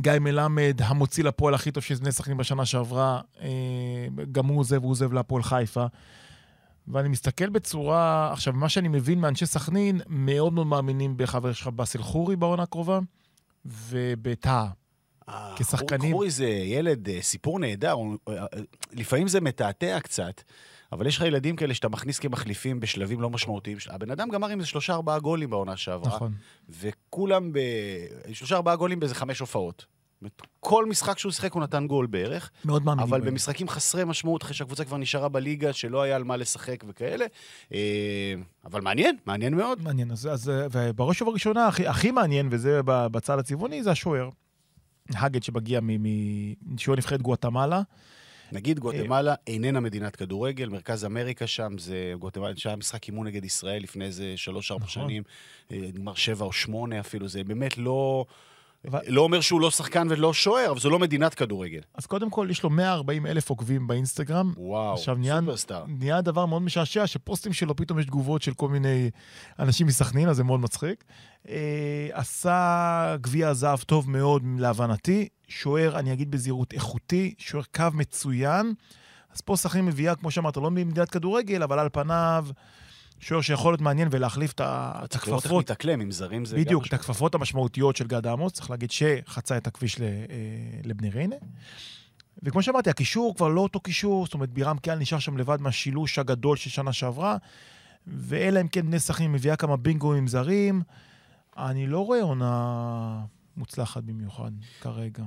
גיא 0.00 0.12
מלמד, 0.20 0.80
המוציא 0.84 1.24
לפועל 1.24 1.54
הכי 1.54 1.70
טוב 1.70 1.82
של 1.82 1.94
בני 1.94 2.12
סכנין 2.12 2.36
בשנה 2.36 2.66
שעברה, 2.66 3.20
אה, 3.40 3.48
גם 4.32 4.46
הוא 4.46 4.58
עוזב, 4.58 4.82
הוא 4.82 4.90
עוזב 4.90 5.12
להפועל 5.12 5.42
חיפה. 5.42 5.86
ואני 6.88 7.08
מסתכל 7.08 7.48
בצורה, 7.48 8.32
עכשיו, 8.32 8.52
מה 8.52 8.68
שאני 8.68 8.88
מבין 8.88 9.20
מאנשי 9.20 9.46
סכנין, 9.46 10.00
מאוד 10.06 10.52
מאוד 10.52 10.66
מאמינים 10.66 11.16
בחבר 11.16 11.52
שלך 11.52 11.66
באסל 11.68 12.02
חורי 12.02 12.36
בעונה 12.36 12.62
הקרובה, 12.62 12.98
ובטאה. 13.64 14.66
אה, 15.28 15.54
כשחקנים. 15.56 16.12
חורי 16.12 16.30
זה 16.30 16.48
ילד, 16.48 17.08
אה, 17.08 17.22
סיפור 17.22 17.58
נהדר, 17.58 17.96
לפעמים 18.92 19.28
זה 19.28 19.40
מתעתע 19.40 20.00
קצת, 20.00 20.42
אבל 20.92 21.06
יש 21.06 21.16
לך 21.16 21.22
ילדים 21.22 21.56
כאלה 21.56 21.74
שאתה 21.74 21.88
מכניס 21.88 22.18
כמחליפים 22.18 22.80
בשלבים 22.80 23.20
לא 23.20 23.30
משמעותיים. 23.30 23.78
הבן 23.90 24.10
אדם 24.10 24.28
גמר 24.28 24.48
עם 24.48 24.58
איזה 24.58 24.68
שלושה 24.68 24.94
ארבעה 24.94 25.18
גולים 25.18 25.50
בעונה 25.50 25.76
שעברה, 25.76 26.16
נכון. 26.16 26.32
וכולם 26.68 27.52
ב... 27.52 27.58
שלושה 28.32 28.56
ארבעה 28.56 28.76
גולים 28.76 29.00
באיזה 29.00 29.14
חמש 29.14 29.40
הופעות. 29.40 29.86
כל 30.60 30.86
משחק 30.86 31.18
שהוא 31.18 31.32
שיחק 31.32 31.52
הוא 31.52 31.62
נתן 31.62 31.86
גול 31.86 32.06
בערך, 32.06 32.50
מאוד 32.64 32.84
מאמינים. 32.84 33.08
אבל 33.08 33.20
בהם. 33.20 33.30
במשחקים 33.30 33.68
חסרי 33.68 34.04
משמעות, 34.04 34.42
אחרי 34.42 34.54
שהקבוצה 34.54 34.84
כבר 34.84 34.96
נשארה 34.96 35.28
בליגה, 35.28 35.72
שלא 35.72 36.02
היה 36.02 36.16
על 36.16 36.24
מה 36.24 36.36
לשחק 36.36 36.84
וכאלה. 36.88 37.26
אה, 37.72 38.34
אבל 38.64 38.80
מעניין, 38.80 39.16
מעניין 39.26 39.54
מאוד. 39.54 39.82
מעניין, 39.82 40.10
אז, 40.10 40.26
אז 40.26 40.52
ובראש 40.72 41.22
ובראשונה, 41.22 41.66
הכי, 41.66 41.86
הכי 41.86 42.10
מעניין, 42.10 42.48
וזה 42.50 42.80
בצד 42.84 43.38
הצבעוני, 43.38 43.82
זה 43.82 43.90
השוער. 43.90 44.30
האגד 45.14 45.42
שמגיע 45.42 45.80
משוער 46.66 46.96
נבחרת 46.96 47.22
גואטמלה. 47.22 47.82
נגיד 48.52 48.78
גואטמלה 48.78 49.34
איננה 49.46 49.80
מדינת 49.80 50.16
כדורגל, 50.16 50.68
מרכז 50.68 51.04
אמריקה 51.04 51.46
שם 51.46 51.78
זה 51.78 52.12
גואטמלה, 52.18 52.56
שהיה 52.56 52.76
משחק 52.76 53.08
אימון 53.08 53.26
נגד 53.26 53.44
ישראל 53.44 53.82
לפני 53.82 54.04
איזה 54.04 54.32
שלוש-ארבע 54.36 54.84
נכון. 54.84 55.02
שנים, 55.04 55.22
אה, 55.72 55.76
נגמר 55.76 56.14
שבע 56.14 56.44
או 56.44 56.52
שמונה 56.52 57.00
אפילו, 57.00 57.28
זה 57.28 57.44
באמת 57.44 57.78
לא... 57.78 58.24
אבל- 58.86 59.00
לא 59.06 59.20
אומר 59.22 59.40
שהוא 59.40 59.60
לא 59.60 59.70
שחקן 59.70 60.06
ולא 60.10 60.32
שוער, 60.34 60.70
אבל 60.70 60.80
זו 60.80 60.90
לא 60.90 60.98
מדינת 60.98 61.34
כדורגל. 61.34 61.80
אז 61.94 62.06
קודם 62.06 62.30
כל, 62.30 62.46
יש 62.50 62.62
לו 62.62 62.70
140 62.70 63.26
אלף 63.26 63.50
עוקבים 63.50 63.86
באינסטגרם. 63.86 64.52
וואו, 64.56 64.92
עכשיו 64.94 65.14
נהיה- 65.14 65.40
סופרסטאר. 65.40 65.84
נהיה 65.88 66.20
דבר 66.20 66.46
מאוד 66.46 66.62
משעשע, 66.62 67.06
שפוסטים 67.06 67.52
שלו 67.52 67.76
פתאום 67.76 67.98
יש 67.98 68.06
תגובות 68.06 68.42
של 68.42 68.54
כל 68.54 68.68
מיני 68.68 69.10
אנשים 69.58 69.86
מסכנין, 69.86 70.28
אז 70.28 70.36
זה 70.36 70.44
מאוד 70.44 70.60
מצחיק. 70.60 71.04
אה, 71.48 72.08
עשה 72.12 73.16
גביע 73.20 73.48
הזהב 73.48 73.78
טוב 73.80 74.10
מאוד 74.10 74.42
להבנתי. 74.58 75.28
שוער, 75.48 75.98
אני 75.98 76.12
אגיד 76.12 76.30
בזהירות, 76.30 76.72
איכותי, 76.72 77.34
שוער 77.38 77.64
קו 77.76 77.84
מצוין. 77.94 78.72
אז 79.34 79.40
פה 79.40 79.56
סכנין 79.56 79.84
מביאה, 79.84 80.14
כמו 80.14 80.30
שאמרת, 80.30 80.56
לא 80.56 80.70
ממדינת 80.70 81.10
כדורגל, 81.10 81.62
אבל 81.62 81.78
על 81.78 81.88
פניו, 81.92 82.46
שוער 83.20 83.40
שיכול 83.40 83.72
להיות 83.72 83.80
מעניין 83.80 84.08
ולהחליף 84.10 84.52
את 84.52 84.60
ה- 84.60 85.00
את 85.04 85.10
צריך 85.10 85.28
לראות 85.28 85.38
איך 85.44 85.46
הכפפות. 85.50 85.64
מתאקלם, 85.64 86.00
עם 86.00 86.10
זרים 86.10 86.44
זה 86.44 86.56
גם... 86.56 86.62
בדיוק, 86.62 86.86
את. 86.86 86.92
הכפפות 86.92 87.34
המשמעותיות 87.34 87.96
של 87.96 88.06
גד 88.06 88.26
עמוס, 88.26 88.52
צריך 88.52 88.70
להגיד 88.70 88.90
שחצה 88.90 89.56
את 89.56 89.66
הכביש 89.66 90.00
אה, 90.00 90.06
לבני 90.84 91.10
ריינה. 91.10 91.36
וכמו 92.42 92.62
שאמרתי, 92.62 92.90
הקישור 92.90 93.34
כבר 93.36 93.48
לא 93.48 93.60
אותו 93.60 93.80
קישור, 93.80 94.24
זאת 94.24 94.34
אומרת, 94.34 94.50
בירם 94.50 94.78
קיאל 94.78 94.98
נשאר 94.98 95.18
שם 95.18 95.38
לבד 95.38 95.60
מהשילוש 95.60 96.18
הגדול 96.18 96.56
של 96.56 96.70
שנה 96.70 96.92
שעברה, 96.92 97.36
ואלא 98.06 98.60
אם 98.60 98.68
כן 98.68 98.86
בני 98.86 98.98
סכנין 99.00 99.32
מביאה 99.32 99.56
כמה 99.56 99.76
בינגואים 99.76 100.28
זרים, 100.28 100.82
אני 101.58 101.86
לא 101.86 102.04
רואה 102.06 102.22
עונה 102.22 103.20
מוצלחת 103.56 104.02
במיוחד 104.02 104.50
כרגע. 104.80 105.22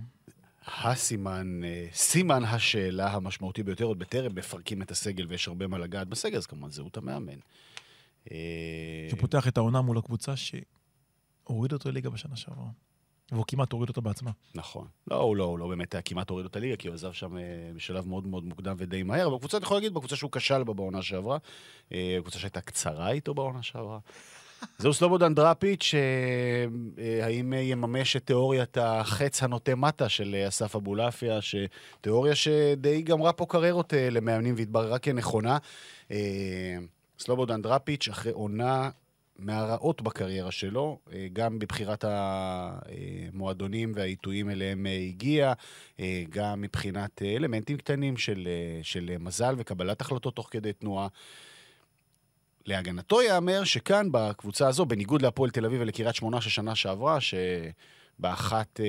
הסימן, 0.84 1.62
אה, 1.64 1.86
סימן 1.94 2.44
השאלה 2.44 3.14
המשמעותי 3.14 3.64
ביותר, 3.64 3.86
עוד 3.86 4.00
בטרם 4.00 4.36
מפרקים 4.36 4.82
את 4.82 4.92
הסגל 4.92 5.26
ויש 5.30 5.48
הרבה 5.48 5.68
מה 5.68 5.78
לגעת 5.78 6.08
בסגל, 6.08 6.38
אז 6.38 6.46
כמובן 6.46 6.72
זהות 6.72 6.98
המאמן. 6.98 7.38
אה, 8.32 9.08
שפותח 9.12 9.48
את 9.48 9.58
העונה 9.58 9.82
מול 9.82 9.98
הקבוצה 9.98 10.34
שהוריד 10.36 11.74
אותו 11.74 11.92
ליגה 11.92 12.10
בשנה 12.10 12.36
שעברה. 12.36 12.68
והוא 13.32 13.46
כמעט 13.48 13.72
הוריד 13.72 13.90
אותו 13.90 14.02
בעצמה. 14.02 14.32
נכון. 14.56 14.88
לא, 15.12 15.16
הוא 15.16 15.36
לא, 15.36 15.44
הוא 15.44 15.60
לא 15.60 15.68
באמת 15.68 15.96
היה 15.96 16.02
כמעט 16.02 16.30
הוריד 16.30 16.46
את 16.46 16.56
הליגה, 16.56 16.76
כי 16.76 16.88
הוא 16.88 16.94
עזב 16.94 17.12
שם 17.12 17.38
אה, 17.38 17.44
בשלב 17.76 18.08
מאוד 18.08 18.28
מאוד 18.28 18.46
מוקדם 18.46 18.76
ודי 18.78 19.04
מהר, 19.04 19.28
אבל 19.28 19.36
בקבוצה, 19.36 19.58
אני 19.58 19.64
יכול 19.64 19.78
להגיד, 19.78 19.94
בקבוצה 19.94 20.16
שהוא 20.16 20.32
כשל 20.32 20.64
בה 20.64 20.74
בעונה 20.74 21.02
שעברה, 21.02 21.38
אה, 21.92 22.18
קבוצה 22.22 22.40
שהייתה 22.40 22.62
קצרה 22.62 23.12
איתו 23.12 23.34
בעונה 23.34 23.64
שעברה. 23.64 24.00
זהו 24.78 24.94
סלובודן 24.94 25.36
דראפיץ', 25.36 25.94
האם 27.24 27.54
יממש 27.54 28.16
את 28.16 28.26
תיאוריית 28.26 28.78
החץ 28.78 29.44
הנוטה 29.44 29.76
מטה 29.76 30.10
של 30.10 30.36
אסף 30.48 30.76
אבולעפיה, 30.76 31.40
שתיאוריה 31.42 32.36
שדי 32.36 33.02
גמרה 33.02 33.34
פה 33.34 33.46
קריירות 33.46 33.94
למאמנים 33.98 34.56
והתבררה 34.58 35.00
כנכונה. 35.00 35.58
אה, 37.22 37.26
סלובודן 37.26 37.62
דראפיץ', 37.62 38.08
אחרי 38.10 38.32
עונה 38.32 38.90
מהרעות 39.40 40.02
בקריירה 40.02 40.52
שלו, 40.52 41.00
אה, 41.14 41.28
גם 41.34 41.60
בבחירת 41.60 42.06
המועדונים 42.08 43.92
והעיתויים 43.96 44.50
אליהם 44.50 44.86
אה, 44.86 44.92
הגיע, 44.92 45.54
אה, 46.00 46.24
גם 46.30 46.62
מבחינת 46.62 47.22
אה, 47.22 47.36
אלמנטים 47.36 47.78
קטנים 47.78 48.18
של, 48.18 48.48
אה, 48.48 48.80
של 48.84 49.12
מזל 49.20 49.56
וקבלת 49.58 50.02
החלטות 50.02 50.36
תוך 50.36 50.48
כדי 50.52 50.74
תנועה. 50.74 51.08
להגנתו 52.66 53.22
ייאמר 53.22 53.64
שכאן, 53.64 54.08
בקבוצה 54.12 54.68
הזו, 54.68 54.86
בניגוד 54.86 55.22
להפועל 55.22 55.50
תל 55.50 55.66
אביב 55.66 55.82
ולקריית 55.82 56.16
שמונה 56.16 56.42
של 56.42 56.50
שנה 56.50 56.76
שעברה, 56.76 57.18
באחת 58.22 58.80
אה, 58.80 58.86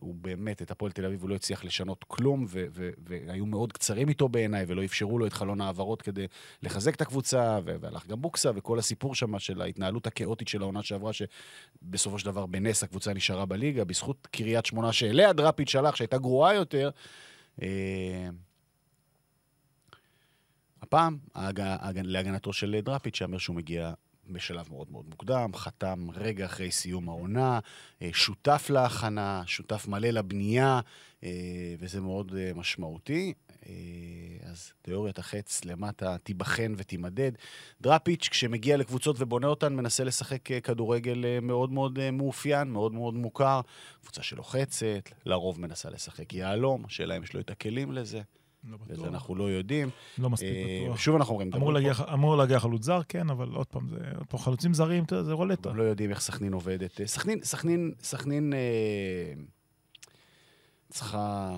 הוא 0.00 0.14
באמת, 0.14 0.62
את 0.62 0.70
הפועל 0.70 0.92
תל 0.92 1.04
אביב, 1.04 1.22
הוא 1.22 1.30
לא 1.30 1.34
הצליח 1.34 1.64
לשנות 1.64 2.04
כלום, 2.08 2.44
ו- 2.48 2.66
ו- 2.70 2.90
והיו 3.06 3.46
מאוד 3.46 3.72
קצרים 3.72 4.08
איתו 4.08 4.28
בעיניי, 4.28 4.64
ולא 4.68 4.84
אפשרו 4.84 5.18
לו 5.18 5.26
את 5.26 5.32
חלון 5.32 5.60
ההעברות 5.60 6.02
כדי 6.02 6.26
לחזק 6.62 6.94
את 6.94 7.00
הקבוצה, 7.00 7.58
ו- 7.64 7.76
והלך 7.80 8.06
גם 8.06 8.22
בוקסה, 8.22 8.50
וכל 8.54 8.78
הסיפור 8.78 9.14
שם 9.14 9.38
של 9.38 9.62
ההתנהלות 9.62 10.06
הכאוטית 10.06 10.48
של 10.48 10.62
העונה 10.62 10.82
שעברה, 10.82 11.10
שבסופו 11.12 12.18
של 12.18 12.26
דבר 12.26 12.46
בנס 12.46 12.82
הקבוצה 12.82 13.14
נשארה 13.14 13.46
בליגה, 13.46 13.84
בזכות 13.84 14.28
קריית 14.30 14.66
שמונה 14.66 14.92
שאליה 14.92 15.32
דראפיץ' 15.32 15.70
שלח, 15.70 15.96
שהייתה 15.96 16.18
גרועה 16.18 16.54
יותר. 16.54 16.90
אה, 17.62 18.28
הפעם, 20.82 21.18
ההג... 21.34 21.60
להגנתו 22.04 22.52
של 22.52 22.80
דראפיץ', 22.82 23.16
שאומר 23.16 23.38
שהוא 23.38 23.56
מגיע 23.56 23.92
בשלב 24.30 24.66
מאוד 24.70 24.90
מאוד 24.90 25.04
מוקדם, 25.08 25.50
חתם 25.54 26.08
רגע 26.14 26.46
אחרי 26.46 26.70
סיום 26.70 27.08
העונה, 27.08 27.58
אה, 28.02 28.10
שותף 28.12 28.66
להכנה, 28.70 29.42
שותף 29.46 29.86
מלא 29.88 30.08
לבנייה, 30.08 30.80
אה, 31.24 31.30
וזה 31.78 32.00
מאוד 32.00 32.34
אה, 32.38 32.50
משמעותי. 32.54 33.34
אז 34.42 34.72
תיאוריית 34.82 35.18
החץ 35.18 35.64
למטה 35.64 36.18
תיבחן 36.18 36.74
ותימדד. 36.76 37.32
דראפיץ', 37.80 38.28
כשמגיע 38.30 38.76
לקבוצות 38.76 39.16
ובונה 39.18 39.46
אותן, 39.46 39.74
מנסה 39.74 40.04
לשחק 40.04 40.62
כדורגל 40.62 41.24
מאוד 41.42 41.72
מאוד 41.72 42.10
מאופיין, 42.10 42.68
מאוד 42.68 42.94
מאוד 42.94 43.14
מוכר. 43.14 43.60
קבוצה 44.02 44.22
שלוחצת, 44.22 45.10
לרוב 45.26 45.60
מנסה 45.60 45.90
לשחק 45.90 46.34
יהלום, 46.34 46.84
השאלה 46.84 47.16
אם 47.16 47.22
יש 47.22 47.34
לו 47.34 47.40
את 47.40 47.50
הכלים 47.50 47.92
לזה. 47.92 48.22
לא 48.64 48.76
וזה 48.80 48.92
בטוח. 48.92 49.06
אנחנו 49.06 49.34
לא 49.34 49.50
יודעים. 49.50 49.90
לא 50.18 50.30
מספיק 50.30 50.48
אה, 50.48 50.80
בטוח. 50.84 50.98
שוב 50.98 51.16
אנחנו 51.16 51.32
אומרים, 51.32 51.54
אמור 51.54 51.72
להגיע, 51.72 51.92
אמור 52.12 52.36
להגיע 52.36 52.60
חלוץ 52.60 52.84
זר, 52.84 53.00
כן, 53.08 53.30
אבל 53.30 53.48
עוד 53.48 53.66
פעם, 53.66 53.88
זה, 53.88 53.96
עוד 54.18 54.26
פעם 54.26 54.40
חלוצים 54.40 54.74
זרים, 54.74 55.04
זה 55.22 55.32
רולטה. 55.32 55.72
לא 55.72 55.82
יודעים 55.82 56.10
איך 56.10 56.20
סכנין 56.20 56.52
עובדת. 56.52 57.00
אה, 57.00 57.06
סכנין, 57.06 57.42
סכנין, 57.42 57.92
סכנין 58.02 58.52
אה, 58.52 59.32
צריכה, 60.88 61.50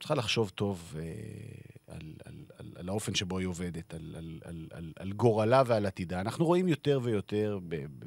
צריכה 0.00 0.14
לחשוב 0.14 0.48
טוב 0.48 0.94
אה, 0.98 1.75
על, 1.88 1.98
על, 2.24 2.34
על, 2.58 2.66
על 2.76 2.88
האופן 2.88 3.14
שבו 3.14 3.38
היא 3.38 3.46
עובדת, 3.46 3.94
על, 3.94 4.14
על, 4.18 4.38
על, 4.44 4.66
על, 4.72 4.92
על 4.98 5.12
גורלה 5.12 5.62
ועל 5.66 5.86
עתידה. 5.86 6.20
אנחנו 6.20 6.44
רואים 6.44 6.68
יותר 6.68 7.00
ויותר, 7.02 7.58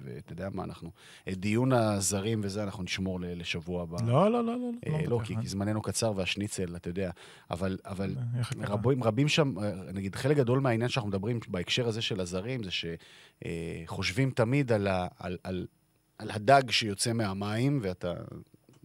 ואתה 0.04 0.34
יודע 0.34 0.50
מה, 0.54 0.64
אנחנו, 0.64 0.92
את 1.30 1.38
דיון 1.38 1.74
הזרים 1.74 2.42
וזה, 2.44 2.64
אנחנו 2.64 2.84
נשמור 2.84 3.22
ל- 3.22 3.40
לשבוע 3.40 3.84
הבא. 3.84 3.98
לא, 4.08 4.32
לא, 4.32 4.44
לא, 4.44 4.58
לא. 4.58 4.70
אה, 4.88 4.92
לא, 4.92 5.06
בטוח. 5.06 5.24
כי, 5.28 5.36
כי 5.42 5.48
זמננו 5.48 5.82
קצר 5.82 6.14
והשניצל, 6.16 6.76
אתה 6.76 6.90
יודע, 6.90 7.12
אבל, 7.52 7.78
אבל 7.86 8.16
אה? 8.18 8.66
רבים, 8.68 9.04
רבים 9.04 9.28
שם, 9.28 9.60
אה, 9.60 9.72
נגיד, 9.94 10.16
חלק 10.16 10.38
גדול 10.38 10.60
מהעניין 10.60 10.90
שאנחנו 10.90 11.10
מדברים 11.10 11.40
בהקשר 11.48 11.88
הזה 11.88 12.02
של 12.02 12.20
הזרים, 12.20 12.62
זה 12.64 12.70
שחושבים 12.72 14.32
תמיד 14.32 14.72
על, 14.72 14.88
ה, 14.88 15.08
על, 15.20 15.38
על, 15.44 15.68
על 16.18 16.32
הדג 16.32 16.72
שיוצא 16.72 17.14
מהמים, 17.14 17.80
ואתה, 17.82 18.14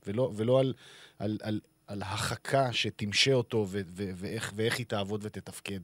ולא, 0.06 0.32
ולא 0.36 0.60
על, 0.60 0.74
על, 1.18 1.38
על, 1.42 1.60
על 1.86 2.02
החכה 2.02 2.72
שתמשה 2.72 3.32
אותו 3.32 3.66
ו, 3.68 3.80
ו, 3.86 4.10
ואיך, 4.16 4.52
ואיך 4.56 4.78
היא 4.78 4.86
תעבוד 4.86 5.20
ותתפקד. 5.24 5.80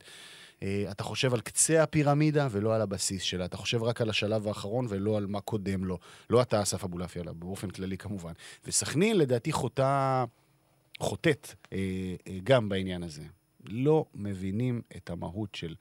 אה, 0.62 0.84
אתה 0.90 1.05
חושב 1.05 1.34
על 1.34 1.40
קצה 1.40 1.82
הפירמידה 1.82 2.48
ולא 2.51 2.74
על 2.74 2.80
הבסיס 2.80 3.22
שלה. 3.22 3.44
אתה 3.44 3.57
חושב 3.57 3.82
רק 3.82 4.01
על 4.01 4.11
השלב 4.11 4.48
האחרון 4.48 4.86
ולא 4.88 5.16
על 5.16 5.26
מה 5.26 5.40
קודם 5.40 5.84
לו. 5.84 5.98
לא 6.30 6.42
אתה, 6.42 6.62
אסף 6.62 6.84
אבולעפיה, 6.84 7.22
אלא 7.22 7.32
באופן 7.32 7.70
כללי 7.70 7.98
כמובן. 7.98 8.32
וסכנין, 8.66 9.18
לדעתי, 9.18 9.53
חוטא... 9.53 10.24
חוטאת 11.01 11.55
אה, 11.72 11.78
אה, 12.26 12.38
גם 12.44 12.68
בעניין 12.68 13.03
הזה. 13.03 13.22
לא 13.64 14.05
מבינים 14.14 14.82
את 14.96 15.11
המהות 15.11 15.55
של 15.55 15.74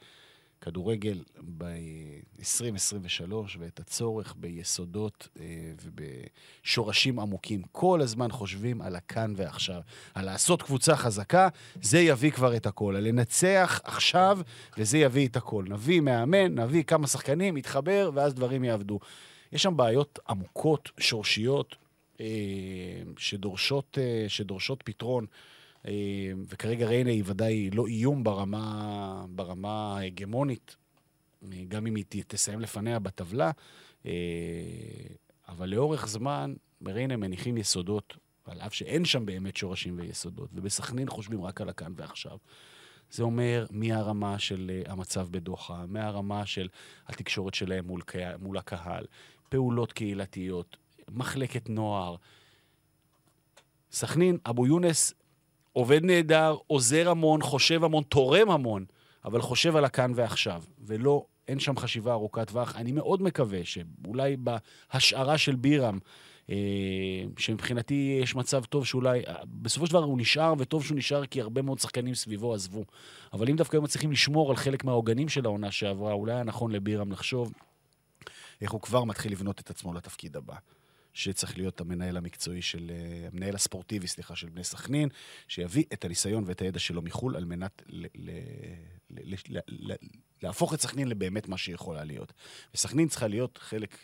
כדורגל 0.61 1.23
ב-2023 1.57 3.33
ואת 3.59 3.79
הצורך 3.79 4.35
ביסודות 4.37 5.27
אה, 5.39 5.45
ובשורשים 5.83 7.19
עמוקים. 7.19 7.61
כל 7.71 8.01
הזמן 8.01 8.31
חושבים 8.31 8.81
על 8.81 8.95
הכאן 8.95 9.33
ועכשיו, 9.35 9.81
על 10.13 10.25
לעשות 10.25 10.61
קבוצה 10.61 10.95
חזקה, 10.95 11.47
זה 11.81 11.99
יביא 11.99 12.31
כבר 12.31 12.55
את 12.55 12.65
הכל. 12.65 12.95
על 12.95 13.07
לנצח 13.07 13.81
עכשיו, 13.83 14.39
וזה 14.77 14.97
יביא 14.97 15.27
את 15.27 15.35
הכל. 15.35 15.65
נביא 15.67 16.01
מאמן, 16.01 16.59
נביא 16.59 16.83
כמה 16.83 17.07
שחקנים, 17.07 17.57
יתחבר, 17.57 18.11
ואז 18.13 18.33
דברים 18.33 18.63
יעבדו. 18.63 18.99
יש 19.51 19.63
שם 19.63 19.77
בעיות 19.77 20.19
עמוקות, 20.29 20.89
שורשיות, 20.99 21.75
אה, 22.21 22.25
שדורשות, 23.17 23.97
אה, 24.01 24.25
שדורשות 24.27 24.83
פתרון. 24.83 25.25
אה, 25.87 26.31
וכרגע 26.47 26.87
ריינה 26.87 27.09
היא 27.09 27.23
ודאי 27.25 27.69
לא 27.69 27.87
איום 27.87 28.23
ברמה, 28.23 29.25
ברמה 29.29 29.97
ההגמונית, 29.97 30.75
אה, 31.43 31.63
גם 31.67 31.87
אם 31.87 31.95
היא 31.95 32.23
תסיים 32.27 32.59
לפניה 32.59 32.99
בטבלה, 32.99 33.51
אה, 34.05 34.11
אבל 35.47 35.69
לאורך 35.69 36.07
זמן 36.07 36.53
בריינה 36.81 37.17
מניחים 37.17 37.57
יסודות, 37.57 38.17
על 38.45 38.61
אף 38.61 38.73
שאין 38.73 39.05
שם 39.05 39.25
באמת 39.25 39.57
שורשים 39.57 39.99
ויסודות, 39.99 40.49
ובסכנין 40.53 41.09
חושבים 41.09 41.41
רק 41.41 41.61
על 41.61 41.69
הכאן 41.69 41.93
ועכשיו. 41.95 42.37
זה 43.11 43.23
אומר 43.23 43.65
מהרמה 43.71 44.39
של 44.39 44.81
המצב 44.87 45.27
בדוחה, 45.31 45.85
מהרמה 45.87 46.45
של 46.45 46.67
התקשורת 47.07 47.53
שלהם 47.53 47.85
מול, 47.85 48.01
מול 48.39 48.57
הקהל, 48.57 49.05
פעולות 49.49 49.93
קהילתיות, 49.93 50.77
מחלקת 51.11 51.69
נוער. 51.69 52.15
סכנין, 53.91 54.37
אבו 54.45 54.67
יונס 54.67 55.13
עובד 55.73 56.03
נהדר, 56.03 56.55
עוזר 56.67 57.09
המון, 57.09 57.41
חושב 57.41 57.83
המון, 57.83 58.03
תורם 58.03 58.51
המון, 58.51 58.85
אבל 59.25 59.41
חושב 59.41 59.75
על 59.75 59.85
הכאן 59.85 60.11
ועכשיו, 60.15 60.63
ולא, 60.79 61.25
אין 61.47 61.59
שם 61.59 61.77
חשיבה 61.77 62.13
ארוכת 62.13 62.47
טווח. 62.47 62.75
אני 62.75 62.91
מאוד 62.91 63.21
מקווה 63.21 63.59
שאולי 63.63 64.37
בהשערה 64.37 65.37
של 65.37 65.55
בירם, 65.55 65.99
אה, 66.49 66.55
שמבחינתי 67.37 68.19
יש 68.23 68.35
מצב 68.35 68.63
טוב 68.63 68.85
שאולי, 68.85 69.21
בסופו 69.45 69.87
של 69.87 69.93
דבר 69.93 70.03
הוא 70.03 70.17
נשאר, 70.17 70.53
וטוב 70.57 70.85
שהוא 70.85 70.97
נשאר 70.97 71.25
כי 71.25 71.41
הרבה 71.41 71.61
מאוד 71.61 71.79
שחקנים 71.79 72.15
סביבו 72.15 72.53
עזבו. 72.53 72.83
אבל 73.33 73.49
אם 73.49 73.55
דווקא 73.55 73.75
היו 73.75 73.81
מצליחים 73.81 74.11
לשמור 74.11 74.49
על 74.49 74.55
חלק 74.55 74.83
מהעוגנים 74.83 75.29
של 75.29 75.45
העונה 75.45 75.71
שעברה, 75.71 76.13
אולי 76.13 76.33
היה 76.33 76.43
נכון 76.43 76.71
לבירם 76.71 77.11
לחשוב 77.11 77.53
איך 78.61 78.71
הוא 78.71 78.81
כבר 78.81 79.03
מתחיל 79.03 79.31
לבנות 79.31 79.59
את 79.59 79.69
עצמו 79.69 79.93
לתפקיד 79.93 80.37
הבא. 80.37 80.55
שצריך 81.19 81.57
להיות 81.57 81.81
המנהל 81.81 82.17
המקצועי 82.17 82.61
של, 82.61 82.91
אה, 82.91 83.27
המנהל 83.27 83.55
הספורטיבי, 83.55 84.07
סליחה, 84.07 84.35
של 84.35 84.49
בני 84.49 84.63
סכנין, 84.63 85.09
שיביא 85.47 85.83
את 85.93 86.05
הניסיון 86.05 86.43
ואת 86.47 86.61
הידע 86.61 86.79
שלו 86.79 87.01
מחו"ל 87.01 87.35
על 87.35 87.45
מנת 87.45 87.81
ל, 87.87 88.05
ל, 88.15 88.29
ל, 89.09 89.35
ל, 89.49 89.59
ל, 89.67 89.93
להפוך 90.43 90.73
את 90.73 90.81
סכנין 90.81 91.07
לבאמת 91.07 91.47
מה 91.47 91.57
שהיא 91.57 91.75
יכולה 91.75 92.03
להיות. 92.03 92.33
וסכנין 92.73 93.07
צריכה 93.07 93.27
להיות 93.27 93.57
חלק 93.61 93.97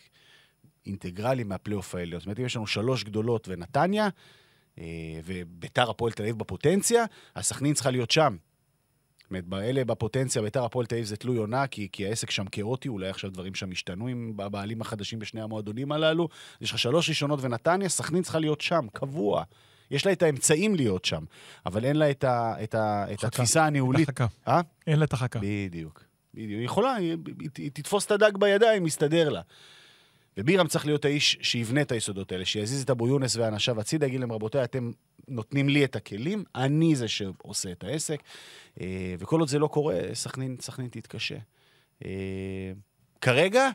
אינטגרלי 0.86 1.44
מהפלייאוף 1.44 1.96
העליון. 1.96 2.20
זאת 2.20 2.26
אומרת, 2.26 2.40
אם 2.40 2.46
יש 2.46 2.56
לנו 2.56 2.68
שלוש 2.68 3.04
גדולות 3.04 3.48
ונתניה, 3.48 4.10
אה, 4.80 4.84
וביתר 5.24 5.90
הפועל 5.90 6.12
תל 6.12 6.24
אביב 6.24 6.40
בפוטנציה, 6.40 7.06
אז 7.36 7.46
סכנין 7.46 7.74
צריכה 7.74 7.92
להיות 7.92 8.12
שם. 8.12 8.38
זאת 9.32 9.44
אומרת, 9.52 9.64
אלה 9.64 9.86
בפוטנציה, 9.86 10.42
ביתר 10.42 10.64
הפועל 10.64 10.86
תל 10.86 10.96
אביב 10.96 11.06
זה 11.06 11.18
תלוי 11.18 11.38
עונה, 11.38 11.68
כי, 11.68 11.88
כי 11.92 12.08
העסק 12.08 12.32
שם 12.32 12.46
כאוטי, 12.46 12.90
אולי 12.90 13.10
עכשיו 13.10 13.30
דברים 13.30 13.56
שם 13.56 13.72
השתנו 13.72 14.08
עם 14.08 14.34
הבעלים 14.40 14.82
החדשים 14.82 15.20
בשני 15.20 15.42
המועדונים 15.42 15.92
הללו. 15.92 16.28
יש 16.62 16.72
לך 16.72 16.80
שלוש 16.80 17.10
ראשונות 17.10 17.40
ונתניה, 17.42 17.90
סכנין 17.90 18.24
צריכה 18.24 18.40
להיות 18.40 18.62
שם, 18.62 18.88
קבוע. 18.94 19.44
יש 19.92 20.06
לה 20.06 20.12
את 20.12 20.24
האמצעים 20.24 20.76
להיות 20.76 21.06
שם, 21.06 21.24
אבל 21.66 21.86
אין 21.86 21.96
לה 21.96 22.12
את, 22.12 22.24
ה, 22.24 22.56
את, 22.64 22.76
ה, 22.76 23.06
את. 23.14 23.24
התפיסה 23.24 23.66
הניהולית. 23.66 24.10
החכה. 24.10 24.26
אה? 24.48 24.62
אין 24.88 25.00
לה 25.00 25.06
את 25.06 25.14
החכה. 25.14 25.40
בדיוק. 25.42 26.04
בדיוק. 26.34 26.60
היא 26.60 26.66
יכולה, 26.66 26.96
היא, 26.96 27.18
היא, 27.40 27.50
היא 27.58 27.72
תתפוס 27.74 28.06
את 28.06 28.12
הדג 28.12 28.38
בידיים, 28.38 28.86
יסתדר 28.86 29.30
לה. 29.30 29.42
ובירם 30.38 30.68
צריך 30.68 30.86
להיות 30.86 31.06
האיש 31.06 31.38
שיבנה 31.42 31.82
את 31.82 31.92
היסודות 31.92 32.32
האלה, 32.32 32.46
שיזיז 32.46 32.82
את 32.82 32.90
אבו 32.90 33.08
יונס 33.08 33.36
ואנשיו 33.36 33.80
הצידה, 33.80 34.06
יגיד 34.06 34.20
להם, 34.20 34.32
רבותיי, 34.32 34.64
אתם 34.64 34.92
נותנים 35.28 35.70
לי 35.70 35.86
את 35.86 35.96
הכלים, 35.96 36.44
אני 36.56 36.96
זה 36.96 37.08
שעושה 37.08 37.72
את 37.72 37.84
העסק. 37.84 38.20
אה, 38.82 39.16
וכל 39.20 39.40
עוד 39.40 39.50
זה 39.50 39.60
לא 39.60 39.68
קורה, 39.68 40.00
סכנין, 40.14 40.58
סכנין 40.62 40.88
תתקשה. 40.90 41.38
אה, 42.06 42.72
כרגע, 43.22 43.70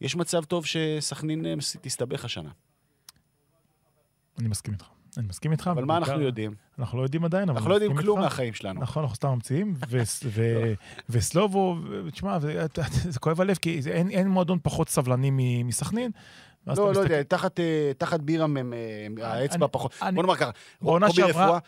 יש 0.00 0.16
מצב 0.16 0.44
טוב 0.44 0.66
שסכנין 0.66 1.46
אה, 1.46 1.54
תסתבך 1.80 2.24
השנה. 2.24 2.50
אני 4.38 4.48
מסכים 4.48 4.74
איתך. 4.74 4.99
אני 5.18 5.26
מסכים 5.26 5.52
איתך. 5.52 5.70
אבל 5.72 5.84
מה 5.84 5.96
אנחנו 5.96 6.20
יודעים? 6.20 6.54
אנחנו 6.78 6.98
לא 6.98 7.02
יודעים 7.02 7.24
עדיין, 7.24 7.48
אבל... 7.48 7.56
אנחנו 7.56 7.70
לא 7.70 7.74
יודעים 7.74 7.96
כלום. 7.96 8.20
מהחיים 8.20 8.52
שלנו. 8.54 8.80
נכון, 8.80 9.02
אנחנו 9.02 9.16
סתם 9.16 9.28
ממציאים, 9.28 9.74
ו- 10.34 10.72
וסלובו, 11.08 11.76
תשמע, 12.12 12.38
זה- 12.38 12.66
כואב 13.20 13.40
הלב, 13.40 13.56
כי 13.56 13.80
אין 14.10 14.28
מועדון 14.28 14.58
פחות 14.62 14.88
סבלני 14.88 15.62
מסכנין. 15.62 16.10
לא, 16.66 16.92
לא 16.92 17.00
יודע, 17.00 17.22
תחת, 17.22 17.60
אה, 17.60 18.18
בירם 18.22 18.56
האצבע 19.22 19.66
פחות. 19.70 19.94
בוא 20.12 20.22
נאמר 20.22 20.36
ככה, 20.36 20.50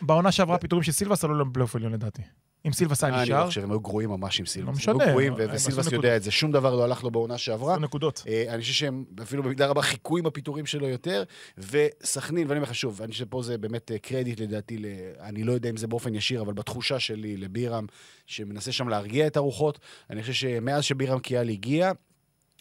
בעונה 0.01 0.31
שעברה- 0.31 0.57
פיטורים 0.57 0.83
של 0.83 0.91
סילבס 0.91 1.23
עלו 1.23 1.45
לפלייאוף 1.45 1.75
עליון 1.75 1.91
לדעתי. 1.93 2.21
אם 2.65 2.73
סילבס 2.73 3.03
היה 3.03 3.13
אה, 3.13 3.21
אני 3.21 3.29
לא 3.29 3.35
נשאר, 3.35 3.47
חושב, 3.47 3.63
הם 3.63 3.71
היו 3.71 3.79
גרועים 3.79 4.09
ממש 4.09 4.39
עם 4.39 4.45
סילבס. 4.45 4.65
לא 4.65 4.71
הם 4.71 4.77
משנה, 4.77 5.03
היו 5.03 5.09
גרועים, 5.09 5.33
הם 5.33 5.39
ו- 5.39 5.51
עשו 5.51 5.67
וסילבס. 5.71 5.91
יודע 5.91 6.17
את 6.17 6.23
זה. 6.23 6.31
שום 6.31 6.51
דבר 6.51 6.75
לא 6.75 6.83
הלך 6.83 7.03
לו 7.03 7.11
בעונה 7.11 7.37
שעברה. 7.37 7.77
נקודות. 7.79 8.23
אה, 8.27 8.45
אני 8.49 8.61
חושב 8.61 8.73
שהם 8.73 9.05
אפילו 9.21 9.43
במידה 9.43 9.67
רבה 9.67 9.81
חיכו 9.81 10.17
עם 10.17 10.25
הפיטורים 10.25 10.65
שלו 10.65 10.87
יותר, 10.87 11.23
וסכנין, 11.57 12.47
ואני 12.47 12.59
אומר 12.59 12.69
לך 12.69 12.75
שוב, 12.75 13.01
אני 13.01 13.11
חושב 13.11 13.25
שפה 13.25 13.43
זה 13.43 13.57
באמת 13.57 13.91
אה, 13.91 13.99
קרדיט 13.99 14.39
לדעתי. 14.39 14.77
אני 15.19 15.43
לא 15.43 15.51
יודע 15.51 15.69
אם 15.69 15.77
זה 15.77 15.87
באופן 15.87 16.15
ישיר, 16.15 16.41
אבל 16.41 16.53
בתחושה 16.53 16.99
שלי 16.99 17.37
לבירם, 17.37 17.85
שמנסה 18.25 18.71
שם 18.71 18.89
להרגיע 18.89 19.27
את 19.27 19.37
הרוחות, 19.37 19.79
אני 20.09 20.21
חושב 20.21 20.33
שמאז 20.33 20.83
שבירם 20.83 21.19
קיאל 21.19 21.49
הגיע, 21.49 21.91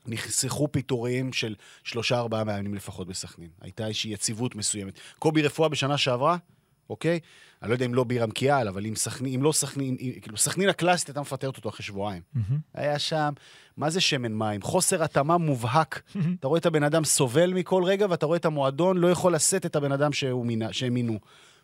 נחסכו 0.07 0.69
פיטורים 0.73 1.33
של 1.33 1.55
שלושה, 1.85 2.19
ארבעה 2.19 2.45
מאמנים 2.45 2.75
לפחות 2.75 3.09
בסכנין. 3.09 3.49
הייתה 3.61 3.87
איזושהי 3.87 4.13
יציבות 4.13 4.55
מסוימת. 4.55 4.95
קובי 5.19 5.43
רפואה 5.43 5.69
בשנה 5.69 5.99
שעברה, 5.99 6.37
אוקיי? 6.91 7.21
אני 7.63 7.71
לא 7.71 7.75
יודע 7.75 7.87
אם 7.87 7.95
לא 7.95 8.05
בירם 8.05 8.31
קיאל, 8.31 8.69
אבל 8.69 8.87
אם 8.87 8.95
סכנין, 8.97 9.35
אם 9.35 9.43
לא 9.43 9.53
סכנין, 9.53 9.97
כאילו, 10.23 10.37
סכנין 10.37 10.69
הקלאסית 10.69 11.09
הייתה 11.09 11.21
מפטרת 11.21 11.57
אותו 11.57 11.69
אחרי 11.69 11.85
שבועיים. 11.85 12.23
מהמם. 12.35 12.59
היה 12.75 12.99
שם, 12.99 13.33
מה 13.77 13.91
זה 13.91 14.01
שמן 14.01 14.33
מים? 14.33 14.63
חוסר 14.63 15.03
התאמה 15.03 15.39
מובהק. 15.39 16.03
אתה 16.41 16.49
רואה 16.49 16.59
את 16.59 16.67
הבן 16.67 16.83
אדם 16.83 17.05
סובל 17.05 17.53
מכל 17.53 17.85
רגע, 17.85 18.07
ואתה 18.11 18.27
רואה 18.27 18.37
את 18.37 18.45
המועדון 18.45 18.97
לא 18.97 19.11
יכול 19.11 19.35
לשאת 19.35 19.67
את 19.67 19.77
הבן 19.77 19.93
אדם 19.93 20.11
מינה, 20.45 20.73
שהם 20.73 20.95
מינו. 20.95 21.19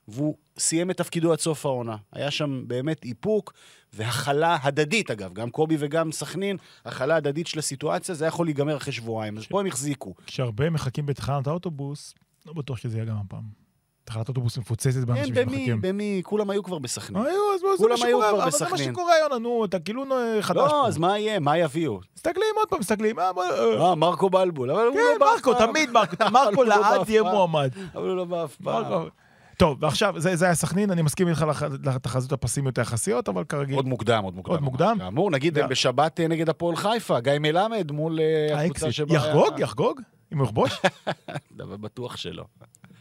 והוא 0.09 0.37
סיים 0.59 0.91
את 0.91 0.97
תפקידו 0.97 1.33
עד 1.33 1.39
סוף 1.39 1.67
העונה. 1.67 1.97
היה 2.13 2.31
שם 2.31 2.65
באמת 2.67 3.05
איפוק 3.05 3.53
והכלה 3.93 4.57
הדדית, 4.63 5.11
אגב. 5.11 5.33
גם 5.33 5.51
קובי 5.51 5.77
וגם 5.79 6.13
סכנין, 6.13 6.57
הכלה 6.85 7.17
הדדית 7.17 7.47
של 7.47 7.59
הסיטואציה, 7.59 8.15
זה 8.15 8.25
היה 8.25 8.29
יכול 8.29 8.47
להיגמר 8.47 8.77
אחרי 8.77 8.93
שבועיים. 8.93 9.39
אז 9.39 9.47
פה 9.47 9.61
הם 9.61 9.67
החזיקו. 9.67 10.15
כשהרבה 10.27 10.71
מחכים 10.71 11.07
בתחנת 11.07 11.47
האוטובוס, 11.47 12.15
לא 12.47 12.53
בטוח 12.53 12.79
שזה 12.79 12.97
יהיה 12.97 13.05
גם 13.05 13.17
הפעם. 13.17 13.68
תחנת 14.09 14.29
אוטובוס 14.29 14.59
מפוצצת 14.59 15.01
כן, 15.01 15.07
באנשים 15.07 15.35
במי, 15.35 15.57
שמחכים. 15.57 15.81
במי, 15.81 16.21
כולם 16.25 16.51
היו 16.51 16.63
כבר 16.63 16.79
בסכנין. 16.79 17.27
היו, 17.27 17.55
אז 17.55 17.61
זה 17.61 17.67
כולם 17.79 17.91
מה 17.91 18.07
שקורה, 18.09 18.31
אבל 18.31 18.51
זה 18.51 18.65
מה. 18.71 18.79
שקורה, 18.79 19.13
יונה, 19.23 19.39
נו, 19.39 19.65
אתה 19.65 19.79
כאילו 19.79 20.05
אה, 20.13 20.43
חדש 20.43 20.71
לא. 20.73 20.87
אז 20.87 20.99
מה 20.99 21.19
יהיה? 21.19 21.39
מה 21.39 21.59
יביאו? 21.59 22.01
מסתכלים 22.17 22.55
עוד 22.57 22.69
פעם, 22.69 22.79
מסתכלים, 22.79 23.19
אה, 23.19 23.31
אה, 23.39 23.89
אה, 23.89 23.95
מרקו 23.95 24.31
בלבול, 24.31 24.71
אבל 24.71 24.87
הוא 24.87 24.95
כן, 24.95 25.01
לא 25.13 25.19
בא 25.19 25.27
אף 25.27 25.33
מרקו, 25.35 25.59
פעם. 25.59 25.71
תמיד 25.71 25.91
מרקו, 25.91 26.17
מרקו 26.33 26.57
הוא 26.57 26.65
לא 26.65 26.81
לעד 26.81 27.09
יהיה. 27.09 27.23
מועמד. 27.23 27.71
אבל 27.95 28.09
הוא 28.09 28.17
לא 28.17 28.25
בא 28.25 28.45
אף 28.45 28.57
פעם. 28.57 28.83
מרקו. 28.83 29.09
טוב, 29.57 29.83
ועכשיו, 29.83 30.15
זה 30.17 30.37
זה 30.37 30.45
היה 30.45 30.55
סכנין, 30.55 30.91
אני 30.91 31.03
מסכים 31.03 31.29
איתך 31.29 31.47
לתחזיות 31.85 32.33
הפסימיות 32.33 32.79
היחסיות, 32.79 33.29
אבל 33.29 33.45
כרגיל, 33.45 33.77
עוד 33.77 33.87
מוקדם, 33.87 34.25
עוד 34.25 34.35
מוקדם. 34.37 34.53
עוד 34.55 34.63
מוקדם? 34.63 34.97
כאמור, 34.99 35.31
נגיד. 35.31 35.59
בשבת 35.59 36.21
אה, 36.21 36.29
נגד 36.29 36.49
הפועל 36.49 36.77
חיפה, 36.77 37.21
גיא 37.21 37.33
מלמד 37.41 37.93
מול 37.93 38.21
אה, 38.21 38.65
הקבוצה. 38.65 38.93
שבה... 38.93 39.15
יחגוג? 39.15 39.59
יחגוג? 39.59 40.01
אם 40.33 40.39
הוא 40.39 40.45
יכבוש? 40.45 40.81
בטוח 41.57 42.17
שלא. 42.17 42.45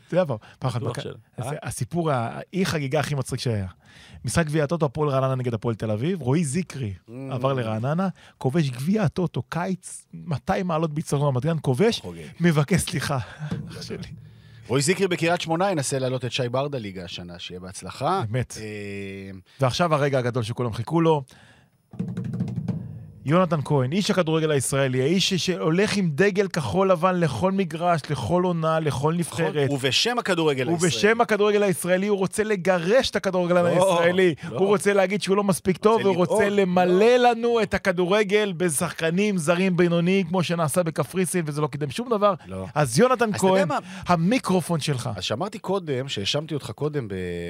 זה 0.09 0.21
עבר. 0.21 0.35
פעם 0.59 0.69
אחת. 0.69 0.81
אה? 0.83 1.49
זה 1.49 1.55
הסיפור, 1.63 2.11
האי 2.11 2.65
חגיגה 2.65 2.99
הכי 2.99 3.15
מצחיק 3.15 3.39
שהיה. 3.39 3.67
משחק 4.25 4.45
גביע 4.45 4.63
הטוטו, 4.63 4.85
הפועל 4.85 5.09
רעננה 5.09 5.35
נגד 5.35 5.53
הפועל 5.53 5.75
תל 5.75 5.91
אביב, 5.91 6.21
רועי 6.21 6.45
זיקרי 6.45 6.93
Mm. 7.07 7.11
עבר 7.31 7.53
לרעננה, 7.53 8.07
כובש 8.37 8.69
גביע 8.69 9.03
הטוטו, 9.03 9.41
קיץ, 9.49 10.05
200 10.13 10.67
מעלות 10.67 10.93
ביצרון 10.93 11.27
רמת 11.27 11.43
גן, 11.45 11.57
כובש. 11.61 12.01
מבקש 12.39 12.81
סליחה. 12.81 13.17
אח 13.71 13.81
שלי. 13.81 14.07
רועי 14.67 14.81
זיקרי 14.81 15.07
בקריית 15.07 15.41
שמונה 15.41 15.71
ינסה 15.71 15.99
להעלות 15.99 16.25
את 16.25 16.31
שי 16.31 16.49
ברדה 16.49 16.77
ליגה 16.77 17.03
השנה, 17.03 17.39
שיהיה 17.39 17.59
בהצלחה. 17.59 18.23
אמת. 18.31 18.57
אה, 18.61 19.31
ועכשיו 19.59 19.93
הרגע 19.93 20.19
הגדול 20.19 20.43
שכולם 20.43 20.73
חיכו 20.73 21.01
לו. 21.01 21.23
יונתן 23.27 23.59
כהן, 23.65 23.91
איש 23.91 24.11
הכדורגל 24.11 24.51
הישראלי, 24.51 25.01
האיש 25.01 25.33
שהולך 25.33 25.97
עם 25.97 26.09
דגל 26.13 26.47
כחול 26.47 26.91
לבן 26.91 27.19
לכל 27.19 27.51
מגרש, 27.51 28.01
לכל 28.09 28.43
עונה, 28.43 28.79
לכל 28.79 29.13
נבחרת. 29.13 29.69
ובשם 29.71 30.19
הכדורגל 30.19 30.69
הישראלי. 30.69 30.87
ובשם 30.87 31.21
הכדורגל 31.21 31.63
הישראלי 31.63 32.07
הוא 32.07 32.17
רוצה 32.17 32.43
לגרש 32.43 33.09
את 33.09 33.15
הכדורגלן 33.15 33.63
לא, 33.63 33.69
הישראלי. 33.69 34.35
לא. 34.49 34.57
הוא 34.57 34.67
רוצה 34.67 34.93
להגיד 34.93 35.21
שהוא 35.21 35.37
לא 35.37 35.43
מספיק 35.43 35.77
טוב, 35.77 35.99
לדאוג, 35.99 36.17
רוצה 36.17 36.49
לא. 36.49 36.55
למלא 36.55 37.17
לנו 37.17 37.61
את 37.61 37.73
הכדורגל 37.73 38.53
בשחקנים 38.57 39.37
זרים 39.37 39.77
בינוניים, 39.77 40.27
כמו 40.27 40.43
שנעשה 40.43 40.83
בקפריסין, 40.83 41.43
וזה 41.47 41.61
לא 41.61 41.67
קידם 41.67 41.91
שום 41.91 42.09
דבר. 42.09 42.33
לא. 42.45 42.65
אז 42.75 42.99
יונתן 42.99 43.37
כהן? 43.37 43.67
המיקרופון 44.07 44.79
שלך. 44.79 45.09
אז 45.15 45.23
שאמרתי 45.23 45.59
קודם, 45.59 46.07
שהאשמתי 46.07 46.53
אותך 46.53 46.71
קודם 46.71 47.07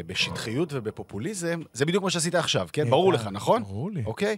בשטחיות 0.08 0.70
ובפופוליזם, 0.74 1.62
זה 1.74 1.86
בדיוק 1.86 2.04
מה 2.04 2.10
שעשית 2.10 2.36
עכשיו, 2.36 2.68
כן? 2.74 2.90
ברור 2.90 3.14
לך, 3.14 3.30
נכון? 3.32 3.64
ברור 3.64 3.92
לי. 3.92 4.04
אוקיי? 4.06 4.36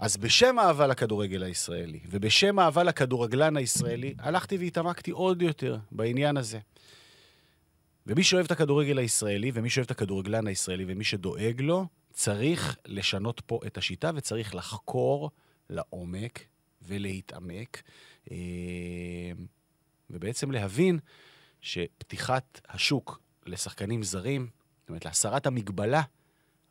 אז 0.00 0.16
בשם 0.16 0.58
אהבה 0.58 0.86
לכדורגל 0.86 1.42
הישראלי, 1.42 2.00
ובשם 2.10 2.60
אהבה 2.60 2.82
לכדורגלן 2.82 3.56
הישראלי, 3.56 4.14
הלכתי 4.18 4.56
והתעמקתי 4.56 5.10
עוד 5.10 5.42
יותר 5.42 5.78
בעניין 5.92 6.36
הזה. 6.36 6.58
ומי 8.06 8.22
שאוהב 8.22 8.44
את 8.44 8.50
הכדורגל 8.50 8.98
הישראלי, 8.98 9.50
ומי 9.54 9.70
שאוהב 9.70 9.84
את 9.84 9.90
הכדורגלן 9.90 10.46
הישראלי, 10.46 10.84
ומי 10.88 11.04
שדואג 11.04 11.60
לו, 11.60 11.86
צריך 12.12 12.76
לשנות 12.86 13.40
פה 13.46 13.60
את 13.66 13.78
השיטה, 13.78 14.10
וצריך 14.14 14.54
לחקור 14.54 15.30
לעומק 15.70 16.46
ולהתעמק, 16.82 17.82
אה, 18.30 18.36
ובעצם 20.10 20.50
להבין 20.50 20.98
שפתיחת 21.60 22.60
השוק 22.68 23.20
לשחקנים 23.46 24.02
זרים, 24.02 24.48
זאת 24.80 24.88
אומרת, 24.88 25.04
להסרת 25.04 25.46
המגבלה, 25.46 26.02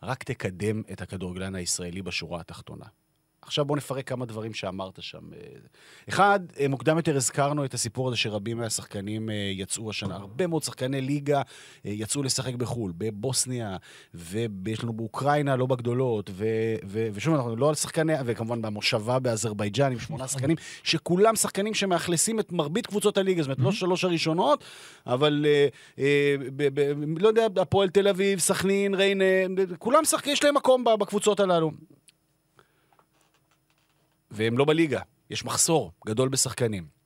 רק 0.04 0.24
תקדם 0.24 0.82
את 0.92 1.02
הכדורגלן 1.02 1.56
הישראלי 1.56 2.02
בשורה 2.02 2.40
התחתונה. 2.42 2.86
עכשיו 3.50 3.66
בואו 3.66 3.78
נפרק 3.78 4.08
כמה 4.08 4.26
דברים 4.26 4.54
שאמרת 4.54 5.02
שם. 5.02 5.20
אחד, 6.10 6.40
אה, 6.60 6.68
מוקדם 6.68 6.98
יותר 6.98 7.16
הזכרנו 7.16 7.66
את 7.66 7.74
הסיפור 7.74 8.08
הזה 8.08 8.18
שרבים 8.18 8.58
מהשחקנים 8.58 9.30
אה, 9.30 9.36
יצאו 9.36 9.90
השנה. 9.90 10.16
הרבה 10.16 10.48
מאוד 10.48 10.64
שחקני 10.64 11.02
ליגה 11.02 11.38
אה, 11.38 11.92
יצאו 11.92 12.24
לשחק 12.24 12.54
בחו"ל, 12.54 12.94
בבוסניה, 12.98 13.78
ויש 14.14 14.84
לנו 14.84 14.94
באוקראינה, 14.94 15.56
לא 15.56 15.66
בגדולות, 15.66 16.30
ו, 16.34 16.46
ו, 16.86 17.08
ושוב, 17.14 17.36
אנחנו 17.36 17.56
לא 17.56 17.70
על 17.70 17.76
שחקני, 17.76 18.14
וכמובן 18.26 18.62
במושבה 18.62 19.20
באזרבייג'אן 19.20 19.92
עם 19.92 20.00
שמונה 20.00 20.28
שחקנים, 20.28 20.58
שכולם 20.84 21.36
שחקנים 21.36 21.74
שמאכלסים 21.74 22.40
את 22.40 22.52
מרבית 22.52 22.88
קבוצות 22.88 23.18
הליגה, 23.18 23.42
זאת 23.42 23.48
אומרת, 23.48 23.60
לא 23.60 23.72
שלוש 23.72 24.04
הראשונות, 24.04 24.64
אבל 25.06 25.46
לא 27.18 27.28
יודע, 27.28 27.48
הפועל 27.62 27.90
תל 27.90 28.08
אביב, 28.08 28.40
סכנין, 28.40 28.94
ריינה, 28.94 29.26
כולם 29.80 30.06
שחקנים, 30.06 30.34
יש 30.34 30.44
להם 30.44 30.56
מקום 30.56 30.84
בקבוצות 30.84 31.40
הללו. 31.40 31.72
והם 34.32 34.58
לא 34.58 34.66
בליגה. 34.66 35.02
יש 35.30 35.46
מחסור 35.46 35.92
גדול 36.06 36.30
בשחקנים. 36.30 37.00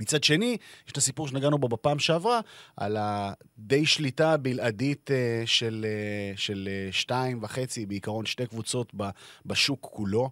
מצד 0.00 0.24
שני, 0.24 0.56
יש 0.86 0.92
את 0.92 0.96
הסיפור 0.96 1.28
שנגענו 1.28 1.58
בו 1.58 1.68
בפעם 1.68 1.98
שעברה, 1.98 2.40
על 2.76 2.96
הדי 3.00 3.86
שליטה 3.86 4.32
הבלעדית 4.32 5.10
אה, 5.10 5.42
של, 5.46 5.86
אה, 5.88 6.36
של 6.36 6.68
אה, 6.70 6.92
שתיים 6.92 7.42
וחצי, 7.42 7.86
בעיקרון 7.86 8.26
שתי 8.26 8.46
קבוצות 8.46 8.92
בשוק 9.46 9.78
כולו. 9.80 10.30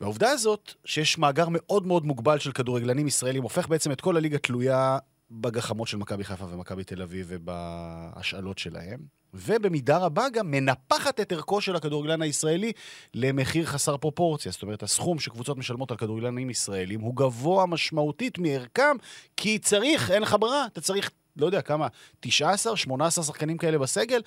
והעובדה 0.00 0.30
הזאת, 0.30 0.74
שיש 0.84 1.18
מאגר 1.18 1.46
מאוד 1.50 1.86
מאוד 1.86 2.06
מוגבל 2.06 2.38
של 2.38 2.52
כדורגלנים 2.52 3.06
ישראלים, 3.06 3.42
הופך 3.42 3.68
בעצם 3.68 3.92
את 3.92 4.00
כל 4.00 4.16
הליגה 4.16 4.38
תלויה 4.38 4.98
בגחמות 5.30 5.88
של 5.88 5.96
מכבי 5.96 6.24
חיפה 6.24 6.44
ומכבי 6.44 6.84
תל 6.84 7.02
אביב 7.02 7.26
ובהשאלות 7.28 8.58
שלהם, 8.58 8.98
ובמידה 9.34 9.98
רבה 9.98 10.28
גם 10.32 10.50
מנפחת 10.50 11.20
את 11.20 11.32
ערכו 11.32 11.60
של 11.60 11.76
הכדורגלן 11.76 12.22
הישראלי 12.22 12.72
למחיר 13.14 13.66
חסר 13.66 13.96
פרופורציה. 13.96 14.52
זאת 14.52 14.62
אומרת, 14.62 14.82
הסכום 14.82 15.18
שקבוצות 15.18 15.58
משלמות 15.58 15.90
על 15.90 15.96
כדורגלנים 15.96 16.50
ישראלים 16.50 17.00
הוא 17.00 17.16
גבוה 17.16 17.66
משמעותית 17.66 18.38
מערכם, 18.38 18.96
כי 19.36 19.58
צריך, 19.58 20.10
אין 20.10 20.22
לך 20.22 20.36
ברירה, 20.40 20.66
אתה 20.66 20.80
צריך, 20.80 21.10
לא 21.36 21.46
יודע 21.46 21.62
כמה, 21.62 21.88
19, 22.20 22.76
18 22.76 23.24
שחקנים 23.24 23.58
כאלה 23.58 23.78
בסגל. 23.78 24.20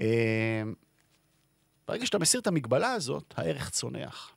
אה, 0.00 0.62
ברגע 1.88 2.06
שאתה 2.06 2.18
מסיר 2.18 2.40
את 2.40 2.46
המגבלה 2.46 2.92
הזאת, 2.92 3.34
הערך 3.36 3.70
צונח. 3.70 4.30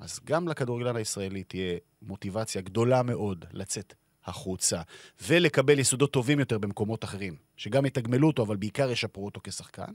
אז 0.00 0.20
גם 0.24 0.48
לכדורגלן 0.48 0.96
הישראלי 0.96 1.44
תהיה 1.44 1.78
מוטיבציה 2.02 2.62
גדולה 2.62 3.02
מאוד 3.02 3.44
לצאת 3.52 3.94
החוצה 4.26 4.80
ולקבל 5.22 5.78
יסודות 5.78 6.12
טובים 6.12 6.40
יותר 6.40 6.58
במקומות 6.58 7.04
אחרים, 7.04 7.36
שגם 7.56 7.86
יתגמלו 7.86 8.26
אותו, 8.26 8.42
אבל 8.42 8.56
בעיקר 8.56 8.90
ישפרו 8.90 9.24
אותו 9.24 9.40
כשחקן, 9.44 9.92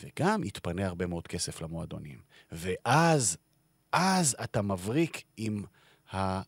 וגם 0.00 0.44
יתפנה 0.44 0.86
הרבה 0.86 1.06
מאוד 1.06 1.26
כסף 1.26 1.62
למועדונים. 1.62 2.18
ואז, 2.52 3.36
אז 3.92 4.36
אתה 4.44 4.62
מבריק 4.62 5.22
עם 5.36 5.64
ה... 6.12 6.16
אה, 6.16 6.42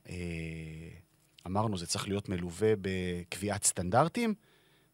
אמרנו, 1.47 1.79
זה 1.79 1.87
צריך 1.87 2.09
להיות 2.09 2.29
מלווה 2.29 2.73
בקביעת 2.81 3.65
סטנדרטים. 3.65 4.35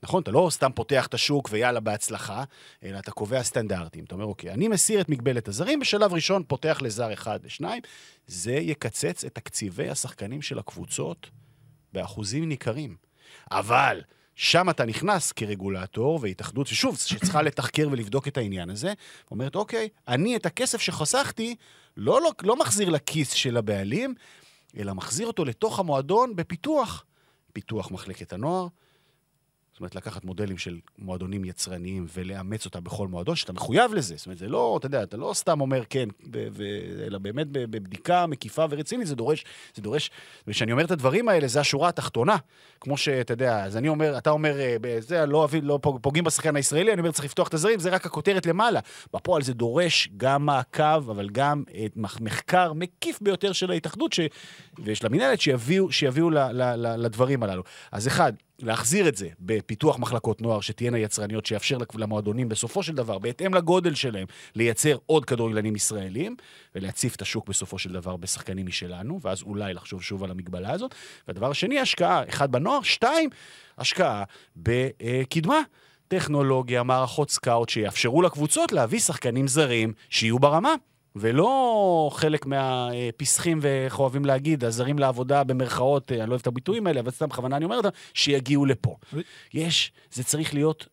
נכון, 0.03 0.23
אתה 0.23 0.31
לא 0.31 0.49
סתם 0.51 0.71
פותח 0.75 1.07
את 1.07 1.15
השוק 1.15 1.49
ויאללה, 1.53 1.81
בהצלחה, 1.81 2.45
אלא 2.83 2.99
אתה 2.99 3.11
קובע 3.11 3.43
סטנדרטים. 3.43 4.05
אתה 4.05 4.15
אומר, 4.15 4.25
אוקיי, 4.25 4.51
אני 4.51 4.69
מסיר 4.69 5.01
את 5.01 5.09
מגבלת 5.09 5.49
הזרים, 5.49 5.81
בשלב 5.81 6.13
ראשון 6.13 6.43
פותח 6.49 6.79
לזר 6.83 7.13
אחד 7.13 7.39
ושניים, 7.43 7.83
זה 8.27 8.53
יקצץ 8.53 9.25
את 9.25 9.35
תקציבי 9.35 9.89
השחקנים 9.89 10.43
של 10.43 10.59
הקבוצות 10.59 11.31
באחוזים 11.95 12.49
ניכרים. 12.49 12.97
אבל 13.51 14.01
שם 14.35 14.71
אתה 14.71 14.85
נכנס 14.85 15.33
כרגולטור 15.33 16.19
והתאחדות, 16.23 16.67
ששוב, 16.67 16.97
שצריכה 16.97 17.43
לתחקר 17.43 17.89
ולבדוק 17.91 18.29
את 18.29 18.37
העניין 18.37 18.71
הזה, 18.71 18.93
אומרת, 19.31 19.55
אוקיי, 19.55 19.89
אני 20.09 20.37
את 20.37 20.47
הכסף 20.47 20.81
שחסכתי 20.81 21.57
לא, 21.97 22.21
לא, 22.23 22.31
לא 22.43 22.57
מחזיר 22.57 22.91
לכיס 22.91 23.33
של 23.33 23.57
הבעלים, 23.57 24.15
אלא 24.77 24.95
מחזיר 24.95 25.27
אותו 25.27 25.45
לתוך 25.45 25.79
המועדון 25.79 26.37
בפיתוח. 26.37 27.05
פיתוח 27.53 27.91
מחלקת 27.91 28.33
הנוער, 28.33 28.67
זאת 29.75 29.81
אומרת, 29.81 29.95
לקחת 29.95 30.25
מודלים 30.25 30.59
של 30.59 30.79
מועדונים 30.99 31.45
יצרניים 31.45 32.07
ולאמץ 32.15 32.65
אותם 32.65 32.85
בכל 32.85 33.09
מועדון, 33.09 33.37
שאתה 33.37 33.53
מחויב 33.53 33.95
לזה. 33.95 34.15
זאת 34.17 34.27
אומרת, 34.27 34.39
זה 34.39 34.49
לא, 34.49 34.77
אתה 34.79 34.87
יודע, 34.87 35.03
אתה 35.03 35.17
לא 35.17 35.31
סתם 35.35 35.61
אומר 35.61 35.83
כן, 35.91 36.09
ב- 36.31 36.49
ו- 36.53 36.65
אלא 37.07 37.19
באמת 37.19 37.47
ב- 37.47 37.59
בבדיקה 37.65 38.27
מקיפה 38.27 38.65
ורצינית, 38.71 39.07
זה 39.07 39.15
דורש, 39.15 39.45
זה 39.75 39.83
דורש, 39.83 40.11
וכשאני 40.49 40.73
אומר 40.73 40.85
את 40.85 40.91
הדברים 40.91 41.29
האלה, 41.29 41.49
זה 41.49 41.61
השורה 41.61 41.89
התחתונה. 41.89 42.37
כמו 42.81 42.97
שאתה 42.97 43.33
יודע, 43.33 43.65
אז 43.65 43.77
אני 43.77 43.89
אומר, 43.89 44.19
אתה 44.19 44.31
אומר, 44.31 44.61
אה, 44.61 44.77
ב- 44.81 45.01
זה, 45.01 45.27
לא, 45.27 45.49
לא 45.63 45.79
פוג- 45.83 45.99
פוגעים 46.03 46.25
בשחקן 46.25 46.57
הישראלי, 46.57 46.93
אני 46.93 47.01
אומר, 47.01 47.13
צריך 47.13 47.25
לפתוח 47.25 47.49
את 47.49 47.55
הזרים, 47.55 47.79
זה 47.81 47.91
רק 47.91 48.07
הכותרת 48.07 48.47
למעלה. 48.47 48.81
בפועל 49.15 49.43
זה 49.43 49.55
דורש 49.55 50.09
גם 50.17 50.47
מעקב, 50.47 51.11
אבל 51.11 51.29
גם 51.33 51.65
מח- 51.97 52.21
מחקר 52.21 52.73
מקיף 52.73 53.19
ביותר 53.23 53.53
של 53.53 53.71
ההתאחדות 53.71 54.13
ש... 54.13 54.21
ושל 54.85 55.07
המינהלת, 55.07 55.41
שיביאו, 55.41 55.93
שיביאו 55.93 56.31
ל- 56.31 56.39
ל- 56.39 56.75
ל- 56.77 56.97
לדברים 56.97 57.43
הללו. 57.43 57.63
אז 57.93 58.07
אחד, 58.07 58.33
להחזיר 58.59 59.09
את 59.09 59.17
זה 59.17 59.29
בפיתוח 59.41 59.99
מחלקות 59.99 60.43
נוער 60.43 60.61
שתהיינה 60.61 60.99
יצרניות, 60.99 61.47
שיאפשר 61.47 61.79
למועדונים 61.95 62.49
בסופו 62.49 62.83
של 62.83 62.95
דבר, 62.95 63.19
בהתאם 63.19 63.55
לגודל 63.55 63.95
שלהם, 63.95 64.27
לייצר 64.55 64.97
עוד 65.07 65.25
כדורגלנים 65.25 65.77
ישראלים, 65.77 66.37
ולהציף 66.75 67.17
את 67.17 67.23
השוק 67.23 67.49
בסופו 67.49 67.79
של 67.79 67.93
דבר 67.93 68.17
בשחקנים 68.17 68.67
משלנו, 68.67 69.21
ואז 69.23 69.43
אולי 69.43 69.75
לחשוב 69.75 70.03
שוב 70.03 70.25
על 70.25 70.31
המגבלה 70.31 70.71
הזאת. 70.71 70.95
והדבר 71.29 71.51
השני, 71.51 71.81
השקעה, 71.81 72.23
אחד 72.29 72.53
בנוער, 72.53 72.83
שתיים, 72.83 73.31
השקעה 73.79 74.25
בקדמה. 74.57 75.61
טכנולוגיה, 76.09 76.83
מערכות 76.83 77.31
סקאוט 77.31 77.69
שיאפשרו 77.69 78.23
לקבוצות 78.23 78.73
להביא 78.73 78.99
שחקנים 78.99 79.49
זרים 79.49 79.93
שיהיו 80.11 80.39
ברמה. 80.39 80.75
ולא 81.17 82.11
חלק 82.13 82.47
מהפסחים, 82.47 83.59
ואיך 83.63 83.99
אוהבים 83.99 84.25
להגיד, 84.25 84.65
הזרים 84.65 84.99
לעבודה 84.99 85.45
במרכאות, 85.45 86.13
אני 86.13 86.19
לא 86.21 86.25
אוהב 86.25 86.41
את 86.41 86.47
הביטויים 86.47 86.87
האלה, 86.87 87.01
אבל 87.01 87.11
סתם 87.11 87.29
בכוונה 87.29 87.57
אני 87.57 87.65
אומר 87.65 87.77
אותם, 87.77 87.89
שיגיעו 88.15 88.67
לפה. 88.67 88.97
יש, 89.55 89.93
זה 90.13 90.25
צריך 90.25 90.55
להיות 90.55 90.89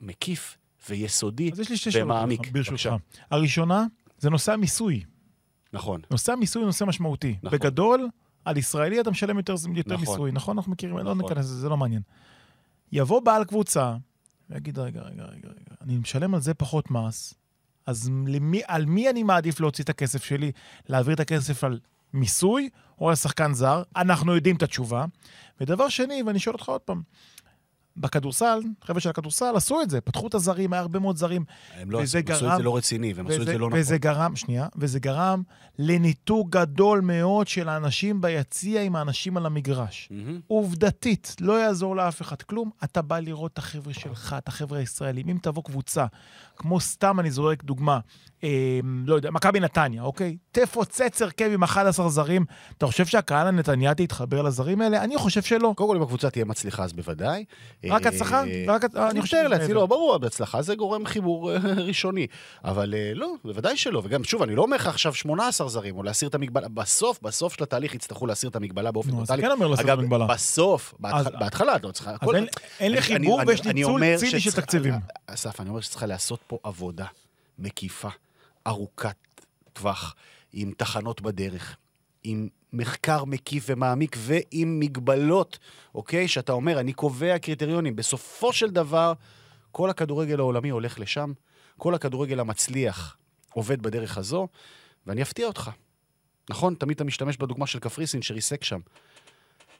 מקיף 0.00 0.56
ויסודי 0.88 1.50
אז 1.52 1.60
יש 1.60 1.70
לי 1.70 1.76
שתי 1.76 1.90
שאלות, 1.90 2.04
ומעמיק. 2.04 2.48
ברשותך. 2.48 2.94
הראשונה, 3.30 3.84
זה 4.18 4.30
נושא 4.30 4.52
המיסוי. 4.52 5.04
נכון. 5.72 6.00
נושא 6.10 6.32
המיסוי 6.32 6.62
הוא 6.62 6.66
נושא 6.66 6.84
משמעותי. 6.84 7.36
נכון. 7.42 7.58
בגדול, 7.58 8.08
על 8.44 8.56
ישראלי 8.56 9.00
אתה 9.00 9.10
משלם 9.10 9.36
יותר, 9.36 9.54
יותר 9.74 9.94
נכון. 9.94 10.00
מיסוי, 10.00 10.32
נכון? 10.32 10.58
אנחנו 10.58 10.72
מכירים, 10.72 10.96
לא 10.98 11.02
נכון. 11.02 11.18
ניכנס 11.18 11.44
לזה, 11.44 11.56
זה 11.56 11.68
לא 11.68 11.76
מעניין. 11.76 12.02
יבוא 12.92 13.20
בעל 13.20 13.44
קבוצה 13.44 13.96
ויגיד, 14.50 14.78
רגע, 14.78 15.00
רגע, 15.02 15.24
רגע, 15.24 15.48
רגע, 15.48 15.74
אני 15.80 15.96
משלם 15.96 16.34
על 16.34 16.40
זה 16.40 16.54
פחות 16.54 16.90
מס, 16.90 17.34
אז 17.86 18.10
למי, 18.26 18.60
על 18.66 18.86
מי 18.86 19.10
אני 19.10 19.22
מעדיף 19.22 19.60
להוציא 19.60 19.84
את 19.84 19.88
הכסף 19.88 20.24
שלי? 20.24 20.52
להעביר 20.88 21.14
את 21.14 21.20
הכסף 21.20 21.64
על 21.64 21.78
מיסוי 22.12 22.68
או 23.00 23.08
על 23.08 23.14
שחקן 23.14 23.54
זר? 23.54 23.82
אנחנו 23.96 24.34
יודעים 24.34 24.56
את 24.56 24.62
התשובה. 24.62 25.04
ודבר 25.60 25.88
שני, 25.88 26.22
ואני 26.26 26.38
שואל 26.38 26.54
אותך 26.54 26.68
עוד 26.68 26.80
פעם, 26.80 27.02
בכדורסל, 27.96 28.60
חבר'ה 28.84 29.00
של 29.00 29.08
הכדורסל 29.10 29.56
עשו 29.56 29.82
את 29.82 29.90
זה, 29.90 30.00
פתחו 30.00 30.26
את 30.26 30.34
הזרים, 30.34 30.72
היה 30.72 30.82
הרבה 30.82 30.98
מאוד 30.98 31.16
זרים. 31.16 31.44
הם 31.74 31.90
לא 31.90 31.98
וזה 31.98 32.18
עשו, 32.18 32.32
עשו 32.32 32.44
את 32.44 32.48
גרם- 32.50 32.56
זה 32.56 32.62
לא 32.62 32.76
רציני, 32.76 33.12
והם 33.12 33.26
עשו 33.26 33.36
את 33.36 33.40
וזה, 33.40 33.52
זה 33.52 33.58
לא 33.58 33.66
נכון. 33.68 33.78
וזה 33.80 33.98
גרם, 33.98 34.36
שנייה, 34.36 34.66
וזה 34.76 34.98
גרם 35.00 35.42
לניתוק 35.78 36.50
גדול 36.50 37.00
מאוד 37.00 37.48
של 37.48 37.68
האנשים 37.68 38.20
ביציע 38.20 38.82
עם 38.82 38.96
האנשים 38.96 39.36
על 39.36 39.46
המגרש. 39.46 40.08
מהמם. 40.10 40.40
עובדתית, 40.46 41.36
לא 41.40 41.62
יעזור 41.62 41.96
לאף 41.96 42.22
אחד 42.22 42.42
כלום, 42.42 42.70
אתה 42.84 43.02
בא 43.02 43.18
לראות 43.18 43.52
את 43.52 43.58
החבר'ה 43.58 43.94
שלך, 43.94 44.34
את 44.38 44.48
החבר'ה 44.48 44.78
הישראלים. 44.78 45.28
אם 45.28 45.38
תבוא 45.42 45.62
קבוצה, 45.62 46.06
כמו 46.56 46.80
סתם 46.80 47.20
אני 47.20 47.30
זורק 47.30 47.64
דוגמה, 47.64 47.98
אה, 48.44 48.48
לא 49.06 49.14
יודע, 49.14 49.30
מכבי 49.30 49.60
נתניה, 49.60 50.02
אוקיי? 50.02 50.36
תפוצץ 50.52 51.22
הרכב 51.22 51.50
עם 51.54 51.62
11 51.62 52.08
זרים, 52.08 52.44
אתה 52.78 52.86
חושב 52.86 53.06
שהקהל 53.06 53.46
הנתניאתי 53.46 54.02
יתחבר 54.02 54.42
לזרים 54.42 54.80
האלה? 54.80 55.04
אני 55.04 55.18
חושב 55.18 55.42
שלא. 55.42 55.72
קודם 55.76 55.88
כל, 55.90 55.96
אם 55.96 56.02
הקבוצה 56.02 56.30
תהיה 56.30 56.44
מצליחה, 56.44 56.84
אז 56.84 56.92
בוודאי. 56.92 57.44
רק 57.84 58.06
אה, 58.06 58.12
הצלחה? 58.12 58.42
רק 58.68 58.84
הצ- 58.84 58.96
אני 59.10 59.22
חושב 59.22 59.36
מעבר. 59.50 59.72
לא, 59.74 59.86
ברור, 59.86 60.18
בהצלחה 60.18 60.62
זה 60.62 60.74
גורם 60.74 61.06
חיבור 61.06 61.52
אה, 61.52 61.56
ראשוני. 61.86 62.26
אבל 62.64 62.94
אה, 62.94 63.12
לא, 63.14 63.32
בוודאי 63.44 63.76
שלא. 63.76 64.02
וגם, 64.04 64.24
שוב, 64.24 64.42
אני 64.42 64.54
לא 64.54 64.62
אומר 64.62 64.76
לך 64.76 64.86
עכשיו 64.86 65.14
18 65.14 65.68
זרים, 65.68 65.96
או 65.96 66.02
להסיר 66.02 66.28
את 66.28 66.34
המגבלה. 66.34 66.68
בסוף, 66.68 67.22
בסוף 67.22 67.54
של 67.54 67.62
התהליך 67.62 67.94
יצטרכו 67.94 68.26
להסיר 68.26 68.50
את 68.50 68.56
המגבלה 68.56 68.92
באופן 68.92 69.10
טוטאלי. 69.10 69.42
כן 69.42 69.50
אומר 69.50 69.66
לעשות 69.66 69.84
אגב, 69.84 70.00
מגבלה. 70.00 70.26
בסוף, 70.26 70.94
בהתחלה, 71.38 71.76
את 71.76 71.84
לא 71.84 71.90
צריכה... 71.90 72.10
אין- 72.34 72.46
לי 72.92 72.98
אני- 72.98 73.00
חיבור 73.02 73.40
ויש 73.46 73.62
ניצול 73.64 73.92
אומר 73.92 74.16
ציני 74.18 74.40
של 74.40 74.52
תקציבים. 74.52 74.94
אסף, 75.26 75.60
אני 75.60 75.68
אומר 75.68 75.80
שצריכה 75.80 76.06
להיעשות 76.06 76.43
פה 76.46 76.58
עבודה 76.62 77.06
מקיפה, 77.58 78.08
ארוכת 78.66 79.16
טווח, 79.72 80.14
עם 80.52 80.72
תחנות 80.76 81.20
בדרך, 81.20 81.76
עם 82.24 82.48
מחקר 82.72 83.24
מקיף 83.24 83.64
ומעמיק 83.66 84.16
ועם 84.18 84.80
מגבלות, 84.80 85.58
אוקיי? 85.94 86.28
שאתה 86.28 86.52
אומר, 86.52 86.80
אני 86.80 86.92
קובע 86.92 87.38
קריטריונים. 87.38 87.96
בסופו 87.96 88.52
של 88.52 88.70
דבר, 88.70 89.12
כל 89.72 89.90
הכדורגל 89.90 90.38
העולמי 90.38 90.70
הולך 90.70 91.00
לשם, 91.00 91.32
כל 91.78 91.94
הכדורגל 91.94 92.40
המצליח 92.40 93.16
עובד 93.52 93.82
בדרך 93.82 94.18
הזו, 94.18 94.48
ואני 95.06 95.22
אפתיע 95.22 95.46
אותך. 95.46 95.70
נכון, 96.50 96.74
תמיד 96.74 96.94
אתה 96.94 97.04
משתמש 97.04 97.36
בדוגמה 97.36 97.66
של 97.66 97.78
קפריסין 97.78 98.22
שריסק 98.22 98.64
שם. 98.64 98.80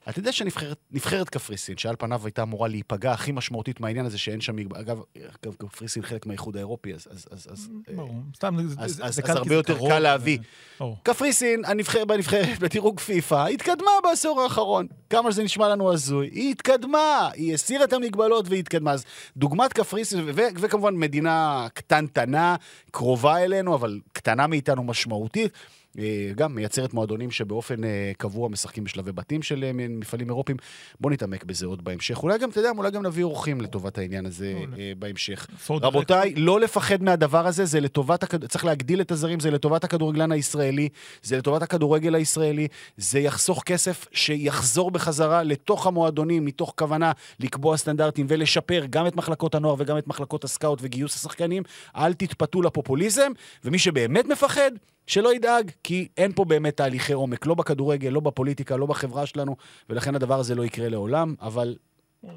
אתה 0.09 0.19
יודע 0.19 0.33
שנבחרת 0.33 1.29
קפריסין, 1.31 1.77
שעל 1.77 1.97
פניו 1.99 2.21
הייתה 2.25 2.43
אמורה 2.43 2.69
להיפגע 2.69 3.13
הכי 3.13 3.33
משמעותית 3.33 3.81
מהעניין 3.81 4.07
הזה, 4.07 4.19
שאין 4.19 4.41
שם... 4.41 4.59
אגב, 4.59 5.01
אגב, 5.45 5.55
קפריסין 5.59 6.03
חלק 6.03 6.27
מהאיחוד 6.27 6.57
האירופי, 6.57 6.95
אז... 6.95 7.07
אז, 7.11 7.27
אז, 7.31 7.47
אז 7.53 7.69
ברור, 7.97 8.15
סתם, 8.37 8.57
אז- 8.79 9.21
הרבה 9.29 9.55
יותר 9.55 9.79
קל 9.89 9.99
להביא. 9.99 10.39
ברור. 10.81 10.97
קפריסין, 11.03 11.65
הנבחרת 11.65 12.07
בנבחרת 12.07 12.59
בדירוג 12.59 13.01
פיפא, 13.01 13.47
התקדמה 13.47 13.91
בעשור 14.03 14.41
האחרון. 14.41 14.87
כמה 15.11 15.33
שזה 15.33 15.43
נשמע 15.43 15.69
לנו 15.69 15.93
הזוי, 15.93 16.29
היא 16.33 16.51
התקדמה, 16.51 17.31
היא 17.35 17.55
הסירה 17.55 17.85
את 17.85 17.93
המגבלות 17.93 18.49
והיא 18.49 18.61
התקדמה. 18.61 18.93
אז 18.93 19.05
דוגמת 19.37 19.73
קפריסין, 19.73 20.25
וכמובן 20.35 20.95
מדינה 20.95 21.67
קטנטנה, 21.75 22.57
קרובה 22.91 23.45
אלינו, 23.45 23.75
אבל 23.75 24.01
קטנה 24.13 24.47
מאיתנו 24.47 24.85
משמעותית. 24.85 25.53
אה, 25.99 26.31
גם 26.35 26.55
מייצרת 26.55 26.95
מועדונים 26.95 27.31
שבאופן 27.31 27.85
אה, 27.85 28.13
קבוע 28.19 28.49
משחקים 28.49 28.85
בשלבי 28.85 29.13
בתים 29.13 29.43
של 29.43 29.65
אה, 29.65 29.71
מפעלים 29.89 30.29
אירופיים. 30.29 30.59
בוא 31.01 31.11
נתעמק 31.11 31.45
בזה 31.45 31.67
עוד 31.67 31.85
בהמשך. 31.85 32.23
אולי 32.23 32.39
גם, 32.39 32.51
אתה 32.51 32.61
יודע, 32.61 32.71
אולי 32.77 32.91
גם 32.91 33.07
נביא 33.07 33.25
אורחים 33.25 33.61
לטובת 33.61 33.99
העניין 33.99 34.27
הזה 34.27 34.55
בהמשך. 34.99 35.47
רבותיי, 35.71 36.35
לא 36.37 36.61
לפחד 36.61 37.03
מהדבר 37.03 37.47
הזה, 37.47 37.65
זה 37.65 37.81
לטובת, 37.81 38.23
הכד... 38.23 38.47
צריך 38.47 38.65
להגדיל 38.65 39.01
את 39.01 39.11
הזרים, 39.11 39.41
זה 39.41 39.51
לטובת 39.51 39.85
הכדורגלן 39.85 40.33
הישראלי, 40.33 40.89
זה 41.23 41.37
לטובת 41.37 41.63
הכדורגל 41.63 42.15
הישראלי, 42.15 42.69
זה 42.97 43.19
יחסוך 43.19 43.63
כסף 43.63 44.07
שיחזור 44.13 44.91
בחזרה 44.91 45.43
לתוך 45.43 45.87
המועדונים, 45.87 46.45
מתוך 46.45 46.73
כוונה 46.79 47.13
לקבוע 47.41 47.77
סטנדרטים 47.77 48.27
ולשפר 48.29 48.85
גם 48.91 49.07
את 49.07 49.17
מחלקות 49.17 49.55
הנוער 49.55 49.75
וגם 49.79 49.99
את 49.99 50.07
מחלקות 50.07 50.45
הסקאוט 50.45 50.79
וגיוס 50.83 51.15
השחקנים. 51.15 51.63
אל 51.97 52.15
תתפתו 52.15 52.63
לפופוליזם, 52.63 53.33
ומי 53.65 53.79
שבאמת 53.79 54.27
מפחד, 54.27 54.71
שלא 55.07 55.35
ידאג, 55.35 55.71
כי 55.85 56.09
אין 56.17 56.33
פה 56.33 56.45
באמת 56.45 56.77
תהליכי 56.77 57.13
עומק, 57.13 57.47
לא 57.47 57.55
בכדורגל, 57.55 58.09
לא 58.09 58.21
בפוליטיקה, 58.21 58.77
לא 58.77 58.87
בחברה 58.87 59.27
שלנו, 59.27 59.57
ולכן 59.91 60.15
הדבר 60.15 60.39
הזה 60.41 60.55
לא 60.55 60.65
יקרה 60.65 60.89
לעולם, 60.89 61.35
אבל 61.43 61.77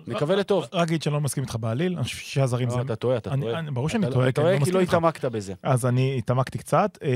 נקווה 0.08 0.36
לטוב. 0.36 0.64
רק 0.74 0.88
אגיד 0.90 1.02
שאני 1.04 1.14
לא 1.14 1.22
מסכים 1.22 1.44
איתך 1.44 1.56
בעליל, 1.60 1.94
אני 1.96 2.04
חושב 2.04 2.18
שישה 2.18 2.48
זרים 2.48 2.70
זה... 2.70 2.78
לא, 2.78 2.82
אתה 2.82 2.96
טועה, 2.96 3.18
אתה 3.18 3.30
טועה. 3.42 3.62
ברור 3.72 3.90
שאני 3.90 4.06
אתה- 4.06 4.14
טועה, 4.14 4.30
אתה 4.30 4.42
כי 4.42 4.48
אני 4.48 4.58
טועה 4.58 4.66
לא 4.66 4.72
כי 4.72 4.74
לא. 4.74 4.80
התעמקת 4.82 5.26
בזה. 5.26 5.54
אז 5.64 5.86
אני 5.86 6.16
התעמקתי 6.18 6.58
קצת, 6.58 6.98
אה, 7.04 7.10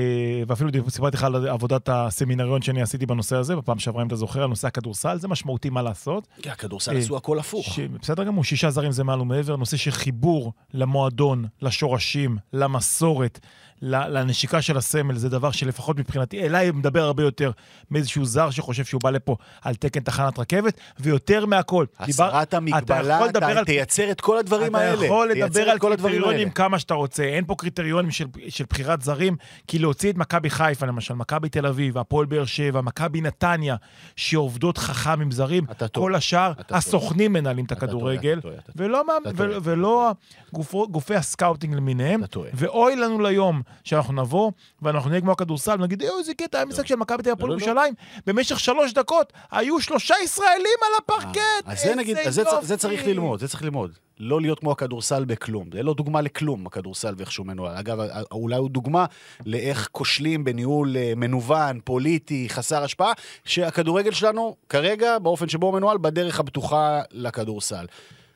ואפילו 0.46 0.70
סיפרתי 0.90 1.16
לך 1.16 1.24
על 1.24 1.48
עבודת 1.48 1.88
הסמינריון 1.92 2.62
שאני 2.62 2.82
עשיתי 2.82 3.06
בנושא 3.06 3.36
הזה, 3.36 3.56
בפעם 3.56 3.78
שעברה, 3.78 4.02
אם 4.02 4.06
אתה 4.06 4.16
זוכר, 4.16 4.42
על 4.42 4.48
נושא 4.48 4.66
הכדורסל, 4.68 5.18
זה 5.18 5.28
משמעותי 5.28 5.70
מה 5.70 5.82
לעשות. 5.82 6.28
כי 6.42 6.50
הכדורסל 6.50 6.92
אה, 6.94 6.98
עשו 6.98 7.16
הכל 7.16 7.38
הפוך. 7.38 7.78
בסדר 8.02 8.24
גמור, 8.24 8.44
שישה 8.44 8.70
זרים 8.70 8.92
זה 8.92 9.04
מעל 9.04 9.20
ומעבר, 9.20 9.56
נושא 9.56 9.76
של 9.76 9.90
חיבור 9.90 10.52
למועדון, 10.74 11.44
לשורשים, 11.62 12.36
למסורת, 12.52 13.40
ל- 13.42 13.46
לנשיקה 13.82 14.62
של 14.62 14.76
הסמל, 14.76 15.16
זה 15.16 15.28
דבר 15.28 15.50
שלפחות 15.50 15.98
מבחינתי, 15.98 16.42
אליי 16.42 16.70
מדבר 16.70 17.02
הרבה 17.02 17.22
יותר 17.22 17.50
מאיזשהו 17.90 18.24
זר 18.24 18.50
שחושב 18.50 18.84
שהוא 18.84 19.00
בא 19.04 19.10
לפה 19.10 19.36
על 19.62 19.74
תקן 19.74 20.00
תחנת 20.00 20.38
רכבת, 20.38 20.80
ויותר 21.00 21.46
מהכל. 21.46 21.84
הסרת 22.00 22.48
אתה 22.48 22.56
המגבלה, 22.56 23.26
לדבר 23.26 23.50
אתה 23.52 23.58
על- 23.58 23.64
תייצר 23.64 24.10
את 24.10 24.20
כל 24.20 24.38
הדברים 24.38 24.74
האלה. 24.74 24.94
אתה 24.94 25.04
יכול 25.04 25.30
לדבר 25.30 25.70
על 25.70 25.78
קריטריונים. 25.78 26.50
כמה 26.50 26.78
שאתה 26.78 26.94
רוצה, 26.94 27.22
אין 27.22 27.44
פה 27.44 27.54
קריטריונים 27.58 28.10
של, 28.10 28.24
של 28.48 28.64
בחירת 28.70 29.02
זרים, 29.02 29.36
כי 29.66 29.78
להוציא 29.78 30.10
את 30.10 30.16
מכבי 30.16 30.50
חיפה, 30.50 30.86
למשל, 30.86 31.14
מכבי 31.14 31.48
תל 31.48 31.66
אביב, 31.66 31.98
הפועל 31.98 32.26
באר 32.26 32.44
שבע, 32.44 32.80
מכבי 32.80 33.20
נתניה, 33.20 33.76
שעובדות 34.16 34.78
חכם 34.78 35.20
עם 35.20 35.30
זרים, 35.30 35.64
אתה. 35.70 35.88
כל 35.88 36.14
השאר, 36.14 36.52
אתה 36.52 36.62
טועה. 36.62 36.78
הסוכנים 36.78 37.32
מנהלים 37.32 37.64
את 37.64 37.72
אתה 37.72 37.84
הכדורגל, 37.84 38.38
אתה 38.38 38.48
אתה. 38.48 38.72
ולא, 38.76 39.06
מה- 39.06 39.12
אתה 39.22 39.36
טועה. 39.36 39.50
ו- 39.50 39.62
ולא 39.62 40.12
גופו- 40.52 40.88
גופי 40.90 41.14
ה 41.14 41.21
scouting 41.21 41.74
למיניהם. 41.74 42.24
אתה. 42.24 42.40
ואוי 42.54 42.96
לנו 42.96 43.20
ליום 43.20 43.62
שאנחנו 43.84 44.14
נבוא 44.14 44.50
ואנחנו 44.82 45.10
נהיה 45.10 45.20
כמו 45.20 45.32
הכדורסל 45.32 45.74
ונגיד, 45.80 46.02
אוי, 46.02 46.18
איזה 46.18 46.34
קטע, 46.34 46.58
היה 46.58 46.64
משחק 46.64 46.86
של 46.86 46.96
מכבי 46.96 47.22
תל 47.22 47.30
אביב 47.30 47.42
לא, 47.42 47.48
לא, 47.48 47.52
ירושלים, 47.52 47.94
במשך 48.26 48.60
שלוש 48.60 48.92
דקות 48.92 49.32
היו 49.50 49.80
שלושה 49.80 50.14
ישראלים 50.24 50.78
על 50.80 50.92
הפרקט, 50.98 51.66
אז 51.66 51.82
זה 51.82 51.94
נגיד, 51.94 52.16
אז 52.18 52.40
זה, 52.60 52.76
צריך 52.76 53.06
ללמוד, 53.06 53.40
זה 53.40 53.48
צריך 53.48 53.62
ללמוד. 53.62 53.92
לא 54.18 54.40
להיות 54.40 54.58
כמו 54.58 54.72
הכדורסל 54.72 55.24
בכלום. 55.24 55.68
זה 55.72 55.82
לא 55.82 55.94
דוגמה 55.94 56.20
לכלום, 56.20 56.66
הכדורסל 56.66 57.14
ואיך 57.16 57.32
שהוא 57.32 57.46
מנוהל. 57.46 57.76
אגב, 57.76 57.98
אולי 58.32 58.56
הוא 58.56 58.70
דוגמה 58.70 59.06
לאיך 59.46 59.88
כושלים 59.92 60.44
בניהול 60.44 60.96
אה, 60.96 61.12
מנוון, 61.16 61.80
פוליטי, 61.84 62.48
חסר 62.48 62.82
השפעה, 62.82 63.12
שהכדורגל 63.44 64.10
שלנו, 64.10 64.56
כרגע, 64.68 65.18
באופן 65.18 65.48
שבו 65.48 65.66
הוא 65.66 65.74
מנוהל, 65.74 65.98
בדרך 65.98 66.40
הבטוחה 66.40 67.02
לכדורסל. 67.12 67.86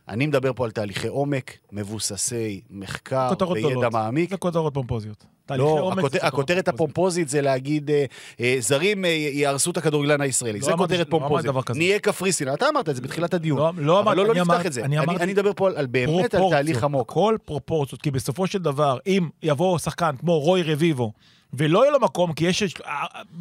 אני 0.09 0.27
מדבר 0.27 0.53
פה 0.53 0.65
על 0.65 0.71
תהליכי 0.71 1.09
עומק, 1.09 1.59
מבוססי 1.73 2.61
מחקר 2.71 3.31
וידע 3.53 3.69
גדולות. 3.71 3.93
מעמיק. 3.93 4.31
זה 4.31 4.37
כותרות 4.37 4.75
פומפוזיות. 4.75 5.25
לא, 5.51 5.93
הכותר, 5.93 6.19
הכותרת. 6.27 6.69
הפומפוזית 6.69 7.29
זה 7.29 7.41
להגיד, 7.41 7.91
אה, 7.91 8.05
אה, 8.41 8.57
זרים 8.59 9.05
אה, 9.05 9.11
יהרסו 9.11 9.71
את 9.71 9.77
הכדורגלן 9.77 10.21
הישראלי. 10.21 10.59
לא 10.59 10.65
זה 10.67 10.73
כותרת 10.73 11.07
לא 11.07 11.11
פומפוזית. 11.19 11.51
כזה. 11.67 11.79
נהיה 11.79 11.99
קפריסין. 11.99 12.53
אתה 12.55 12.69
אמרת 12.69 12.89
את 12.89 12.97
זה 12.97 13.03
בתחילת 13.03 13.35
הדיון. 13.35 13.59
לא, 13.59 13.73
לא 13.77 14.01
אבל 14.01 14.13
אמרתי, 14.13 14.17
לא, 14.17 14.27
לא 14.27 14.33
אני 14.33 14.41
נפתח 14.41 14.53
אמרתי- 14.55 14.69
את 14.69 14.73
זה. 14.73 14.85
אני 14.85 14.99
אני, 14.99 15.17
אני 15.17 15.33
מדבר 15.33 15.51
פה 15.57 15.67
על, 15.69 15.77
על 15.77 15.87
באמת 15.87 16.35
על 16.35 16.43
תהליך 16.51 16.85
עמוק. 16.85 17.11
הכל 17.11 17.37
פרופורציות, 17.45 18.03
כי 18.03 18.11
בסופו 18.11 18.47
של 18.47 18.59
דבר, 18.59 18.99
אם 19.07 19.29
יבוא 19.43 19.79
שחקן 19.79 20.17
כמו 20.21 20.39
רוי 20.41 20.63
רביבו, 20.63 21.13
ולא 21.59 21.81
יהיה 21.83 21.91
לו 21.93 22.01
מקום, 22.01 22.33
כי 22.33 22.45
יש 22.47 22.63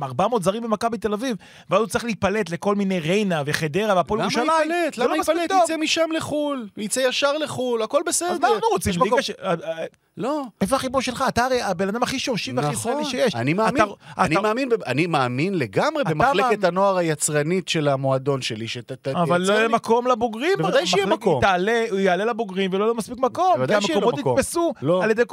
400 0.04 0.44
זרים 0.44 0.64
במכבי 0.64 0.98
תל 0.98 1.14
אביב, 1.14 1.38
ואז 1.70 1.80
הוא 1.80 1.88
צריך 1.88 2.06
להיפלט 2.06 2.50
לכל 2.50 2.76
מיני 2.76 3.00
ריינה 3.00 3.42
וחדרה 3.46 3.96
והפועל 3.96 4.20
למה 4.22 4.30
ירושלים? 4.34 4.50
זה 4.96 5.04
למה 5.04 5.14
לא 5.14 5.20
מספיק 5.20 5.36
ייפלט? 5.36 5.50
טוב. 5.52 5.62
יצא 5.64 5.78
משם 5.78 6.10
לחו"ל, 6.18 6.68
יצא 6.78 7.00
ישר 7.00 7.38
לחו"ל, 7.38 7.82
הכל 7.84 8.02
בסדר. 8.06 8.30
אז 8.32 8.40
מה 8.40 8.48
אנחנו 8.48 8.68
רוצים? 8.72 8.94
ליגה 9.04 9.22
ש... 9.22 9.30
אה, 9.30 9.54
אה, 9.64 9.86
לא. 10.18 10.44
איפה 10.62 10.76
החיבור 10.76 11.02
שלך? 11.02 11.24
אתה 11.28 11.46
הרי 11.46 11.62
הבן 11.62 11.88
אדם 11.88 12.04
הכי 12.04 12.20
שורשי 12.20 12.52
והכי 12.56 12.74
ישראלי 12.74 13.06
שיש. 13.06 13.28
נכון. 13.28 13.42
אני 13.42 13.54
מאמין, 13.54 13.84
אתה- 13.84 13.94
אני 14.18 14.36
אתה- 14.36 14.42
מאמין, 14.44 14.70
ב- 14.70 14.84
אני 14.84 15.08
מאמין 15.08 15.58
לגמרי 15.60 16.04
במחלקת. 16.04 16.64
הנוער 16.64 16.98
היצרנית 16.98 17.68
של 17.70 17.88
המועדון 17.88 18.42
שלי, 18.42 18.68
שתייצר 18.68 19.24
אבל 19.24 19.42
לא 19.42 19.54
יהיה 19.54 19.68
מקום 19.68 20.08
לבוגרים. 20.08 20.52
בוודאי 20.58 20.86
שיהיה 20.88 21.06
מקום. 21.06 21.42
הוא 21.90 22.00
יעלה 22.00 22.26
לבוגרים 22.26 22.72
ולא 22.74 22.84
יהיה 22.84 22.94
מספיק 22.94 23.18
מקום. 23.20 23.54
בוודאי 23.56 23.80
כי 23.82 23.86
שיהיה 23.88 24.00
לו 24.00 24.06
המקומות 24.06 24.20
מקום. 24.20 24.38
נתפסו 24.40 24.74
לא. 24.82 25.04
על 25.04 25.12
ידי 25.12 25.24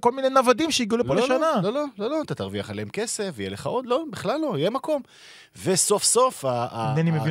כל 0.00 0.12
מיני 0.12 0.28
נוודים 0.28 0.70
שהגיעו 0.70 0.98
לפה 1.00 1.14
לא, 1.14 1.22
לשנה. 1.24 1.36
לא, 1.62 1.70
לא, 1.72 1.84
לא, 1.98 2.15
לא, 2.16 2.22
אתה 2.22 2.34
תרוויח 2.34 2.70
עליהם 2.70 2.88
כסף, 2.88 3.34
יהיה 3.38 3.50
לך 3.50 3.66
עוד, 3.66 3.86
לא, 3.86 4.04
בכלל 4.10 4.40
לא, 4.40 4.58
יהיה 4.58 4.70
מקום. 4.70 5.02
וסוף 5.64 6.04
סוף. 6.04 6.44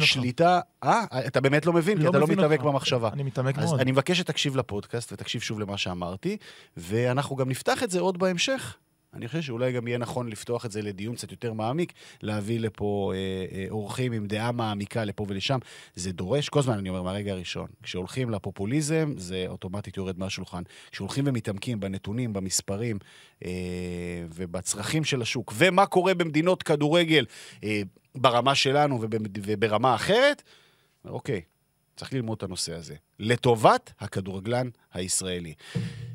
השליטה, 0.04 0.60
אה, 0.84 1.04
אתה 1.28 1.42
באמת 1.42 1.66
לא 1.66 1.74
מבין, 1.74 2.02
כי 2.02 2.08
אתה 2.08 2.20
לא 2.20 2.28
מתאבק. 2.28 2.60
במחשבה. 2.60 3.10
אני 3.14 3.24
מתעמק 3.24 3.58
אז 3.58 3.66
מאוד. 3.66 3.80
אני 3.80 3.92
מבקש 3.92 4.18
שתקשיב 4.18 4.56
לפודקאסט 4.56 5.14
ותקשיב 5.14 5.42
שוב 5.42 5.60
למה 5.60 5.78
שאמרתי, 5.78 6.38
ואנחנו 6.78 7.36
גם 7.36 7.50
נפתח 7.50 7.84
את 7.84 7.92
זה 7.92 8.00
עוד 8.00 8.18
בהמשך. 8.18 8.78
אני 9.16 9.28
חושב 9.28 9.42
שאולי 9.42 9.72
גם 9.72 9.88
יהיה 9.88 9.98
נכון 9.98 10.30
לפתוח 10.30 10.66
את 10.66 10.72
זה 10.72 10.82
לדיון 10.82 11.16
קצת 11.16 11.32
יותר 11.32 11.54
מעמיק, 11.54 11.94
להביא 12.22 12.60
לפה 12.60 13.14
אה, 13.16 13.58
אה, 13.58 13.66
אורחים 13.70 14.12
עם 14.12 14.28
דעה 14.28 14.52
מעמיקה 14.52 15.06
לפה 15.06 15.26
ולשם. 15.28 15.60
זה 15.96 16.12
דורש, 16.12 16.50
כל 16.50 16.60
הזמן 16.60 16.78
אני 16.78 16.90
אומר 16.90 17.02
מהרגע 17.02 17.32
הראשון, 17.32 17.68
כשהולכים 17.84 18.30
לפופוליזם, 18.30 19.14
זה 19.18 19.46
אוטומטית 19.48 19.98
יורד 19.98 20.20
מהשולחן. 20.20 20.64
כשהולכים 20.92 21.24
ומתעמקים 21.28 21.80
בנתונים, 21.80 22.34
במספרים 22.34 23.00
אה, 23.46 23.52
ובצרכים 24.36 25.04
של 25.04 25.22
השוק, 25.22 25.54
ומה 25.56 25.86
קורה 25.86 26.14
במדינות 26.14 26.64
כדורגל 26.64 27.26
אה, 27.64 27.82
ברמה 28.16 28.56
שלנו 28.56 29.00
וברמה 29.46 29.96
אחרת, 29.96 30.44
אוקיי, 31.06 31.42
צריך 31.96 32.14
ללמוד 32.14 32.38
את 32.38 32.44
הנושא 32.44 32.74
הזה. 32.74 32.96
לטובת 33.20 33.94
הכדורגלן 34.00 34.70
הישראלי. 34.94 35.54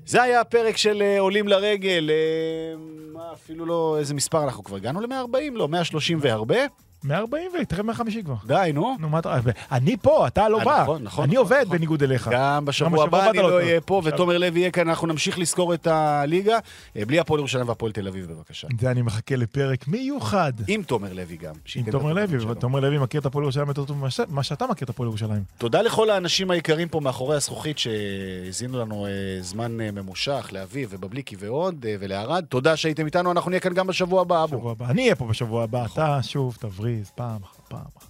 זה 0.07 0.23
היה 0.23 0.41
הפרק 0.41 0.77
של 0.77 1.03
אה, 1.03 1.21
עולים 1.21 1.49
לרגל, 1.49 2.11
אה, 2.11 3.33
אפילו 3.33 3.67
לא, 3.67 3.97
איזה 3.99 4.15
מספר 4.15 4.45
אנחנו 4.45 4.65
כבר 4.65 4.77
הגענו 4.77 5.01
ל-140? 5.01 5.39
לא, 5.53 5.69
130 5.69 6.19
והרבה? 6.21 6.59
140 7.05 7.51
ותראה 7.63 7.83
150 7.83 8.23
כבר. 8.23 8.35
די, 8.47 8.71
נו. 8.75 8.97
נו, 9.01 9.09
מה 9.09 9.19
אתה... 9.19 9.37
אני 9.73 9.97
פה, 9.97 10.27
אתה 10.27 10.49
לא 10.49 10.59
אה, 10.59 10.65
בא. 10.65 10.83
נכון, 10.83 11.03
נכון, 11.03 11.25
אני 11.25 11.35
נכון, 11.35 11.45
עובד 11.45 11.63
נכון. 11.65 11.77
בניגוד 11.77 12.03
אליך. 12.03 12.31
גם 12.33 12.65
בשבוע 12.65 13.05
הבא 13.05 13.31
אני 13.31 13.39
לא 13.39 13.51
לא. 13.51 13.57
אהיה 13.57 13.81
פה, 13.81 14.03
ותומר 14.05 14.39
לוי 14.39 14.61
יהיה 14.61 14.71
כאן, 14.71 14.89
אנחנו 14.89 15.07
נמשיך 15.07 15.39
לזכור 15.39 15.75
את 15.75 15.87
הליגה. 15.87 16.59
אה, 16.97 17.05
בלי 17.05 17.19
הפועל 17.19 17.39
ירושלים 17.39 17.69
והפועל 17.69 17.93
תל 17.93 18.09
אביב, 18.09 18.27
בבקשה. 18.27 18.69
זה 18.81 18.91
אני 18.91 19.03
מחכה 19.03 19.37
לפרק 19.37 19.89
מיוחד. 19.89 20.53
עם 20.69 20.83
תומר 20.83 21.13
לוי 21.13 21.37
גם. 21.37 21.55
עם 21.77 21.91
תומר 21.91 22.13
לוי. 22.13 22.39
ותומר 22.47 22.81
לוי 22.81 22.99
מכיר 22.99 23.21
את 23.21 23.27
הפועל 23.27 23.43
ירושלים 23.43 23.69
יותר 23.69 23.85
טוב 23.85 23.97
ממה 24.29 24.43
שאתה 24.43 24.67
מכיר 24.67 24.85
את 24.85 24.91
הפועל 24.91 25.09
ירושלים. 25.09 25.43
תודה 25.59 25.83
לכל 25.83 26.11
האנשים 26.11 26.51
היקרים 26.51 26.89
פה 26.89 27.01
מאחורי 27.01 27.37
הזכוכית 27.37 27.79
שהזינו 27.79 28.79
לנו 28.79 29.07
אה, 29.07 29.11
זמן 29.41 29.73
ממושך, 29.73 30.49
לאביב 30.53 30.89
ובבליקי 30.93 31.37
ועוד, 31.39 31.87
ולערד. 32.01 32.45
תודה 32.49 32.77
שהייתם 32.77 33.07
איתנו, 33.07 33.33
אנחנו 33.33 33.51
נהיה 33.51 33.61
כאן 33.61 33.75
גם 33.75 33.87
בשבוע 33.87 34.21
הבא, 34.21 34.45
אבו. 34.45 34.75
אני 34.89 35.03
אהיה 35.03 35.15
פה 35.15 35.27
בשבוע 35.27 35.65
הבא, 35.65 35.85
אתה 35.85 36.19
שוב 36.23 36.57
תבריז 36.91 37.11
פעם 37.11 37.43
אחר 37.43 37.63
פעם. 37.69 38.10